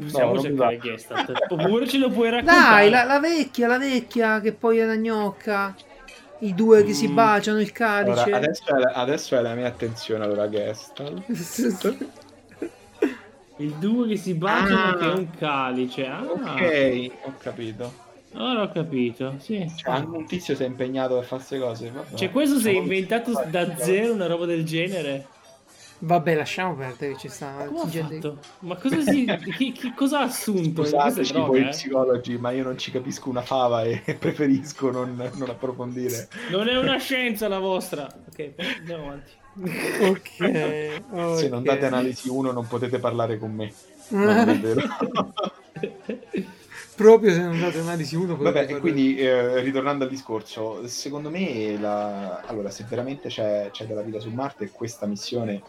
Possiamo 0.00 0.34
No, 0.34 0.40
cercare 0.40 0.76
va. 0.76 0.82
Gestalt. 0.82 1.46
Oppure 1.50 1.86
ce 1.86 1.98
lo 1.98 2.08
puoi 2.08 2.30
raccontare. 2.30 2.88
Dai, 2.88 2.90
la, 2.90 3.04
la 3.04 3.20
vecchia, 3.20 3.66
la 3.66 3.78
vecchia, 3.78 4.40
che 4.40 4.52
poi 4.52 4.78
è 4.78 4.84
una 4.84 4.96
gnocca. 4.96 5.74
I 6.40 6.54
due 6.54 6.82
che 6.82 6.94
si 6.94 7.08
Mm. 7.08 7.14
baciano 7.14 7.60
il 7.60 7.72
calice. 7.72 8.22
Allora, 8.22 8.36
adesso, 8.38 8.74
è 8.74 8.78
la, 8.78 8.92
adesso 8.92 9.36
è 9.36 9.40
la 9.42 9.54
mia 9.54 9.66
attenzione, 9.66 10.24
allora, 10.24 10.48
Gestalt. 10.48 11.24
Il 13.58 13.72
due 13.74 14.06
che 14.08 14.16
si 14.16 14.34
baciano 14.34 14.76
Ah. 14.90 14.96
che 14.96 15.04
è 15.10 15.12
un 15.14 15.30
calice. 15.38 16.06
Ah, 16.06 16.22
Ok, 16.22 17.10
ho 17.24 17.32
capito. 17.38 17.92
ora 18.34 18.62
ho 18.62 18.70
capito, 18.70 19.34
sì. 19.38 19.66
Cioè, 19.76 19.94
anche 19.94 20.16
un 20.16 20.26
tizio 20.26 20.54
si 20.54 20.62
è 20.62 20.66
impegnato 20.66 21.14
per 21.14 21.24
fare 21.24 21.42
queste 21.42 21.58
cose. 21.58 21.90
Vabbè. 21.90 22.14
Cioè, 22.16 22.30
questo 22.30 22.58
si 22.58 22.68
è 22.68 22.72
inventato 22.72 23.32
da 23.48 23.76
zero 23.78 24.12
una 24.12 24.26
roba 24.26 24.44
del 24.44 24.64
genere? 24.64 25.28
Vabbè, 25.98 26.34
lasciamo 26.34 26.74
perdere 26.74 27.12
che 27.14 27.18
ci 27.20 27.28
sta 27.28 27.64
Come 27.66 27.80
ha 27.80 27.88
gente- 27.88 28.14
fatto? 28.20 28.38
Ma 28.58 28.76
cosa 28.76 29.00
si... 29.00 29.24
chi, 29.56 29.72
chi- 29.72 29.94
cosa 29.94 30.18
ha 30.18 30.22
assunto? 30.24 30.84
Scusateci 30.84 31.32
voi 31.32 31.62
eh? 31.62 31.68
psicologi, 31.68 32.36
ma 32.36 32.50
io 32.50 32.64
non 32.64 32.76
ci 32.76 32.90
capisco 32.90 33.30
una 33.30 33.40
fava 33.40 33.82
e 33.84 34.02
preferisco 34.20 34.90
non, 34.90 35.14
non 35.36 35.48
approfondire. 35.48 36.28
Non 36.50 36.68
è 36.68 36.76
una 36.76 36.98
scienza 36.98 37.48
la 37.48 37.58
vostra. 37.58 38.06
Ok, 38.28 38.52
andiamo 38.78 39.04
avanti. 39.06 39.30
Ok, 39.62 41.00
ok. 41.10 41.36
Se 41.36 41.48
non 41.48 41.62
date 41.62 41.86
analisi 41.86 42.28
1 42.28 42.52
non 42.52 42.66
potete 42.66 42.98
parlare 42.98 43.38
con 43.38 43.54
me. 43.54 43.72
Proprio 46.96 47.30
se 47.30 47.42
non 47.42 47.60
date 47.60 47.78
analisi 47.78 48.16
1 48.16 48.36
Vabbè, 48.36 48.70
e 48.70 48.78
quindi 48.78 49.16
eh, 49.16 49.60
ritornando 49.60 50.04
al 50.04 50.10
discorso, 50.10 50.86
secondo 50.88 51.28
me, 51.28 51.78
la... 51.78 52.40
allora, 52.40 52.70
se 52.70 52.86
veramente 52.88 53.28
c'è, 53.28 53.68
c'è 53.70 53.84
della 53.84 54.00
vita 54.00 54.18
su 54.18 54.30
Marte, 54.30 54.70
questa 54.70 55.04
missione 55.04 55.62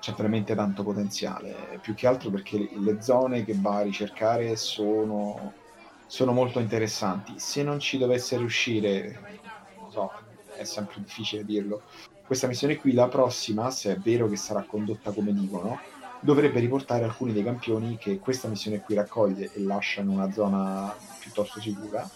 c'è 0.00 0.12
veramente 0.14 0.56
tanto 0.56 0.82
potenziale, 0.82 1.78
più 1.80 1.94
che 1.94 2.08
altro 2.08 2.30
perché 2.30 2.68
le 2.74 3.00
zone 3.00 3.44
che 3.44 3.54
va 3.56 3.76
a 3.76 3.82
ricercare 3.82 4.56
sono, 4.56 5.52
sono 6.08 6.32
molto 6.32 6.58
interessanti. 6.58 7.34
Se 7.36 7.62
non 7.62 7.78
ci 7.78 7.96
dovesse 7.98 8.36
riuscire, 8.36 9.20
non 9.78 9.92
so, 9.92 10.10
è 10.56 10.64
sempre 10.64 11.00
difficile 11.00 11.44
dirlo, 11.44 11.82
questa 12.32 12.46
missione 12.48 12.76
qui, 12.76 12.92
la 12.92 13.08
prossima, 13.08 13.70
se 13.70 13.92
è 13.92 13.96
vero 13.98 14.26
che 14.28 14.36
sarà 14.36 14.62
condotta 14.64 15.12
come 15.12 15.32
dicono, 15.34 15.78
dovrebbe 16.20 16.60
riportare 16.60 17.04
alcuni 17.04 17.32
dei 17.32 17.42
campioni 17.44 17.98
che 17.98 18.18
questa 18.18 18.48
missione 18.48 18.80
qui 18.80 18.94
raccoglie 18.94 19.50
e 19.52 19.60
lascia 19.60 20.00
in 20.00 20.08
una 20.08 20.30
zona 20.32 20.94
piuttosto 21.18 21.60
sicura. 21.60 22.08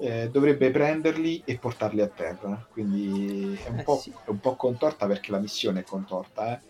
eh, 0.00 0.30
dovrebbe 0.30 0.70
prenderli 0.70 1.42
e 1.44 1.58
portarli 1.58 2.00
a 2.00 2.08
terra. 2.08 2.64
Quindi 2.70 3.60
è 3.64 3.68
un, 3.68 3.78
Eh, 3.78 3.82
po', 3.82 3.96
sì. 3.96 4.10
è 4.24 4.30
un 4.30 4.38
po' 4.40 4.54
contorta 4.56 5.06
perché 5.06 5.30
la 5.32 5.40
missione 5.40 5.80
è 5.80 5.84
contorta. 5.84 6.54
Eh. 6.54 6.60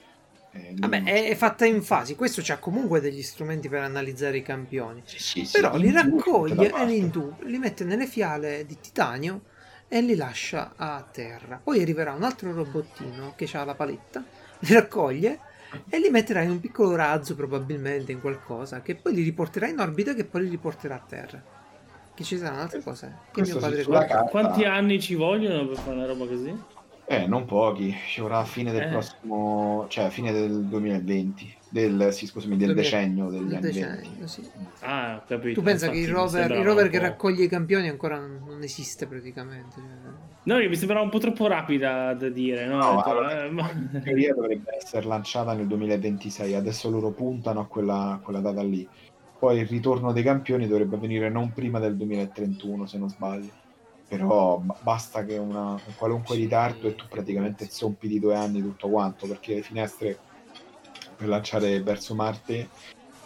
Eh, 0.50 0.74
Vabbè, 0.76 1.02
è, 1.04 1.34
fatta 1.36 1.66
in 1.66 1.82
fasi. 1.82 2.14
Questo 2.16 2.40
c'ha 2.42 2.58
comunque 2.58 3.00
degli 3.00 3.22
strumenti 3.22 3.68
per 3.68 3.82
analizzare 3.82 4.38
i 4.38 4.42
campioni. 4.42 5.04
sì, 5.04 5.18
sì, 5.18 5.46
Però 5.50 5.76
li 5.76 5.90
raccoglie 5.90 6.74
e 6.74 6.84
li, 6.86 7.10
li 7.42 7.58
mette 7.58 7.84
nelle 7.84 8.06
fiale 8.06 8.64
di 8.64 8.78
titanio 8.80 9.42
e 9.88 10.00
li 10.02 10.14
lascia 10.14 10.72
a 10.76 11.02
terra. 11.10 11.60
Poi 11.62 11.80
arriverà 11.80 12.12
un 12.12 12.22
altro 12.22 12.52
robottino 12.52 13.32
che 13.36 13.48
ha 13.52 13.64
la 13.64 13.74
paletta, 13.74 14.22
li 14.60 14.72
raccoglie 14.74 15.38
e 15.88 15.98
li 15.98 16.08
metterà 16.10 16.42
in 16.42 16.50
un 16.50 16.60
piccolo 16.60 16.94
razzo 16.94 17.34
probabilmente 17.34 18.12
in 18.12 18.20
qualcosa 18.20 18.80
che 18.80 18.94
poi 18.94 19.14
li 19.14 19.22
riporterà 19.22 19.68
in 19.68 19.78
orbita 19.78 20.14
che 20.14 20.24
poi 20.24 20.44
li 20.44 20.48
riporterà 20.50 20.94
a 20.94 21.02
terra. 21.06 21.42
Che 22.14 22.24
ci 22.24 22.36
saranno 22.36 22.62
altre 22.62 22.82
cose 22.82 23.06
che 23.26 23.32
Questo 23.42 23.58
mio 23.58 23.66
padre 23.66 23.84
guarda. 23.84 24.22
Quanti 24.22 24.64
anni 24.64 25.00
ci 25.00 25.14
vogliono 25.14 25.66
per 25.68 25.76
fare 25.76 25.96
una 25.96 26.06
roba 26.06 26.26
così? 26.26 26.52
Eh, 27.10 27.26
non 27.26 27.46
pochi, 27.46 27.96
ci 28.08 28.20
vorrà 28.20 28.38
a 28.40 28.44
fine 28.44 28.72
del 28.72 28.82
Eh. 28.82 28.88
prossimo, 28.88 29.86
cioè 29.88 30.04
a 30.04 30.10
fine 30.10 30.32
del 30.32 30.64
2020, 30.64 31.56
del, 31.70 32.08
sì, 32.12 32.26
scusami, 32.26 32.56
del 32.56 32.74
2000 32.74 32.82
decennio 32.82 33.28
degli 33.28 33.54
anni 33.54 33.60
decennio, 33.60 33.96
20. 33.96 34.28
sì. 34.28 34.50
Ah, 34.80 35.22
capito. 35.26 35.60
Tu 35.60 35.66
pensa 35.66 35.90
che 35.90 35.98
il 35.98 36.08
rover, 36.08 36.50
il 36.50 36.64
rover 36.64 36.88
che 36.88 36.98
raccoglie 36.98 37.44
i 37.44 37.48
campioni 37.48 37.88
ancora 37.88 38.18
non, 38.18 38.42
non 38.46 38.62
esiste 38.62 39.06
praticamente. 39.06 39.74
cioè. 39.74 40.12
No, 40.44 40.56
mi 40.66 40.76
sembrava 40.76 41.02
un 41.02 41.10
po' 41.10 41.18
troppo 41.18 41.46
rapida 41.46 42.14
da 42.14 42.28
dire, 42.30 42.66
no? 42.66 42.78
No, 42.78 42.96
detto, 42.96 43.10
allora, 43.10 43.44
eh, 43.44 43.50
ma- 43.50 43.70
in 43.70 44.00
teoria 44.02 44.34
dovrebbe 44.34 44.76
essere 44.80 45.06
lanciata 45.06 45.52
nel 45.52 45.66
2026, 45.66 46.54
adesso 46.54 46.88
loro 46.88 47.10
puntano 47.10 47.60
a 47.60 47.66
quella, 47.66 48.12
a 48.12 48.18
quella 48.18 48.40
data 48.40 48.62
lì. 48.62 48.88
Poi 49.38 49.58
il 49.58 49.66
ritorno 49.66 50.12
dei 50.12 50.22
campioni 50.22 50.66
dovrebbe 50.66 50.96
avvenire 50.96 51.28
non 51.28 51.52
prima 51.52 51.78
del 51.78 51.96
2031, 51.96 52.86
se 52.86 52.98
non 52.98 53.08
sbaglio. 53.10 53.50
Però 54.08 54.58
ba- 54.58 54.78
basta 54.80 55.24
che 55.24 55.36
una, 55.36 55.72
un 55.72 55.94
qualunque 55.96 56.34
ritardo 56.34 56.88
e 56.88 56.94
tu 56.94 57.04
praticamente 57.08 57.68
zompi 57.68 58.08
di 58.08 58.18
due 58.18 58.34
anni 58.34 58.62
tutto 58.62 58.88
quanto, 58.88 59.26
perché 59.26 59.56
le 59.56 59.62
finestre 59.62 60.18
per 61.18 61.26
lanciare 61.26 61.82
verso 61.82 62.14
Marte 62.14 62.68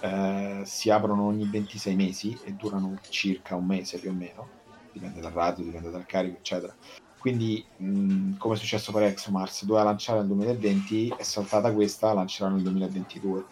eh, 0.01 0.62
si 0.64 0.88
aprono 0.88 1.24
ogni 1.26 1.47
26 1.47 1.95
mesi 1.95 2.38
e 2.43 2.53
durano 2.53 2.99
circa 3.11 3.55
un 3.55 3.66
mese 3.66 3.99
più 3.99 4.11
o 4.11 4.14
meno, 4.14 4.49
dipende 4.90 5.20
dal 5.20 5.30
radio, 5.32 5.62
dipende 5.62 5.90
dal 5.90 6.07
carico, 6.07 6.38
eccetera. 6.38 6.74
Quindi, 7.18 7.62
mh, 7.76 8.36
come 8.38 8.55
è 8.55 8.57
successo 8.57 8.90
per 8.93 9.03
ExoMars, 9.05 9.64
doveva 9.64 9.84
lanciare 9.84 10.20
nel 10.20 10.28
2020, 10.28 11.14
è 11.16 11.22
saltata 11.22 11.72
questa, 11.72 12.14
lancerà 12.14 12.49
nel 12.49 12.62
2022. 12.62 13.45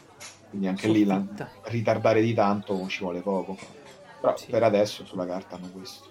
Quindi 0.49 0.67
anche 0.67 0.89
lì 0.89 1.05
la- 1.05 1.23
ritardare 1.65 2.23
di 2.23 2.33
tanto 2.35 2.89
ci 2.89 3.03
vuole 3.03 3.21
poco. 3.21 3.57
Però 4.21 4.37
Sì. 4.37 4.51
per 4.51 4.63
adesso 4.65 5.05
sulla 5.05 5.27
carta 5.27 5.57
hanno 5.57 5.69
questo. 5.69 6.10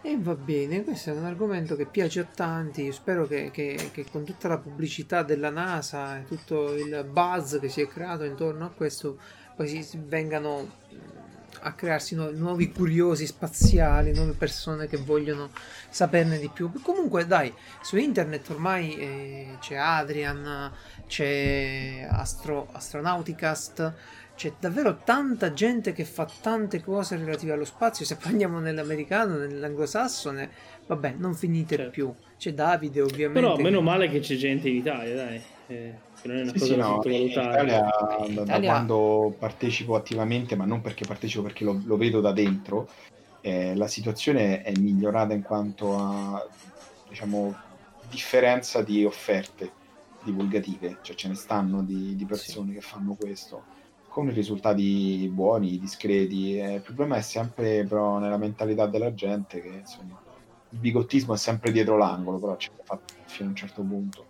E 0.00 0.16
va 0.20 0.34
bene, 0.36 0.84
questo 0.84 1.10
è 1.10 1.12
un 1.12 1.24
argomento 1.24 1.74
che 1.76 1.84
piace 1.86 2.20
a 2.20 2.24
tanti. 2.24 2.82
Io 2.82 2.92
spero 2.92 3.26
che, 3.26 3.50
che- 3.52 3.90
che 3.92 4.06
con 4.10 4.24
tutta 4.24 4.46
la 4.48 4.58
pubblicità 4.58 5.22
della 5.22 5.50
NASA 5.50 6.18
e 6.18 6.24
tutto 6.24 6.72
il 6.74 7.04
buzz 7.10 7.58
che 7.58 7.68
si 7.68 7.80
è 7.80 7.88
creato 7.88 8.22
intorno 8.24 8.64
a 8.64 8.70
questo, 8.70 9.18
poi 9.56 9.66
si, 9.82 9.98
vengano 10.06 10.62
mh, 10.90 10.96
a 11.62 11.72
crearsi 11.74 12.14
nu- 12.14 12.30
nuovi 12.32 12.70
curiosi 12.70 13.26
spaziali, 13.26 14.12
nuove 14.14 14.32
persone 14.34 14.86
che 14.86 14.98
vogliono 14.98 15.50
saperne 15.90 16.38
di 16.38 16.48
più. 16.48 16.70
Comunque, 16.80 17.26
dai, 17.26 17.52
su 17.82 17.96
internet 17.96 18.48
ormai 18.50 18.96
eh, 18.96 19.56
c'è 19.60 19.74
Adrian, 19.74 20.72
c'è 21.08 22.06
Astro, 22.08 22.68
Astronauticast. 22.72 23.94
C'è 24.38 24.52
davvero 24.60 25.00
tanta 25.02 25.52
gente 25.52 25.92
che 25.92 26.04
fa 26.04 26.24
tante 26.40 26.80
cose 26.80 27.16
relative 27.16 27.50
allo 27.50 27.64
spazio. 27.64 28.04
Se 28.04 28.14
prendiamo 28.14 28.60
nell'americano, 28.60 29.36
nell'anglosassone, 29.36 30.48
vabbè, 30.86 31.16
non 31.18 31.34
finite 31.34 31.74
Certo. 31.74 31.90
più. 31.90 32.14
C'è 32.38 32.52
Davide, 32.52 33.00
ovviamente. 33.00 33.40
Però 33.40 33.56
meno 33.56 33.80
male 33.80 34.08
che 34.08 34.20
c'è 34.20 34.36
gente 34.36 34.68
in 34.68 34.76
Italia, 34.76 35.16
dai. 35.16 35.42
eh, 35.66 35.94
che 36.22 36.28
non 36.28 36.36
è 36.36 36.42
una 36.42 36.52
Sì, 36.52 36.58
cosa 36.60 36.72
sì, 36.72 36.78
da 36.78 36.84
no, 36.84 36.88
in 36.88 37.02
sottovalutare. 37.02 37.62
Italia, 37.64 38.34
da, 38.44 38.44
da 38.44 38.60
quando 38.60 39.34
partecipo 39.36 39.96
attivamente, 39.96 40.54
ma 40.54 40.66
non 40.66 40.82
perché 40.82 41.04
partecipo, 41.04 41.42
perché 41.42 41.64
lo, 41.64 41.80
lo 41.84 41.96
vedo 41.96 42.20
da 42.20 42.30
dentro, 42.30 42.88
eh, 43.40 43.74
la 43.74 43.88
situazione 43.88 44.62
è 44.62 44.72
migliorata 44.78 45.34
in 45.34 45.42
quanto 45.42 45.96
a, 45.96 46.46
diciamo, 47.08 47.56
differenza 48.08 48.82
di 48.82 49.04
offerte 49.04 49.68
divulgative, 50.22 50.98
cioè 51.02 51.16
ce 51.16 51.26
ne 51.26 51.34
stanno 51.34 51.82
di, 51.82 52.14
di 52.14 52.24
persone 52.24 52.72
che 52.72 52.80
fanno 52.80 53.16
questo 53.18 53.74
con 54.18 54.34
risultati 54.34 55.30
buoni, 55.32 55.78
discreti. 55.78 56.58
Eh, 56.58 56.74
il 56.74 56.80
problema 56.80 57.16
è 57.16 57.20
sempre 57.20 57.84
però 57.84 58.18
nella 58.18 58.36
mentalità 58.36 58.88
della 58.88 59.14
gente 59.14 59.60
che 59.60 59.68
insomma 59.68 60.20
il 60.70 60.78
bigottismo 60.78 61.34
è 61.34 61.36
sempre 61.36 61.70
dietro 61.70 61.96
l'angolo, 61.96 62.40
però 62.40 62.56
ce 62.56 62.70
l'ha 62.76 62.82
fatto 62.82 63.14
fino 63.26 63.46
a 63.46 63.50
un 63.52 63.56
certo 63.56 63.82
punto. 63.82 64.26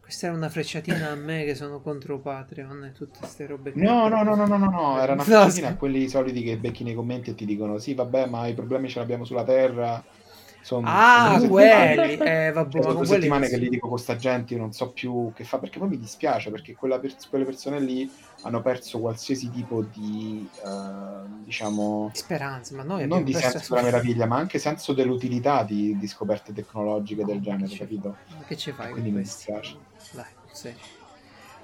Questa 0.00 0.26
era 0.26 0.34
una 0.34 0.48
frecciatina 0.48 1.10
a 1.10 1.14
me 1.14 1.44
che 1.44 1.54
sono 1.54 1.82
contro 1.82 2.18
Patreon 2.18 2.84
e 2.86 2.92
tutte 2.92 3.18
queste 3.18 3.46
robe. 3.46 3.72
No, 3.74 4.08
no, 4.08 4.22
no, 4.22 4.34
no, 4.34 4.46
no, 4.46 4.56
no, 4.56 4.70
no, 4.70 4.98
era 5.00 5.12
una 5.12 5.22
frecciatina 5.22 5.68
a 5.68 5.76
quelli 5.76 6.08
soliti 6.08 6.42
che 6.42 6.56
becchi 6.56 6.82
nei 6.82 6.94
commenti 6.94 7.30
e 7.30 7.34
ti 7.34 7.44
dicono 7.44 7.76
sì, 7.76 7.92
vabbè, 7.92 8.26
ma 8.26 8.46
i 8.46 8.54
problemi 8.54 8.88
ce 8.88 9.00
l'abbiamo 9.00 9.26
sulla 9.26 9.44
Terra. 9.44 10.02
Sono, 10.62 10.86
Ah, 10.86 11.38
sono 11.38 11.52
quelli. 11.52 12.16
Eh, 12.16 12.52
vabbè, 12.52 12.82
sono 12.82 12.94
due 12.94 13.06
settimane 13.06 13.48
che 13.48 13.58
gli 13.58 13.68
dico 13.68 13.88
con 13.88 13.98
sta 13.98 14.16
gente, 14.16 14.54
io 14.54 14.60
non 14.60 14.72
so 14.72 14.92
più 14.92 15.32
che 15.34 15.44
fa, 15.44 15.58
perché 15.58 15.78
poi 15.78 15.88
mi 15.88 15.98
dispiace, 15.98 16.50
perché 16.50 16.76
pers- 16.78 17.28
quelle 17.28 17.44
persone 17.44 17.80
lì 17.80 18.08
hanno 18.42 18.60
perso 18.60 18.98
qualsiasi 18.98 19.50
tipo 19.50 19.82
di, 19.82 20.48
eh, 20.64 21.28
diciamo, 21.44 22.10
Speranza, 22.14 22.74
ma 22.76 22.82
noi 22.82 23.06
non 23.06 23.22
di 23.24 23.32
senso 23.34 23.74
della 23.74 23.84
meraviglia, 23.86 24.26
ma 24.26 24.36
anche 24.36 24.58
senso 24.58 24.92
dell'utilità 24.92 25.62
di, 25.62 25.96
di 25.96 26.06
scoperte 26.08 26.52
tecnologiche 26.52 27.24
del 27.24 27.40
genere, 27.40 27.64
Che 27.66 27.72
ci- 27.72 27.78
capito? 27.78 28.16
Ma 28.36 28.44
che 28.44 28.56
ci 28.56 28.72
fai 28.72 28.90
Quindi 28.92 29.10
con 29.10 29.18
mi 29.18 29.24
questi? 29.24 29.52
dispiace. 29.52 29.76
Dai, 30.12 30.24
sì. 30.52 30.74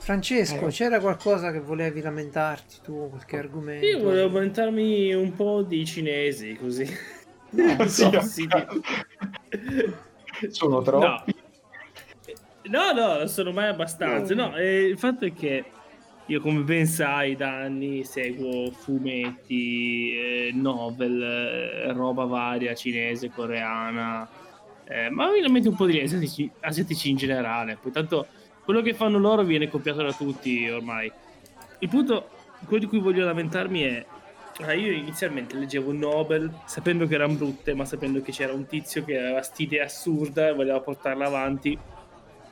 Francesco, 0.00 0.66
Eh. 0.68 0.70
c'era 0.70 1.00
qualcosa 1.00 1.50
che 1.50 1.60
volevi 1.60 2.00
lamentarti 2.00 2.76
tu, 2.82 3.08
qualche 3.10 3.36
argomento? 3.38 3.84
Io 3.84 3.98
volevo 4.00 4.28
commentarmi 4.30 5.12
un 5.14 5.34
po' 5.34 5.62
di 5.62 5.84
cinesi, 5.84 6.54
così. 6.56 6.84
No, 7.50 7.74
Non 7.76 7.88
so, 7.88 8.20
sì, 8.20 8.46
Sono 10.50 10.82
troppi. 10.82 11.34
No, 12.68 12.92
no, 12.92 13.16
non 13.18 13.28
sono 13.28 13.50
mai 13.50 13.68
abbastanza. 13.68 14.34
No, 14.34 14.54
eh, 14.56 14.84
il 14.84 14.98
fatto 14.98 15.24
è 15.24 15.32
che 15.32 15.64
io, 16.28 16.40
come 16.42 16.60
ben 16.60 16.86
sai, 16.86 17.36
da 17.36 17.62
anni 17.62 18.04
seguo 18.04 18.70
fumetti, 18.70 20.12
eh, 20.12 20.50
novel, 20.52 21.22
eh, 21.22 21.92
roba 21.94 22.24
varia, 22.24 22.74
cinese, 22.74 23.30
coreana, 23.30 24.28
eh, 24.84 25.08
ma 25.08 25.28
ovviamente 25.28 25.68
un 25.68 25.74
po' 25.74 25.86
di 25.86 25.98
asiatici, 25.98 26.50
asiatici 26.60 27.08
in 27.08 27.16
generale. 27.16 27.78
Poi 27.80 27.92
tanto 27.92 28.26
quello 28.62 28.82
che 28.82 28.92
fanno 28.92 29.16
loro 29.18 29.42
viene 29.42 29.70
copiato 29.70 30.02
da 30.02 30.12
tutti 30.12 30.68
ormai. 30.68 31.10
Il 31.78 31.88
punto, 31.88 32.28
quello 32.66 32.84
di 32.84 32.88
cui 32.88 32.98
voglio 32.98 33.24
lamentarmi 33.24 33.80
è 33.80 34.06
allora, 34.58 34.74
io 34.74 34.92
inizialmente 34.92 35.56
leggevo 35.56 35.92
Nobel 35.92 36.52
sapendo 36.66 37.06
che 37.06 37.14
erano 37.14 37.34
brutte, 37.34 37.72
ma 37.74 37.84
sapendo 37.84 38.20
che 38.20 38.32
c'era 38.32 38.52
un 38.52 38.66
tizio 38.66 39.04
che 39.04 39.16
aveva 39.16 39.40
st'idea 39.40 39.84
assurda 39.84 40.48
e 40.48 40.52
voleva 40.52 40.80
portarla 40.80 41.26
avanti. 41.26 41.78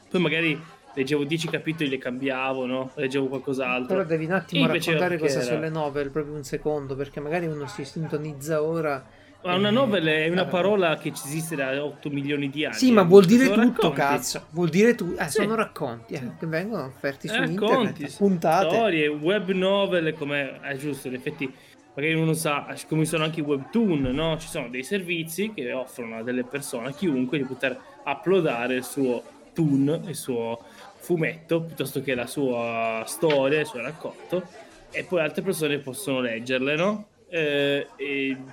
Poi 0.09 0.20
magari 0.20 0.59
leggevo 0.97 1.24
10 1.24 1.49
capitoli 1.49 1.88
e 1.88 1.90
le 1.92 1.99
cambiavo, 1.99 2.64
no? 2.66 2.90
Leggevo 2.94 3.26
qualcos'altro. 3.28 3.94
Però 3.94 4.05
devi 4.09 4.24
un 4.24 4.32
attimo 4.32 4.66
raccontare 4.66 5.18
cosa 5.18 5.40
sono 5.42 5.61
le 5.61 5.68
novel, 5.68 6.11
proprio 6.11 6.34
un 6.34 6.42
secondo, 6.42 6.97
perché 6.97 7.20
magari 7.20 7.47
uno 7.47 7.66
si 7.66 7.84
sintonizza 7.84 8.62
ora. 8.62 9.05
Ma 9.42 9.55
una 9.55 9.70
novel 9.70 10.05
è 10.07 10.28
una 10.28 10.42
Eh. 10.47 10.51
parola 10.51 10.97
che 10.97 11.11
esiste 11.14 11.55
da 11.55 11.84
8 11.84 12.09
milioni 12.11 12.49
di 12.51 12.64
anni. 12.64 12.74
Sì, 12.74 12.90
ma 12.90 13.03
vuol 13.03 13.26
dire 13.26 13.44
Sono 13.44 13.62
tutto, 13.66 13.88
racconti. 13.90 13.97
cazzo. 14.01 14.47
Vuol 14.51 14.68
dire 14.70 14.94
tu. 14.97 15.14
Eh, 15.16 15.24
Sì. 15.24 15.42
sono 15.42 15.55
racconti 15.55 16.14
eh, 16.14 16.30
che 16.38 16.47
vengono 16.47 16.84
offerti 16.86 17.28
su 17.28 17.34
racconti, 17.36 17.55
internet, 18.03 18.16
puntate. 18.16 18.68
storie, 18.74 19.07
web 19.07 19.51
novel, 19.51 20.14
come 20.14 20.61
è 20.62 20.76
giusto, 20.76 21.07
in 21.09 21.14
effetti 21.14 21.53
magari 21.94 22.14
uno 22.14 22.32
sa 22.32 22.74
come 22.88 23.05
sono 23.05 23.22
anche 23.24 23.40
i 23.40 23.42
webtoon, 23.44 24.01
no? 24.12 24.36
Ci 24.38 24.49
sono 24.49 24.68
dei 24.68 24.82
servizi 24.82 25.53
che 25.55 25.70
offrono 25.72 26.16
a 26.16 26.22
delle 26.22 26.42
persone, 26.42 26.88
a 26.88 26.92
chiunque, 26.92 27.38
di 27.38 27.44
poter 27.44 27.78
uploadare 28.05 28.74
il 28.74 28.84
suo 28.84 29.22
toon, 29.55 30.03
il 30.07 30.14
suo 30.16 30.61
fumetto, 31.07 31.62
piuttosto 31.62 32.02
che 32.02 32.16
la 32.16 32.26
sua 32.26 33.04
storia, 33.07 33.61
il 33.61 33.66
suo 33.66 33.80
racconto, 33.80 34.42
e 34.90 35.04
poi 35.04 35.20
altre 35.20 35.42
persone 35.42 35.78
possono 35.78 36.20
leggerle, 36.20 36.74
no? 36.74 37.07
Eh, 37.28 37.86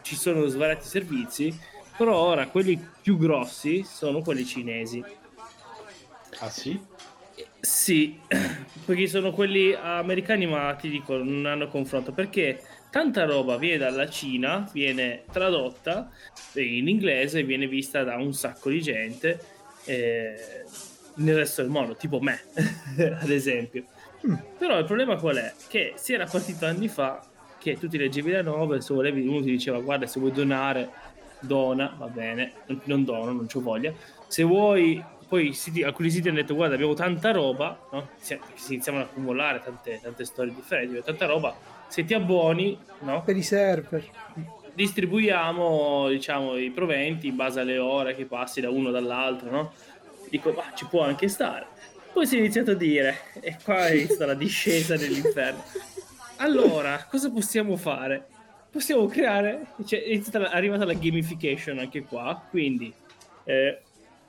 ci 0.03 0.15
sono 0.15 0.45
svariati 0.45 0.85
servizi, 0.85 1.59
però 1.97 2.15
ora 2.15 2.45
quelli 2.45 2.79
più 3.01 3.17
grossi 3.17 3.83
sono 3.83 4.21
quelli 4.21 4.45
cinesi. 4.45 5.03
Ah 6.37 6.49
sì? 6.51 6.79
Sì, 7.59 8.19
perché 8.85 9.07
sono 9.07 9.31
quelli 9.31 9.73
americani, 9.73 10.45
ma 10.45 10.75
ti 10.75 10.89
dico, 10.89 11.17
non 11.17 11.47
hanno 11.47 11.67
confronto 11.69 12.11
perché 12.11 12.61
tanta 12.91 13.25
roba 13.25 13.57
viene 13.57 13.79
dalla 13.79 14.07
Cina, 14.07 14.69
viene 14.71 15.23
tradotta 15.31 16.11
in 16.53 16.87
inglese 16.87 17.41
viene 17.41 17.65
vista 17.65 18.03
da 18.03 18.17
un 18.17 18.31
sacco 18.31 18.69
di 18.69 18.79
gente 18.79 19.39
eh, 19.85 20.35
nel 21.15 21.35
resto 21.35 21.61
del 21.61 21.69
mondo, 21.71 21.95
tipo 21.95 22.19
me, 22.19 22.39
ad 23.19 23.29
esempio. 23.29 23.83
Mm. 24.25 24.33
Però 24.57 24.77
il 24.79 24.85
problema 24.85 25.17
qual 25.17 25.35
è? 25.37 25.53
Che 25.67 25.93
si 25.95 26.13
era 26.13 26.25
partito 26.25 26.65
anni 26.65 26.87
fa 26.87 27.25
che 27.59 27.77
tu 27.77 27.87
ti 27.87 27.97
leggevi 27.97 28.31
la 28.31 28.41
novel, 28.41 28.81
se 28.81 28.93
volevi 28.93 29.25
uno 29.27 29.41
ti 29.41 29.49
diceva 29.51 29.79
guarda 29.79 30.05
se 30.07 30.19
vuoi 30.19 30.31
donare, 30.31 30.89
dona, 31.39 31.93
va 31.97 32.07
bene, 32.07 32.53
non- 32.85 33.03
dono, 33.03 33.31
non 33.31 33.45
c'ho 33.47 33.61
voglia. 33.61 33.93
Se 34.27 34.43
vuoi, 34.43 35.03
poi 35.27 35.53
siti- 35.53 35.83
alcuni 35.83 36.09
siti 36.09 36.27
hanno 36.29 36.37
detto 36.37 36.55
guarda 36.55 36.75
abbiamo 36.75 36.93
tanta 36.93 37.31
roba, 37.31 37.77
no? 37.91 38.09
si, 38.19 38.37
si 38.55 38.73
iniziamo 38.73 38.99
ad 38.99 39.05
accumulare 39.05 39.61
tante, 39.63 39.99
tante 40.01 40.25
storie 40.25 40.53
differenti, 40.53 41.01
tanta 41.03 41.25
roba, 41.25 41.55
se 41.87 42.03
ti 42.05 42.13
abboni, 42.13 42.77
no? 42.99 43.23
Per 43.23 43.35
i 43.35 43.43
server. 43.43 44.09
distribuiamo 44.73 46.09
diciamo 46.09 46.57
i 46.57 46.71
proventi 46.71 47.27
in 47.27 47.35
base 47.35 47.59
alle 47.59 47.77
ore 47.77 48.15
che 48.15 48.25
passi 48.25 48.59
da 48.59 48.69
uno 48.71 48.89
dall'altro 48.89 49.51
no? 49.51 49.73
Dico 50.33 50.51
ma 50.51 50.63
ci 50.73 50.87
può 50.87 51.03
anche 51.03 51.27
stare 51.27 51.67
poi 52.11 52.25
si 52.25 52.37
è 52.37 52.39
iniziato 52.39 52.71
a 52.71 52.73
dire 52.75 53.17
e 53.39 53.55
qua 53.63 53.85
è 53.87 53.93
iniziata 53.93 54.25
la 54.25 54.33
discesa 54.33 54.95
dell'inferno 54.97 55.63
allora 56.37 57.05
cosa 57.07 57.29
possiamo 57.29 57.75
fare 57.77 58.25
possiamo 58.71 59.05
creare 59.05 59.67
cioè, 59.85 60.01
è 60.03 60.21
la- 60.39 60.49
è 60.51 60.55
arrivata 60.55 60.85
la 60.85 60.93
gamification 60.93 61.77
anche 61.77 62.01
qua 62.03 62.41
quindi 62.49 62.91
eh, 63.43 63.79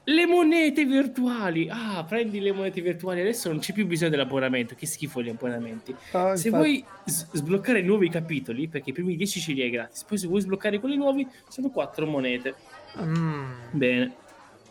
le 0.07 0.27
monete 0.27 0.85
virtuali 0.85 1.69
ah 1.71 2.05
prendi 2.07 2.39
le 2.41 2.53
monete 2.53 2.83
virtuali 2.83 3.23
adesso 3.23 3.49
non 3.49 3.61
c'è 3.61 3.73
più 3.73 3.87
bisogno 3.87 4.11
dell'abbonamento 4.11 4.75
che 4.75 4.85
schifo 4.85 5.23
gli 5.23 5.31
abbonamenti 5.31 5.97
Ah, 6.13 6.37
se 6.37 6.51
vuoi 6.51 6.85
s- 7.07 7.29
sbloccare 7.33 7.81
nuovi 7.81 8.11
capitoli, 8.11 8.69
perché 8.69 8.91
i 8.91 8.93
primi 8.93 9.17
10 9.17 9.41
ce 9.41 9.53
li 9.53 9.63
hai 9.63 9.71
gratis, 9.71 10.05
poi 10.05 10.19
se 10.19 10.27
vuoi 10.27 10.43
sbloccare 10.43 10.79
quelli 10.79 10.97
nuovi 10.97 11.27
sono 11.49 11.71
4 11.71 12.05
monete. 12.07 12.55
Mm. 13.01 13.53
Bene, 13.71 14.15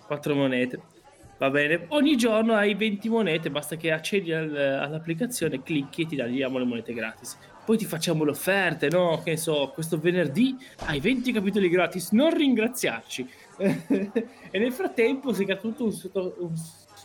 4 0.05 0.35
monete. 0.35 0.79
Va 1.43 1.49
bene, 1.49 1.87
ogni 1.89 2.15
giorno 2.15 2.53
hai 2.53 2.73
20 2.73 3.09
monete, 3.09 3.51
basta 3.51 3.75
che 3.75 3.91
accedi 3.91 4.31
al- 4.31 4.55
all'applicazione, 4.55 5.61
clicchi 5.61 6.03
e 6.03 6.05
ti 6.05 6.15
diamo 6.15 6.57
le 6.57 6.63
monete 6.63 6.93
gratis. 6.93 7.37
Poi 7.65 7.77
ti 7.77 7.83
facciamo 7.83 8.23
le 8.23 8.31
offerte, 8.31 8.87
no? 8.87 9.21
Che 9.21 9.35
so, 9.35 9.69
questo 9.73 9.99
venerdì 9.99 10.55
hai 10.85 11.01
20 11.01 11.33
capitoli 11.33 11.67
gratis, 11.67 12.11
non 12.11 12.33
ringraziarci. 12.33 13.29
e 13.57 14.57
nel 14.57 14.71
frattempo 14.71 15.33
si 15.33 15.43
è 15.43 15.59
tutto 15.59 15.83
un 15.83 15.91
sotto- 15.91 16.33
un- 16.39 16.53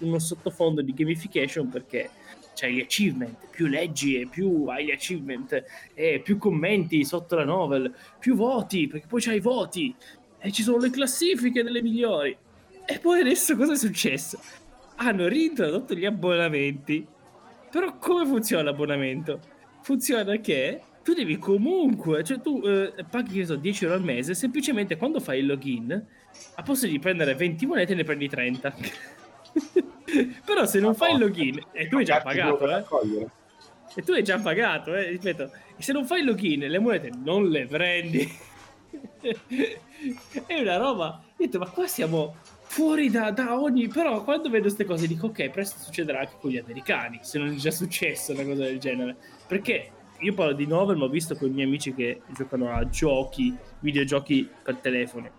uno 0.06 0.18
sottofondo 0.20 0.82
di 0.82 0.94
gamification 0.94 1.68
perché 1.68 2.08
c'hai 2.54 2.74
gli 2.74 2.80
achievement, 2.80 3.48
più 3.50 3.66
leggi 3.66 4.20
e 4.20 4.28
più 4.28 4.66
hai 4.68 4.84
gli 4.84 4.92
achievement 4.92 5.64
e 5.94 6.20
più 6.22 6.38
commenti 6.38 7.04
sotto 7.04 7.34
la 7.34 7.44
novel, 7.44 7.92
più 8.20 8.36
voti, 8.36 8.86
perché 8.86 9.08
poi 9.08 9.20
c'hai 9.20 9.38
i 9.38 9.40
voti 9.40 9.92
e 10.38 10.52
ci 10.52 10.62
sono 10.62 10.78
le 10.78 10.90
classifiche 10.90 11.64
delle 11.64 11.82
migliori. 11.82 12.36
E 12.90 12.98
poi 13.00 13.20
adesso 13.20 13.54
cosa 13.54 13.74
è 13.74 13.76
successo? 13.76 14.40
Hanno 14.96 15.28
reintrodotto 15.28 15.92
gli 15.92 16.06
abbonamenti. 16.06 17.06
Però 17.70 17.98
come 17.98 18.24
funziona 18.24 18.62
l'abbonamento? 18.62 19.40
Funziona 19.82 20.36
che 20.36 20.80
tu 21.02 21.12
devi 21.12 21.36
comunque, 21.36 22.24
cioè 22.24 22.40
tu 22.40 22.62
eh, 22.64 23.04
paghi 23.10 23.44
so, 23.44 23.56
10 23.56 23.84
euro 23.84 23.96
al 23.96 24.02
mese, 24.02 24.32
semplicemente 24.32 24.96
quando 24.96 25.20
fai 25.20 25.40
il 25.40 25.46
login, 25.46 26.06
a 26.54 26.62
posto 26.62 26.86
di 26.86 26.98
prendere 26.98 27.34
20 27.34 27.66
monete 27.66 27.94
ne 27.94 28.04
prendi 28.04 28.26
30. 28.26 28.74
Però 30.46 30.64
se 30.64 30.80
non 30.80 30.94
fai 30.94 31.12
il 31.12 31.18
login, 31.18 31.62
e 31.72 31.88
tu 31.88 31.98
hai 31.98 32.06
già 32.06 32.22
pagato, 32.22 32.74
eh, 32.74 32.84
e 33.96 34.02
tu 34.02 34.12
hai 34.12 34.22
già 34.22 34.38
pagato, 34.38 34.94
eh, 34.94 35.10
ripeto, 35.10 35.50
se 35.76 35.92
non 35.92 36.06
fai 36.06 36.20
il 36.20 36.24
login 36.24 36.60
le 36.60 36.78
monete 36.78 37.10
non 37.22 37.50
le 37.50 37.66
prendi. 37.66 38.26
è 40.46 40.58
una 40.58 40.78
roba. 40.78 41.20
Ho 41.22 41.34
detto, 41.36 41.58
ma 41.58 41.68
qua 41.68 41.86
siamo 41.86 42.34
fuori 42.68 43.10
da, 43.10 43.30
da 43.30 43.58
ogni. 43.58 43.88
Però 43.88 44.22
quando 44.22 44.48
vedo 44.50 44.64
queste 44.64 44.84
cose 44.84 45.06
dico, 45.06 45.26
ok, 45.26 45.50
presto 45.50 45.78
succederà 45.80 46.20
anche 46.20 46.36
con 46.40 46.50
gli 46.50 46.58
americani, 46.58 47.18
se 47.22 47.38
non 47.38 47.48
è 47.48 47.54
già 47.54 47.70
successo 47.70 48.32
una 48.32 48.44
cosa 48.44 48.64
del 48.64 48.78
genere. 48.78 49.16
Perché 49.46 49.90
io 50.20 50.34
parlo 50.34 50.52
di 50.52 50.66
novel, 50.66 50.96
ma 50.96 51.04
ho 51.04 51.08
visto 51.08 51.34
con 51.36 51.48
i 51.48 51.52
miei 51.52 51.66
amici 51.66 51.94
che 51.94 52.22
giocano 52.36 52.70
a 52.72 52.88
giochi, 52.88 53.56
videogiochi 53.80 54.48
per 54.62 54.76
telefono. 54.76 55.30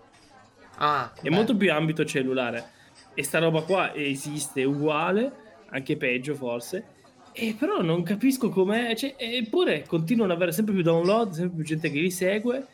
Ah, 0.77 1.11
È 1.13 1.23
beh. 1.23 1.29
molto 1.29 1.55
più 1.55 1.71
ambito 1.71 2.05
cellulare. 2.05 2.71
E 3.13 3.23
sta 3.23 3.39
roba 3.39 3.61
qua 3.63 3.93
esiste 3.93 4.63
uguale, 4.63 5.31
anche 5.69 5.97
peggio 5.97 6.35
forse. 6.35 6.85
E 7.33 7.55
però 7.57 7.81
non 7.81 8.03
capisco 8.03 8.49
com'è. 8.49 8.95
Cioè, 8.95 9.15
eppure 9.17 9.83
continuano 9.85 10.31
ad 10.31 10.37
avere 10.37 10.53
sempre 10.53 10.73
più 10.73 10.83
download, 10.83 11.31
sempre 11.31 11.55
più 11.57 11.65
gente 11.65 11.91
che 11.91 11.99
li 11.99 12.11
segue. 12.11 12.65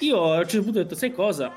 Io 0.00 0.32
a 0.32 0.38
un 0.38 0.46
certo 0.48 0.62
punto 0.64 0.80
ho 0.80 0.82
detto, 0.82 0.94
sai 0.94 1.12
cosa? 1.12 1.52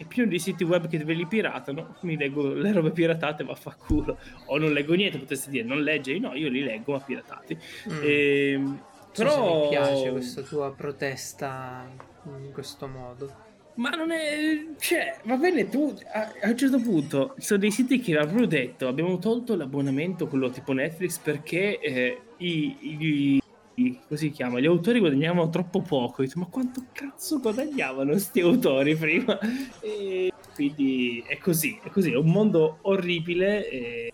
È 0.00 0.06
pieno 0.06 0.30
di 0.30 0.38
siti 0.38 0.64
web 0.64 0.88
che 0.88 0.96
ve 1.04 1.12
li 1.12 1.26
piratano. 1.26 1.96
Mi 2.00 2.16
leggo 2.16 2.54
le 2.54 2.72
robe 2.72 2.90
piratate, 2.90 3.44
ma 3.44 3.54
fa 3.54 3.76
culo. 3.78 4.16
O 4.46 4.56
non 4.56 4.72
leggo 4.72 4.94
niente, 4.94 5.18
potresti 5.18 5.50
dire, 5.50 5.64
non 5.64 5.82
leggi. 5.82 6.18
No, 6.18 6.34
io 6.34 6.48
li 6.48 6.62
leggo, 6.62 6.92
ma 6.92 7.00
piratati. 7.00 7.54
Mm. 7.92 8.00
Ehm, 8.02 8.82
se 9.12 9.22
però 9.22 9.64
mi 9.64 9.68
piace 9.68 10.10
questa 10.10 10.40
tua 10.40 10.72
protesta 10.72 11.86
in 12.24 12.50
questo 12.50 12.86
modo. 12.86 13.30
Ma 13.74 13.90
non 13.90 14.10
è. 14.10 14.68
Cioè, 14.78 15.18
va 15.24 15.36
bene, 15.36 15.68
tu 15.68 15.94
a, 16.14 16.32
a 16.44 16.48
un 16.48 16.56
certo 16.56 16.80
punto 16.80 17.34
ci 17.38 17.44
sono 17.44 17.60
dei 17.60 17.70
siti 17.70 18.00
che 18.00 18.16
avrebbero 18.16 18.46
detto: 18.46 18.88
abbiamo 18.88 19.18
tolto 19.18 19.54
l'abbonamento, 19.54 20.28
quello 20.28 20.48
tipo 20.48 20.72
Netflix, 20.72 21.18
perché 21.18 21.78
eh, 21.78 22.20
i, 22.38 22.76
i, 22.80 23.42
così 24.06 24.30
chiama, 24.30 24.60
gli 24.60 24.66
autori 24.66 24.98
guadagnavano 24.98 25.48
troppo 25.48 25.80
poco. 25.80 26.22
Dico, 26.22 26.38
ma 26.40 26.46
quanto 26.46 26.84
cazzo 26.92 27.40
guadagnavano 27.40 28.10
questi 28.10 28.40
autori 28.40 28.96
prima? 28.96 29.38
E 29.80 30.32
quindi 30.54 31.24
è 31.26 31.38
così, 31.38 31.78
è 31.82 31.88
così, 31.88 32.12
è 32.12 32.16
un 32.16 32.30
mondo 32.30 32.78
orribile. 32.82 33.68
E, 33.68 34.12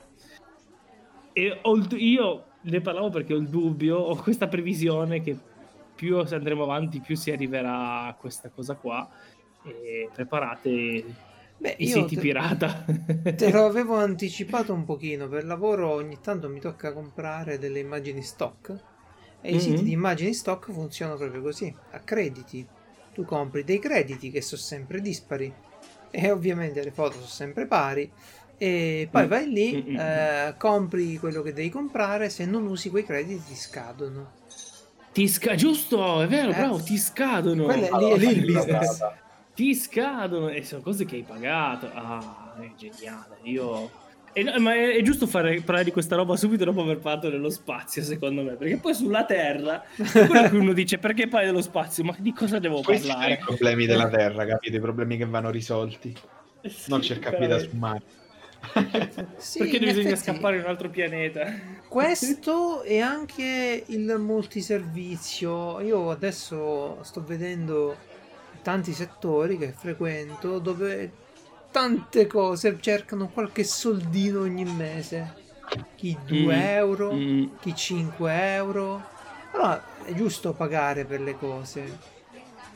e 1.33 1.59
ho, 1.63 1.87
io 1.97 2.45
ne 2.63 2.81
parlavo 2.81 3.11
perché 3.11 3.35
ho 3.35 3.39
il 3.39 3.49
dubbio, 3.49 3.97
ho 3.99 4.17
questa 4.17 4.49
previsione 4.49 5.21
che 5.21 5.37
più 5.95 6.19
andremo 6.19 6.63
avanti, 6.63 7.01
più 7.01 7.17
si 7.17 7.31
arriverà 7.31 8.05
a 8.05 8.15
questa 8.15 8.51
cosa 8.51 8.75
qua 8.75 9.09
e 9.65 10.09
preparate 10.13 11.05
Beh, 11.59 11.77
i 11.79 11.87
siti 11.87 12.15
te, 12.15 12.21
pirata. 12.21 12.85
te 13.35 13.51
lo 13.51 13.65
avevo 13.67 13.97
anticipato 13.97 14.73
un 14.73 14.85
pochino, 14.85 15.27
per 15.27 15.45
lavoro 15.45 15.91
ogni 15.91 16.19
tanto 16.21 16.49
mi 16.49 16.61
tocca 16.61 16.93
comprare 16.93 17.59
delle 17.59 17.81
immagini 17.81 18.23
stock 18.23 18.95
e 19.47 19.51
mm-hmm. 19.51 19.57
i 19.57 19.61
siti 19.61 19.83
di 19.85 19.93
immagini 19.93 20.35
stock 20.35 20.73
funzionano 20.73 21.19
proprio 21.19 21.43
così, 21.43 21.75
a 21.93 22.01
crediti. 22.01 22.67
Tu 23.15 23.25
compri 23.25 23.65
dei 23.65 23.79
crediti 23.79 24.31
che 24.31 24.43
sono 24.43 24.61
sempre 24.61 25.01
dispari 25.01 25.53
e 26.11 26.31
ovviamente 26.31 26.83
le 26.83 26.91
foto 26.91 27.15
sono 27.15 27.27
sempre 27.27 27.67
pari 27.67 28.11
e 28.59 29.09
poi 29.11 29.25
mm. 29.25 29.29
vai 29.29 29.49
lì, 29.49 29.83
mm-hmm. 29.83 29.97
eh, 29.99 30.55
compri 30.59 31.19
quello 31.19 31.43
che 31.43 31.53
devi 31.53 31.71
comprare, 31.71 32.29
se 32.29 32.45
non 32.45 32.67
usi 32.67 32.91
quei 32.91 33.05
crediti 33.05 33.43
ti 33.47 33.55
scadono. 33.55 34.33
Ti 35.13 35.29
sca- 35.29 35.55
giusto, 35.55 36.21
è 36.21 36.27
vero, 36.27 36.51
eh, 36.51 36.55
bravo, 36.55 36.79
ti 36.83 36.99
scadono. 36.99 37.65
Quello 37.65 37.87
è 37.87 37.99
lì, 37.99 38.11
è 38.11 38.17
lì 38.17 38.39
il 38.39 38.53
business 38.53 39.03
ti 39.57 39.75
scadono 39.75 40.51
e 40.51 40.63
sono 40.63 40.83
cose 40.83 41.07
che 41.07 41.17
hai 41.17 41.23
pagato. 41.23 41.91
Ah, 41.93 42.55
è 42.61 42.71
geniale. 42.77 43.39
Io. 43.45 44.05
E, 44.37 44.59
ma 44.59 44.75
è, 44.75 44.97
è, 44.97 45.01
giusto 45.01 45.27
fare, 45.27 45.63
parlare 45.63 45.85
di 45.85 45.91
questa 45.91 46.15
roba 46.15 46.37
subito 46.37 46.67
dopo 46.67 46.83
aver 46.83 46.99
parlato 46.99 47.31
dello 47.31 47.49
spazio, 47.49 48.03
secondo 48.03 48.43
me. 48.43 48.53
Perché 48.57 48.77
poi 48.77 48.93
sulla 48.93 49.25
Terra, 49.25 49.83
quello 49.97 50.51
che 50.51 50.57
uno 50.57 50.75
dice 50.75 50.99
perché 50.99 51.27
parli 51.27 51.47
dello 51.47 51.63
spazio, 51.63 52.05
ma 52.05 52.15
di 52.19 52.35
cosa 52.35 52.59
devo 52.59 52.83
Questi 52.83 53.09
parlare? 53.09 53.39
Sono 53.41 53.43
i 53.43 53.57
problemi 53.57 53.87
della 53.87 54.11
Terra, 54.11 54.45
capite? 54.45 54.77
I 54.77 54.81
problemi 54.81 55.17
che 55.17 55.25
vanno 55.25 55.49
risolti. 55.49 56.15
Sì, 56.67 56.91
non 56.91 57.01
cercare 57.01 57.39
vita 57.39 57.59
su 57.59 57.71
Marte. 57.73 58.25
sì, 59.39 59.61
perché 59.61 59.79
bisogna 59.79 60.11
effetti, 60.11 60.17
scappare 60.17 60.57
in 60.57 60.65
un 60.65 60.69
altro 60.69 60.91
pianeta? 60.91 61.51
Questo 61.89 62.83
e 62.85 63.01
anche 63.01 63.85
il 63.87 64.17
multiservizio. 64.19 65.81
Io 65.81 66.11
adesso 66.11 67.03
sto 67.05 67.25
vedendo 67.25 67.97
tanti 68.61 68.93
settori 68.93 69.57
che 69.57 69.73
frequento 69.75 70.59
dove 70.59 71.25
tante 71.77 72.27
cose 72.27 72.79
cercano 72.81 73.29
qualche 73.29 73.63
soldino 73.63 74.41
ogni 74.41 74.65
mese. 74.65 75.35
Chi 75.95 76.17
2 76.25 76.39
mm. 76.43 76.51
euro, 76.51 77.13
mm. 77.13 77.45
chi 77.61 77.75
5 77.75 78.55
euro. 78.55 79.05
Allora 79.53 79.85
è 80.03 80.15
giusto 80.15 80.55
pagare 80.55 81.05
per 81.05 81.21
le 81.21 81.37
cose. 81.37 81.99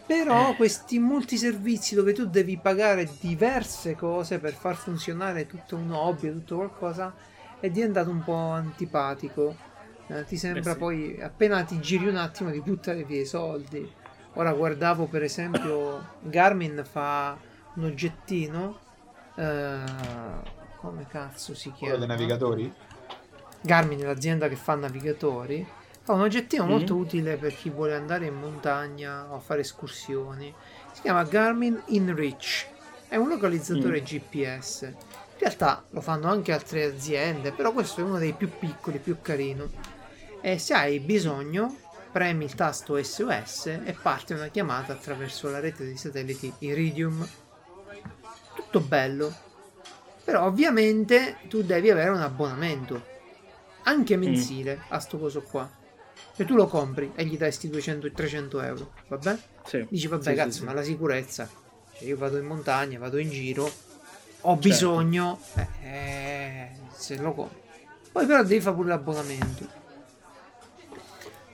Però 0.05 0.51
eh. 0.51 0.55
questi 0.55 0.99
multiservizi 0.99 1.95
dove 1.95 2.13
tu 2.13 2.27
devi 2.27 2.59
pagare 2.59 3.09
diverse 3.21 3.97
cose 3.97 4.39
per 4.39 4.53
far 4.53 4.77
funzionare 4.77 5.47
tutto 5.47 5.77
un 5.77 5.91
hobby, 5.93 6.31
tutto 6.31 6.57
qualcosa, 6.57 7.15
è 7.59 7.71
diventato 7.71 8.11
un 8.11 8.23
po' 8.23 8.51
antipatico. 8.51 9.57
Eh, 10.09 10.27
ti 10.27 10.37
sembra 10.37 10.73
eh 10.73 10.75
sì. 10.75 10.79
poi 10.79 11.19
appena 11.23 11.63
ti 11.63 11.81
giri 11.81 12.07
un 12.07 12.17
attimo 12.17 12.51
di 12.51 12.61
buttare 12.61 13.05
via 13.05 13.23
i 13.23 13.27
soldi. 13.27 13.91
Ora 14.35 14.53
guardavo 14.53 15.07
per 15.07 15.23
esempio 15.23 16.17
Garmin 16.21 16.85
fa 16.85 17.39
un 17.77 17.85
oggettino. 17.85 18.89
Eh, 19.41 19.81
come 20.77 21.07
cazzo 21.09 21.55
si 21.55 21.73
chiama? 21.73 21.95
Quello 21.95 21.99
dei 21.99 22.09
navigatori? 22.09 22.75
Garmin 23.63 24.01
l'azienda 24.03 24.49
che 24.49 24.57
fa 24.57 24.75
navigatori. 24.75 25.67
Fa 26.03 26.13
un 26.13 26.21
oggettino 26.21 26.65
mm-hmm. 26.65 26.73
molto 26.73 26.95
utile 26.95 27.37
per 27.37 27.55
chi 27.55 27.71
vuole 27.71 27.95
andare 27.95 28.27
in 28.27 28.35
montagna 28.35 29.33
o 29.33 29.39
fare 29.39 29.61
escursioni. 29.61 30.53
Si 30.93 31.01
chiama 31.01 31.23
Garmin 31.25 31.83
InReach. 31.87 32.69
È 33.09 33.17
un 33.17 33.29
localizzatore 33.29 34.03
mm. 34.03 34.05
GPS. 34.05 34.83
In 34.83 35.39
realtà 35.39 35.85
lo 35.89 36.03
fanno 36.03 36.29
anche 36.29 36.53
altre 36.53 36.85
aziende, 36.85 37.53
però 37.53 37.73
questo 37.73 38.01
è 38.01 38.05
uno 38.05 38.19
dei 38.19 38.35
più 38.35 38.51
piccoli, 38.59 38.99
più 38.99 39.23
carino. 39.23 39.71
E 40.43 40.59
se 40.59 40.75
hai 40.75 41.01
bisogno 41.01 41.77
premi 42.13 42.45
il 42.45 42.55
tasto 42.55 43.03
SOS 43.03 43.67
e 43.67 43.97
parte 44.01 44.35
una 44.35 44.49
chiamata 44.49 44.93
attraverso 44.93 45.49
la 45.49 45.61
rete 45.61 45.85
dei 45.85 45.97
satelliti 45.97 46.53
Iridium. 46.59 47.27
Tutto 48.55 48.81
bello. 48.81 49.35
Però 50.25 50.45
ovviamente 50.45 51.39
tu 51.49 51.63
devi 51.63 51.91
avere 51.91 52.11
un 52.11 52.21
abbonamento, 52.21 53.05
anche 53.83 54.17
mm. 54.17 54.21
mensile, 54.21 54.77
mm. 54.77 54.81
a 54.89 54.99
sto 55.01 55.19
coso 55.19 55.43
qua. 55.43 55.69
E 56.37 56.45
tu 56.45 56.55
lo 56.55 56.67
compri 56.67 57.13
e 57.15 57.25
gli 57.25 57.37
dai 57.37 57.53
sti 57.53 57.69
200-300 57.69 58.65
euro, 58.65 58.93
vabbè? 59.09 59.39
Sì. 59.65 59.87
Dici 59.89 60.07
vabbè 60.07 60.31
sì, 60.31 60.35
cazzo, 60.35 60.59
sì, 60.59 60.65
ma 60.65 60.73
la 60.73 60.83
sicurezza. 60.83 61.49
Cioè, 61.93 62.09
io 62.09 62.17
vado 62.17 62.39
in 62.39 62.47
montagna, 62.47 62.99
vado 62.99 63.19
in 63.19 63.29
giro, 63.29 63.65
ho 63.65 64.53
certo. 64.53 64.57
bisogno, 64.57 65.41
eh, 65.55 65.69
eh, 65.83 66.71
se 66.95 67.17
lo 67.17 67.33
compri. 67.33 67.59
Poi 68.13 68.27
però 68.27 68.43
devi 68.43 68.61
fare 68.61 68.77
pure 68.77 68.89
l'abbonamento. 68.89 69.79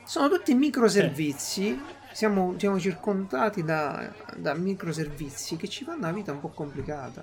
Sono 0.05 0.29
tutti 0.29 0.55
microservizi. 0.55 1.81
Siamo, 2.17 2.55
siamo 2.57 2.79
circondati 2.81 3.63
da, 3.63 4.11
da 4.37 4.55
microservizi 4.55 5.57
che 5.57 5.69
ci 5.69 5.85
fanno 5.85 6.07
la 6.07 6.13
vita 6.13 6.33
un 6.33 6.41
po' 6.41 6.49
complicata. 6.49 7.23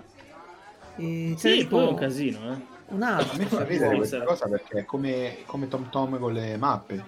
E 0.98 1.34
sì, 1.36 1.57
tipo, 1.57 1.78
poi 1.78 1.88
è 1.88 1.90
un 1.90 1.95
casino, 1.95 2.53
eh. 2.53 2.65
Un 2.90 3.02
altro. 3.02 3.34
A 3.34 3.38
me 3.38 3.45
fa 3.48 3.64
ridere 3.64 3.95
questa 3.95 4.22
cosa 4.22 4.48
perché 4.48 4.82
è 4.82 4.86
come, 4.86 5.38
come 5.48 5.68
Tom 5.68 5.90
Tom 5.90 6.20
con 6.20 6.32
le 6.32 6.57
mappe. 6.57 7.03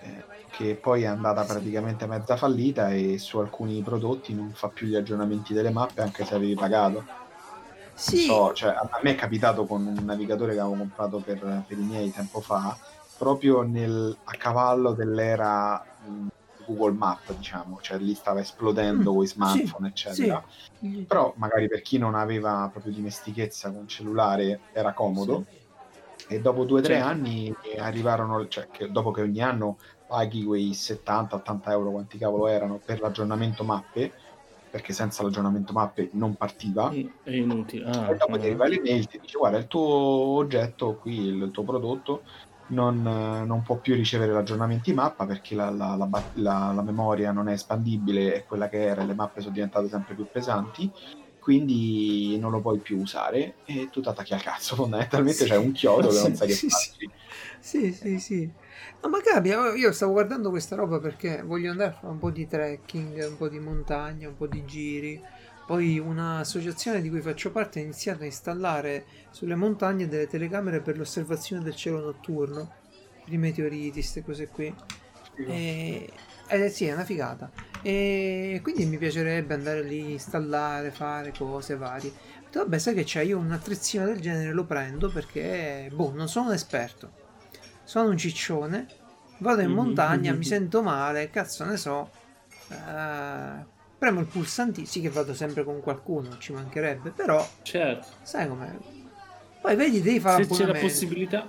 Eh, 0.00 0.24
che 0.48 0.76
poi 0.76 1.02
è 1.02 1.08
andata 1.08 1.44
praticamente 1.44 2.06
mezza 2.06 2.38
fallita 2.38 2.88
e 2.88 3.18
su 3.18 3.36
alcuni 3.36 3.82
prodotti 3.82 4.32
non 4.32 4.52
fa 4.54 4.68
più 4.68 4.86
gli 4.86 4.96
aggiornamenti 4.96 5.52
delle 5.52 5.70
mappe 5.70 6.00
anche 6.00 6.24
se 6.24 6.34
avevi 6.34 6.54
pagato. 6.54 7.04
Sì. 7.92 8.20
So, 8.20 8.54
cioè, 8.54 8.70
a 8.70 8.98
me 9.02 9.10
è 9.10 9.14
capitato 9.14 9.66
con 9.66 9.86
un 9.86 10.02
navigatore 10.06 10.54
che 10.54 10.60
avevo 10.60 10.76
comprato 10.76 11.18
per, 11.18 11.64
per 11.66 11.76
i 11.76 11.82
miei 11.82 12.10
tempo 12.10 12.40
fa 12.40 12.74
proprio 13.18 13.60
nel, 13.60 14.16
a 14.24 14.32
cavallo 14.38 14.92
dell'era 14.92 15.84
mh, 16.06 16.26
Google 16.74 16.96
Map, 16.96 17.34
diciamo, 17.36 17.78
cioè 17.80 17.98
lì 17.98 18.14
stava 18.14 18.40
esplodendo 18.40 19.10
mm, 19.10 19.14
con 19.14 19.24
i 19.24 19.26
smartphone, 19.26 19.92
sì, 19.94 20.08
eccetera. 20.08 20.44
Sì. 20.78 21.04
Però 21.06 21.32
magari 21.36 21.68
per 21.68 21.82
chi 21.82 21.98
non 21.98 22.14
aveva 22.14 22.68
proprio 22.70 22.92
dimestichezza 22.92 23.70
con 23.70 23.88
cellulare 23.88 24.60
era 24.72 24.92
comodo. 24.92 25.44
Sì. 25.48 25.58
E 26.34 26.40
dopo 26.40 26.64
due 26.64 26.78
o 26.78 26.82
tre 26.82 26.94
certo. 26.94 27.08
anni 27.08 27.54
arrivarono, 27.78 28.46
cioè 28.46 28.68
che 28.70 28.90
dopo 28.90 29.10
che 29.10 29.22
ogni 29.22 29.42
anno 29.42 29.78
paghi 30.06 30.44
quei 30.44 30.70
70-80 30.70 31.70
euro, 31.70 31.90
quanti 31.90 32.18
cavolo 32.18 32.46
erano, 32.46 32.80
per 32.84 33.00
l'aggiornamento 33.00 33.64
mappe, 33.64 34.12
perché 34.70 34.92
senza 34.92 35.24
l'aggiornamento 35.24 35.72
mappe 35.72 36.10
non 36.12 36.34
partiva. 36.34 36.90
È 36.90 37.30
inutile. 37.30 37.84
Ah, 37.86 38.10
e 38.10 38.16
dopo 38.16 38.38
ti 38.38 38.46
arriva 38.46 38.68
l'email 38.68 39.02
e 39.02 39.06
ti 39.06 39.18
dice 39.18 39.38
guarda 39.38 39.58
il 39.58 39.66
tuo 39.66 39.82
oggetto 39.82 40.96
qui, 40.96 41.18
il 41.18 41.50
tuo 41.50 41.64
prodotto 41.64 42.22
non, 42.70 43.02
non, 43.02 43.62
può 43.62 43.76
più 43.76 43.94
ricevere 43.94 44.36
aggiornamenti 44.36 44.92
mappa 44.92 45.26
perché 45.26 45.54
la, 45.54 45.70
la, 45.70 45.96
la, 46.34 46.72
la, 46.72 46.82
memoria 46.82 47.32
non 47.32 47.48
è 47.48 47.52
espandibile, 47.52 48.34
è 48.34 48.44
quella 48.44 48.68
che 48.68 48.82
era, 48.82 49.04
le 49.04 49.14
mappe 49.14 49.40
sono 49.40 49.54
diventate 49.54 49.88
sempre 49.88 50.14
più 50.14 50.26
pesanti, 50.30 50.90
quindi 51.38 52.38
non 52.38 52.50
lo 52.50 52.60
puoi 52.60 52.78
più 52.78 52.98
usare 52.98 53.56
e 53.64 53.88
tu 53.90 54.00
ti 54.00 54.08
attacchi 54.08 54.34
al 54.34 54.42
cazzo, 54.42 54.74
fondamentalmente 54.76 55.44
sì. 55.44 55.48
c'è 55.48 55.56
un 55.56 55.72
chiodo 55.72 56.08
che 56.08 56.20
non 56.20 56.34
sai 56.36 56.48
che 56.48 56.54
sì, 56.54 56.68
farci. 56.68 57.10
Sì, 57.58 57.92
sì, 57.92 58.18
sì. 58.18 58.50
No, 59.02 59.08
ma 59.08 59.20
capita, 59.20 59.74
io 59.74 59.92
stavo 59.92 60.12
guardando 60.12 60.50
questa 60.50 60.76
roba 60.76 60.98
perché 60.98 61.42
voglio 61.42 61.70
andare 61.70 61.90
a 61.90 61.92
fare 61.92 62.12
un 62.12 62.18
po' 62.18 62.30
di 62.30 62.46
trekking, 62.46 63.26
un 63.28 63.36
po' 63.36 63.48
di 63.48 63.58
montagna, 63.58 64.28
un 64.28 64.36
po' 64.36 64.46
di 64.46 64.64
giri 64.64 65.20
poi 65.70 66.00
un'associazione 66.00 67.00
di 67.00 67.08
cui 67.08 67.20
faccio 67.20 67.52
parte 67.52 67.78
ha 67.78 67.82
iniziato 67.82 68.24
a 68.24 68.26
installare 68.26 69.04
sulle 69.30 69.54
montagne 69.54 70.08
delle 70.08 70.26
telecamere 70.26 70.80
per 70.80 70.98
l'osservazione 70.98 71.62
del 71.62 71.76
cielo 71.76 72.00
notturno, 72.00 72.72
di 73.24 73.38
meteoriti, 73.38 73.92
queste 73.92 74.24
cose 74.24 74.48
qui. 74.48 74.74
E, 75.36 76.10
eh, 76.48 76.68
sì, 76.70 76.86
è 76.86 76.92
una 76.92 77.04
figata. 77.04 77.52
E 77.82 78.58
quindi 78.64 78.84
mi 78.86 78.98
piacerebbe 78.98 79.54
andare 79.54 79.84
lì, 79.84 80.10
installare, 80.10 80.90
fare 80.90 81.32
cose 81.38 81.76
varie. 81.76 82.12
Vabbè, 82.52 82.76
sai 82.76 82.94
che 82.94 83.04
c'è? 83.04 83.20
Io 83.20 83.38
un 83.38 83.52
attrezzino 83.52 84.06
del 84.06 84.18
genere 84.18 84.52
lo 84.52 84.64
prendo 84.64 85.08
perché, 85.08 85.88
boh, 85.94 86.12
non 86.12 86.28
sono 86.28 86.48
un 86.48 86.54
esperto. 86.54 87.12
Sono 87.84 88.08
un 88.08 88.16
ciccione, 88.16 88.88
vado 89.38 89.60
in 89.60 89.68
mm-hmm. 89.68 89.76
montagna, 89.76 90.32
mi 90.32 90.42
sento 90.44 90.82
male, 90.82 91.30
cazzo 91.30 91.64
ne 91.64 91.76
so. 91.76 92.10
Uh, 92.70 93.78
premo 94.00 94.20
il 94.20 94.26
pulsantino, 94.26 94.86
sì 94.86 95.02
che 95.02 95.10
vado 95.10 95.34
sempre 95.34 95.62
con 95.62 95.82
qualcuno, 95.82 96.38
ci 96.38 96.54
mancherebbe, 96.54 97.10
però... 97.10 97.46
Certo. 97.60 98.06
Sai 98.22 98.48
com'è? 98.48 98.70
Poi 99.60 99.76
vedi, 99.76 100.00
devi 100.00 100.18
fare... 100.18 100.42
Se 100.44 100.54
c'è 100.54 100.64
la 100.64 100.78
possibilità... 100.78 101.46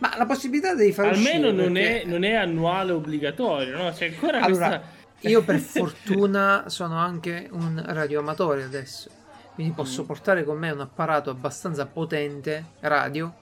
Ma 0.00 0.14
la 0.18 0.26
possibilità 0.26 0.74
devi 0.74 0.92
fare 0.92 1.08
Almeno 1.08 1.50
non, 1.50 1.72
perché... 1.72 2.02
è, 2.02 2.04
non, 2.04 2.24
è, 2.24 2.34
annuale 2.34 2.92
obbligatorio, 2.92 3.74
no? 3.74 3.90
C'è 3.90 4.08
ancora 4.08 4.42
allora, 4.42 4.68
questa... 4.68 5.28
io 5.28 5.42
per 5.42 5.58
fortuna 5.64 6.64
sono 6.66 6.98
anche 6.98 7.48
un 7.50 7.82
radioamatore 7.84 8.62
adesso, 8.62 9.08
quindi 9.54 9.72
posso 9.72 10.02
Mm. 10.02 10.06
portare 10.06 10.44
con 10.44 10.58
me 10.58 10.70
un 10.70 10.80
apparato 10.80 11.30
abbastanza 11.30 11.86
potente, 11.86 12.66
radio, 12.80 13.34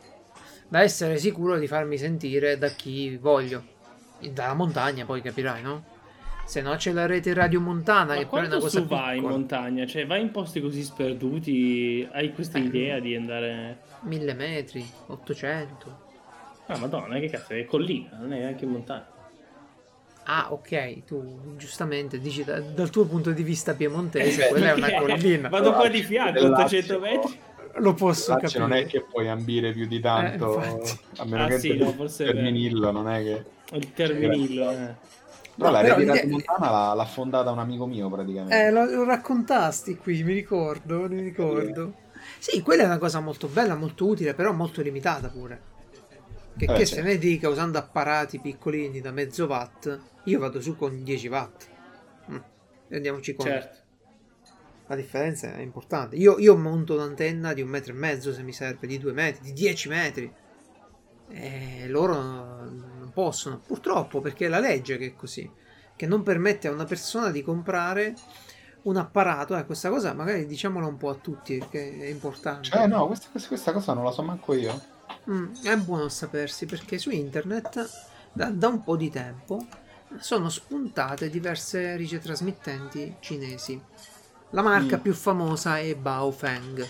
da 0.68 0.82
essere 0.82 1.18
sicuro 1.18 1.58
di 1.58 1.66
farmi 1.66 1.98
sentire 1.98 2.56
da 2.56 2.68
chi 2.68 3.16
voglio. 3.16 3.64
Dalla 4.30 4.54
montagna 4.54 5.04
poi 5.04 5.20
capirai, 5.20 5.62
no? 5.62 5.91
Se 6.44 6.60
no 6.60 6.74
c'è 6.76 6.92
la 6.92 7.06
rete 7.06 7.32
radio 7.32 7.60
montana 7.60 8.14
Ma 8.14 8.18
che 8.20 8.26
però 8.26 8.42
è 8.42 8.46
una 8.46 8.58
cosa 8.58 8.80
su 8.80 8.86
vai 8.86 9.08
in 9.10 9.14
piccola. 9.22 9.32
montagna? 9.36 9.86
Cioè, 9.86 10.06
vai 10.06 10.20
in 10.20 10.30
posti 10.30 10.60
così 10.60 10.82
sperduti? 10.82 12.06
Hai 12.10 12.32
questa 12.32 12.58
Eh. 12.58 12.62
idea 12.62 12.98
di 12.98 13.14
andare... 13.16 13.78
Mille 14.00 14.34
metri, 14.34 14.84
800. 15.06 16.10
Ah, 16.66 16.76
madonna, 16.78 17.18
che 17.18 17.30
cazzo, 17.30 17.54
è 17.54 17.64
collina, 17.64 18.16
non 18.18 18.32
è 18.32 18.38
neanche 18.40 18.64
in 18.64 18.70
montagna. 18.70 19.06
Ah, 20.24 20.52
ok, 20.52 21.04
tu 21.04 21.54
giustamente 21.56 22.18
dici 22.20 22.44
da- 22.44 22.60
dal 22.60 22.90
tuo 22.90 23.06
punto 23.06 23.32
di 23.32 23.42
vista 23.42 23.74
piemontese, 23.74 24.46
Eh, 24.46 24.50
quella 24.50 24.70
è 24.70 24.72
una 24.74 24.86
Perché 24.88 25.00
collina. 25.14 25.48
Vado 25.48 25.72
qua 25.72 25.88
di 25.88 26.02
fianco, 26.02 26.32
Del 26.40 26.50
800 26.52 26.98
Lazio, 26.98 27.18
metri. 27.18 27.38
Lo 27.76 27.94
posso 27.94 28.32
Lazio 28.32 28.46
capire. 28.60 28.60
non 28.60 28.72
è 28.72 28.86
che 28.86 29.00
puoi 29.02 29.28
ambire 29.28 29.72
più 29.72 29.86
di 29.86 29.98
tanto, 30.00 30.60
Eh, 30.62 30.80
a 31.16 31.24
meno 31.24 31.44
Ah, 31.44 31.46
che 31.48 31.58
sì, 31.58 31.76
no, 31.76 31.90
forse 31.92 32.24
è 32.24 32.26
vero. 32.26 32.38
Terminillo, 32.38 32.90
non 32.92 33.08
è 33.08 33.22
che... 33.22 33.44
Il 33.76 33.92
terminillo, 33.94 34.70
eh. 34.70 34.94
Però 35.56 35.70
No, 35.70 35.70
la 35.70 35.80
però 35.80 35.96
rete 35.96 36.26
montana 36.26 36.70
l'ha, 36.70 36.94
l'ha 36.94 37.04
fondata 37.06 37.50
un 37.50 37.58
amico 37.58 37.86
mio 37.86 38.08
praticamente. 38.10 38.66
Eh, 38.66 38.70
lo, 38.70 38.84
lo 38.84 39.02
raccontasti 39.04 39.96
qui, 39.96 40.22
mi 40.22 40.32
ricordo, 40.32 41.08
mi 41.08 41.20
ricordo. 41.20 41.94
Sì, 42.38 42.60
quella 42.62 42.82
è 42.82 42.86
una 42.86 42.98
cosa 42.98 43.20
molto 43.20 43.48
bella, 43.48 43.74
molto 43.74 44.06
utile, 44.06 44.34
però 44.34 44.52
molto 44.52 44.82
limitata 44.82 45.30
pure. 45.30 45.70
Che, 46.56 46.66
Eh, 46.66 46.72
che 46.72 46.86
se 46.86 47.02
ne 47.02 47.18
dica 47.18 47.48
usando 47.48 47.78
apparati 47.78 48.40
piccolini 48.40 49.00
da 49.00 49.12
mezzo 49.12 49.46
watt, 49.46 50.00
io 50.24 50.38
vado 50.38 50.60
su 50.60 50.76
con 50.76 51.02
10 51.02 51.28
watt. 51.28 51.70
Mm, 52.30 52.38
Rendiamoci 52.88 53.34
conto. 53.34 53.50
Certo. 53.50 53.78
La 54.86 54.94
differenza 54.96 55.54
è 55.56 55.60
importante. 55.60 56.14
Io, 56.16 56.38
io 56.38 56.56
monto 56.56 56.94
un'antenna 56.94 57.52
di 57.52 57.62
un 57.62 57.68
metro 57.68 57.92
e 57.92 57.96
mezzo 57.96 58.32
se 58.32 58.42
mi 58.44 58.52
serve, 58.52 58.86
di 58.86 58.98
due 58.98 59.12
metri, 59.12 59.42
di 59.42 59.52
10 59.52 59.88
metri. 59.88 60.32
E 61.28 61.88
loro 61.88 63.01
non 63.12 63.24
possono, 63.24 63.58
purtroppo, 63.58 64.20
perché 64.20 64.46
è 64.46 64.48
la 64.48 64.58
legge 64.58 64.96
che 64.96 65.06
è 65.06 65.14
così, 65.14 65.48
che 65.94 66.06
non 66.06 66.22
permette 66.22 66.68
a 66.68 66.72
una 66.72 66.84
persona 66.84 67.30
di 67.30 67.42
comprare 67.42 68.14
un 68.82 68.96
apparato. 68.96 69.56
Eh, 69.56 69.64
questa 69.66 69.90
cosa 69.90 70.12
magari 70.14 70.46
diciamola 70.46 70.86
un 70.86 70.96
po' 70.96 71.10
a 71.10 71.14
tutti, 71.14 71.58
perché 71.58 71.98
è 72.00 72.06
importante. 72.06 72.68
Cioè 72.70 72.86
no, 72.86 73.06
questa, 73.06 73.28
questa- 73.30 73.48
questa 73.48 73.72
cosa 73.72 73.92
non 73.92 74.04
la 74.04 74.10
so 74.10 74.22
manco 74.22 74.54
io. 74.54 74.80
Mm, 75.30 75.54
è 75.62 75.76
buono 75.76 76.08
sapersi 76.08 76.66
perché 76.66 76.98
su 76.98 77.10
internet 77.10 77.88
da, 78.32 78.46
da 78.50 78.68
un 78.68 78.82
po' 78.82 78.96
di 78.96 79.10
tempo 79.10 79.64
sono 80.18 80.48
spuntate 80.48 81.30
diverse 81.30 81.94
ricetrasmittenti 81.96 83.16
cinesi. 83.20 83.80
La 84.50 84.62
marca 84.62 84.96
Mm. 84.96 85.00
più 85.00 85.14
famosa 85.14 85.78
è 85.78 85.94
Baofeng. 85.94 86.86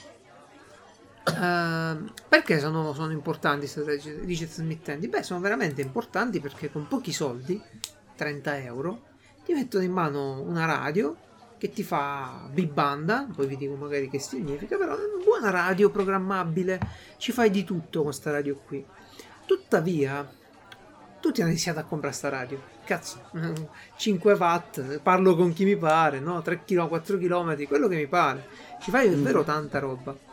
Ehm, 1.24 2.12
perché 2.28 2.58
sono, 2.58 2.92
sono 2.92 3.12
importanti 3.12 3.70
queste 3.70 3.84
rice- 3.84 4.20
ricetrasmittenti? 4.24 5.08
Beh, 5.08 5.22
sono 5.22 5.40
veramente 5.40 5.82
importanti 5.82 6.40
perché 6.40 6.70
con 6.70 6.88
pochi 6.88 7.12
soldi, 7.12 7.60
30 8.16 8.58
euro, 8.58 9.02
ti 9.44 9.52
mettono 9.52 9.84
in 9.84 9.92
mano 9.92 10.40
una 10.40 10.64
radio 10.64 11.16
che 11.58 11.70
ti 11.70 11.84
fa 11.84 12.48
big 12.52 12.70
banda, 12.72 13.28
poi 13.32 13.46
vi 13.46 13.56
dico 13.56 13.74
magari 13.74 14.10
che 14.10 14.18
significa, 14.18 14.76
però 14.76 14.96
è 14.96 15.04
una 15.04 15.24
buona 15.24 15.50
radio 15.50 15.90
programmabile, 15.90 16.80
ci 17.18 17.30
fai 17.30 17.50
di 17.50 17.62
tutto 17.62 17.98
con 17.98 18.08
questa 18.08 18.32
radio 18.32 18.60
qui. 18.66 18.84
Tuttavia, 19.46 20.28
tutti 21.20 21.40
hanno 21.40 21.50
iniziato 21.50 21.78
a 21.78 21.84
comprare 21.84 22.14
sta 22.14 22.28
radio. 22.28 22.60
Cazzo, 22.84 23.20
5 23.96 24.32
watt, 24.32 24.98
parlo 24.98 25.36
con 25.36 25.52
chi 25.52 25.64
mi 25.64 25.76
pare, 25.76 26.18
no? 26.18 26.42
3 26.42 26.64
km, 26.64 26.88
4 26.88 27.16
km, 27.18 27.66
quello 27.66 27.86
che 27.86 27.96
mi 27.96 28.08
pare. 28.08 28.44
Ci 28.80 28.90
fai 28.90 29.08
davvero 29.08 29.44
tanta 29.44 29.78
roba. 29.78 30.30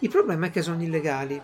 Il 0.00 0.10
problema 0.10 0.46
è 0.46 0.50
che 0.50 0.62
sono 0.62 0.82
illegali. 0.82 1.40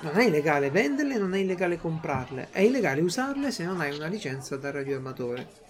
Non 0.00 0.16
è 0.18 0.24
illegale 0.24 0.70
venderle, 0.70 1.18
non 1.18 1.34
è 1.34 1.38
illegale 1.38 1.78
comprarle. 1.78 2.48
È 2.50 2.60
illegale 2.60 3.00
usarle 3.00 3.50
se 3.50 3.64
non 3.64 3.80
hai 3.80 3.94
una 3.94 4.06
licenza 4.06 4.56
da 4.56 4.70
radioamatore. 4.70 5.64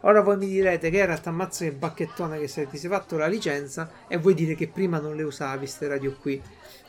Ora 0.00 0.20
voi 0.20 0.36
mi 0.36 0.46
direte 0.46 0.90
che 0.90 0.98
era 0.98 1.16
t'ammazzo 1.16 1.64
che 1.64 1.72
bacchettone 1.72 2.38
che 2.38 2.48
se 2.48 2.68
ti 2.68 2.76
sei 2.76 2.90
fatto 2.90 3.16
la 3.16 3.26
licenza 3.26 3.90
e 4.06 4.18
vuoi 4.18 4.34
dire 4.34 4.54
che 4.54 4.68
prima 4.68 4.98
non 4.98 5.16
le 5.16 5.22
usavi 5.22 5.58
queste 5.60 5.88
radio 5.88 6.14
qui. 6.20 6.40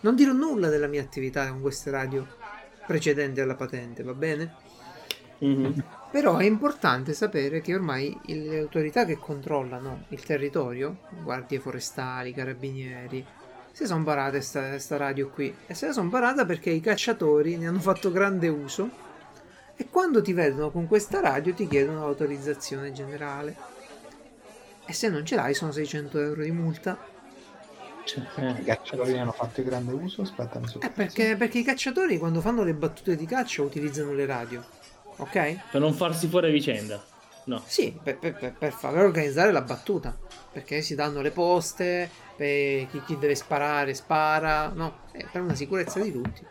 Non 0.01 0.15
dirò 0.15 0.33
nulla 0.33 0.67
della 0.67 0.87
mia 0.87 1.01
attività 1.01 1.47
con 1.49 1.61
queste 1.61 1.89
radio 1.89 2.27
precedenti 2.85 3.39
alla 3.39 3.55
patente, 3.55 4.03
va 4.03 4.13
bene? 4.13 4.53
Mhm. 5.39 5.83
Però 6.11 6.37
è 6.37 6.45
importante 6.45 7.13
sapere 7.13 7.61
che 7.61 7.75
ormai 7.75 8.17
le 8.25 8.59
autorità 8.59 9.05
che 9.05 9.17
controllano 9.17 10.05
il 10.09 10.23
territorio, 10.23 10.99
guardie 11.21 11.59
forestali, 11.59 12.33
carabinieri, 12.33 13.25
si 13.77 13.85
sono 13.85 14.01
barate 14.01 14.41
sta, 14.41 14.79
sta 14.79 14.97
radio 14.97 15.29
qui. 15.29 15.55
E 15.67 15.75
se 15.75 15.85
la 15.85 15.93
sono 15.93 16.09
barata 16.09 16.45
perché 16.47 16.71
i 16.71 16.79
cacciatori 16.79 17.57
ne 17.57 17.67
hanno 17.67 17.79
fatto 17.79 18.11
grande 18.11 18.47
uso 18.47 18.89
e 19.75 19.87
quando 19.91 20.19
ti 20.23 20.33
vedono 20.33 20.71
con 20.71 20.87
questa 20.87 21.19
radio 21.19 21.53
ti 21.53 21.67
chiedono 21.67 21.99
l'autorizzazione 21.99 22.91
generale. 22.91 23.55
E 24.83 24.93
se 24.93 25.09
non 25.09 25.23
ce 25.23 25.35
l'hai 25.35 25.53
sono 25.53 25.71
600 25.71 26.19
euro 26.19 26.41
di 26.41 26.49
multa. 26.49 26.97
Cioè, 28.03 28.23
I 28.37 28.61
eh. 28.61 28.63
cacciatori 28.63 29.15
hanno 29.15 29.31
fatto 29.31 29.61
grande 29.61 29.91
uso, 29.91 30.23
aspetta, 30.23 30.57
mi 30.57 30.65
Eh, 30.79 30.89
perché, 30.89 31.35
perché 31.35 31.59
i 31.59 31.63
cacciatori 31.63 32.17
quando 32.17 32.41
fanno 32.41 32.63
le 32.63 32.73
battute 32.73 33.15
di 33.15 33.27
caccia 33.27 33.61
utilizzano 33.61 34.11
le 34.11 34.25
radio. 34.25 34.65
Ok? 35.17 35.69
Per 35.69 35.79
non 35.79 35.93
farsi 35.93 36.27
fuori 36.27 36.51
vicenda. 36.51 36.99
No. 37.47 37.61
Sì, 37.65 37.97
per, 38.01 38.17
per- 38.17 38.35
per- 38.35 38.53
per 38.53 38.73
far 38.73 38.97
organizzare 38.97 39.51
la 39.51 39.61
battuta. 39.61 40.17
Perché 40.51 40.81
si 40.81 40.95
danno 40.95 41.21
le 41.21 41.31
poste, 41.31 42.09
per 42.35 42.87
chi, 42.87 43.01
chi 43.05 43.17
deve 43.17 43.35
sparare 43.35 43.93
spara, 43.93 44.69
no, 44.73 44.99
è 45.11 45.25
per 45.31 45.41
una 45.41 45.55
sicurezza 45.55 45.99
di 45.99 46.11
tutti. 46.11 46.45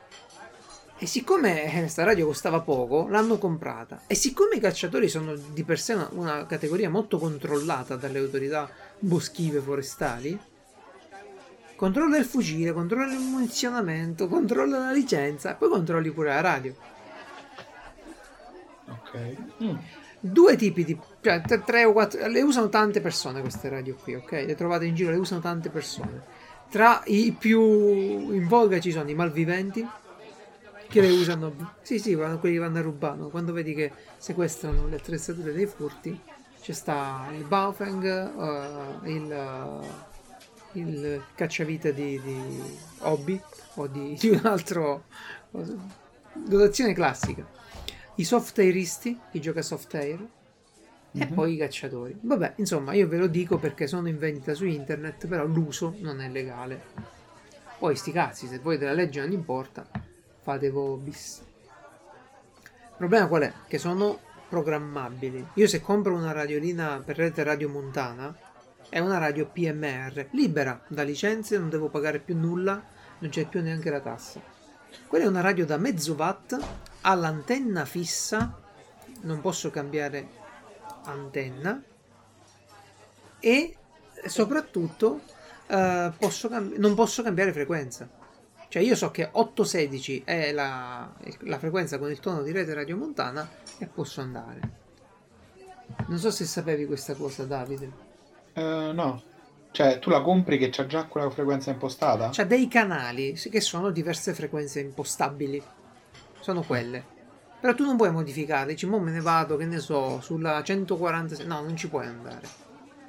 E 0.98 1.06
siccome 1.06 1.68
questa 1.70 2.05
radio 2.05 2.24
costava 2.24 2.60
poco, 2.60 3.06
l'hanno 3.09 3.36
comprata. 3.36 4.02
E 4.06 4.14
siccome 4.14 4.56
i 4.56 4.60
cacciatori 4.60 5.09
sono 5.09 5.35
di 5.35 5.62
per 5.64 5.78
sé 5.78 5.93
una, 5.93 6.09
una 6.12 6.47
categoria 6.47 6.89
molto 6.89 7.18
controllata 7.18 7.97
dalle 7.97 8.18
autorità 8.18 8.70
boschive 8.98 9.60
forestali, 9.60 10.39
controlla 11.77 12.16
il 12.16 12.24
fucile, 12.24 12.73
controlla 12.73 13.12
il 13.12 13.18
munizionamento, 13.20 14.28
controlla 14.28 14.78
la 14.78 14.93
licenza 14.93 15.51
e 15.51 15.55
poi 15.56 15.68
controlli 15.68 16.10
pure 16.10 16.28
la 16.31 16.40
radio. 16.40 16.74
Ok. 18.89 19.36
Mm. 19.62 19.77
Due 20.31 20.57
tipi 20.57 20.85
di 20.85 20.98
cioè 21.20 21.40
tre, 21.65 21.85
o 21.85 21.93
quattro 21.93 22.27
le 22.27 22.43
usano 22.43 22.69
tante 22.69 23.01
persone 23.01 23.40
queste 23.40 23.69
radio 23.69 23.94
qui 23.94 24.15
ok? 24.15 24.31
Le 24.31 24.55
trovate 24.55 24.85
in 24.85 24.94
giro 24.94 25.11
le 25.11 25.16
usano 25.16 25.40
tante 25.40 25.70
persone. 25.70 26.44
Tra 26.69 27.03
i 27.07 27.35
più 27.39 28.32
in 28.32 28.47
voga 28.47 28.81
ci 28.81 28.90
sono 28.90 29.09
i 29.09 29.15
malviventi 29.15 29.86
che 30.89 31.01
le 31.01 31.11
usano 31.11 31.74
sì 31.82 31.98
sì 31.98 32.15
vanno- 32.15 32.39
quelli 32.39 32.57
che 32.57 32.61
vanno 32.61 32.78
a 32.78 32.82
rubare. 32.82 33.28
Quando 33.31 33.53
vedi 33.53 33.74
che 33.74 33.93
sequestrano 34.16 34.89
le 34.89 34.97
attrezzature 34.97 35.53
dei 35.53 35.66
furti 35.66 36.19
c'è 36.61 36.73
sta 36.73 37.28
il 37.36 37.44
Baofeng 37.44 38.05
eh, 38.05 39.11
il, 39.11 39.32
eh, 39.32 40.78
il 40.78 41.23
cacciavite 41.35 41.94
di, 41.94 42.20
di 42.20 42.62
hobby 43.01 43.40
o 43.74 43.86
di, 43.86 44.16
di 44.19 44.28
un 44.31 44.40
altro 44.44 45.05
dotazione 46.32 46.93
classica 46.93 47.55
i 48.16 48.24
soft 48.24 48.59
airisti, 48.59 49.18
chi 49.30 49.40
gioca 49.40 49.62
soft 49.62 49.94
air, 49.94 50.20
e 51.12 51.24
Mhm. 51.26 51.34
poi 51.34 51.55
i 51.55 51.56
cacciatori. 51.56 52.16
Vabbè, 52.20 52.55
insomma, 52.56 52.93
io 52.93 53.09
ve 53.09 53.16
lo 53.16 53.26
dico 53.26 53.59
perché 53.59 53.86
sono 53.86 54.09
in 54.09 54.18
vendita 54.18 54.52
su 54.55 54.66
internet, 54.66 55.26
però 55.26 55.44
l'uso 55.47 55.94
non 56.01 56.20
è 56.20 56.28
legale. 56.28 56.80
Poi 57.78 57.94
sti 57.97 58.12
cazzi, 58.12 58.47
se 58.47 58.59
voi 58.59 58.78
della 58.78 58.93
legge 58.93 59.20
non 59.20 59.32
importa, 59.32 59.86
fate 60.43 60.70
voi 60.70 60.98
bis. 60.98 61.43
Il 62.52 62.94
problema 62.97 63.26
qual 63.26 63.43
è? 63.43 63.52
Che 63.66 63.78
sono 63.78 64.18
programmabili. 64.48 65.48
Io 65.55 65.66
se 65.66 65.80
compro 65.80 66.14
una 66.14 66.32
radiolina 66.32 67.02
per 67.05 67.16
rete 67.16 67.43
radio 67.43 67.68
montana, 67.68 68.34
è 68.88 68.98
una 69.01 69.18
radio 69.18 69.47
PMR, 69.47 70.28
libera 70.30 70.82
da 70.88 71.02
licenze, 71.02 71.59
non 71.59 71.68
devo 71.68 71.88
pagare 71.88 72.18
più 72.20 72.36
nulla, 72.36 72.82
non 73.18 73.30
c'è 73.30 73.44
più 73.47 73.60
neanche 73.60 73.90
la 73.90 74.01
tassa. 74.01 74.40
Quella 75.06 75.24
è 75.24 75.28
una 75.28 75.40
radio 75.40 75.66
da 75.66 75.76
mezzo 75.76 76.14
watt, 76.14 76.59
ha 77.08 77.14
l'antenna 77.14 77.84
fissa, 77.84 78.60
non 79.22 79.40
posso 79.40 79.70
cambiare 79.70 80.28
antenna 81.04 81.80
e 83.38 83.76
soprattutto 84.24 85.20
eh, 85.68 86.12
posso 86.18 86.48
cambi- 86.48 86.78
non 86.78 86.94
posso 86.94 87.22
cambiare 87.22 87.52
frequenza. 87.52 88.08
Cioè 88.68 88.82
io 88.82 88.96
so 88.96 89.12
che 89.12 89.28
816 89.30 90.22
è 90.24 90.50
la, 90.50 91.08
la 91.42 91.58
frequenza 91.58 91.98
con 91.98 92.10
il 92.10 92.18
tono 92.18 92.42
di 92.42 92.50
rete 92.50 92.74
radiomontana 92.74 93.48
e 93.78 93.86
posso 93.86 94.20
andare. 94.20 94.84
Non 96.08 96.18
so 96.18 96.32
se 96.32 96.44
sapevi 96.44 96.86
questa 96.86 97.14
cosa 97.14 97.44
Davide. 97.44 98.04
Eh, 98.52 98.90
no. 98.92 99.22
Cioè, 99.70 100.00
tu 100.00 100.10
la 100.10 100.22
compri 100.22 100.58
che 100.58 100.70
c'ha 100.70 100.86
già 100.86 101.04
quella 101.04 101.30
frequenza 101.30 101.70
impostata? 101.70 102.30
C'ha 102.32 102.44
dei 102.44 102.66
canali 102.66 103.34
che 103.34 103.60
sono 103.60 103.90
diverse 103.90 104.34
frequenze 104.34 104.80
impostabili. 104.80 105.62
Sono 106.47 106.62
quelle. 106.62 107.05
Però 107.60 107.74
tu 107.74 107.85
non 107.85 107.97
puoi 107.97 108.12
modificare, 108.12 108.68
dici, 108.68 108.86
mo 108.86 109.01
me 109.01 109.10
ne 109.10 109.20
vado, 109.20 109.56
che 109.56 109.64
ne 109.64 109.81
so, 109.81 110.20
sulla 110.20 110.62
146. 110.62 111.44
No, 111.44 111.60
non 111.60 111.74
ci 111.74 111.89
puoi 111.89 112.06
andare. 112.06 112.47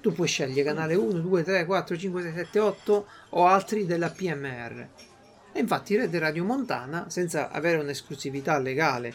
Tu 0.01 0.11
puoi 0.11 0.27
scegliere 0.27 0.63
canale 0.63 0.95
1, 0.95 1.19
2, 1.19 1.43
3, 1.43 1.65
4, 1.67 1.97
5, 1.97 2.21
6, 2.23 2.33
7, 2.33 2.59
8 2.59 3.05
o 3.29 3.45
altri 3.45 3.85
della 3.85 4.09
PMR. 4.09 4.87
E 5.53 5.59
infatti 5.59 5.95
Rete 5.95 6.17
Radio 6.17 6.45
Montana, 6.45 7.11
senza 7.11 7.51
avere 7.51 7.77
un'esclusività 7.77 8.57
legale, 8.57 9.13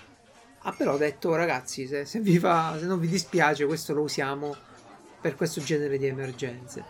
ha 0.60 0.70
però 0.70 0.96
detto, 0.96 1.30
"Oh, 1.30 1.34
ragazzi, 1.34 1.88
se, 1.88 2.04
se 2.04 2.20
vi 2.20 2.38
fa, 2.38 2.76
se 2.78 2.86
non 2.86 3.00
vi 3.00 3.08
dispiace, 3.08 3.66
questo 3.66 3.92
lo 3.92 4.02
usiamo 4.02 4.54
per 5.20 5.34
questo 5.34 5.60
genere 5.60 5.98
di 5.98 6.06
emergenze. 6.06 6.84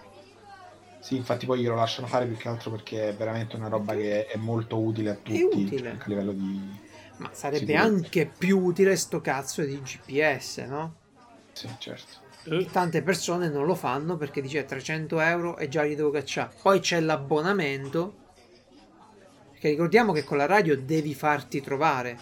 Sì, 1.01 1.17
infatti 1.17 1.47
poi 1.47 1.61
glielo 1.63 1.77
lasciano 1.77 2.07
fare 2.07 2.27
più 2.27 2.37
che 2.37 2.49
altro 2.49 2.71
perché 2.71 3.09
è 3.09 3.15
veramente 3.15 3.57
una 3.57 3.69
roba 3.69 3.95
che 3.95 4.27
è 4.27 4.37
molto 4.37 4.79
utile 4.79 5.09
a 5.09 5.15
tutti, 5.15 5.43
utile. 5.43 5.93
anche 5.93 6.05
a 6.05 6.09
livello 6.09 6.33
di... 6.33 6.91
Ma 7.19 7.31
sarebbe 7.33 7.75
anche 7.77 8.27
più 8.27 8.59
utile 8.59 8.97
sto 8.97 9.21
cazzo 9.21 9.63
di 9.63 9.81
GPS, 9.81 10.59
no? 10.69 10.95
Sì, 11.53 11.69
certo. 11.79 12.21
Eh, 12.45 12.67
Tante 12.71 13.03
persone 13.03 13.49
non 13.49 13.67
lo 13.67 13.75
fanno 13.75 14.17
perché 14.17 14.41
dice 14.41 14.65
300 14.65 15.21
euro 15.21 15.57
e 15.57 15.69
già 15.69 15.83
li 15.83 15.95
devo 15.95 16.11
cacciare. 16.11 16.53
Poi 16.61 16.81
c'è 16.81 17.01
l'abbonamento. 17.01 18.21
Perché 19.53 19.69
ricordiamo 19.69 20.13
che 20.13 20.25
con 20.25 20.39
la 20.39 20.47
radio 20.47 20.77
devi 20.77 21.15
farti 21.15 21.61
trovare. 21.61 22.19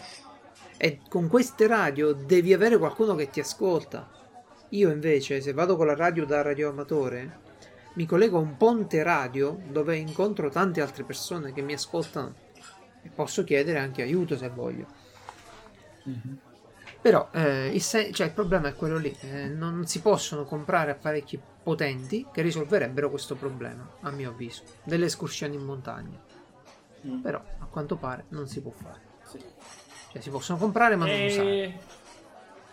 E 0.77 1.01
con 1.09 1.29
queste 1.29 1.67
radio 1.67 2.13
devi 2.13 2.53
avere 2.53 2.77
qualcuno 2.77 3.15
che 3.15 3.31
ti 3.31 3.41
ascolta. 3.41 4.09
Io 4.71 4.91
invece, 4.91 5.41
se 5.41 5.53
vado 5.53 5.77
con 5.77 5.87
la 5.87 5.95
radio 5.95 6.27
da 6.27 6.43
radioamatore, 6.43 7.39
mi 7.95 8.07
collego 8.07 8.39
a 8.39 8.43
un 8.43 8.57
ponte 8.57 9.03
radio 9.03 9.59
dove 9.69 9.97
incontro 9.97 10.49
tante 10.49 10.81
altre 10.81 11.05
persone 11.05 11.53
che 11.53 11.63
mi 11.63 11.73
ascoltano 11.73 12.35
e 13.03 13.09
posso 13.09 13.45
chiedere 13.45 13.79
anche 13.79 14.03
aiuto 14.03 14.37
se 14.37 14.49
voglio. 14.49 14.87
Però 17.01 17.31
eh, 17.33 17.69
il, 17.69 17.81
se- 17.81 18.13
cioè, 18.13 18.27
il 18.27 18.33
problema 18.33 18.69
è 18.69 18.75
quello 18.75 18.99
lì, 18.99 19.15
eh, 19.21 19.49
non 19.49 19.87
si 19.87 20.01
possono 20.01 20.45
comprare 20.45 20.91
apparecchi 20.91 21.41
potenti 21.63 22.27
che 22.31 22.43
risolverebbero 22.43 23.09
questo 23.09 23.37
problema, 23.37 23.89
a 24.01 24.11
mio 24.11 24.31
avviso, 24.31 24.63
delle 24.85 25.07
escursioni 25.07 25.55
in 25.55 25.65
montagna. 25.65 26.19
Mm. 27.07 27.21
Però 27.21 27.43
a 27.59 27.65
quanto 27.67 27.97
pare 27.97 28.25
non 28.29 28.47
si 28.47 28.61
può 28.61 28.71
fare. 28.71 29.01
sì. 29.25 29.39
Cioè 30.13 30.21
si 30.21 30.31
possono 30.31 30.59
comprare 30.59 30.97
ma 30.97 31.07
non 31.07 31.21
usare. 31.23 31.63
Eh, 31.63 31.79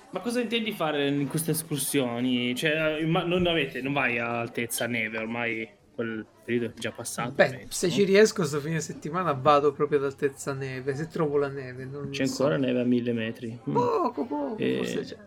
Ma 0.10 0.20
cosa 0.22 0.42
intendi 0.42 0.72
fare 0.72 1.08
in 1.08 1.28
queste 1.28 1.52
escursioni? 1.52 2.56
Cioè, 2.56 3.02
non 3.04 3.46
avete, 3.46 3.80
non 3.82 3.94
vai 3.94 4.18
a 4.18 4.40
altezza 4.40 4.88
neve, 4.88 5.20
ormai 5.20 5.70
quel 5.98 6.24
periodo 6.46 6.68
è 6.68 6.74
già 6.78 6.92
passato. 6.92 7.32
Beh, 7.32 7.50
penso, 7.50 7.66
se 7.72 7.88
no? 7.88 7.94
ci 7.94 8.04
riesco 8.04 8.44
sto 8.46 8.60
fine 8.60 8.80
settimana 8.80 9.32
vado 9.34 9.72
proprio 9.72 9.98
ad 9.98 10.06
altezza 10.06 10.54
neve, 10.54 10.94
se 10.96 11.08
trovo 11.08 11.38
la 11.38 11.48
neve. 11.48 11.86
Non 11.86 12.10
C'è 12.12 12.28
so. 12.28 12.44
ancora 12.44 12.60
neve 12.60 12.82
a 12.82 12.84
mille 12.84 13.14
metri. 13.14 13.60
Mm. 13.68 13.74
Poco, 13.74 14.26
poco, 14.28 14.58
Eh, 14.58 14.76
forse 14.78 15.00
c'è. 15.02 15.18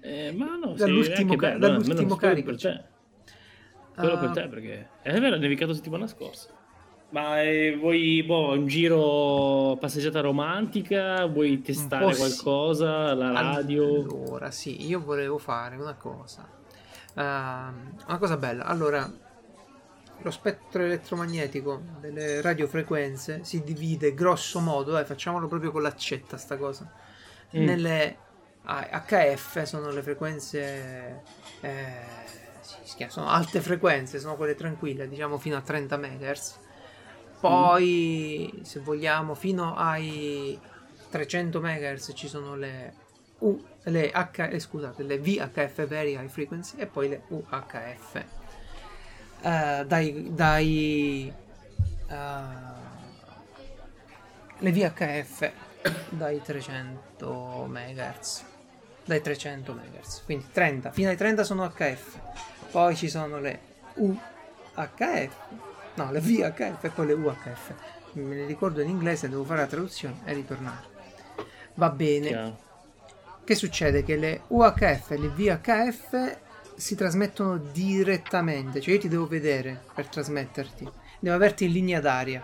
Eh, 0.00 0.32
ma 0.32 0.56
no, 0.56 0.70
sì, 0.72 0.78
Dall'ultimo 0.78 1.36
ca- 1.36 1.48
bello, 1.48 1.58
dall'ultimo 1.58 1.96
quello 1.96 2.16
carico 2.16 2.50
per 2.52 2.60
te. 2.60 2.84
Quello 3.94 4.14
Ah. 4.14 4.18
per 4.18 4.30
te 4.30 4.48
perché 4.48 4.88
è 5.02 5.20
vero, 5.20 5.36
è 5.36 5.38
nevicato 5.38 5.74
settimana 5.74 6.06
scorsa. 6.06 6.48
Ma 7.10 7.42
eh, 7.42 7.76
vuoi 7.76 8.22
boh, 8.22 8.52
un 8.52 8.66
giro 8.66 9.76
passeggiata 9.78 10.20
romantica? 10.20 11.26
Vuoi 11.26 11.60
testare 11.60 12.04
po' 12.04 12.12
sì. 12.12 12.18
qualcosa? 12.18 13.12
La 13.14 13.32
radio? 13.32 13.84
Allora, 14.02 14.50
sì, 14.50 14.86
io 14.86 15.00
volevo 15.00 15.36
fare 15.38 15.76
una 15.76 15.94
cosa. 15.94 16.48
Ehm, 17.14 17.94
una 18.06 18.18
cosa 18.18 18.36
bella. 18.36 18.64
Allora, 18.64 19.10
lo 20.28 20.30
spettro 20.30 20.82
elettromagnetico 20.82 21.80
delle 22.00 22.42
radiofrequenze 22.42 23.40
si 23.44 23.62
divide 23.64 24.12
grosso 24.12 24.60
modo, 24.60 24.92
dai, 24.92 25.04
facciamolo 25.04 25.48
proprio 25.48 25.70
con 25.70 25.82
l'accetta 25.82 26.36
sta 26.36 26.56
cosa. 26.58 26.90
Mm. 27.56 27.64
Nelle 27.64 28.16
ah, 28.64 29.04
HF 29.06 29.62
sono 29.62 29.90
le 29.90 30.02
frequenze 30.02 31.22
eh, 31.62 31.92
chiama- 32.94 33.12
sono 33.12 33.28
alte 33.28 33.60
frequenze, 33.60 34.18
sono 34.18 34.36
quelle 34.36 34.54
tranquille, 34.54 35.08
diciamo 35.08 35.38
fino 35.38 35.56
a 35.56 35.62
30 35.62 35.96
MHz. 35.96 36.58
Poi, 37.40 38.60
se 38.64 38.80
vogliamo, 38.80 39.34
fino 39.34 39.76
ai 39.76 40.58
300 41.08 41.60
MHz 41.60 42.12
ci 42.14 42.28
sono 42.28 42.54
le 42.56 42.92
U, 43.38 43.64
le 43.84 44.10
H, 44.10 44.48
eh, 44.50 44.58
scusate, 44.58 45.04
le 45.04 45.18
VHF 45.18 45.86
Very 45.86 46.18
High 46.18 46.28
Frequency 46.28 46.76
e 46.76 46.86
poi 46.86 47.08
le 47.08 47.22
UHF. 47.28 48.37
Eh, 49.40 49.84
dai, 49.86 50.34
dai 50.34 51.32
eh, 52.08 52.16
le 54.58 54.72
VHF 54.72 55.52
dai 56.10 56.42
300 56.42 57.66
MHz. 57.68 58.44
Dai 59.04 59.22
300 59.22 59.72
MHz, 59.72 60.24
quindi 60.24 60.46
30, 60.52 60.90
fino 60.90 61.08
ai 61.08 61.16
30 61.16 61.42
sono 61.42 61.66
HF. 61.66 62.18
Poi 62.70 62.94
ci 62.94 63.08
sono 63.08 63.40
le 63.40 63.60
UHF, 63.94 65.30
no, 65.94 66.12
le 66.12 66.20
VHF 66.20 66.84
e 66.84 66.88
poi 66.90 67.06
le 67.06 67.12
UHF. 67.14 67.72
Me 68.12 68.34
ne 68.34 68.44
ricordo 68.44 68.82
in 68.82 68.88
inglese, 68.88 69.30
devo 69.30 69.44
fare 69.44 69.60
la 69.60 69.66
traduzione 69.66 70.16
e 70.24 70.34
ritornare. 70.34 70.96
Va 71.74 71.88
bene. 71.88 72.26
Chiaro. 72.26 72.58
Che 73.44 73.54
succede? 73.54 74.04
Che 74.04 74.16
le 74.16 74.42
UHF 74.48 75.10
e 75.12 75.16
le 75.16 75.28
VHF 75.28 76.38
si 76.78 76.94
trasmettono 76.94 77.56
direttamente, 77.58 78.80
cioè 78.80 78.94
io 78.94 79.00
ti 79.00 79.08
devo 79.08 79.26
vedere 79.26 79.80
per 79.94 80.06
trasmetterti, 80.06 80.88
devo 81.18 81.34
averti 81.34 81.64
in 81.64 81.72
linea 81.72 82.00
d'aria, 82.00 82.42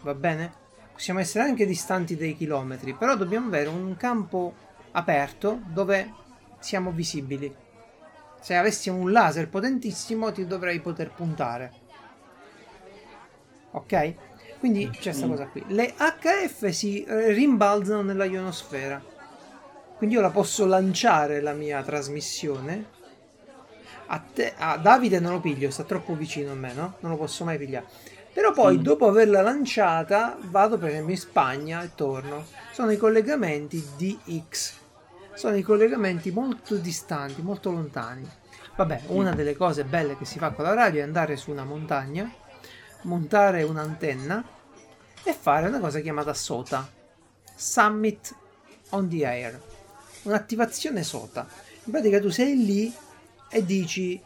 va 0.00 0.14
bene? 0.14 0.64
Possiamo 0.92 1.20
essere 1.20 1.44
anche 1.44 1.66
distanti 1.66 2.16
dei 2.16 2.34
chilometri, 2.34 2.94
però 2.94 3.16
dobbiamo 3.16 3.48
avere 3.48 3.68
un 3.68 3.94
campo 3.98 4.54
aperto 4.92 5.60
dove 5.66 6.10
siamo 6.58 6.90
visibili. 6.90 7.54
Se 8.40 8.54
avessimo 8.56 8.96
un 8.96 9.12
laser 9.12 9.48
potentissimo 9.48 10.32
ti 10.32 10.46
dovrei 10.46 10.80
poter 10.80 11.10
puntare. 11.10 11.72
Ok? 13.72 14.14
Quindi 14.58 14.88
c'è 14.88 15.00
questa 15.02 15.26
Mm. 15.26 15.30
cosa 15.30 15.46
qui. 15.48 15.64
Le 15.68 15.94
HF 15.98 16.68
si 16.68 17.02
eh, 17.04 17.32
rimbalzano 17.32 18.00
nella 18.02 18.24
ionosfera. 18.24 19.02
Quindi 19.98 20.14
io 20.16 20.22
la 20.22 20.30
posso 20.30 20.64
lanciare 20.64 21.40
la 21.40 21.52
mia 21.52 21.82
trasmissione. 21.82 22.94
A, 24.06 24.18
te, 24.20 24.54
a 24.56 24.76
Davide 24.76 25.18
non 25.20 25.32
lo 25.32 25.40
piglio, 25.40 25.70
sta 25.70 25.82
troppo 25.84 26.14
vicino 26.14 26.52
a 26.52 26.54
me, 26.54 26.72
no? 26.72 26.96
Non 27.00 27.12
lo 27.12 27.16
posso 27.16 27.44
mai 27.44 27.58
pigliare. 27.58 27.86
Però 28.32 28.52
poi, 28.52 28.76
Mm. 28.78 28.82
dopo 28.82 29.08
averla 29.08 29.40
lanciata, 29.40 30.36
vado 30.40 30.76
per 30.78 30.90
esempio 30.90 31.14
in 31.14 31.20
Spagna 31.20 31.82
e 31.82 31.90
torno. 31.94 32.44
Sono 32.72 32.90
i 32.90 32.96
collegamenti 32.98 33.84
DX. 33.96 34.72
Sono 35.34 35.56
i 35.56 35.62
collegamenti 35.62 36.30
molto 36.30 36.76
distanti, 36.76 37.42
molto 37.42 37.70
lontani. 37.70 38.28
Vabbè, 38.76 39.02
una 39.06 39.32
delle 39.32 39.56
cose 39.56 39.84
belle 39.84 40.16
che 40.18 40.26
si 40.26 40.38
fa 40.38 40.50
con 40.50 40.64
la 40.64 40.74
radio 40.74 41.00
è 41.00 41.04
andare 41.04 41.36
su 41.36 41.50
una 41.50 41.64
montagna, 41.64 42.30
montare 43.02 43.62
un'antenna 43.62 44.44
e 45.22 45.32
fare 45.32 45.68
una 45.68 45.78
cosa 45.80 46.00
chiamata 46.00 46.34
SOTA. 46.34 46.88
Summit 47.54 48.34
on 48.90 49.08
the 49.08 49.26
Air. 49.26 49.60
Un'attivazione 50.24 51.02
SOTA. 51.02 51.46
In 51.84 51.92
pratica 51.92 52.20
tu 52.20 52.28
sei 52.28 52.64
lì 52.64 52.94
e 53.48 53.64
dici 53.64 54.14
eh, 54.16 54.20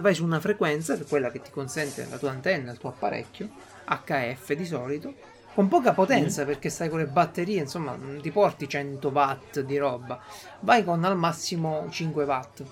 vai 0.00 0.14
su 0.14 0.24
una 0.24 0.40
frequenza, 0.40 0.96
che 0.96 1.02
è 1.02 1.06
quella 1.06 1.30
che 1.30 1.40
ti 1.40 1.50
consente 1.50 2.06
la 2.08 2.18
tua 2.18 2.30
antenna, 2.30 2.72
il 2.72 2.78
tuo 2.78 2.90
apparecchio, 2.90 3.48
HF 3.84 4.52
di 4.54 4.66
solito, 4.66 5.14
con 5.54 5.68
poca 5.68 5.92
potenza 5.92 6.44
perché 6.44 6.68
stai 6.68 6.88
con 6.88 6.98
le 6.98 7.06
batterie, 7.06 7.60
insomma, 7.60 7.94
non 7.94 8.20
ti 8.20 8.30
porti 8.30 8.68
100 8.68 9.08
watt 9.08 9.60
di 9.60 9.76
roba, 9.76 10.20
vai 10.60 10.82
con 10.82 11.04
al 11.04 11.16
massimo 11.16 11.86
5 11.88 12.24
watt 12.24 12.64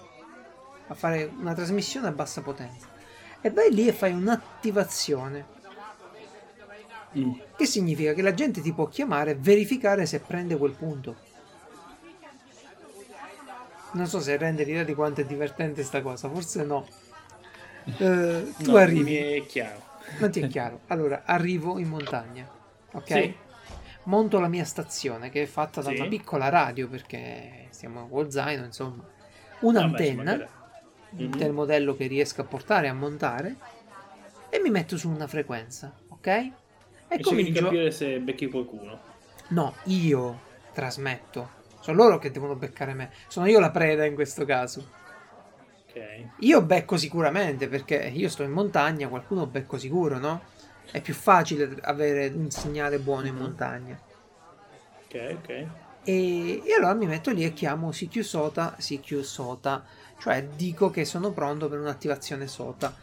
a 0.88 0.94
fare 0.94 1.30
una 1.38 1.54
trasmissione 1.54 2.08
a 2.08 2.12
bassa 2.12 2.42
potenza. 2.42 2.86
E 3.40 3.50
vai 3.50 3.72
lì 3.72 3.88
e 3.88 3.92
fai 3.92 4.12
un'attivazione. 4.12 5.60
Mm. 7.18 7.32
Che 7.56 7.66
significa 7.66 8.14
che 8.14 8.22
la 8.22 8.34
gente 8.34 8.60
ti 8.60 8.72
può 8.72 8.88
chiamare 8.88 9.32
e 9.32 9.36
verificare 9.36 10.06
se 10.06 10.20
prende 10.20 10.56
quel 10.56 10.72
punto. 10.72 11.21
Non 13.92 14.06
so 14.06 14.20
se 14.20 14.36
rende 14.36 14.64
l'idea 14.64 14.84
di 14.84 14.94
quanto 14.94 15.20
è 15.20 15.24
divertente 15.26 15.82
sta 15.82 16.00
cosa, 16.02 16.28
forse 16.28 16.64
no. 16.64 16.86
Eh, 17.98 18.52
tu 18.62 18.70
No, 18.70 18.76
arrivi, 18.76 19.02
mi 19.02 19.14
è 19.16 19.46
chiaro. 19.46 19.80
non 20.18 20.30
ti 20.30 20.40
è 20.40 20.48
chiaro. 20.48 20.80
Allora, 20.86 21.22
arrivo 21.24 21.78
in 21.78 21.88
montagna, 21.88 22.48
ok? 22.92 23.06
Sì. 23.12 23.34
Monto 24.04 24.40
la 24.40 24.48
mia 24.48 24.64
stazione 24.64 25.30
che 25.30 25.42
è 25.42 25.46
fatta 25.46 25.80
da 25.80 25.90
Sì. 25.90 25.96
una 25.96 26.08
piccola 26.08 26.48
radio 26.48 26.88
perché 26.88 27.66
stiamo 27.70 28.08
con 28.08 28.30
zaino, 28.30 28.64
insomma. 28.64 29.02
Vabbè, 29.02 29.08
Un'antenna 29.60 30.32
insomma, 30.32 30.48
Mhm. 31.10 31.36
del 31.36 31.52
modello 31.52 31.94
che 31.94 32.06
riesco 32.06 32.40
a 32.40 32.44
portare 32.44 32.88
a 32.88 32.94
montare 32.94 33.54
e 34.48 34.58
mi 34.60 34.70
metto 34.70 34.96
su 34.96 35.08
una 35.10 35.26
frequenza, 35.26 35.92
ok? 36.08 36.26
E, 36.26 36.52
E 37.08 37.20
comincio. 37.20 37.64
capire 37.64 37.90
se 37.90 38.18
becchi 38.18 38.48
qualcuno. 38.48 38.98
No, 39.48 39.74
io 39.84 40.40
trasmetto. 40.72 41.60
Sono 41.82 41.96
loro 41.96 42.18
che 42.18 42.30
devono 42.30 42.54
beccare 42.54 42.94
me. 42.94 43.10
Sono 43.26 43.46
io 43.46 43.58
la 43.60 43.70
preda 43.70 44.04
in 44.04 44.14
questo 44.14 44.44
caso. 44.44 44.88
Ok. 45.88 46.28
Io 46.38 46.62
becco 46.62 46.96
sicuramente 46.96 47.68
perché 47.68 47.96
io 47.96 48.28
sto 48.28 48.44
in 48.44 48.52
montagna, 48.52 49.08
qualcuno 49.08 49.46
becco 49.46 49.76
sicuro, 49.78 50.18
no? 50.18 50.42
È 50.90 51.00
più 51.00 51.12
facile 51.14 51.76
avere 51.82 52.28
un 52.28 52.50
segnale 52.50 52.98
buono 52.98 53.26
in 53.26 53.34
Mhm. 53.34 53.40
montagna. 53.40 54.00
Ok, 55.06 55.36
ok. 55.38 55.66
E, 56.04 56.62
e 56.64 56.74
allora 56.76 56.94
mi 56.94 57.06
metto 57.06 57.30
lì 57.30 57.44
e 57.44 57.52
chiamo 57.52 57.90
CQ 57.90 58.20
SOTA, 58.20 58.76
CQ 58.78 59.20
SOTA, 59.20 59.84
cioè 60.18 60.44
dico 60.44 60.90
che 60.90 61.04
sono 61.04 61.32
pronto 61.32 61.68
per 61.68 61.78
un'attivazione 61.78 62.46
SOTA. 62.46 62.94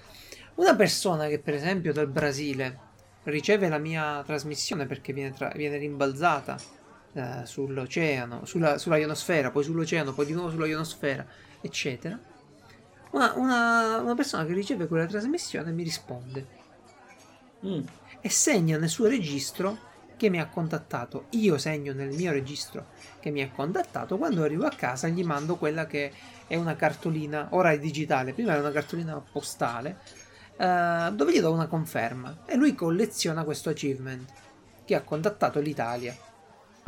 Una 0.55 0.75
persona 0.75 1.27
che 1.27 1.39
per 1.39 1.53
esempio 1.53 1.93
dal 1.93 2.07
Brasile 2.07 2.87
riceve 3.23 3.69
la 3.69 3.77
mia 3.77 4.23
trasmissione 4.25 4.85
perché 4.85 5.13
viene, 5.13 5.33
tra- 5.33 5.51
viene 5.55 5.77
rimbalzata 5.77 6.57
eh, 7.13 7.41
sull'oceano, 7.45 8.45
sulla, 8.45 8.77
sulla 8.77 8.97
ionosfera, 8.97 9.51
poi 9.51 9.63
sull'oceano, 9.63 10.13
poi 10.13 10.25
di 10.25 10.33
nuovo 10.33 10.49
sulla 10.49 10.67
ionosfera, 10.67 11.25
eccetera. 11.61 12.19
Una, 13.11 13.33
una, 13.35 13.97
una 14.01 14.15
persona 14.15 14.45
che 14.45 14.53
riceve 14.53 14.87
quella 14.87 15.05
trasmissione 15.05 15.71
mi 15.71 15.83
risponde 15.83 16.57
Mm. 17.65 17.81
e 18.21 18.29
segna 18.29 18.77
nel 18.77 18.89
suo 18.89 19.07
registro 19.07 19.87
che 20.15 20.29
mi 20.29 20.39
ha 20.39 20.47
contattato. 20.47 21.25
Io 21.31 21.57
segno 21.57 21.93
nel 21.93 22.13
mio 22.15 22.31
registro 22.31 22.87
che 23.19 23.31
mi 23.31 23.41
ha 23.41 23.49
contattato. 23.51 24.17
Quando 24.17 24.43
arrivo 24.43 24.65
a 24.65 24.69
casa 24.71 25.07
gli 25.07 25.23
mando 25.23 25.55
quella 25.55 25.85
che 25.85 26.11
è 26.47 26.55
una 26.55 26.75
cartolina, 26.75 27.47
ora 27.51 27.71
è 27.71 27.79
digitale, 27.79 28.33
prima 28.33 28.51
era 28.51 28.61
una 28.61 28.71
cartolina 28.71 29.21
postale, 29.31 29.99
eh, 30.57 31.11
dove 31.13 31.31
gli 31.33 31.39
do 31.39 31.51
una 31.51 31.67
conferma. 31.67 32.43
E 32.45 32.55
lui 32.55 32.75
colleziona 32.75 33.43
questo 33.43 33.69
achievement 33.69 34.29
che 34.85 34.95
ha 34.95 35.01
contattato 35.01 35.59
l'Italia. 35.59 36.15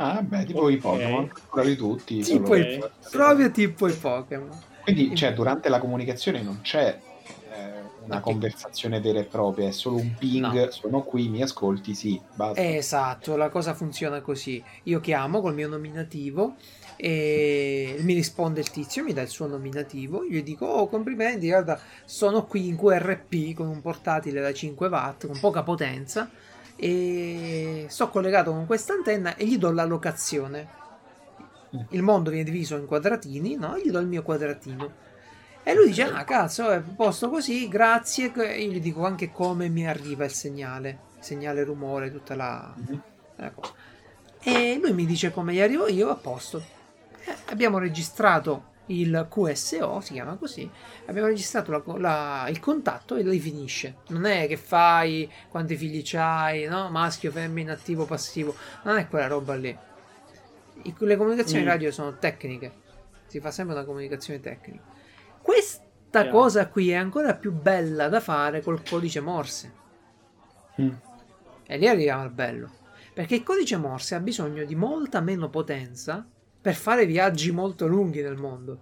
Ah, 0.02 0.20
beh, 0.22 0.44
tipo 0.44 0.68
i 0.68 0.74
Ok. 0.74 0.80
Pokémon, 0.80 1.30
bravi 1.52 1.76
tutti. 1.76 2.20
Tipo 2.22 2.46
solo- 2.46 2.56
il- 2.56 2.90
proprio 3.10 3.50
tipo 3.50 3.86
i 3.88 3.92
Pokémon. 3.94 4.60
Quindi, 4.82 5.14
cioè, 5.14 5.32
durante 5.32 5.68
la 5.68 5.78
comunicazione 5.78 6.42
non 6.42 6.60
c'è 6.60 6.98
eh, 7.54 7.80
una 8.04 8.18
conversazione 8.20 9.00
vera 9.00 9.20
e 9.20 9.24
propria, 9.24 9.68
è 9.68 9.70
solo 9.70 9.96
un 9.96 10.14
ping, 10.18 10.64
No. 10.64 10.70
sono 10.70 11.02
qui, 11.02 11.28
mi 11.28 11.40
ascolti, 11.42 11.94
sì, 11.94 12.20
basta. 12.34 12.60
Esatto, 12.60 13.36
la 13.36 13.48
cosa 13.48 13.74
funziona 13.74 14.20
così. 14.22 14.60
Io 14.84 14.98
chiamo 15.00 15.40
col 15.40 15.54
mio 15.54 15.68
nominativo 15.68 16.56
e 16.96 17.96
mi 18.00 18.14
risponde 18.14 18.60
il 18.60 18.70
tizio, 18.70 19.04
mi 19.04 19.12
dà 19.12 19.22
il 19.22 19.28
suo 19.28 19.46
nominativo, 19.46 20.24
io 20.24 20.38
gli 20.38 20.42
dico 20.42 20.66
"Oh, 20.66 20.88
complimenti, 20.88 21.46
guarda, 21.48 21.78
sono 22.04 22.44
qui 22.46 22.66
in 22.68 22.76
QRP 22.76 23.54
con 23.54 23.68
un 23.68 23.80
portatile 23.80 24.40
da 24.40 24.52
5 24.52 24.88
watt 24.88 25.26
con 25.26 25.38
poca 25.38 25.62
potenza 25.62 26.28
e 26.76 27.86
sto 27.88 28.08
collegato 28.08 28.50
con 28.52 28.66
questa 28.66 28.92
antenna 28.94 29.36
e 29.36 29.46
gli 29.46 29.58
do 29.58 29.70
la 29.70 29.84
locazione. 29.84 30.80
Il 31.90 32.02
mondo 32.02 32.30
viene 32.30 32.44
diviso 32.44 32.76
in 32.76 32.86
quadratini, 32.86 33.56
no? 33.56 33.78
Gli 33.78 33.90
do 33.90 33.98
il 33.98 34.06
mio 34.06 34.22
quadratino. 34.22 34.92
E 35.62 35.74
lui 35.74 35.86
dice: 35.86 36.02
Ah, 36.04 36.24
cazzo, 36.24 36.70
è 36.70 36.80
posto 36.80 37.30
così, 37.30 37.68
grazie. 37.68 38.32
E 38.34 38.62
io 38.62 38.72
gli 38.72 38.80
dico 38.80 39.06
anche 39.06 39.30
come 39.30 39.68
mi 39.68 39.86
arriva 39.86 40.24
il 40.24 40.32
segnale, 40.32 40.98
segnale 41.20 41.64
rumore, 41.64 42.10
tutta 42.10 42.34
la, 42.34 42.74
Mhm. 42.76 43.02
la 43.36 43.50
cosa. 43.52 43.72
E 44.42 44.78
lui 44.82 44.92
mi 44.92 45.06
dice 45.06 45.30
come 45.30 45.54
gli 45.54 45.60
arrivo 45.60 45.88
io, 45.88 46.10
a 46.10 46.16
posto. 46.16 46.62
Eh, 47.24 47.34
abbiamo 47.46 47.78
registrato 47.78 48.70
il 49.00 49.26
QSO, 49.30 50.00
si 50.00 50.12
chiama 50.12 50.34
così. 50.36 50.68
Abbiamo 51.06 51.28
registrato 51.28 51.70
la- 51.70 51.98
la- 51.98 52.48
il 52.48 52.60
contatto 52.60 53.16
e 53.16 53.22
lì 53.22 53.38
finisce. 53.38 53.96
Non 54.08 54.24
è 54.26 54.46
che 54.46 54.56
fai 54.56 55.30
quanti 55.48 55.76
figli 55.76 56.00
c'hai, 56.04 56.66
no? 56.66 56.88
Maschio, 56.90 57.30
femmina, 57.30 57.72
attivo, 57.72 58.04
passivo. 58.06 58.54
Non 58.84 58.98
è 58.98 59.08
quella 59.08 59.26
roba 59.26 59.54
lì. 59.54 59.76
I- 60.84 60.94
le 60.98 61.16
comunicazioni 61.16 61.62
Mm. 61.64 61.66
radio 61.66 61.90
sono 61.92 62.16
tecniche. 62.18 62.72
Si 63.26 63.40
fa 63.40 63.50
sempre 63.50 63.74
una 63.74 63.84
comunicazione 63.84 64.40
tecnica. 64.40 64.82
Questa 65.40 65.82
Chiaro. 66.10 66.30
cosa 66.30 66.68
qui 66.68 66.90
è 66.90 66.94
ancora 66.94 67.34
più 67.34 67.52
bella 67.52 68.08
da 68.08 68.20
fare 68.20 68.60
col 68.62 68.82
codice 68.88 69.20
Morse. 69.20 69.72
Mm. 70.80 70.90
E 71.66 71.76
lì 71.78 71.88
arriviamo 71.88 72.22
al 72.22 72.30
bello. 72.30 72.70
Perché 73.14 73.34
il 73.36 73.42
codice 73.42 73.76
Morse 73.76 74.14
ha 74.14 74.20
bisogno 74.20 74.64
di 74.64 74.74
molta 74.74 75.20
meno 75.20 75.48
potenza 75.50 76.26
per 76.62 76.74
fare 76.74 77.06
viaggi 77.06 77.50
molto 77.50 77.88
lunghi 77.88 78.22
nel 78.22 78.36
mondo. 78.36 78.78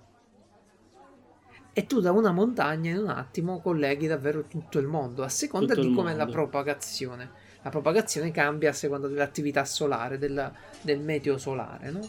E 1.73 1.87
tu 1.87 2.01
da 2.01 2.13
una 2.13 2.31
montagna 2.31 2.91
in 2.91 2.99
un 2.99 3.09
attimo 3.09 3.61
colleghi 3.61 4.07
davvero 4.07 4.45
tutto 4.47 4.79
il 4.79 4.87
mondo, 4.87 5.23
a 5.23 5.29
seconda 5.31 5.75
Tutto 5.75 5.87
di 5.87 5.93
il 5.93 5.97
com'è 5.97 6.15
la 6.15 6.27
propagazione. 6.27 7.31
La 7.63 7.71
propagazione 7.71 8.31
cambia 8.31 8.71
a 8.71 8.75
seconda 8.75 9.09
dell'attività 9.09 9.65
solare, 9.65 10.19
del, 10.19 10.53
del 10.83 11.01
meteo 11.01 11.39
solare, 11.39 11.91
no? 11.91 12.01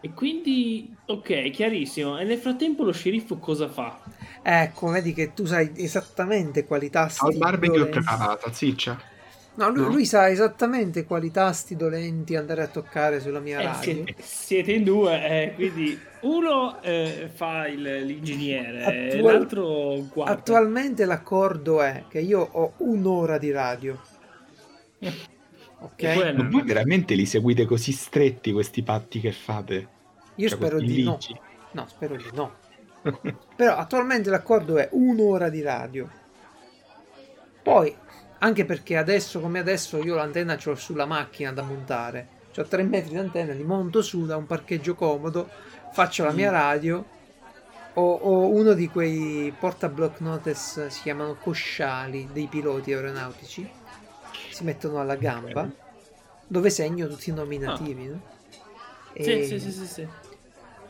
E 0.00 0.12
quindi, 0.14 0.94
ok, 1.06 1.50
chiarissimo. 1.50 2.18
E 2.18 2.24
nel 2.24 2.38
frattempo 2.38 2.84
lo 2.84 2.92
sceriffo 2.92 3.38
cosa 3.38 3.68
fa? 3.68 4.00
Ecco, 4.42 4.88
vedi 4.88 5.12
che 5.12 5.34
tu 5.34 5.44
sai 5.44 5.72
esattamente 5.76 6.64
quali 6.64 6.90
tasti 6.90 7.24
Al 7.24 7.36
barbecue 7.36 7.78
dolenti- 7.78 7.98
preparata, 7.98 8.52
ziccia. 8.52 9.00
No, 9.58 9.68
lui, 9.70 9.82
No? 9.82 9.88
lui 9.88 10.04
sa 10.06 10.28
esattamente 10.28 11.04
quali 11.04 11.32
tasti 11.32 11.74
dolenti 11.74 12.36
andare 12.36 12.62
a 12.62 12.68
toccare 12.68 13.18
sulla 13.18 13.40
mia 13.40 13.58
Eh, 13.58 13.64
radio. 13.64 13.80
siete, 13.82 14.14
siete 14.22 14.72
in 14.72 14.84
due, 14.84 15.26
eh, 15.28 15.54
quindi 15.56 15.98
uno 16.20 16.80
eh, 16.80 17.28
fa 17.34 17.66
il- 17.66 18.04
l'ingegnere, 18.04 18.84
Attual- 18.84 19.32
l'altro 19.32 20.06
guarda. 20.12 20.32
Attualmente 20.32 21.04
l'accordo 21.04 21.82
è 21.82 22.04
che 22.08 22.20
io 22.20 22.40
ho 22.40 22.74
un'ora 22.78 23.36
di 23.38 23.50
radio. 23.50 24.00
Ok? 25.80 26.34
Ma 26.36 26.48
voi 26.48 26.62
veramente 26.64 27.14
li 27.14 27.24
seguite 27.24 27.64
così 27.64 27.92
stretti 27.92 28.50
questi 28.50 28.82
patti 28.82 29.20
che 29.20 29.30
fate? 29.30 29.88
Io 30.34 30.48
Cioè, 30.48 30.58
spero 30.58 30.80
di 30.80 31.04
no. 31.04 31.18
No, 31.70 31.86
spero 31.86 32.16
di 32.16 32.24
no. 32.32 32.54
Però 33.54 33.76
attualmente 33.76 34.28
l'accordo 34.28 34.76
è 34.76 34.88
un'ora 34.90 35.48
di 35.48 35.62
radio. 35.62 36.08
Poi, 37.62 37.94
anche 38.38 38.64
perché 38.64 38.96
adesso 38.96 39.40
come 39.40 39.58
adesso 39.58 40.02
io 40.02 40.14
l'antenna 40.14 40.56
ce 40.56 40.70
l'ho 40.70 40.76
sulla 40.76 41.06
macchina 41.06 41.52
da 41.52 41.62
montare. 41.62 42.36
Ho 42.56 42.64
3 42.64 42.82
metri 42.82 43.10
di 43.10 43.16
antenna, 43.16 43.52
li 43.52 43.62
monto 43.62 44.02
su 44.02 44.26
da 44.26 44.36
un 44.36 44.46
parcheggio 44.46 44.94
comodo, 44.94 45.48
faccio 45.92 46.24
la 46.24 46.32
mia 46.32 46.50
Mm. 46.50 46.52
radio. 46.52 47.04
Ho, 47.94 48.12
ho 48.14 48.50
uno 48.50 48.74
di 48.74 48.88
quei 48.88 49.52
porta 49.58 49.88
block 49.88 50.20
notice, 50.20 50.90
si 50.90 51.02
chiamano 51.02 51.34
cosciali 51.36 52.28
dei 52.32 52.46
piloti 52.46 52.92
aeronautici. 52.92 53.68
Si 54.50 54.64
mettono 54.64 55.00
alla 55.00 55.16
gamba, 55.16 55.68
dove 56.46 56.70
segno 56.70 57.06
tutti 57.08 57.30
i 57.30 57.32
nominativi. 57.32 58.06
no? 58.06 58.20
Sì, 59.14 59.22
E- 59.22 59.44
sì, 59.44 59.58
sì, 59.60 59.72
sì, 59.72 59.86
sì. 59.86 60.08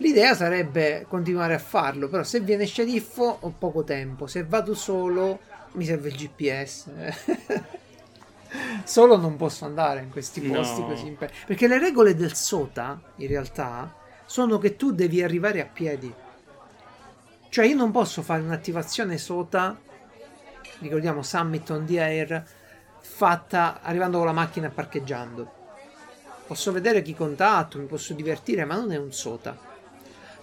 L'idea 0.00 0.34
sarebbe 0.34 1.06
continuare 1.08 1.54
a 1.54 1.58
farlo, 1.58 2.08
però 2.08 2.22
se 2.22 2.40
viene 2.40 2.66
sceriffo 2.66 3.38
ho 3.40 3.52
poco 3.58 3.82
tempo, 3.82 4.26
se 4.28 4.44
vado 4.44 4.74
solo 4.74 5.40
mi 5.78 5.84
serve 5.86 6.08
il 6.08 6.16
GPS. 6.16 6.90
solo 8.84 9.16
non 9.16 9.36
posso 9.36 9.64
andare 9.64 10.00
in 10.02 10.10
questi 10.10 10.40
No. 10.40 10.54
posti 10.54 10.82
così 10.82 11.06
impe- 11.06 11.30
perché 11.46 11.66
le 11.68 11.78
regole 11.78 12.14
del 12.14 12.34
SOTA 12.34 13.00
in 13.16 13.28
realtà 13.28 13.94
sono 14.24 14.58
che 14.58 14.76
tu 14.76 14.92
devi 14.92 15.22
arrivare 15.22 15.60
a 15.60 15.66
piedi. 15.66 16.12
Cioè 17.50 17.66
io 17.66 17.76
non 17.76 17.90
posso 17.90 18.22
fare 18.22 18.42
un'attivazione 18.42 19.16
SOTA, 19.16 19.78
ricordiamo 20.80 21.22
Summit 21.22 21.70
on 21.70 21.86
the 21.86 22.00
Air, 22.00 22.44
fatta 23.00 23.80
arrivando 23.82 24.18
con 24.18 24.26
la 24.26 24.32
macchina 24.32 24.66
e 24.66 24.70
parcheggiando. 24.70 25.56
Posso 26.46 26.72
vedere 26.72 27.02
chi 27.02 27.14
contatto, 27.14 27.78
mi 27.78 27.86
posso 27.86 28.12
divertire, 28.14 28.64
ma 28.64 28.76
non 28.76 28.92
è 28.92 28.96
un 28.96 29.12
SOTA. 29.12 29.56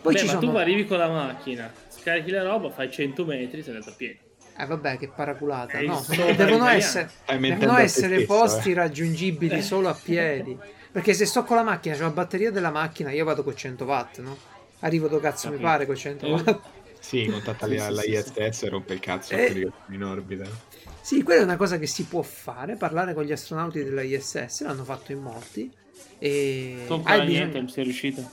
Poi 0.02 0.14
Beh, 0.14 0.20
ci 0.20 0.26
ma 0.26 0.32
sono... 0.34 0.52
tu 0.52 0.58
arrivi 0.58 0.86
con 0.86 0.98
la 0.98 1.10
macchina, 1.10 1.72
scarichi 1.90 2.32
la 2.32 2.44
roba, 2.44 2.70
fai 2.72 2.92
100 2.92 3.26
metri, 3.26 3.64
sei 3.64 3.74
andato 3.74 3.92
a 3.92 3.96
piedi. 3.96 4.20
Eh 4.58 4.66
vabbè, 4.66 4.98
che 4.98 5.10
paraculata. 5.10 5.80
Eh, 5.80 5.86
No, 5.86 6.04
devono 6.36 6.68
essere, 6.68 7.10
devono 7.26 7.78
essere 7.78 8.16
stesso, 8.18 8.26
posti 8.34 8.72
eh. 8.72 8.76
raggiungibili 8.76 9.62
solo 9.62 9.90
a 9.90 9.94
piedi. 9.94 10.58
Perché 10.92 11.14
se 11.14 11.26
sto 11.26 11.44
con 11.44 11.58
la 11.58 11.64
macchina, 11.64 11.96
c'ho 11.96 12.04
la 12.04 12.10
batteria 12.12 12.52
della 12.52 12.72
macchina, 12.72 13.12
io 13.12 13.26
vado 13.26 13.44
con 13.44 13.56
100 13.56 13.84
watt, 13.84 14.20
no? 14.20 14.38
Arrivo 14.80 15.08
dove 15.10 15.22
cazzo 15.22 15.50
mi 15.50 15.58
pare 15.58 15.86
con 15.86 15.96
100 15.96 16.26
Eh. 16.26 16.32
watt. 16.32 16.60
Sì, 17.00 17.26
contatta 17.30 17.68
Sì, 17.68 17.76
alla 17.76 18.02
sì, 18.02 18.12
sì, 18.24 18.40
ISS 18.40 18.64
e 18.64 18.70
rompe 18.70 18.94
il 18.94 19.00
cazzo 19.02 19.34
Eh. 19.36 19.70
in 19.90 20.04
orbita. 20.04 20.46
Sì, 21.02 21.22
quella 21.22 21.42
è 21.42 21.44
una 21.44 21.58
cosa 21.58 21.78
che 21.78 21.86
si 21.86 22.06
può 22.06 22.22
fare, 22.22 22.78
parlare 22.78 23.14
con 23.14 23.24
gli 23.26 23.32
astronauti 23.34 23.84
della 23.84 24.02
ISS, 24.02 24.64
l'hanno 24.64 24.86
fatto 24.86 25.12
in 25.12 25.20
molti. 25.20 25.70
E 26.18 26.86
Non 26.88 27.02
hai 27.04 27.18
fa 27.20 27.24
niente, 27.26 27.48
bisogno- 27.52 27.68
sei 27.68 27.84
riuscito. 27.84 28.30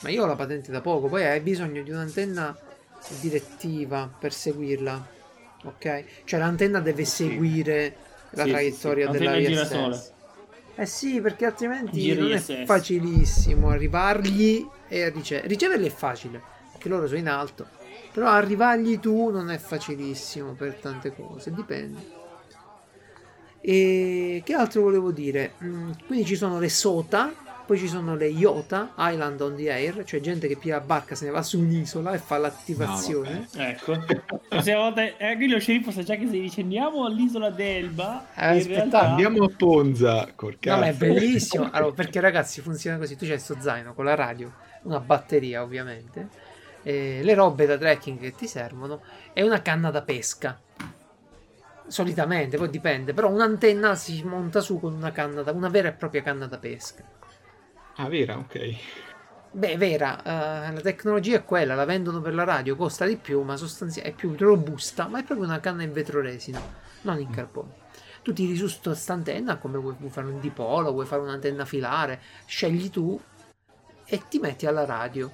Ma 0.00 0.10
io 0.10 0.22
ho 0.22 0.26
la 0.26 0.36
patente 0.36 0.70
da 0.70 0.80
poco, 0.82 1.08
poi 1.08 1.24
hai 1.24 1.40
bisogno 1.40 1.82
di 1.82 1.90
un'antenna 1.90 2.56
direttiva 3.20 4.08
per 4.18 4.32
seguirla. 4.32 5.20
Ok? 5.62 6.04
Cioè 6.24 6.40
l'antenna 6.40 6.80
deve 6.80 7.04
seguire 7.04 7.96
la 8.30 8.42
Sì, 8.42 8.48
sì, 8.48 8.50
traiettoria 8.50 9.12
sì. 9.12 9.18
della 9.18 9.36
ISS. 9.36 10.12
Eh 10.74 10.86
sì, 10.86 11.20
perché 11.20 11.44
altrimenti 11.46 12.00
Gira 12.00 12.22
non 12.22 12.32
è 12.32 12.36
ISS. 12.36 12.64
facilissimo 12.64 13.68
arrivargli 13.70 14.66
e 14.88 15.08
ricevere. 15.10 15.48
Riceverli 15.48 15.86
è 15.86 15.90
facile, 15.90 16.40
perché 16.72 16.88
loro 16.88 17.06
sono 17.06 17.18
in 17.18 17.28
alto. 17.28 17.66
Però 18.12 18.28
arrivargli 18.28 18.98
tu 18.98 19.30
non 19.30 19.50
è 19.50 19.58
facilissimo 19.58 20.52
per 20.52 20.74
tante 20.74 21.14
cose, 21.14 21.52
dipende. 21.52 22.20
E 23.60 24.42
che 24.44 24.54
altro 24.54 24.82
volevo 24.82 25.12
dire? 25.12 25.52
Mm, 25.62 25.92
quindi 26.06 26.24
ci 26.24 26.34
sono 26.36 26.58
le 26.58 26.68
SOTA 26.68 27.32
Poi 27.64 27.78
ci 27.78 27.86
sono 27.88 28.16
le 28.16 28.26
IOTA, 28.26 28.92
Island 28.98 29.40
on 29.40 29.54
the 29.56 29.70
Air, 29.70 30.04
cioè 30.04 30.20
gente 30.20 30.48
che 30.48 30.56
pia 30.56 30.76
la 30.76 30.80
barca, 30.82 31.14
se 31.14 31.26
ne 31.26 31.30
va 31.30 31.42
su 31.42 31.58
un'isola 31.60 32.12
e 32.12 32.18
fa 32.18 32.36
l'attivazione. 32.36 33.46
Ecco, 33.56 33.92
la 33.92 34.04
prossima 34.48 34.78
volta 34.78 35.16
eh, 35.16 35.36
qui 35.36 35.48
lo 35.48 35.58
sceriffo 35.60 35.90
sa 35.92 36.02
già 36.02 36.16
che 36.16 36.26
se 36.26 36.32
dice 36.32 36.60
andiamo 36.62 37.04
all'isola 37.06 37.50
d'Elba, 37.50 38.26
Eh, 38.34 38.46
aspetta, 38.58 38.74
realtà- 38.80 39.00
Andiamo 39.10 39.44
a 39.44 39.50
Ponza, 39.56 40.28
col 40.34 40.56
No, 40.60 40.76
ma 40.76 40.86
è 40.86 40.88
cazzo. 40.88 40.98
bellissimo. 40.98 41.68
Allora, 41.72 41.92
perché 41.92 42.20
ragazzi 42.20 42.60
funziona 42.60 42.98
così: 42.98 43.16
tu 43.16 43.26
c'hai 43.26 43.38
sto 43.38 43.56
zaino 43.60 43.94
con 43.94 44.04
la 44.04 44.14
radio, 44.16 44.52
una 44.82 44.98
batteria 45.00 45.62
ovviamente, 45.62 46.28
e 46.82 47.20
le 47.22 47.34
robe 47.34 47.64
da 47.64 47.78
trekking 47.78 48.18
che 48.18 48.32
ti 48.32 48.46
servono 48.48 49.00
e 49.32 49.42
una 49.44 49.62
canna 49.62 49.90
da 49.90 50.02
pesca. 50.02 50.60
Solitamente, 51.86 52.56
poi 52.56 52.70
dipende, 52.70 53.12
però 53.12 53.28
un'antenna 53.30 53.94
si 53.94 54.22
monta 54.24 54.60
su 54.60 54.78
con 54.80 54.92
una 54.94 55.10
canna 55.12 55.42
da 55.42 55.52
una 55.52 55.68
vera 55.68 55.88
e 55.88 55.92
propria 55.92 56.22
canna 56.22 56.46
da 56.46 56.58
pesca. 56.58 57.02
Ah, 58.02 58.08
vera, 58.08 58.36
ok. 58.38 58.74
Beh, 59.52 59.72
è 59.72 59.76
vera, 59.78 60.18
eh, 60.22 60.72
la 60.72 60.80
tecnologia 60.80 61.36
è 61.36 61.44
quella, 61.44 61.74
la 61.74 61.84
vendono 61.84 62.20
per 62.20 62.34
la 62.34 62.42
radio, 62.44 62.74
costa 62.74 63.04
di 63.04 63.16
più, 63.16 63.42
ma 63.42 63.56
sostanzialmente 63.56 64.16
è 64.16 64.18
più 64.18 64.34
robusta, 64.36 65.06
ma 65.06 65.20
è 65.20 65.24
proprio 65.24 65.46
una 65.46 65.60
canna 65.60 65.82
in 65.82 65.92
vetroresina, 65.92 66.60
non 67.02 67.20
in 67.20 67.30
carbonio. 67.30 67.80
Tu 68.22 68.32
tiri 68.32 68.56
su 68.56 68.66
sto- 68.66 68.94
sta 68.94 69.12
antenna 69.12 69.58
come 69.58 69.78
vuoi, 69.78 69.94
vuoi 69.98 70.10
fare 70.10 70.26
un 70.26 70.40
dipolo, 70.40 70.90
vuoi 70.92 71.06
fare 71.06 71.22
un'antenna 71.22 71.64
filare, 71.64 72.20
scegli 72.46 72.88
tu 72.90 73.20
e 74.04 74.22
ti 74.28 74.38
metti 74.38 74.66
alla 74.66 74.84
radio. 74.84 75.30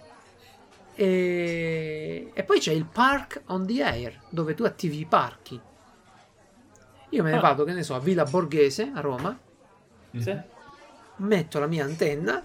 E, 0.95 2.31
e 2.35 2.43
poi 2.43 2.59
c'è 2.59 2.73
il 2.73 2.85
Park 2.87 3.43
on 3.47 3.67
the 3.67 3.83
Air, 3.83 4.21
dove 4.31 4.55
tu 4.55 4.65
attivi 4.65 4.99
i 4.99 5.05
parchi. 5.07 5.59
Io 7.11 7.23
me 7.23 7.31
ne 7.31 7.37
Ah. 7.39 7.41
vado, 7.41 7.65
che 7.65 7.73
ne 7.73 7.83
so, 7.83 7.95
a 7.95 8.01
Villa 8.01 8.25
Borghese, 8.25 8.91
a 8.93 9.01
Roma, 9.01 9.39
Sì. 10.17 10.37
metto 11.17 11.59
la 11.61 11.67
mia 11.67 11.85
antenna 11.85 12.43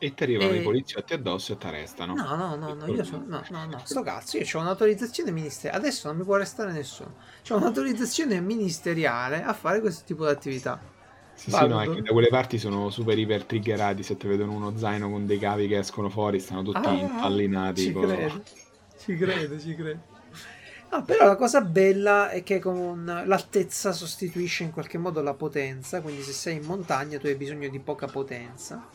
E 0.00 0.14
ti 0.14 0.22
arrivano 0.24 0.54
E- 0.54 0.58
i 0.58 0.62
poliziotti 0.62 1.12
addosso 1.12 1.52
e 1.52 1.56
ti 1.58 1.66
arrestano. 1.66 2.14
No, 2.14 2.34
no, 2.36 2.56
no, 2.56 2.74
no, 2.74 2.86
io 2.88 3.04
sono. 3.04 3.24
No, 3.26 3.44
no, 3.50 3.66
no, 3.66 3.82
sto 3.84 4.02
cazzo, 4.02 4.36
io 4.36 4.44
ho 4.54 4.60
un'autorizzazione 4.60 5.30
ministeriale. 5.30 5.80
Adesso 5.84 6.08
non 6.08 6.16
mi 6.16 6.24
può 6.24 6.34
arrestare 6.34 6.72
nessuno. 6.72 7.14
C'ho 7.46 7.56
un'autorizzazione 7.56 8.40
ministeriale 8.40 9.42
a 9.42 9.52
fare 9.54 9.80
questo 9.80 10.02
tipo 10.04 10.24
di 10.24 10.30
attività. 10.32 10.80
Sì, 11.34 11.50
sì, 11.52 11.66
no, 11.66 11.80
è 11.80 11.88
che 11.88 12.02
da 12.02 12.12
quelle 12.12 12.28
parti 12.28 12.58
sono 12.58 12.90
super 12.90 13.18
iper 13.18 13.44
triggerati. 13.46 14.02
Se 14.02 14.16
ti 14.16 14.26
vedono 14.26 14.52
uno 14.52 14.76
zaino 14.76 15.08
con 15.10 15.24
dei 15.26 15.38
cavi 15.38 15.68
che 15.68 15.78
escono 15.78 16.10
fuori, 16.10 16.38
stanno 16.38 16.62
tutti 16.62 16.88
Ah, 16.88 16.98
impallinati. 17.00 17.82
Ci 17.82 17.92
con- 17.92 18.04
credo, 18.06 18.42
ci 18.98 19.16
credo, 19.16 19.58
ci 19.58 19.74
credo. 19.74 20.00
Ah, 20.90 21.02
però 21.02 21.26
la 21.26 21.36
cosa 21.36 21.60
bella 21.62 22.30
è 22.30 22.42
che 22.42 22.58
con 22.58 23.04
l'altezza 23.04 23.92
sostituisce 23.92 24.64
in 24.64 24.70
qualche 24.72 24.98
modo 24.98 25.22
la 25.22 25.34
potenza, 25.34 26.00
quindi 26.02 26.22
se 26.22 26.32
sei 26.32 26.56
in 26.56 26.64
montagna 26.64 27.18
tu 27.18 27.26
hai 27.26 27.36
bisogno 27.36 27.68
di 27.68 27.80
poca 27.80 28.08
potenza. 28.08 28.88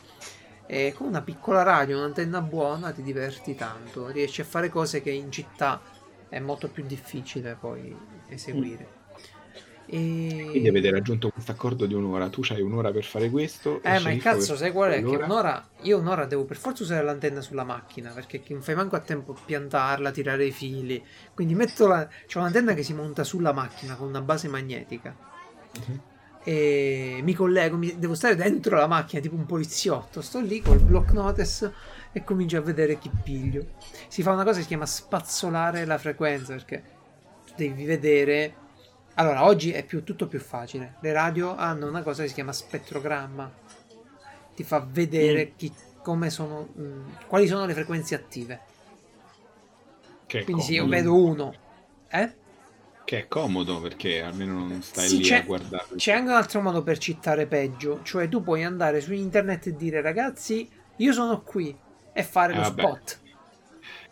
E 0.66 0.92
con 0.96 1.06
una 1.06 1.22
piccola 1.22 1.62
radio, 1.62 1.98
un'antenna 1.98 2.40
buona, 2.40 2.90
ti 2.90 3.02
diverti 3.02 3.54
tanto, 3.54 4.08
riesci 4.08 4.40
a 4.40 4.44
fare 4.44 4.68
cose 4.68 5.00
che 5.00 5.10
in 5.10 5.30
città 5.30 5.80
è 6.28 6.40
molto 6.40 6.68
più 6.68 6.84
difficile 6.84 7.56
poi 7.58 7.96
eseguire. 8.28 9.04
E... 9.86 10.48
Quindi 10.50 10.66
avete 10.66 10.90
raggiunto 10.90 11.30
questo 11.30 11.52
accordo 11.52 11.86
di 11.86 11.94
un'ora. 11.94 12.28
Tu 12.28 12.40
c'hai 12.42 12.60
un'ora 12.60 12.90
per 12.90 13.04
fare 13.04 13.30
questo. 13.30 13.80
Eh, 13.82 14.00
ma 14.00 14.10
il 14.10 14.20
cazzo, 14.20 14.48
per 14.48 14.56
sai 14.58 14.72
qual 14.72 14.90
è? 14.90 15.02
Che 15.02 15.16
un'ora- 15.16 15.68
io 15.82 15.98
un'ora 15.98 16.26
devo 16.26 16.44
per 16.44 16.56
forza 16.56 16.82
usare 16.82 17.04
l'antenna 17.04 17.40
sulla 17.40 17.62
macchina, 17.62 18.10
perché 18.10 18.42
non 18.48 18.62
fai 18.62 18.74
manco 18.74 18.96
a 18.96 19.00
tempo 19.00 19.32
a 19.32 19.40
piantarla, 19.44 20.10
tirare 20.10 20.46
i 20.46 20.50
fili. 20.50 21.02
Quindi 21.32 21.54
metto 21.54 21.86
la... 21.86 22.08
C'è 22.26 22.38
un'antenna 22.38 22.74
che 22.74 22.82
si 22.82 22.94
monta 22.94 23.22
sulla 23.22 23.52
macchina 23.52 23.94
con 23.94 24.08
una 24.08 24.20
base 24.20 24.48
magnetica. 24.48 25.16
Mhm. 25.86 26.00
E 26.48 27.18
mi 27.24 27.34
collego, 27.34 27.76
mi- 27.76 27.98
devo 27.98 28.14
stare 28.14 28.36
dentro 28.36 28.76
la 28.76 28.86
macchina, 28.86 29.20
tipo 29.20 29.34
un 29.34 29.46
poliziotto. 29.46 30.20
Sto 30.22 30.38
lì 30.38 30.60
col 30.60 30.78
block 30.78 31.10
notice 31.10 31.72
e 32.12 32.22
comincio 32.22 32.56
a 32.56 32.60
vedere 32.60 33.00
chi 33.00 33.10
piglio. 33.10 33.66
Si 34.06 34.22
fa 34.22 34.30
una 34.30 34.44
cosa 34.44 34.54
che 34.56 34.62
si 34.62 34.68
chiama 34.68 34.86
spazzolare 34.86 35.84
la 35.84 35.98
frequenza, 35.98 36.54
perché 36.54 36.84
tu 37.46 37.52
devi 37.56 37.84
vedere... 37.84 38.54
Allora, 39.14 39.44
oggi 39.44 39.72
è 39.72 39.84
più, 39.84 40.04
tutto 40.04 40.28
più 40.28 40.38
facile. 40.38 40.94
Le 41.00 41.12
radio 41.12 41.56
hanno 41.56 41.88
una 41.88 42.02
cosa 42.02 42.22
che 42.22 42.28
si 42.28 42.34
chiama 42.34 42.52
spettrogramma. 42.52 43.50
Ti 44.54 44.62
fa 44.62 44.86
vedere 44.88 45.54
chi- 45.56 45.74
come 46.00 46.30
sono, 46.30 46.68
mh, 46.72 47.26
quali 47.26 47.48
sono 47.48 47.66
le 47.66 47.74
frequenze 47.74 48.14
attive. 48.14 48.60
Che 50.26 50.44
Quindi 50.44 50.62
se 50.62 50.72
io 50.74 50.86
vedo 50.86 51.12
uno, 51.12 51.54
eh? 52.08 52.34
Che 53.06 53.18
è 53.20 53.26
comodo 53.26 53.80
perché 53.80 54.20
almeno 54.20 54.52
non 54.58 54.82
stai 54.82 55.08
Sì, 55.08 55.16
lì 55.16 55.32
a 55.32 55.40
guardare. 55.40 55.86
C'è 55.94 56.12
anche 56.12 56.30
un 56.30 56.36
altro 56.36 56.60
modo 56.60 56.82
per 56.82 56.98
citare 56.98 57.46
peggio, 57.46 58.02
cioè 58.02 58.28
tu 58.28 58.42
puoi 58.42 58.64
andare 58.64 59.00
su 59.00 59.12
internet 59.12 59.68
e 59.68 59.76
dire 59.76 60.00
ragazzi, 60.00 60.70
io 60.96 61.12
sono 61.12 61.42
qui 61.44 61.80
e 62.12 62.22
fare 62.24 62.52
Eh, 62.52 62.56
lo 62.56 62.62
vabbè. 62.62 62.90
spot. 62.90 63.24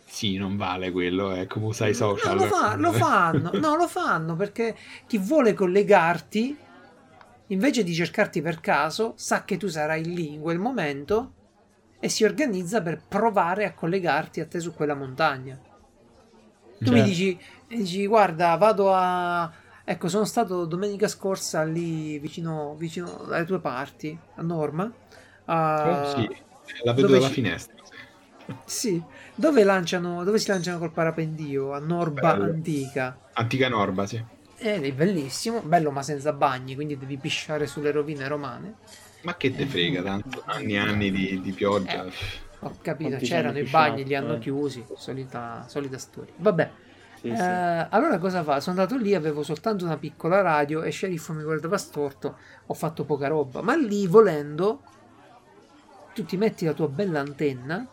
Sì, 0.05 0.37
non 0.37 0.55
vale 0.57 0.91
quello, 0.91 1.31
è 1.33 1.47
come 1.47 1.65
usare 1.65 1.91
i 1.91 1.93
social. 1.93 2.33
No, 2.33 2.33
lo, 2.35 2.47
fa- 2.47 2.75
lo 2.77 2.91
fanno, 2.93 3.53
no, 3.55 3.75
lo 3.75 3.87
fanno 3.87 4.35
perché 4.35 4.75
chi 5.05 5.17
vuole 5.17 5.53
collegarti, 5.53 6.65
invece 7.47 7.83
di 7.83 7.93
cercarti 7.93 8.41
per 8.41 8.59
caso, 8.59 9.13
sa 9.17 9.43
che 9.43 9.57
tu 9.57 9.67
sarai 9.67 10.03
lì 10.05 10.33
in 10.33 10.41
quel 10.41 10.57
momento 10.59 11.35
e 11.99 12.09
si 12.09 12.23
organizza 12.23 12.81
per 12.81 13.05
provare 13.07 13.65
a 13.65 13.73
collegarti 13.73 14.39
a 14.41 14.47
te 14.47 14.59
su 14.59 14.73
quella 14.73 14.95
montagna. 14.95 15.61
Tu 16.77 16.91
mi 16.91 16.97
Certo. 16.97 17.09
dici, 17.09 17.39
dici, 17.67 18.05
guarda, 18.07 18.55
vado 18.55 18.93
a... 18.93 19.51
Ecco, 19.83 20.07
sono 20.07 20.25
stato 20.25 20.65
domenica 20.65 21.07
scorsa 21.07 21.63
lì 21.63 22.17
vicino, 22.19 22.75
vicino 22.75 23.23
alle 23.29 23.45
tue 23.45 23.59
parti, 23.59 24.17
a 24.35 24.41
Norma. 24.41 24.91
a- 25.45 26.15
Oh, 26.15 26.19
sì, 26.21 26.27
la 26.83 26.93
vedo 26.93 27.07
dalla 27.07 27.27
ci- 27.27 27.33
finestra. 27.33 27.73
Sì, 28.63 29.01
dove 29.33 29.63
lanciano, 29.63 30.23
dove 30.23 30.37
si 30.39 30.49
lanciano 30.49 30.77
col 30.79 30.91
parapendio? 30.91 31.73
A 31.73 31.79
Norba 31.79 32.33
Bello. 32.33 32.43
Antica. 32.45 33.17
Antica 33.33 33.69
Norba, 33.69 34.05
sì. 34.05 34.23
È 34.57 34.91
bellissimo, 34.93 35.61
bello 35.61 35.91
ma 35.91 36.01
senza 36.01 36.31
bagni, 36.33 36.75
quindi 36.75 36.97
devi 36.97 37.17
pisciare 37.17 37.67
sulle 37.67 37.91
rovine 37.91 38.27
romane. 38.27 38.75
Ma 39.23 39.35
che 39.35 39.53
te 39.53 39.65
frega, 39.65 40.01
tanto 40.01 40.43
anni 40.45 40.73
e 40.73 40.77
anni 40.77 41.11
di, 41.11 41.41
di 41.41 41.51
pioggia. 41.51 42.05
Eh. 42.05 42.11
Ho 42.65 42.73
capito, 42.81 43.17
c'erano 43.17 43.59
i 43.59 43.63
bagni, 43.63 44.03
li 44.03 44.15
hanno 44.15 44.35
eh. 44.35 44.39
chiusi, 44.39 44.83
solita, 44.95 45.65
solita 45.67 45.99
storia. 45.99 46.33
Vabbè, 46.37 46.71
Sì, 47.19 47.27
eh, 47.27 47.35
sì. 47.35 47.41
allora 47.43 48.17
cosa 48.17 48.41
fa? 48.41 48.59
Sono 48.59 48.79
andato 48.79 48.99
lì, 48.99 49.13
avevo 49.13 49.43
soltanto 49.43 49.85
una 49.85 49.97
piccola 49.97 50.41
radio 50.41 50.81
e 50.81 50.89
sceriffo 50.89 51.33
mi 51.33 51.43
guardava 51.43 51.77
storto, 51.77 52.37
ho 52.65 52.73
fatto 52.73 53.03
poca 53.05 53.27
roba. 53.27 53.61
Ma 53.61 53.75
lì, 53.75 54.07
volendo, 54.07 54.81
tu 56.15 56.25
ti 56.25 56.37
metti 56.37 56.65
la 56.65 56.73
tua 56.73 56.87
bella 56.87 57.19
antenna. 57.19 57.87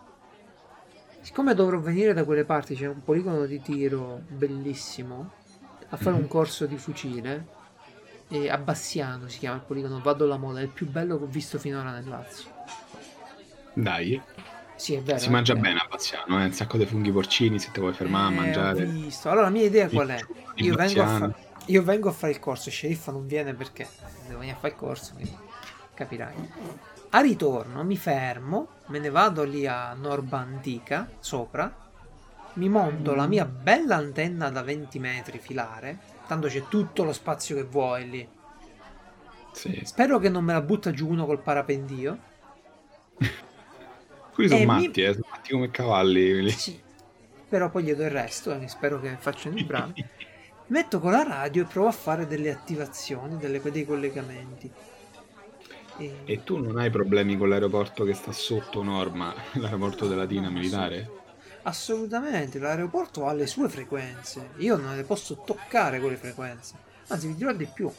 Siccome 1.21 1.53
dovrò 1.55 1.79
venire 1.79 2.15
da 2.15 2.25
quelle 2.25 2.45
parti, 2.45 2.75
c'è 2.75 2.87
un 2.87 3.03
poligono 3.05 3.45
di 3.45 3.61
tiro 3.61 4.23
bellissimo, 4.27 5.33
a 5.91 5.97
fare 5.99 6.17
un 6.17 6.27
corso 6.29 6.65
di 6.65 6.79
fucile. 6.79 7.61
E 8.29 8.49
a 8.49 8.57
Bassiano 8.57 9.29
si 9.29 9.39
chiama 9.39 9.57
il 9.57 9.63
poligono, 9.63 10.01
vado 10.01 10.25
alla 10.25 10.39
moda, 10.39 10.61
è 10.61 10.63
il 10.63 10.71
più 10.71 10.89
bello 10.89 11.19
che 11.19 11.25
ho 11.25 11.27
visto 11.27 11.59
finora 11.59 11.93
nel 11.93 12.09
Lazio. 12.09 12.51
Dai, 13.75 14.21
Sì, 14.83 14.95
è 14.95 15.01
vero. 15.01 15.19
si 15.19 15.29
è 15.29 15.31
mangia 15.31 15.53
vero. 15.53 15.65
bene 15.67 15.79
a 15.79 15.87
Baziano, 15.89 16.43
eh? 16.43 16.45
un 16.47 16.53
sacco 16.53 16.77
di 16.77 16.87
funghi 16.87 17.13
porcini 17.13 17.61
se 17.61 17.71
ti 17.71 17.79
vuoi 17.79 17.93
fermare 17.93 18.27
a 18.27 18.33
Eh, 18.33 18.41
mangiare. 18.41 18.83
ho 18.83 18.91
visto. 18.91 19.29
Allora, 19.31 19.45
la 19.45 19.53
mia 19.53 19.63
idea 19.65 19.89
qual 19.89 20.09
è? 20.09 20.19
Io 20.57 20.75
vengo, 20.75 21.03
a 21.03 21.07
fa- 21.07 21.35
io 21.67 21.83
vengo 21.85 22.09
a 22.09 22.13
fare 22.13 22.33
il 22.33 22.41
corso, 22.41 22.69
il 22.69 22.75
sceriffo 22.75 23.13
non 23.13 23.25
viene 23.29 23.55
perché 23.55 23.87
devo 24.27 24.41
venire 24.41 24.57
a 24.57 24.59
fare 24.59 24.73
il 24.73 24.79
corso, 24.81 25.13
quindi 25.15 25.37
capirai. 25.95 26.35
A 27.11 27.21
ritorno 27.21 27.85
mi 27.85 27.97
fermo, 27.97 28.71
me 28.87 28.99
ne 28.99 29.09
vado 29.11 29.45
lì 29.45 29.69
a 29.69 29.93
Norba 29.95 30.39
Antica, 30.39 31.09
sopra, 31.21 31.73
mi 32.55 32.69
monto 32.69 33.15
la 33.15 33.29
mia 33.29 33.45
bella 33.45 33.95
antenna 33.95 34.51
da 34.51 34.63
20 34.63 34.99
metri 34.99 35.39
filare, 35.39 35.97
tanto 36.27 36.49
c'è 36.49 36.67
tutto 36.67 37.05
lo 37.05 37.13
spazio 37.13 37.55
che 37.55 37.63
vuoi 37.63 38.11
lì. 38.11 38.29
Sì. 39.53 39.81
Spero 39.85 40.19
che 40.19 40.29
non 40.29 40.43
me 40.43 40.55
la 40.55 40.61
butta 40.61 40.91
giù 40.91 41.09
uno 41.09 41.25
col 41.25 41.39
parapendio. 41.39 42.19
Quelli 44.33 44.49
sono 44.49 44.61
E 44.63 44.67
mi- 44.67 44.87
matti, 44.87 45.03
eh, 45.03 45.13
sono 45.13 45.27
matti 45.31 45.53
come 45.53 45.71
cavalli. 45.71 46.51
Sì, 46.51 46.81
però 47.49 47.71
poi 47.71 47.85
gli 47.85 47.93
do 47.95 48.03
il 48.05 48.11
resto 48.11 48.53
e 48.59 48.69
spero 48.69 49.01
che 49.01 49.17
facciano 49.19 49.57
i 49.59 49.65
bravi. 49.65 50.05
Metto 50.69 51.01
con 51.01 51.13
la 51.13 51.23
radio 51.23 51.63
e 51.63 51.67
provo 51.67 51.89
a 51.89 51.93
fare 51.93 52.27
delle 52.27 52.51
attivazioni, 52.51 53.37
delle- 53.37 53.61
dei 53.61 53.85
collegamenti. 53.85 54.71
E- 55.99 56.23
E 56.25 56.43
tu 56.43 56.57
non 56.57 56.79
hai 56.79 56.91
problemi 56.91 57.37
con 57.37 57.49
l'aeroporto 57.51 58.05
che 58.05 58.15
sta 58.15 58.33
sotto 58.33 58.83
norma, 58.83 59.35
l'aeroporto 59.55 60.07
della 60.07 60.25
Dina 60.25 60.49
militare? 60.49 61.11
Assolutamente, 61.65 62.59
l'aeroporto 62.59 63.27
ha 63.27 63.33
le 63.35 63.47
sue 63.47 63.69
frequenze. 63.69 64.51
Io 64.59 64.77
non 64.77 64.97
le 64.97 65.05
posso 65.05 65.43
toccare 65.45 66.01
quelle 66.01 66.17
frequenze. 66.17 66.75
Anzi, 67.09 67.29
vi 67.29 67.35
dirò 67.37 67.53
di 67.53 67.67
più. 67.67 67.91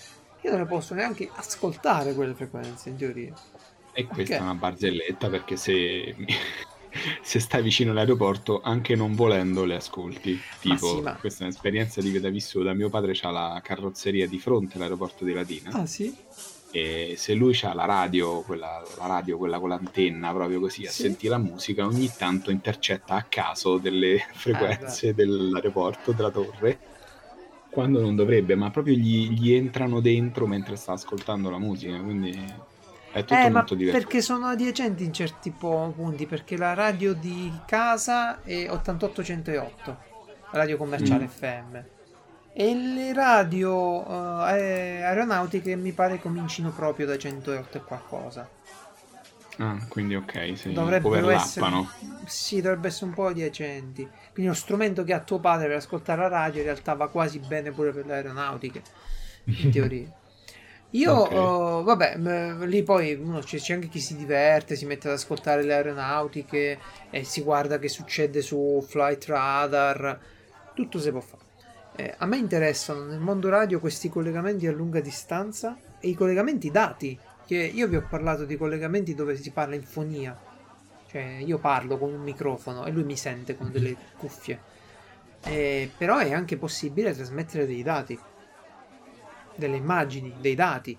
Io 0.41 0.49
non 0.51 0.60
le 0.60 0.65
posso 0.65 0.93
neanche 0.93 1.30
ascoltare 1.34 2.14
quelle 2.14 2.34
frequenze, 2.34 2.89
in 2.89 2.97
teoria. 2.97 3.34
E 3.95 4.09
questa 4.09 4.41
Ok. 4.41 4.43
è 4.43 4.45
una 4.45 4.55
barzelletta 4.55 5.29
perché 5.29 5.55
se, 5.55 6.15
se 7.21 7.39
stai 7.39 7.61
vicino 7.61 7.91
all'aeroporto, 7.91 8.59
anche 8.61 8.95
non 8.95 9.13
volendo, 9.15 9.65
le 9.65 9.75
ascolti. 9.75 10.47
Tipo, 10.57 10.99
sì, 10.99 11.01
ma- 11.01 11.17
questa 11.17 11.43
è 11.43 11.47
un'esperienza 11.47 12.01
di 12.01 12.09
vita 12.09 12.29
vissuta. 12.29 12.73
Mio 12.73 12.89
padre 12.89 13.13
ha 13.21 13.29
la 13.31 13.59
carrozzeria 13.63 14.27
di 14.27 14.39
fronte 14.39 14.77
all'aeroporto 14.77 15.23
di 15.25 15.33
Latina. 15.33 15.77
Ah, 15.79 15.85
sì? 15.87 16.17
E 16.75 17.13
se 17.17 17.33
lui 17.35 17.57
ha 17.63 17.73
la 17.73 17.85
radio, 17.85 18.43
quella, 18.43 18.79
la 18.97 19.05
radio, 19.05 19.37
quella 19.37 19.59
con 19.59 19.69
l'antenna, 19.69 20.33
proprio 20.33 20.59
così, 20.59 20.87
a 20.87 20.91
Sì. 20.91 20.93
sentire 20.93 21.33
la 21.33 21.39
musica, 21.39 21.85
ogni 21.85 22.15
tanto 22.15 22.49
intercetta 22.51 23.15
a 23.15 23.27
caso 23.27 23.77
delle 23.77 24.17
frequenze 24.33 25.13
dell'aeroporto, 25.13 26.13
della 26.13 26.31
torre, 26.31 26.81
quando 27.69 28.01
non 28.01 28.15
dovrebbe, 28.15 28.55
ma 28.55 28.69
proprio 28.71 28.95
gli, 28.95 29.29
gli 29.31 29.51
entrano 29.53 29.99
dentro 30.01 30.47
mentre 30.47 30.75
sta 30.75 30.93
ascoltando 30.93 31.49
la 31.49 31.59
musica, 31.59 32.01
quindi 32.01 32.63
è 33.14 33.23
tutto 33.23 33.34
Eh, 33.40 33.49
molto 33.49 33.76
divertente. 33.76 34.06
perché 34.07 34.22
sono 34.22 34.48
adiacenti 34.48 35.03
in 35.03 35.14
certi 35.14 35.52
punti, 35.52 36.26
perché 36.26 36.57
la 36.57 36.73
radio 36.73 37.14
di 37.14 37.52
casa 37.65 38.41
è 38.41 38.69
8808, 38.69 39.98
la 40.52 40.57
radio 40.60 40.77
commerciale 40.77 41.26
Mm. 41.26 41.27
FM. 41.27 41.84
E 42.56 42.76
le 42.76 43.14
radio 43.14 44.06
eh, 44.48 45.02
aeronautiche 45.02 45.76
mi 45.76 45.91
pare 45.91 46.19
comincino 46.19 46.69
proprio 46.72 47.06
da 47.07 47.18
108 47.18 47.77
e 47.77 47.84
qualcosa. 47.84 48.48
Ah, 49.57 49.77
quindi 49.88 50.15
ok, 50.15 50.57
sì, 50.57 50.73
Dovrebbero 50.73 51.30
essere, 51.30 51.65
sì, 52.26 52.60
dovrebbe 52.61 52.88
essere 52.88 53.06
un 53.06 53.14
po' 53.14 53.27
adiacenti. 53.27 54.07
Quindi 54.34 54.52
lo 54.52 54.57
strumento 54.57 55.03
che 55.03 55.14
ha 55.14 55.19
tuo 55.19 55.40
padre 55.40 55.68
per 55.68 55.77
ascoltare 55.77 56.22
la 56.22 56.27
radio 56.27 56.60
in 56.61 56.65
realtà 56.65 56.94
va 56.95 57.07
quasi 57.07 57.38
bene 57.40 57.72
pure 57.72 57.91
per 57.91 58.06
le 58.07 58.14
aeronautiche, 58.15 58.81
in 59.45 59.72
teoria. 59.72 60.07
Io, 60.95 61.11
Ok. 61.11 61.31
oh, 61.79 61.83
vabbè, 61.83 62.17
m- 62.17 62.65
lì 62.65 62.83
poi 62.83 63.13
uno, 63.15 63.39
c'è, 63.39 63.57
c'è 63.57 63.73
anche 63.73 63.87
chi 63.87 63.99
si 63.99 64.15
diverte, 64.15 64.75
si 64.75 64.85
mette 64.85 65.07
ad 65.07 65.15
ascoltare 65.15 65.63
le 65.63 65.73
aeronautiche 65.73 66.81
e 67.09 67.23
si 67.23 67.41
guarda 67.41 67.79
che 67.79 67.89
succede 67.89 68.41
su 68.43 68.79
Flight 68.87 69.25
Radar, 69.25 70.21
tutto 70.71 70.99
si 70.99 71.09
può 71.09 71.19
fare. 71.19 71.41
Eh, 71.91 72.13
a 72.17 72.25
me 72.27 72.37
interessano 72.37 73.05
nel 73.05 73.19
mondo 73.19 73.49
radio 73.49 73.79
questi 73.79 74.07
collegamenti 74.09 74.67
a 74.67 74.71
lunga 74.71 74.99
distanza 75.01 75.81
e 75.97 76.09
i 76.09 76.13
collegamenti 76.13 76.69
dati, 76.69 77.19
che 77.43 77.55
io 77.57 77.87
vi 77.87 77.95
ho 77.95 78.05
parlato 78.07 78.45
di 78.45 78.55
collegamenti 78.55 79.15
dove 79.15 79.35
si 79.35 79.51
parla 79.51 79.73
in 79.75 79.83
fonia, 79.83 80.39
cioè 81.05 81.23
io 81.39 81.59
parlo 81.59 81.97
con 81.97 82.13
un 82.13 82.21
microfono 82.21 82.85
e 82.85 82.91
lui 82.91 83.03
mi 83.03 83.17
sente 83.17 83.55
con 83.55 83.71
delle 83.71 83.97
cuffie, 84.15 84.63
Eh, 85.45 85.93
però 85.97 86.19
è 86.19 86.31
anche 86.31 86.57
possibile 86.57 87.13
trasmettere 87.13 87.65
dei 87.65 87.81
dati, 87.83 88.23
delle 89.55 89.77
immagini, 89.77 90.34
dei 90.39 90.55
dati. 90.55 90.97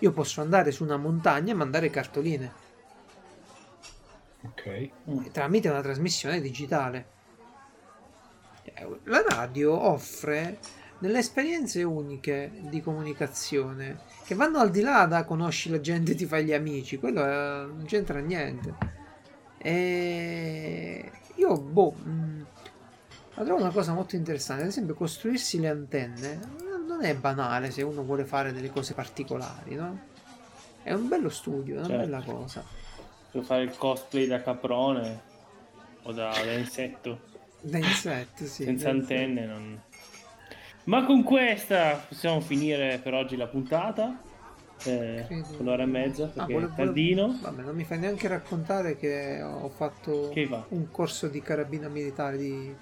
Io 0.00 0.12
posso 0.12 0.40
andare 0.40 0.70
su 0.72 0.84
una 0.84 0.96
montagna 0.96 1.52
e 1.52 1.56
mandare 1.56 1.90
cartoline 1.90 2.64
Ok. 4.42 4.90
tramite 5.32 5.68
una 5.68 5.80
trasmissione 5.80 6.40
digitale. 6.40 7.14
La 9.04 9.24
radio 9.28 9.72
offre 9.72 10.58
delle 10.98 11.18
esperienze 11.18 11.82
uniche 11.82 12.50
di 12.68 12.80
comunicazione 12.82 14.00
che 14.24 14.34
vanno 14.34 14.58
al 14.58 14.70
di 14.70 14.80
là 14.80 15.06
da 15.06 15.24
conosci 15.24 15.70
la 15.70 15.80
gente, 15.80 16.14
ti 16.14 16.26
fai 16.26 16.44
gli 16.44 16.52
amici, 16.52 16.98
quello 16.98 17.24
eh, 17.24 17.66
non 17.66 17.84
c'entra 17.86 18.18
niente. 18.18 18.74
E 19.58 21.10
io, 21.36 21.56
boh, 21.58 21.92
mh, 21.92 22.46
la 23.34 23.44
trovo 23.44 23.60
una 23.60 23.70
cosa 23.70 23.92
molto 23.92 24.16
interessante. 24.16 24.62
Ad 24.62 24.68
esempio, 24.68 24.94
costruirsi 24.94 25.58
le 25.60 25.68
antenne 25.68 26.40
non- 26.96 27.04
è 27.04 27.14
banale 27.14 27.70
se 27.70 27.82
uno 27.82 28.02
vuole 28.02 28.24
fare 28.24 28.52
delle 28.52 28.70
cose 28.70 28.94
particolari, 28.94 29.74
no? 29.74 29.98
È 30.82 30.92
un 30.92 31.08
bello 31.08 31.28
studio, 31.28 31.74
è 31.76 31.78
una 31.78 31.86
Certo. 31.88 32.02
bella 32.04 32.22
cosa. 32.22 32.64
Per 33.32 33.42
fare 33.42 33.62
il 33.62 33.76
cosplay 33.76 34.26
da 34.26 34.40
caprone 34.42 35.20
o 36.04 36.12
da, 36.12 36.30
da 36.44 36.52
insetto 36.52 37.20
Da 37.60 37.78
insetti, 37.78 38.46
sì. 38.46 38.64
senza 38.64 38.90
antenne. 38.90 39.44
Non... 39.46 39.80
Ma 40.84 41.04
con 41.04 41.22
questa 41.24 42.00
possiamo 42.08 42.40
finire 42.40 43.00
per 43.02 43.14
oggi 43.14 43.36
la 43.36 43.46
puntata. 43.48 44.20
Eh, 44.84 45.26
l'ora 45.60 45.82
e 45.82 45.86
mezza 45.86 46.24
Ah, 46.26 46.28
perché 46.28 46.52
volevo- 46.52 46.72
è 46.72 46.76
tardino. 46.76 47.38
Vabbè, 47.40 47.62
non 47.62 47.74
mi 47.74 47.82
fai 47.84 47.98
neanche 47.98 48.28
raccontare 48.28 48.96
che 48.96 49.42
ho 49.42 49.68
fatto 49.70 50.28
Che 50.32 50.48
un 50.68 50.90
corso 50.90 51.26
di 51.28 51.40
carabina 51.42 51.88
militare 51.88 52.36
di, 52.36 52.72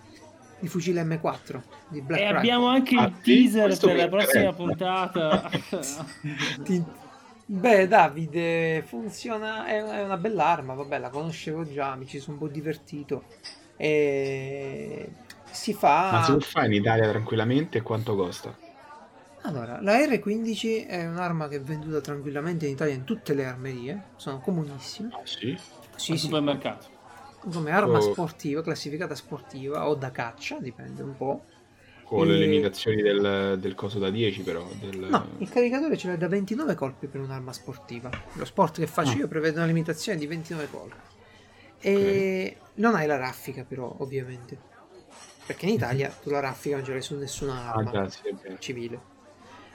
di 0.64 0.70
fucile 0.70 1.04
M4 1.04 1.64
di 1.86 2.02
Black 2.02 2.22
E 2.22 2.26
Rifle. 2.30 2.36
abbiamo 2.36 2.66
anche 2.68 2.94
Ah, 2.96 3.04
il 3.04 3.20
teaser 3.20 3.80
per 3.80 3.96
la 3.96 4.08
prossima 4.08 4.52
interessa. 4.52 4.52
puntata. 4.54 5.50
Ti- 6.62 7.02
Beh, 7.46 7.86
Davide, 7.88 8.82
funziona, 8.86 9.66
è, 9.66 9.76
è 9.82 10.02
una 10.04 10.16
bella 10.16 10.46
arma, 10.46 10.72
vabbè, 10.74 10.98
la 10.98 11.10
conoscevo 11.10 11.66
già, 11.66 11.94
mi 11.94 12.06
ci 12.06 12.18
sono 12.18 12.36
un 12.38 12.42
po' 12.42 12.48
divertito. 12.48 13.26
E 13.76 15.18
si 15.50 15.74
fa... 15.74 16.12
Ma 16.12 16.22
si 16.22 16.30
può 16.30 16.40
fare 16.40 16.68
in 16.68 16.72
Italia 16.72 17.10
tranquillamente 17.10 17.82
quanto 17.82 18.16
costa? 18.16 18.58
Allora, 19.42 19.80
la 19.80 19.98
R15 20.04 20.86
è 20.86 21.06
un'arma 21.06 21.46
che 21.48 21.56
è 21.56 21.60
venduta 21.62 22.00
tranquillamente 22.00 22.66
in 22.66 22.72
Italia 22.72 22.94
in 22.94 23.04
tutte 23.04 23.32
le 23.34 23.44
armerie, 23.44 24.10
sono 24.16 24.40
comunissime. 24.40 25.10
Ah, 25.12 25.22
sì? 25.24 25.58
Sì, 25.94 26.12
Al 26.12 26.18
sì, 26.18 26.26
supermercato. 26.26 26.88
Come 27.52 27.70
arma 27.70 27.98
Oh. 27.98 28.12
sportiva, 28.12 28.62
classificata 28.62 29.14
sportiva 29.14 29.88
o 29.88 29.94
da 29.94 30.10
caccia, 30.10 30.58
dipende 30.60 31.02
un 31.02 31.16
po'. 31.16 31.44
Con 32.04 32.26
le 32.26 32.36
limitazioni 32.36 33.00
del, 33.00 33.56
del 33.58 33.74
coso 33.74 33.98
da 33.98 34.10
10 34.10 34.42
però. 34.42 34.66
Del... 34.78 34.98
No, 35.08 35.26
il 35.38 35.48
caricatore 35.48 35.96
ce 35.96 36.08
l'ha 36.08 36.16
da 36.16 36.28
29 36.28 36.74
colpi 36.74 37.06
per 37.06 37.20
un'arma 37.20 37.52
sportiva. 37.52 38.10
Lo 38.34 38.44
sport 38.44 38.78
che 38.78 38.86
faccio 38.86 39.12
Ah. 39.12 39.16
io 39.20 39.28
prevede 39.28 39.56
una 39.56 39.66
limitazione 39.66 40.18
di 40.18 40.26
29 40.26 40.68
colpi. 40.70 40.96
E 41.80 42.56
non 42.74 42.94
hai 42.94 43.06
la 43.06 43.16
raffica 43.16 43.64
però, 43.64 43.94
ovviamente. 43.98 44.56
Perché 45.46 45.66
in 45.66 45.72
Italia 45.74 46.08
tu 46.22 46.30
la 46.30 46.40
raffica 46.40 46.76
non 46.76 46.84
ce 46.84 46.92
l'hai 46.92 47.02
su 47.02 47.16
nessuna 47.16 47.72
Ah, 47.72 47.72
arma 47.74 47.90
è 48.06 48.08
vero. 48.42 48.58
civile. 48.58 49.12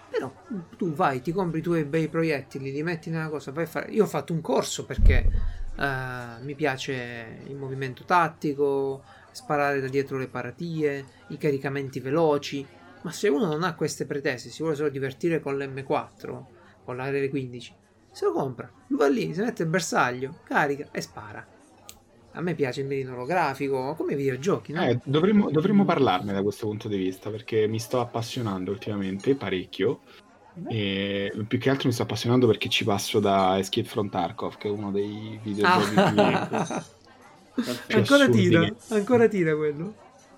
Però 0.10 0.32
tu 0.76 0.92
vai, 0.94 1.22
ti 1.22 1.32
compri 1.32 1.60
i 1.60 1.64
tuoi 1.64 1.84
bei 1.84 2.08
proiettili, 2.08 2.72
li 2.72 2.82
metti 2.82 3.12
nella 3.12 3.30
cosa, 3.30 3.52
vai 3.52 3.66
a 3.66 3.68
fare... 3.68 3.92
Io 3.92 4.04
ho 4.04 4.08
fatto 4.08 4.34
un 4.34 4.42
corso 4.42 4.86
perché 4.86 5.30
eh, 5.80 6.44
mi 6.44 6.56
piace 6.56 7.42
il 7.48 7.56
movimento 7.56 8.04
tattico, 8.04 9.02
sparare 9.32 9.80
da 9.80 9.88
dietro 9.88 10.18
le 10.18 10.28
paratie, 10.28 11.06
i 11.30 11.38
caricamenti 11.38 12.02
veloci. 12.02 12.66
Ma 13.02 13.12
se 13.12 13.30
uno 13.30 13.46
non 13.46 13.64
ha 13.64 13.76
queste 13.76 14.06
pretese, 14.06 14.50
si 14.50 14.62
vuole 14.62 14.76
solo 14.76 14.90
divertire 14.90 15.40
con 15.40 15.58
l'M4, 15.58 16.44
con 16.84 16.98
la 16.98 17.10
R15, 17.10 17.72
se 18.12 18.26
lo 18.26 18.34
compra, 18.34 18.70
lui 18.88 19.00
va 19.00 19.08
lì, 19.08 19.34
si 19.34 19.40
mette 19.40 19.64
il 19.64 19.70
bersaglio, 19.70 20.40
carica 20.44 20.90
e 20.92 21.00
spara. 21.00 21.48
A 22.34 22.42
me 22.42 22.56
piace 22.56 22.82
il 22.82 22.88
mirino 22.88 23.14
olografico, 23.14 23.96
come 23.96 24.14
i 24.14 24.16
videogiochi, 24.16 24.74
no? 24.74 24.84
Eh, 24.86 25.00
dovremmo, 25.04 25.50
dovremmo 25.50 25.86
parlarne 25.86 26.34
da 26.34 26.42
questo 26.42 26.68
punto 26.68 26.90
di 26.90 26.98
vista 26.98 27.30
perché 27.30 27.68
mi 27.68 27.80
sto 27.80 28.02
appassionando 28.02 28.72
ultimamente 28.72 29.36
parecchio. 29.36 30.02
E 30.68 31.32
più 31.48 31.58
che 31.60 31.70
altro 31.70 31.88
mi 31.88 31.94
sto 31.94 32.04
appassionando 32.04 32.46
perché 32.48 32.68
ci 32.70 32.84
passo 32.84 33.20
da 33.20 33.58
Escape 33.58 33.88
from 33.88 34.10
Tarkov, 34.10 34.58
che 34.58 34.68
è 34.68 34.72
uno 34.72 34.92
dei 34.92 35.40
videogiochi 35.42 35.94
Ah. 35.96 36.84
più 37.56 37.96
ancora 37.98 38.24
assurdi 38.24 38.42
tira, 38.42 38.68
ancora 38.90 39.28
tira 39.28 39.56
quello. 39.56 39.94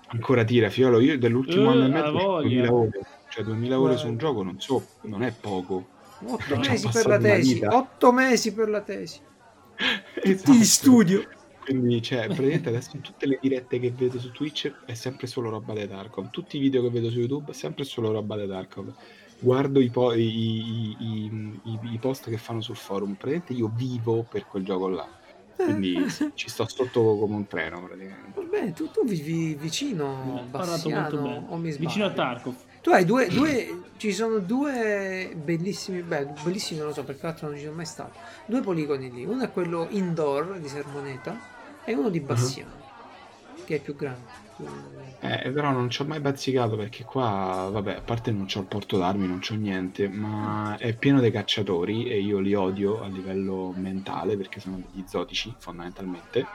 ancora 0.08 0.44
tira 0.44 0.70
fiolo. 0.70 1.00
Io 1.00 1.18
dell'ultimo 1.18 1.70
Eh, 1.70 1.72
anno 1.74 1.84
e 1.84 1.88
mezzo 1.88 2.06
ho 2.08 2.12
voglia. 2.12 2.48
2000 2.48 2.72
ore. 2.72 3.00
Cioè 3.30 3.44
2000 3.44 3.80
ore 3.80 3.96
su 3.96 4.06
un 4.08 4.16
gioco 4.18 4.42
non 4.42 4.60
so, 4.60 4.86
non 5.02 5.22
è 5.22 5.32
poco. 5.38 5.86
8 6.24 6.42
Ci 6.44 6.52
ho 6.52 6.58
mesi 6.58 6.88
per 6.92 7.06
la 7.06 7.18
tesi, 7.18 7.54
vita. 7.54 7.76
8 7.76 8.12
mesi 8.12 8.54
per 8.54 8.68
la 8.68 8.80
tesi. 8.82 9.20
Esatto. 10.22 10.52
Di 10.52 10.64
studio. 10.64 11.28
Quindi, 11.64 12.02
cioè, 12.02 12.26
praticamente 12.26 12.68
adesso 12.68 12.90
tutte 13.00 13.26
le 13.26 13.38
dirette 13.40 13.78
che 13.80 13.92
vedo 13.96 14.18
su 14.20 14.30
Twitch 14.32 14.72
è 14.84 14.94
sempre 14.94 15.26
solo 15.26 15.48
roba 15.50 15.72
di 15.74 15.88
Tarkov. 15.88 16.30
Tutti 16.30 16.56
i 16.58 16.60
video 16.60 16.82
che 16.82 16.90
vedo 16.90 17.08
su 17.10 17.18
YouTube 17.18 17.50
è 17.50 17.54
sempre 17.54 17.84
solo 17.84 18.12
roba 18.12 18.36
di 18.36 18.46
Tarkov. 18.46 18.92
Guardo 19.42 19.80
i, 19.80 19.90
po- 19.90 20.14
i- 20.14 20.96
i- 20.98 21.60
i- 21.64 21.98
post 21.98 22.30
che 22.30 22.36
fanno 22.36 22.60
sul 22.60 22.76
forum. 22.76 23.14
Praticamente 23.14 23.52
io 23.52 23.70
vivo 23.74 24.24
per 24.28 24.46
quel 24.46 24.64
gioco 24.64 24.88
là. 24.88 25.06
Quindi 25.56 26.08
sì, 26.10 26.30
ci 26.34 26.48
sto 26.48 26.66
sotto 26.68 27.18
come 27.18 27.34
un 27.34 27.46
treno 27.46 27.82
praticamente. 27.82 28.40
Vabbè, 28.40 28.72
tu, 28.72 28.90
tu 28.90 29.04
vivi 29.04 29.54
vicino 29.54 30.44
Bassiano 30.48 31.22
bene. 31.22 31.46
o 31.48 31.56
mi 31.56 31.70
sbaglio? 31.70 31.88
Vicino 31.88 32.04
a 32.06 32.10
Tarkov. 32.12 32.54
Tu 32.82 32.90
hai 32.90 33.04
due, 33.04 33.28
due, 33.28 33.80
ci 33.96 34.12
sono 34.12 34.38
due 34.38 35.32
bellissimi, 35.36 36.02
beh, 36.02 36.34
bellissimi 36.42 36.80
non 36.80 36.88
lo 36.88 36.94
so 36.94 37.04
perché 37.04 37.26
l'altro 37.26 37.46
non 37.46 37.56
ci 37.56 37.62
sono 37.62 37.76
mai 37.76 37.86
stato, 37.86 38.18
due 38.46 38.60
poligoni 38.60 39.08
lì, 39.12 39.24
uno 39.24 39.44
è 39.44 39.52
quello 39.52 39.86
indoor 39.90 40.58
di 40.58 40.66
Sermoneta 40.66 41.38
e 41.84 41.94
uno 41.94 42.08
di 42.08 42.18
Bassiano, 42.18 42.70
che 43.64 43.76
è 43.76 43.80
più 43.80 43.94
grande. 43.96 44.40
più- 44.56 44.66
Eh, 45.24 45.50
però 45.52 45.70
non 45.70 45.88
ci 45.88 46.02
ho 46.02 46.04
mai 46.04 46.18
bazzicato 46.20 46.76
perché 46.76 47.04
qua, 47.04 47.68
vabbè, 47.72 47.94
a 47.96 48.00
parte 48.00 48.32
non 48.32 48.46
c'ho 48.46 48.60
il 48.60 48.66
porto 48.66 48.98
d'armi, 48.98 49.26
non 49.28 49.38
c'ho 49.38 49.54
niente, 49.54 50.08
ma 50.08 50.76
è 50.78 50.94
pieno 50.96 51.20
dei 51.20 51.30
cacciatori 51.30 52.06
e 52.06 52.20
io 52.20 52.38
li 52.40 52.54
odio 52.54 53.00
a 53.02 53.06
livello 53.06 53.72
mentale 53.76 54.36
perché 54.36 54.58
sono 54.60 54.76
degli 54.76 55.04
zotici 55.06 55.54
fondamentalmente 55.58 56.46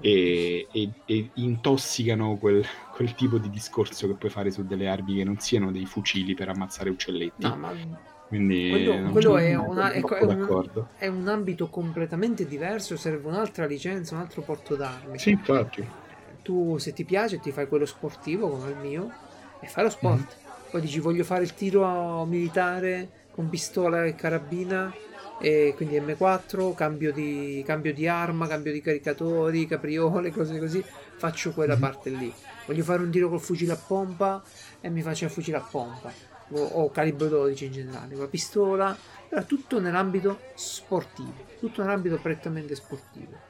e, 0.00 0.66
e- 0.72 0.90
e 1.06 1.30
intossicano 1.34 2.36
quel, 2.36 2.64
quel 2.94 3.14
tipo 3.14 3.38
di 3.38 3.48
discorso 3.50 4.06
che 4.08 4.14
puoi 4.14 4.30
fare 4.30 4.50
su 4.50 4.66
delle 4.66 4.88
armi 4.88 5.16
che 5.16 5.24
non 5.24 5.38
siano 5.38 5.70
dei 5.70 5.86
fucili 5.86 6.34
per 6.34 6.48
ammazzare 6.48 6.90
uccelletti. 6.90 7.46
No, 7.46 7.56
ma 7.56 7.72
Quindi 8.26 8.68
quello- 8.70 9.10
quello 9.10 9.36
è 9.38 9.54
una- 9.56 9.92
è 9.92 10.00
un- 10.00 10.84
è 10.98 11.06
un 11.08 11.28
ambito 11.28 11.68
completamente 11.68 12.46
diverso, 12.46 12.96
serve 12.96 13.26
un'altra 13.28 13.66
licenza, 13.66 14.14
un 14.14 14.20
altro 14.20 14.42
porto 14.42 14.74
d'armi. 14.76 15.18
Sì, 15.18 15.30
infatti. 15.30 15.84
Tu 16.42 16.78
se 16.78 16.92
ti 16.92 17.04
piace 17.04 17.38
ti 17.40 17.52
fai 17.52 17.68
quello 17.68 17.84
sportivo 17.86 18.48
come 18.50 18.70
il 18.70 18.76
mio 18.76 19.18
e 19.58 19.66
fai 19.66 19.84
lo 19.84 19.90
sport. 19.90 20.38
Poi 20.68 20.80
dici 20.80 21.00
voglio 21.00 21.24
fare 21.24 21.42
il 21.44 21.54
tiro 21.54 22.24
militare 22.26 23.12
con 23.30 23.48
pistola 23.48 24.04
e 24.04 24.14
carabina, 24.14 24.96
e 25.36 25.72
quindi 25.74 25.98
M4, 26.00 26.74
cambio 26.74 27.12
di, 27.12 27.62
cambio 27.64 27.92
di 27.94 28.06
arma, 28.06 28.46
cambio 28.46 28.72
di 28.72 28.80
caricatori, 28.80 29.66
capriole, 29.66 30.30
cose 30.32 30.58
così, 30.58 30.84
faccio 31.16 31.52
quella 31.52 31.74
Mhm. 31.74 31.80
parte 31.80 32.10
lì. 32.10 32.36
Voglio 32.64 32.84
fare 32.84 33.02
un 33.02 33.10
tiro 33.10 33.28
col 33.28 33.40
fucile 33.40 33.72
a 33.72 33.80
pompa 33.82 34.42
e 34.80 34.90
mi 34.90 35.02
faccio 35.02 35.24
il 35.24 35.30
fucile 35.30 35.56
a 35.56 35.64
pompa, 35.64 36.16
o, 36.48 36.62
o 36.64 36.90
calibro 36.90 37.28
12 37.28 37.66
in 37.66 37.72
generale, 37.72 38.14
con 38.14 38.24
la 38.24 38.28
pistola, 38.30 39.00
però 39.26 39.44
tutto 39.46 39.80
nell'ambito 39.80 40.48
sportivo, 40.52 41.52
tutto 41.58 41.82
nell'ambito 41.82 42.20
prettamente 42.20 42.74
sportivo. 42.74 43.44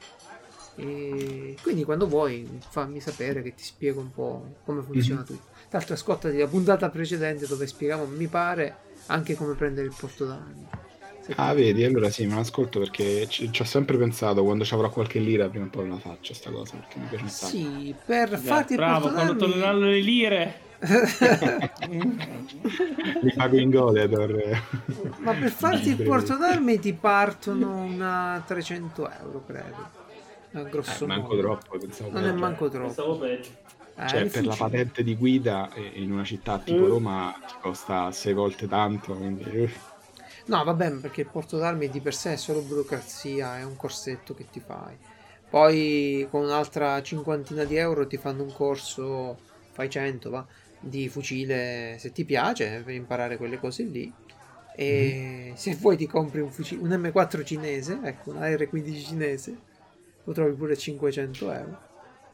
E 0.75 1.57
quindi 1.61 1.85
quando 1.85 2.07
vuoi 2.09 2.49
fammi 2.69 3.01
sapere 3.01 3.43
che 3.43 3.55
ti 3.55 3.63
spiego 3.65 4.01
un 4.01 4.11
po' 4.11 4.57
come 4.65 4.83
funziona 4.83 5.21
Mhm. 5.21 5.25
tutto. 5.25 5.49
Tra 5.69 5.79
l'altro 5.79 5.95
ascoltati 5.95 6.37
la 6.39 6.47
puntata 6.49 6.89
precedente 6.91 7.47
dove 7.47 7.67
spiegavo, 7.67 8.07
mi 8.07 8.27
pare, 8.29 8.77
anche 9.07 9.35
come 9.35 9.55
prendere 9.55 9.87
il 9.87 9.95
porto 9.95 10.27
d'armi. 10.27 10.69
Se 11.21 11.33
Ah, 11.37 11.53
vedi, 11.55 11.85
allora 11.85 12.11
sì, 12.11 12.27
me 12.27 12.35
l'ascolto 12.37 12.79
perché 12.81 13.29
ci, 13.29 13.51
ci 13.53 13.63
ho 13.63 13.65
sempre 13.65 13.97
pensato 13.97 14.43
quando 14.45 14.65
ci 14.65 14.75
avrò 14.75 14.91
qualche 14.91 15.19
lira 15.21 15.49
prima 15.49 15.67
o 15.67 15.69
poi 15.69 15.89
la 15.89 15.99
faccio 15.99 16.35
sta 16.35 16.51
cosa 16.51 16.77
perché 16.77 16.99
mi 16.99 17.07
piace. 17.07 17.29
Sì, 17.29 17.95
per 18.05 18.31
Beh, 18.31 18.37
farti 18.39 18.73
il 18.75 18.79
bravo, 18.79 19.07
porto 19.07 19.15
quando 19.15 19.33
d'armi... 19.37 19.49
torneranno 19.49 19.87
le 19.87 20.01
lire. 20.01 20.69
Li 23.23 23.33
pago 23.37 23.57
in 23.59 23.71
Godetor. 23.71 24.63
Ma 25.19 25.35
per 25.35 25.51
farti 25.51 25.91
il 25.91 26.03
porto 26.03 26.37
d'armi 26.37 26.79
ti 26.79 26.93
partono 26.93 27.85
una 27.85 28.43
300 28.47 29.11
euro, 29.11 29.43
credo. 29.47 30.00
A 30.53 30.63
grosso 30.65 31.05
Eh, 31.05 31.07
manco 31.07 31.29
modo. 31.35 31.41
troppo, 31.41 31.79
pensavo 31.79 32.11
Non 32.11 32.25
è 32.25 32.33
manco 32.33 32.69
troppo. 32.69 32.87
Pensavo 32.87 33.19
peggio. 33.19 33.51
Eh, 33.97 34.05
Cioè, 34.05 34.27
per 34.27 34.47
la 34.47 34.57
patente 34.57 35.03
di 35.03 35.17
guida 35.17 35.73
eh, 35.73 36.01
in 36.03 36.13
una 36.13 36.25
città 36.25 36.59
tipo 36.59 36.85
Mm. 36.85 36.89
Roma 36.89 37.33
ti 37.47 37.55
costa 37.61 38.11
sei 38.13 38.33
volte 38.35 38.67
tanto, 38.67 39.15
quindi 39.17 39.43
eh, 39.45 39.71
No, 40.47 40.65
vabbè, 40.65 40.99
perché 41.01 41.23
il 41.23 41.29
porto 41.31 41.57
d'armi 41.59 41.89
di 41.89 42.01
per 42.01 42.15
sé 42.15 42.33
è 42.33 42.37
solo 42.37 42.63
burocrazia, 42.63 43.59
è 43.59 43.65
un 43.65 43.77
corsetto 43.77 44.35
che 44.35 44.49
ti 44.49 44.61
fai. 44.61 44.99
Poi 45.49 46.27
con 46.31 46.43
un'altra 46.45 47.01
cinquantina 47.03 47.65
di 47.65 47.77
euro 47.77 48.07
ti 48.07 48.17
fanno 48.19 48.43
un 48.45 48.53
corso, 48.53 49.43
fai 49.71 49.89
100, 49.91 50.31
va, 50.31 50.47
di 50.79 51.09
fucile 51.09 51.97
se 51.99 52.13
ti 52.13 52.25
piace, 52.25 52.83
per 52.85 52.95
imparare 52.95 53.37
quelle 53.37 53.59
cose 53.59 53.85
lì. 53.85 54.17
E 54.73 55.53
se 55.57 55.75
vuoi 55.77 55.97
ti 55.97 56.07
compri 56.07 56.41
un, 56.41 56.51
fucile, 56.53 56.83
un 56.83 56.91
M4 57.01 57.43
cinese, 57.45 58.01
ecco, 58.03 58.31
una 58.31 58.49
R15 58.49 59.03
cinese, 59.05 59.63
lo 60.31 60.33
trovi 60.35 60.55
pure 60.55 60.73
a 60.73 60.77
500 60.77 61.51
euro. 61.51 61.77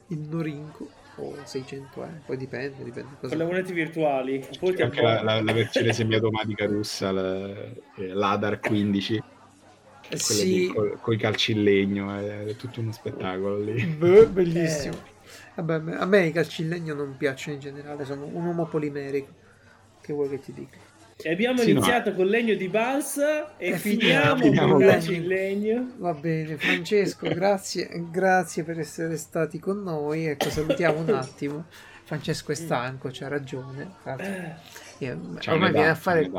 Il 0.09 0.21
Norinco 0.29 0.93
o 1.15 1.45
600 1.45 2.05
euro, 2.05 2.23
poi 2.25 2.37
dipende, 2.37 2.85
dipende 2.85 3.17
cosa 3.17 3.35
Con 3.35 3.39
le 3.39 3.45
monete 3.45 3.73
virtuali. 3.73 4.47
Anche 4.79 5.01
la, 5.01 5.23
la- 5.23 5.41
la 5.43 5.53
versione 5.53 5.93
semiautomatica 5.93 6.67
russa, 6.67 7.11
la- 7.11 7.73
eh, 7.95 8.09
l'Adar 8.13 8.61
15, 8.61 9.19
Eh, 10.11 10.19
quelle 10.23 10.47
sì, 10.47 10.73
con 11.01 11.15
i 11.15 11.19
calci 11.19 11.53
in 11.53 11.63
legno, 11.63 12.15
è 12.19 12.57
tutto 12.57 12.81
uno 12.81 12.93
spettacolo 12.93 13.59
lì. 13.61 13.77
Beh, 13.99 14.27
bellissimo. 14.29 15.03
Vabbè, 15.55 15.75
a 15.75 15.79
me- 15.81 15.97
a 15.97 16.05
me 16.07 16.27
i 16.27 16.33
calci 16.33 16.63
in 16.63 16.69
legno 16.69 16.95
non 16.95 17.17
piacciono 17.17 17.55
in 17.57 17.61
generale, 17.63 18.05
sono 18.05 18.27
un 18.27 18.45
uomo 18.45 18.67
polimerico. 18.69 19.35
Che 20.01 20.13
vuoi 20.13 20.29
che 20.29 20.39
ti 20.39 20.53
dica? 20.53 20.86
E 21.19 21.31
abbiamo 21.31 21.59
Sì, 21.61 21.73
no. 21.73 21.79
iniziato 21.79 22.13
con 22.13 22.27
legno 22.27 22.55
di 22.55 22.69
balsa 22.69 23.57
e, 23.57 23.71
E 23.71 23.79
finiamo, 23.79 24.43
finiamo 24.43 24.73
con 24.75 24.81
calci 24.83 25.15
in 25.15 25.27
legno. 25.27 25.93
Va 25.97 26.13
bene, 26.13 26.57
Francesco, 26.57 27.27
grazie, 27.33 27.89
grazie 28.11 28.65
per 28.65 28.79
essere 28.79 29.17
stati 29.17 29.59
con 29.59 29.83
noi. 29.83 30.27
Ecco, 30.27 30.51
salutiamo 30.51 30.99
un 31.01 31.15
attimo. 31.15 31.65
Francesco 32.05 32.53
è 32.53 32.55
stanco, 32.55 33.09
c'ha 33.11 33.29
ragione. 33.29 33.95
Eh, 34.99 35.17
C'è 35.39 35.53
ormai 35.53 35.73
viene 35.73 35.89
a 35.89 35.95
fare. 35.95 36.31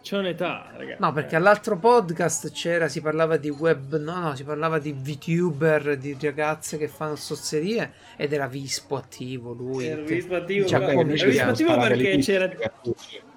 C'è 0.00 0.18
un'età, 0.18 0.70
ragazzi. 0.76 1.00
No, 1.00 1.12
perché 1.12 1.34
all'altro 1.34 1.78
podcast 1.78 2.52
c'era, 2.52 2.88
si 2.88 3.00
parlava 3.00 3.36
di 3.36 3.48
web, 3.48 3.98
no, 3.98 4.18
no, 4.20 4.36
si 4.36 4.44
parlava 4.44 4.78
di 4.78 4.92
VTuber, 4.92 5.96
di 5.96 6.16
ragazze 6.20 6.76
che 6.76 6.88
fanno 6.88 7.16
sozzerie 7.16 7.92
ed 8.16 8.32
era 8.32 8.46
Vispo 8.46 8.96
attivo 8.96 9.52
lui. 9.52 9.86
Era 9.86 10.02
Vispo 10.02 10.36
attivo, 10.36 10.66
ci 10.66 10.76
Vispo 10.76 11.42
attivo 11.42 11.78
perché 11.78 12.18
c'era... 12.18 12.48
cartucce. 12.48 13.32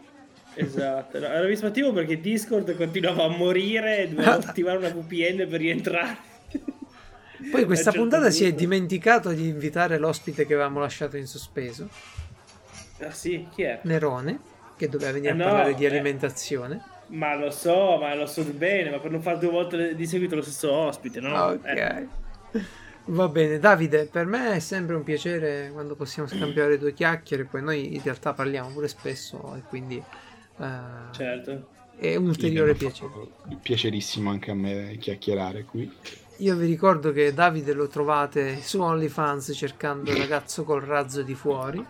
Esatto, 0.60 1.20
no, 1.20 1.26
era 1.28 1.46
Vispo 1.46 1.68
attivo 1.68 1.94
perché 1.94 2.20
Discord 2.20 2.76
continuava 2.76 3.24
a 3.26 3.30
morire 3.30 4.00
e 4.00 4.10
doveva 4.10 4.34
attivare 4.44 4.78
una 4.78 4.90
VPN 4.90 5.48
per 5.48 5.60
rientrare. 5.60 6.18
Poi 7.50 7.66
questa 7.66 7.90
A 7.90 7.94
certo 7.94 8.00
puntata 8.10 8.30
si 8.30 8.44
è 8.46 8.48
punto- 8.50 8.56
dimenticato 8.56 9.32
di 9.34 9.48
invitare 9.48 9.98
l'ospite 9.98 10.46
che 10.46 10.54
avevamo 10.54 10.80
lasciato 10.80 11.18
in 11.18 11.28
sospeso, 11.28 11.92
Ah 13.00 13.12
sì, 13.12 13.48
chi 13.52 13.64
è? 13.64 13.80
Nerone, 13.84 14.40
che 14.76 14.88
doveva 14.90 15.12
venire 15.14 15.32
Eh 15.32 15.34
a 15.34 15.36
no, 15.36 15.44
parlare 15.44 15.74
di 15.74 15.86
eh. 15.86 15.88
alimentazione. 15.88 16.84
Ma 17.08 17.36
lo 17.36 17.52
so, 17.52 17.98
ma 18.00 18.14
lo 18.16 18.26
so 18.26 18.44
bene, 18.54 18.90
ma 18.90 19.00
per 19.00 19.12
non 19.12 19.22
fare 19.22 19.38
due 19.40 19.50
volte 19.50 19.96
di 19.96 20.06
seguito 20.08 20.36
lo 20.36 20.42
stesso 20.42 20.72
ospite, 20.74 21.20
no? 21.22 21.36
ok. 21.38 21.74
Eh, 21.74 22.10
Va 23.10 23.30
bene, 23.30 23.58
Davide, 23.60 24.08
per 24.08 24.26
me 24.26 24.54
è 24.56 24.60
sempre 24.60 24.94
un 24.96 25.04
piacere 25.04 25.70
quando 25.72 25.96
possiamo 25.96 26.28
scambiare 26.28 26.78
due 26.78 26.94
chiacchiere, 26.94 27.46
poi 27.46 27.62
noi 27.64 27.96
in 27.96 28.02
realtà 28.04 28.34
parliamo 28.34 28.72
pure 28.72 28.90
spesso 28.90 29.56
e 29.56 29.64
quindi 29.64 30.06
eh, 30.60 31.12
certo. 31.12 31.68
è 31.96 32.16
un 32.16 32.28
ulteriore 32.28 32.76
piacere. 32.76 33.30
Piacerissimo 33.62 34.30
anche 34.30 34.52
a 34.52 34.56
me 34.56 34.98
chiacchierare 35.00 35.66
qui. 35.66 35.92
Io 36.38 36.56
vi 36.56 36.66
ricordo 36.68 37.12
che 37.12 37.34
Davide 37.34 37.74
lo 37.74 37.88
trovate 37.88 38.62
su 38.62 38.80
OnlyFans 38.82 39.52
cercando 39.56 40.12
il 40.12 40.18
ragazzo 40.18 40.64
col 40.64 40.82
razzo 40.82 41.24
di 41.24 41.36
fuori, 41.36 41.86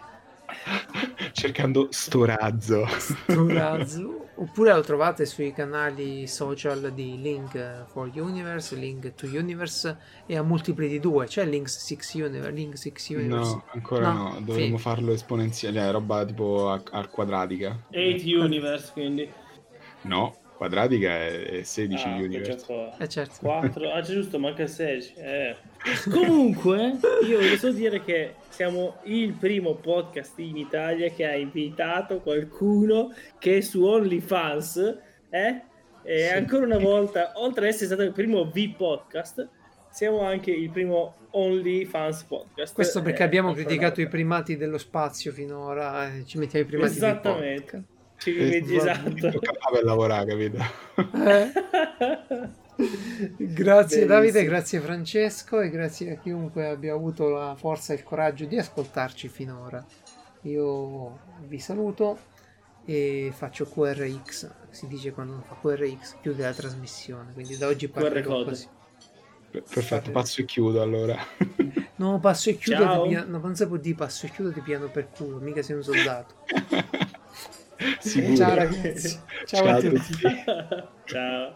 Cercando 1.34 1.88
sto 1.92 2.26
razzo. 2.26 2.86
sto 2.98 3.48
razzo, 3.52 4.27
oppure 4.38 4.74
lo 4.74 4.82
trovate 4.82 5.26
sui 5.26 5.52
canali 5.54 6.28
social 6.28 6.92
di 6.94 7.20
Link 7.22 7.86
for 7.88 8.10
Universe, 8.14 8.76
Link 8.76 9.14
to 9.16 9.26
Universe 9.26 9.98
e 10.26 10.38
a 10.38 10.44
multipli 10.44 10.88
di 10.88 11.00
due, 11.00 11.26
c'è 11.26 11.46
Link 11.46 11.68
6 11.70 12.22
Universe, 12.22 12.52
Link 12.52 12.78
6 12.78 13.16
Universe. 13.16 13.52
No, 13.52 13.64
ancora 13.74 14.12
No, 14.12 14.24
no, 14.34 14.42
dovremmo 14.42 14.78
sì. 14.78 14.84
farlo 14.84 15.12
esponenziale, 15.12 15.80
cioè 15.80 15.92
roba 15.92 16.26
tipo 16.26 16.70
a, 16.72 16.82
a 16.92 17.08
quadratica. 17.08 17.78
8 17.90 17.96
Universe, 18.26 18.92
quindi. 18.94 19.30
No, 20.02 20.36
quadratica 20.56 21.10
è, 21.10 21.44
è 21.60 21.64
16 21.64 22.08
Ah, 22.08 22.16
universe. 22.16 22.52
ancora. 22.72 22.98
Eh 22.98 23.08
certo. 23.10 23.36
4, 23.42 23.92
ah 23.92 24.02
c'è 24.02 24.14
giusto, 24.14 24.40
manca 24.40 24.64
il 24.64 24.70
16. 24.70 25.14
Eh. 25.18 25.56
Comunque, 26.10 26.98
io 27.28 27.38
voglio 27.40 27.58
solo 27.58 27.74
dire 27.74 28.04
che 28.04 28.36
siamo 28.50 28.98
il 29.04 29.34
primo 29.34 29.76
podcast 29.76 30.38
in 30.40 30.58
Italia 30.58 31.10
che 31.10 31.26
ha 31.26 31.36
invitato 31.36 32.20
qualcuno 32.22 33.14
che 33.40 33.58
è 33.58 33.62
su 33.62 33.84
OnlyFans, 33.84 34.98
eh? 35.30 35.62
E 36.04 36.28
Sì. 36.28 36.34
ancora 36.34 36.66
una 36.66 36.78
volta, 36.78 37.34
oltre 37.36 37.68
ad 37.68 37.74
essere 37.74 37.88
stato 37.88 38.02
il 38.04 38.12
primo 38.14 38.46
V-podcast, 38.46 39.48
siamo 39.92 40.22
anche 40.22 40.52
il 40.52 40.70
primo 40.70 41.16
OnlyFans 41.32 42.24
podcast. 42.24 42.74
Questo 42.74 43.02
perché 43.02 43.24
Eh, 43.24 43.26
abbiamo 43.26 43.54
criticato 43.54 44.00
i 44.02 44.08
primati 44.08 44.56
dello 44.58 44.78
spazio 44.78 45.32
finora, 45.32 46.14
e 46.16 46.26
ci 46.26 46.38
mettiamo 46.38 46.66
i 46.66 46.68
primati 46.68 46.92
Esattamente. 46.94 47.84
Ci 48.18 48.36
Eh, 48.36 48.64
esatto. 48.76 49.10
Toccava 49.30 49.70
per 49.74 49.84
lavorare, 49.84 50.26
capito? 50.26 50.58
Eh? 51.28 51.52
Grazie 52.78 54.06
Bellissimo. 54.06 54.06
Davide, 54.06 54.44
grazie 54.46 54.80
Francesco 54.80 55.60
e 55.60 55.70
grazie 55.70 56.12
a 56.12 56.16
chiunque 56.18 56.68
abbia 56.68 56.94
avuto 56.94 57.28
la 57.30 57.56
forza 57.56 57.94
e 57.94 57.96
il 57.96 58.04
coraggio 58.04 58.46
di 58.46 58.58
ascoltarci 58.58 59.28
finora. 59.28 59.84
Io 60.44 61.20
vi 61.48 61.58
saluto 61.60 62.20
e 62.86 63.32
faccio 63.36 63.66
QRX, 63.66 64.52
si 64.70 64.88
dice 64.88 65.12
quando 65.12 65.44
fa 65.46 65.58
QRX 65.60 66.18
chiude 66.22 66.44
la 66.44 66.54
trasmissione, 66.54 67.34
quindi 67.34 67.58
da 67.58 67.68
oggi 67.68 67.90
code. 67.90 68.22
così. 68.22 68.68
Perfetto, 69.50 70.12
passo 70.12 70.42
e 70.42 70.46
chiudo 70.46 70.82
allora. 70.82 71.18
No, 71.98 72.20
passo 72.20 72.52
e 72.52 72.58
chiudo, 72.58 72.84
Ciao. 72.84 73.02
ti 73.04 73.10
pia- 73.10 73.26
no, 73.26 73.40
non 73.40 73.56
si 73.56 73.66
può 73.66 73.76
dire 73.78 73.96
passo 73.96 74.28
e 74.28 74.30
chiudo 74.30 74.52
ti 74.52 74.62
piano 74.62 74.88
per 74.88 75.10
culo, 75.10 75.40
mica 75.40 75.64
sei 75.64 75.78
un 75.78 75.84
soldato. 75.84 76.36
Sicuro. 77.98 78.36
Ciao 78.36 78.54
ragazzi, 78.54 79.20
ciao, 79.48 79.66
a 79.68 79.80
tutti. 79.80 80.14
Ciao. 81.06 81.48
Oh. 81.50 81.56